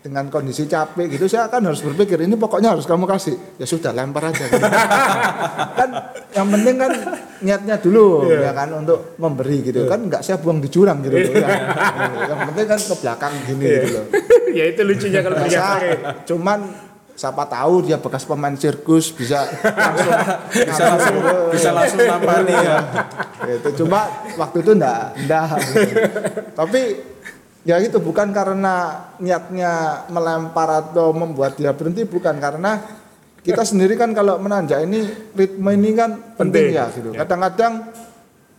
dengan 0.08 0.32
kondisi 0.32 0.64
capek 0.64 1.20
gitu 1.20 1.28
saya 1.28 1.52
kan 1.52 1.60
harus 1.68 1.84
berpikir 1.84 2.24
ini 2.24 2.40
pokoknya 2.40 2.72
harus 2.80 2.88
kamu 2.88 3.04
kasih 3.04 3.36
ya 3.60 3.68
sudah 3.68 3.92
lempar 3.92 4.32
aja 4.32 4.48
gitu. 4.48 4.64
kan 5.84 5.90
yang 6.32 6.48
penting 6.48 6.76
kan 6.80 6.92
niatnya 7.44 7.76
dulu 7.76 8.24
Iya. 8.24 8.48
ya 8.48 8.52
kan 8.56 8.72
untuk 8.72 9.20
memberi 9.20 9.60
gitu 9.68 9.84
kan 9.84 10.08
nggak 10.08 10.24
saya 10.24 10.40
buang 10.40 10.64
di 10.64 10.72
jurang 10.72 11.04
gitu 11.04 11.20
loh, 11.20 11.28
ya. 11.44 11.50
yang 12.32 12.40
penting 12.48 12.66
kan 12.72 12.80
ke 12.80 12.96
belakang 13.04 13.34
gini 13.44 13.64
Iya. 13.68 13.76
gitu 13.84 13.88
loh 13.92 14.06
ya 14.58 14.64
itu 14.72 14.82
lucunya 14.88 15.20
kalau 15.20 15.36
Ari. 15.44 15.92
cuman 16.24 16.60
siapa 17.12 17.44
tahu 17.50 17.74
dia 17.84 17.98
bekas 18.00 18.24
pemain 18.24 18.56
sirkus 18.56 19.12
bisa 19.12 19.44
langsung 19.76 20.14
Bisa 20.72 20.84
langsung 20.88 21.16
bisa 21.52 21.70
langsung 21.76 22.00
nampani 22.00 22.56
ya. 22.56 22.78
itu 23.60 23.70
cuma 23.84 24.08
waktu 24.40 24.58
itu 24.64 24.72
enggak 24.72 25.04
enggak 25.20 25.46
tapi 26.56 26.82
ya 27.68 27.76
itu 27.84 27.99
bukan 27.99 28.31
karena 28.31 29.03
niatnya 29.19 30.03
melempar 30.07 30.88
atau 30.88 31.11
membuat 31.11 31.60
dia 31.60 31.76
berhenti 31.76 32.07
bukan. 32.07 32.39
Karena 32.39 32.80
kita 33.44 33.68
sendiri 33.68 33.99
kan 33.99 34.15
kalau 34.15 34.39
menanjak 34.39 34.88
ini 34.88 35.03
ritme 35.35 35.76
ini 35.76 35.91
kan 35.91 36.15
penting, 36.39 36.72
Penting. 36.72 36.80
ya 36.80 36.85
gitu. 36.95 37.10
Kadang-kadang 37.11 37.73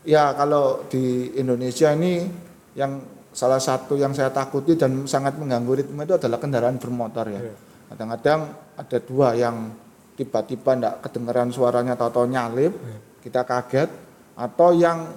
ya 0.04 0.36
kalau 0.36 0.84
di 0.92 1.32
Indonesia 1.40 1.88
ini 1.96 2.28
yang 2.76 3.00
salah 3.32 3.60
satu 3.60 3.96
yang 3.96 4.12
saya 4.12 4.28
takuti 4.28 4.76
dan 4.76 5.08
sangat 5.08 5.40
mengganggu 5.40 5.84
ritme 5.84 6.04
itu 6.04 6.14
adalah 6.20 6.36
kendaraan 6.36 6.76
bermotor 6.76 7.32
ya. 7.32 7.40
Iya. 7.40 7.54
kadang-kadang 7.88 8.40
ada 8.76 8.98
dua 9.00 9.28
yang 9.32 9.72
tiba-tiba 10.12 10.76
enggak 10.76 10.94
kedengeran 11.08 11.48
suaranya 11.48 11.96
atau 11.96 12.28
nyalip 12.28 12.76
kita 13.24 13.48
kaget 13.48 13.88
atau 14.36 14.76
yang 14.76 15.08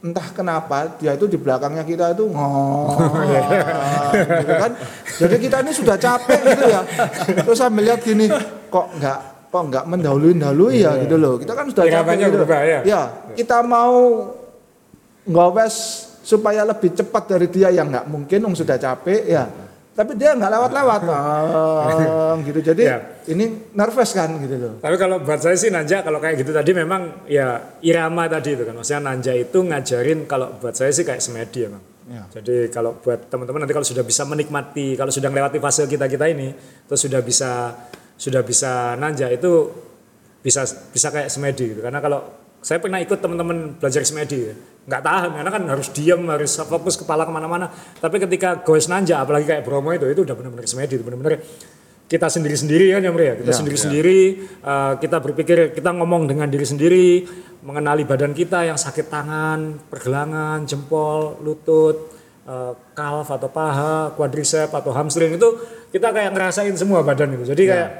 entah 0.00 0.28
kenapa 0.32 0.96
dia 0.96 1.12
itu 1.12 1.28
di 1.28 1.36
belakangnya 1.36 1.84
kita 1.84 2.16
itu 2.16 2.24
ngong 2.24 2.96
gitu 4.40 4.54
kan. 4.56 4.72
Jadi 5.20 5.36
kita 5.36 5.56
ini 5.60 5.72
sudah 5.76 5.96
capek 6.00 6.40
gitu 6.40 6.64
ya. 6.72 6.80
Terus 7.44 7.56
saya 7.60 7.68
melihat 7.68 8.00
gini 8.00 8.32
kok 8.72 8.86
nggak 8.96 9.18
kok 9.52 9.62
nggak 9.68 9.84
mendahului 9.84 10.32
dahului 10.40 10.74
ya 10.80 10.92
gitu 11.04 11.16
loh. 11.20 11.36
Kita 11.36 11.52
kan 11.52 11.68
sudah 11.68 11.84
capek 11.84 12.14
gitu 12.16 12.40
berubah, 12.40 12.60
ya? 12.64 12.80
kita 13.36 13.60
mau 13.60 13.96
ngowes 15.28 15.76
supaya 16.24 16.64
lebih 16.64 16.96
cepat 16.96 17.36
dari 17.36 17.46
dia 17.52 17.68
yang 17.68 17.92
nggak 17.92 18.06
mungkin 18.08 18.38
dong 18.40 18.56
sudah 18.56 18.80
capek 18.80 19.20
ya 19.28 19.44
tapi 20.00 20.16
dia 20.16 20.32
nggak 20.32 20.48
lewat-lewat 20.48 21.00
Ah, 21.12 22.32
gitu 22.40 22.60
jadi 22.64 22.82
Ya. 22.82 22.98
ini 23.28 23.68
nervous 23.70 24.16
kan 24.16 24.32
gitu 24.40 24.56
loh 24.56 24.74
Tapi 24.80 24.96
kalau 24.96 25.20
buat 25.20 25.36
saya 25.36 25.52
sih 25.54 25.68
nanja 25.68 26.00
kalau 26.00 26.16
kayak 26.16 26.40
gitu 26.40 26.50
tadi 26.50 26.72
memang 26.72 27.28
ya 27.28 27.76
irama 27.80 28.24
tadi 28.24 28.56
itu 28.56 28.64
kan. 28.64 28.72
Maksudnya 28.72 29.02
nanja 29.04 29.32
itu 29.32 29.58
ngajarin 29.60 30.24
kalau 30.24 30.56
buat 30.56 30.72
saya 30.72 30.88
sih 30.88 31.04
kayak 31.04 31.20
semedi 31.20 31.68
emang. 31.68 31.84
Ya. 32.08 32.24
Jadi 32.32 32.72
kalau 32.72 32.96
buat 32.96 33.28
teman-teman 33.28 33.62
nanti 33.62 33.70
kalau 33.70 33.84
sudah 33.84 34.02
bisa 34.02 34.24
menikmati, 34.24 34.96
kalau 34.96 35.12
sudah 35.12 35.28
melewati 35.28 35.60
fase 35.60 35.84
kita-kita 35.84 36.26
ini, 36.26 36.48
terus 36.88 37.00
sudah 37.00 37.20
bisa 37.20 37.76
sudah 38.16 38.40
bisa 38.40 38.96
nanja 38.96 39.28
itu 39.28 39.68
bisa 40.40 40.64
bisa 40.90 41.12
kayak 41.12 41.28
semedi 41.28 41.76
gitu. 41.76 41.84
Karena 41.84 42.00
kalau 42.00 42.24
saya 42.60 42.76
pernah 42.76 42.98
ikut 42.98 43.20
teman-teman 43.20 43.76
belajar 43.76 44.00
semedi, 44.02 44.48
ya. 44.48 44.54
Nggak 44.90 45.02
tahan 45.06 45.30
karena 45.38 45.50
kan 45.54 45.62
harus 45.70 45.88
diam, 45.94 46.26
harus 46.26 46.50
fokus 46.66 46.98
kepala 46.98 47.22
ke 47.22 47.30
mana-mana. 47.30 47.70
Tapi 48.02 48.18
ketika 48.18 48.66
goes 48.66 48.90
nanja, 48.90 49.22
apalagi 49.22 49.46
kayak 49.46 49.62
Bromo 49.62 49.94
itu, 49.94 50.10
itu 50.10 50.26
udah 50.26 50.34
benar-benar 50.34 50.66
semedi, 50.66 50.98
itu 50.98 51.06
benar-benar 51.06 51.38
kita 52.10 52.26
sendiri-sendiri 52.26 52.90
kan 52.90 53.06
ya 53.06 53.10
Mri 53.14 53.22
ya 53.22 53.34
kita 53.38 53.50
Ya, 53.54 53.56
sendiri-sendiri 53.62 54.20
uh, 54.66 54.98
kita 54.98 55.22
berpikir 55.22 55.78
kita 55.78 55.94
ngomong 55.94 56.26
dengan 56.26 56.50
diri 56.50 56.66
sendiri 56.66 57.08
mengenali 57.62 58.02
badan 58.02 58.34
kita 58.34 58.66
yang 58.66 58.74
sakit 58.74 59.06
tangan 59.06 59.78
pergelangan 59.86 60.66
jempol 60.66 61.38
lutut 61.38 62.10
uh, 62.50 62.74
kalf 62.98 63.30
atau 63.30 63.46
paha 63.46 64.10
quadricep 64.18 64.74
atau 64.74 64.90
hamstring 64.90 65.38
itu 65.38 65.48
kita 65.94 66.10
kayak 66.10 66.34
ngerasain 66.34 66.74
semua 66.74 67.06
badan 67.06 67.38
itu. 67.38 67.54
Jadi 67.54 67.62
kayak 67.70 67.90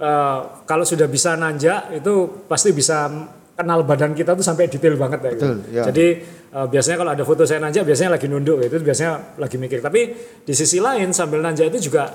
uh, 0.00 0.64
kalau 0.64 0.88
sudah 0.88 1.04
bisa 1.04 1.36
nanjak 1.36 1.92
itu 1.92 2.48
pasti 2.48 2.72
bisa 2.72 3.12
kenal 3.52 3.84
badan 3.84 4.16
kita 4.16 4.32
tuh 4.32 4.44
sampai 4.44 4.66
detail 4.66 4.96
banget 4.96 5.20
ya 5.22 5.30
gitu. 5.36 5.44
Betul, 5.44 5.56
ya. 5.70 5.82
Jadi 5.92 6.06
uh, 6.56 6.66
biasanya 6.66 6.96
kalau 6.98 7.10
ada 7.12 7.24
foto 7.24 7.42
saya 7.44 7.60
nanjak 7.60 7.84
biasanya 7.84 8.10
lagi 8.16 8.26
nunduk 8.26 8.64
itu 8.64 8.76
biasanya 8.80 9.12
lagi 9.36 9.56
mikir. 9.60 9.78
Tapi 9.84 10.00
di 10.42 10.52
sisi 10.56 10.80
lain 10.80 11.12
sambil 11.12 11.44
nanjak 11.44 11.68
itu 11.68 11.92
juga 11.92 12.08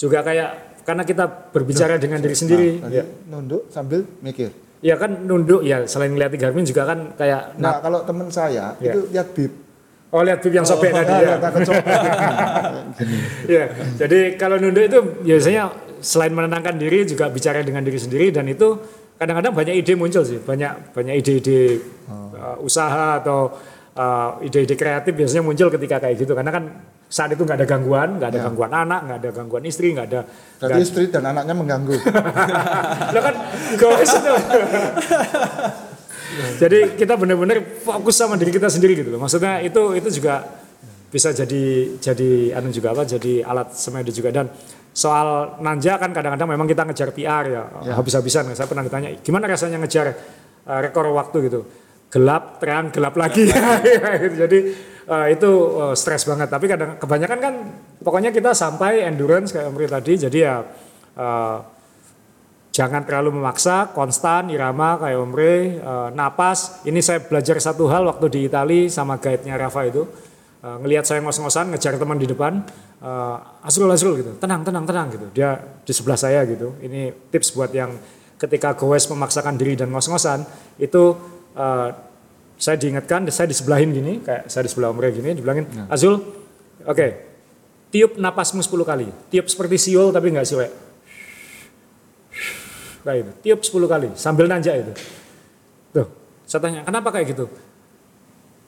juga 0.00 0.24
kayak 0.24 0.82
karena 0.88 1.04
kita 1.04 1.24
berbicara 1.52 2.00
dengan 2.00 2.18
diri 2.24 2.36
sendiri. 2.36 2.70
Tadi 2.80 2.96
ya. 2.96 3.04
nunduk 3.28 3.68
sambil 3.68 4.02
mikir 4.24 4.70
ya 4.80 4.96
kan 4.96 5.12
nunduk 5.28 5.60
ya 5.60 5.84
selain 5.84 6.16
ngeliat 6.16 6.32
Garmin 6.40 6.64
juga 6.64 6.88
kan 6.88 7.12
kayak 7.14 7.60
nah 7.60 7.78
kalau 7.84 8.00
teman 8.04 8.32
saya 8.32 8.72
Ya. 8.80 8.96
itu 8.96 9.12
lihat 9.12 9.28
bib 9.36 9.52
oh 10.10 10.24
lihat 10.24 10.40
bib 10.40 10.56
yang 10.56 10.64
sobek 10.64 10.90
tadi 10.90 11.12
ya. 11.12 11.36
takut 11.36 11.62
sobek. 11.68 11.84
Iya, 13.50 13.64
jadi 13.96 14.36
kalau 14.36 14.60
nunduk 14.60 14.84
itu 14.84 14.98
biasanya 15.24 15.72
selain 16.00 16.32
menenangkan 16.32 16.76
diri 16.80 17.04
juga 17.04 17.28
bicara 17.28 17.60
dengan 17.60 17.84
diri 17.84 17.96
sendiri 18.00 18.32
dan 18.32 18.48
itu 18.48 18.76
kadang-kadang 19.20 19.52
banyak 19.52 19.74
ide 19.84 19.92
muncul 20.00 20.24
sih, 20.24 20.40
banyak 20.40 20.96
banyak 20.96 21.20
ide-ide 21.20 21.76
uh, 22.08 22.56
usaha 22.64 23.20
atau 23.20 23.52
uh, 23.92 24.40
ide-ide 24.40 24.72
kreatif 24.80 25.12
biasanya 25.12 25.44
muncul 25.44 25.68
ketika 25.68 26.00
kayak 26.00 26.16
gitu 26.24 26.32
karena 26.32 26.48
kan 26.48 26.64
saat 27.04 27.36
itu 27.36 27.44
nggak 27.44 27.60
ada 27.60 27.68
gangguan, 27.68 28.16
nggak 28.16 28.32
ada 28.32 28.40
gangguan 28.48 28.72
anak, 28.72 29.00
nggak 29.04 29.18
ada 29.20 29.30
gangguan 29.36 29.64
istri, 29.68 29.92
nggak 29.92 30.06
ada 30.08 30.20
Berarti 30.56 30.80
istri 30.80 31.04
dan 31.12 31.28
anaknya 31.28 31.52
mengganggu. 31.52 31.96
Lo 33.14 33.20
kan 33.20 33.34
goes 33.76 34.08
itu. 34.08 34.32
jadi 36.56 36.78
kita 36.96 37.18
benar-benar 37.20 37.60
fokus 37.84 38.16
sama 38.16 38.40
diri 38.40 38.56
kita 38.56 38.72
sendiri 38.72 39.04
gitu 39.04 39.12
loh. 39.12 39.20
Maksudnya 39.20 39.60
itu 39.60 40.00
itu 40.00 40.08
juga 40.16 40.48
bisa 41.10 41.34
jadi 41.34 41.98
jadi 41.98 42.56
anu 42.56 42.72
juga 42.72 42.94
apa 42.94 43.02
jadi 43.02 43.42
alat 43.42 43.74
semedi 43.74 44.14
juga 44.14 44.30
dan 44.30 44.46
soal 44.90 45.60
nanja 45.62 45.96
kan 45.96 46.10
kadang-kadang 46.10 46.50
memang 46.50 46.66
kita 46.66 46.82
ngejar 46.86 47.10
PR 47.14 47.44
ya, 47.46 47.62
habis-habisan. 47.94 48.50
Saya 48.52 48.66
pernah 48.66 48.84
ditanya 48.84 49.14
gimana 49.22 49.46
rasanya 49.46 49.78
ngejar 49.80 50.12
uh, 50.66 50.80
rekor 50.82 51.08
waktu 51.14 51.50
gitu? 51.50 51.60
Gelap 52.10 52.58
terang 52.58 52.90
gelap 52.90 53.14
lagi. 53.14 53.46
Jadi 54.42 54.58
uh, 55.06 55.26
itu 55.30 55.50
uh, 55.78 55.94
stres 55.94 56.26
banget. 56.26 56.50
Tapi 56.50 56.66
kadang 56.66 56.98
kebanyakan 56.98 57.38
kan 57.38 57.54
pokoknya 58.02 58.34
kita 58.34 58.50
sampai 58.50 59.06
endurance 59.06 59.54
kayak 59.54 59.70
Omri 59.70 59.86
tadi. 59.86 60.12
Jadi 60.18 60.38
ya 60.42 60.58
uh, 61.14 61.58
jangan 62.70 63.02
terlalu 63.02 63.38
memaksa, 63.38 63.90
konstan, 63.90 64.48
irama 64.48 64.96
kayak 64.96 65.18
Omre, 65.18 65.54
eh, 65.82 66.08
napas. 66.14 66.86
Ini 66.86 67.00
saya 67.02 67.20
belajar 67.20 67.58
satu 67.58 67.90
hal 67.90 68.06
waktu 68.06 68.26
di 68.30 68.40
Itali 68.46 68.86
sama 68.86 69.18
guide-nya 69.18 69.58
Rafa 69.58 69.84
itu. 69.90 70.06
Eh, 70.60 70.76
ngelihat 70.84 71.08
saya 71.08 71.24
ngos-ngosan, 71.24 71.72
ngejar 71.72 71.96
teman 71.96 72.20
di 72.20 72.28
depan, 72.28 72.60
eh, 73.00 73.64
asrul 73.64 73.88
asrul 73.88 74.20
gitu, 74.20 74.36
tenang 74.36 74.60
tenang 74.60 74.84
tenang 74.84 75.08
gitu. 75.08 75.26
Dia 75.32 75.56
di 75.56 75.92
sebelah 75.96 76.20
saya 76.20 76.44
gitu. 76.44 76.76
Ini 76.84 77.32
tips 77.32 77.56
buat 77.56 77.72
yang 77.72 77.96
ketika 78.36 78.76
goes 78.76 79.08
memaksakan 79.08 79.56
diri 79.56 79.72
dan 79.72 79.88
ngos-ngosan 79.88 80.44
itu 80.76 81.16
eh, 81.56 81.88
saya 82.60 82.76
diingatkan, 82.76 83.24
saya 83.32 83.48
disebelahin 83.48 83.88
gini, 83.88 84.20
kayak 84.20 84.52
saya 84.52 84.68
di 84.68 84.70
sebelah 84.70 84.92
Omre 84.92 85.08
gini, 85.16 85.32
dibilangin, 85.32 85.64
Azul, 85.88 86.20
oke, 86.84 87.06
tiup 87.88 88.20
napasmu 88.20 88.60
10 88.60 88.84
kali, 88.84 89.08
tiup 89.32 89.48
seperti 89.48 89.80
siul 89.80 90.12
tapi 90.12 90.28
nggak 90.28 90.44
siwek 90.44 90.70
kayak 93.00 93.18
itu. 93.24 93.32
Tiup 93.48 93.60
10 93.64 93.88
kali 93.88 94.08
sambil 94.14 94.46
nanjak 94.46 94.84
itu. 94.84 94.92
Tuh, 95.96 96.06
saya 96.44 96.60
tanya, 96.62 96.80
kenapa 96.84 97.08
kayak 97.10 97.32
gitu? 97.32 97.48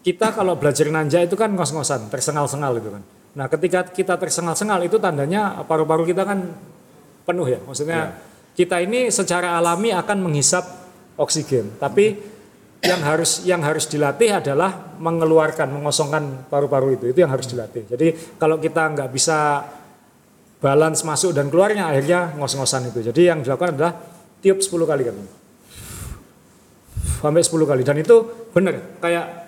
Kita 0.03 0.35
kalau 0.35 0.59
belajar 0.59 0.91
nanjak 0.91 1.31
itu 1.31 1.39
kan 1.39 1.55
ngos-ngosan, 1.55 2.11
tersengal-sengal 2.11 2.75
itu 2.83 2.91
kan. 2.91 3.03
Nah, 3.39 3.47
ketika 3.47 3.87
kita 3.87 4.19
tersengal-sengal 4.19 4.83
itu 4.83 4.99
tandanya 4.99 5.63
paru-paru 5.63 6.05
kita 6.05 6.27
kan 6.27 6.53
penuh 7.23 7.47
ya. 7.47 7.63
Maksudnya 7.63 8.19
kita 8.53 8.83
ini 8.83 9.09
secara 9.15 9.55
alami 9.57 9.95
akan 9.95 10.19
menghisap 10.27 10.67
oksigen, 11.17 11.79
tapi 11.79 12.19
yang 12.83 12.99
harus 12.99 13.47
yang 13.47 13.63
harus 13.63 13.87
dilatih 13.87 14.43
adalah 14.43 14.99
mengeluarkan, 14.99 15.71
mengosongkan 15.71 16.51
paru-paru 16.51 16.99
itu. 16.99 17.15
Itu 17.15 17.23
yang 17.23 17.31
harus 17.31 17.47
dilatih. 17.47 17.87
Jadi 17.87 18.37
kalau 18.43 18.59
kita 18.59 18.91
nggak 18.91 19.11
bisa 19.15 19.63
balance 20.59 21.07
masuk 21.07 21.31
dan 21.31 21.47
keluarnya 21.47 21.95
akhirnya 21.95 22.35
ngos-ngosan 22.35 22.91
itu. 22.91 23.07
Jadi 23.07 23.31
yang 23.31 23.39
dilakukan 23.47 23.79
adalah 23.79 23.95
tiup 24.43 24.59
10 24.59 24.83
kali 24.83 25.05
kan. 25.07 25.17
sampai 27.23 27.39
10 27.39 27.71
kali 27.71 27.87
dan 27.87 27.95
itu 28.03 28.51
bener 28.51 28.99
kayak 28.99 29.42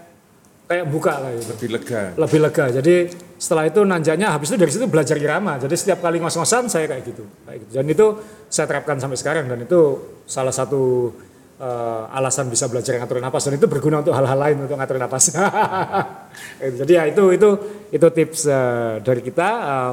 kayak 0.64 0.84
buka 0.88 1.12
kayak 1.20 1.34
gitu. 1.40 1.52
Lebih 1.52 1.68
lega. 1.76 2.02
lebih 2.16 2.38
lega. 2.40 2.64
Jadi 2.80 2.94
setelah 3.36 3.64
itu 3.68 3.80
nanjanya 3.84 4.32
habis 4.32 4.48
itu 4.48 4.56
dari 4.56 4.72
situ 4.72 4.86
belajar 4.88 5.16
irama. 5.20 5.60
Jadi 5.60 5.74
setiap 5.76 6.00
kali 6.00 6.16
ngos-ngosan 6.20 6.72
saya 6.72 6.88
kayak 6.88 7.04
gitu, 7.04 7.24
kayak 7.44 7.58
gitu. 7.68 7.72
Dan 7.76 7.86
itu 7.92 8.06
saya 8.48 8.66
terapkan 8.68 8.96
sampai 8.96 9.18
sekarang 9.20 9.44
dan 9.44 9.60
itu 9.60 9.80
salah 10.24 10.54
satu 10.54 11.12
eh, 11.60 12.16
alasan 12.16 12.48
bisa 12.48 12.64
belajar 12.72 12.96
ngatur 12.96 13.20
napas 13.20 13.44
dan 13.44 13.60
itu 13.60 13.68
berguna 13.68 14.00
untuk 14.00 14.16
hal-hal 14.16 14.38
lain 14.40 14.56
untuk 14.64 14.76
ngatur 14.80 14.96
napas. 14.96 15.30
Jadi 16.80 16.92
ya 16.96 17.04
itu 17.12 17.24
itu 17.36 17.48
itu 17.92 18.06
tips 18.08 18.40
eh, 18.48 18.92
dari 19.04 19.20
kita. 19.20 19.48
Eh, 19.60 19.92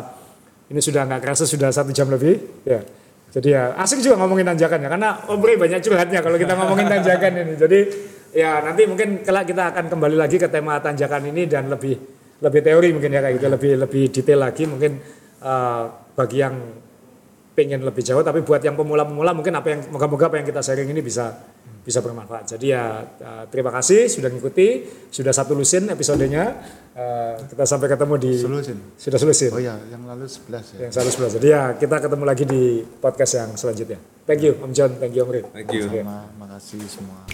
ini 0.71 0.79
sudah 0.79 1.03
nggak 1.03 1.19
kerasa 1.19 1.43
sudah 1.43 1.67
satu 1.67 1.91
jam 1.91 2.07
lebih. 2.07 2.63
Ya. 2.63 2.79
Jadi 3.31 3.55
ya 3.55 3.71
asik 3.79 4.03
juga 4.03 4.19
ngomongin 4.19 4.43
tanjakan 4.43 4.79
ya 4.83 4.89
karena 4.91 5.09
Om 5.23 5.39
Bre 5.39 5.55
banyak 5.55 5.79
curhatnya 5.79 6.19
kalau 6.19 6.35
kita 6.35 6.51
ngomongin 6.55 6.87
tanjakan 6.87 7.31
ini. 7.39 7.53
Jadi 7.55 7.79
ya 8.31 8.63
nanti 8.63 8.87
mungkin 8.87 9.23
kelak 9.23 9.51
kita 9.51 9.75
akan 9.75 9.85
kembali 9.91 10.15
lagi 10.15 10.39
ke 10.39 10.47
tema 10.47 10.79
tanjakan 10.79 11.31
ini 11.31 11.47
dan 11.47 11.67
lebih 11.67 11.95
lebih 12.41 12.61
teori 12.63 12.89
mungkin 12.95 13.11
ya 13.13 13.21
kayak 13.21 13.35
gitu 13.37 13.47
lebih 13.51 13.71
lebih 13.87 14.03
detail 14.09 14.39
lagi 14.41 14.63
mungkin 14.65 14.91
eh, 15.43 15.83
bagi 16.15 16.37
yang 16.39 16.55
pengen 17.51 17.83
lebih 17.83 18.01
jauh 18.01 18.23
tapi 18.23 18.41
buat 18.41 18.63
yang 18.63 18.79
pemula-pemula 18.79 19.35
mungkin 19.35 19.53
apa 19.59 19.67
yang 19.75 19.79
moga-moga 19.91 20.31
apa 20.31 20.35
yang 20.39 20.47
kita 20.47 20.63
sharing 20.63 20.89
ini 20.89 21.03
bisa 21.03 21.35
bisa 21.81 21.97
bermanfaat. 21.97 22.45
Jadi 22.57 22.77
ya 22.77 23.01
eh, 23.03 23.43
terima 23.49 23.73
kasih 23.73 24.05
sudah 24.05 24.29
ngikuti, 24.29 24.85
sudah 25.09 25.33
satu 25.33 25.57
lusin 25.57 25.89
episodenya. 25.89 26.61
Eh, 26.93 27.33
kita 27.49 27.65
sampai 27.65 27.89
ketemu 27.89 28.15
di 28.21 28.33
Solusin. 28.37 28.77
sudah 28.99 29.17
solusin 29.17 29.49
Oh 29.49 29.61
ya, 29.61 29.75
yang 29.89 30.05
lalu 30.05 30.29
11 30.29 30.77
ya. 30.77 30.79
yang 30.87 30.93
satu 30.93 31.09
sebelas. 31.09 31.31
Jadi 31.41 31.47
ya 31.49 31.73
kita 31.73 31.97
ketemu 31.97 32.23
lagi 32.23 32.43
di 32.45 32.85
podcast 33.01 33.33
yang 33.33 33.49
selanjutnya. 33.57 33.97
Thank 34.29 34.45
you 34.45 34.53
Om 34.61 34.71
John, 34.71 34.91
thank 35.01 35.17
you 35.17 35.25
Om 35.25 35.31
Rin. 35.33 35.45
Thank 35.49 35.73
you. 35.73 35.89
Sama, 35.89 36.29
makasih 36.37 36.85
semua. 36.85 37.25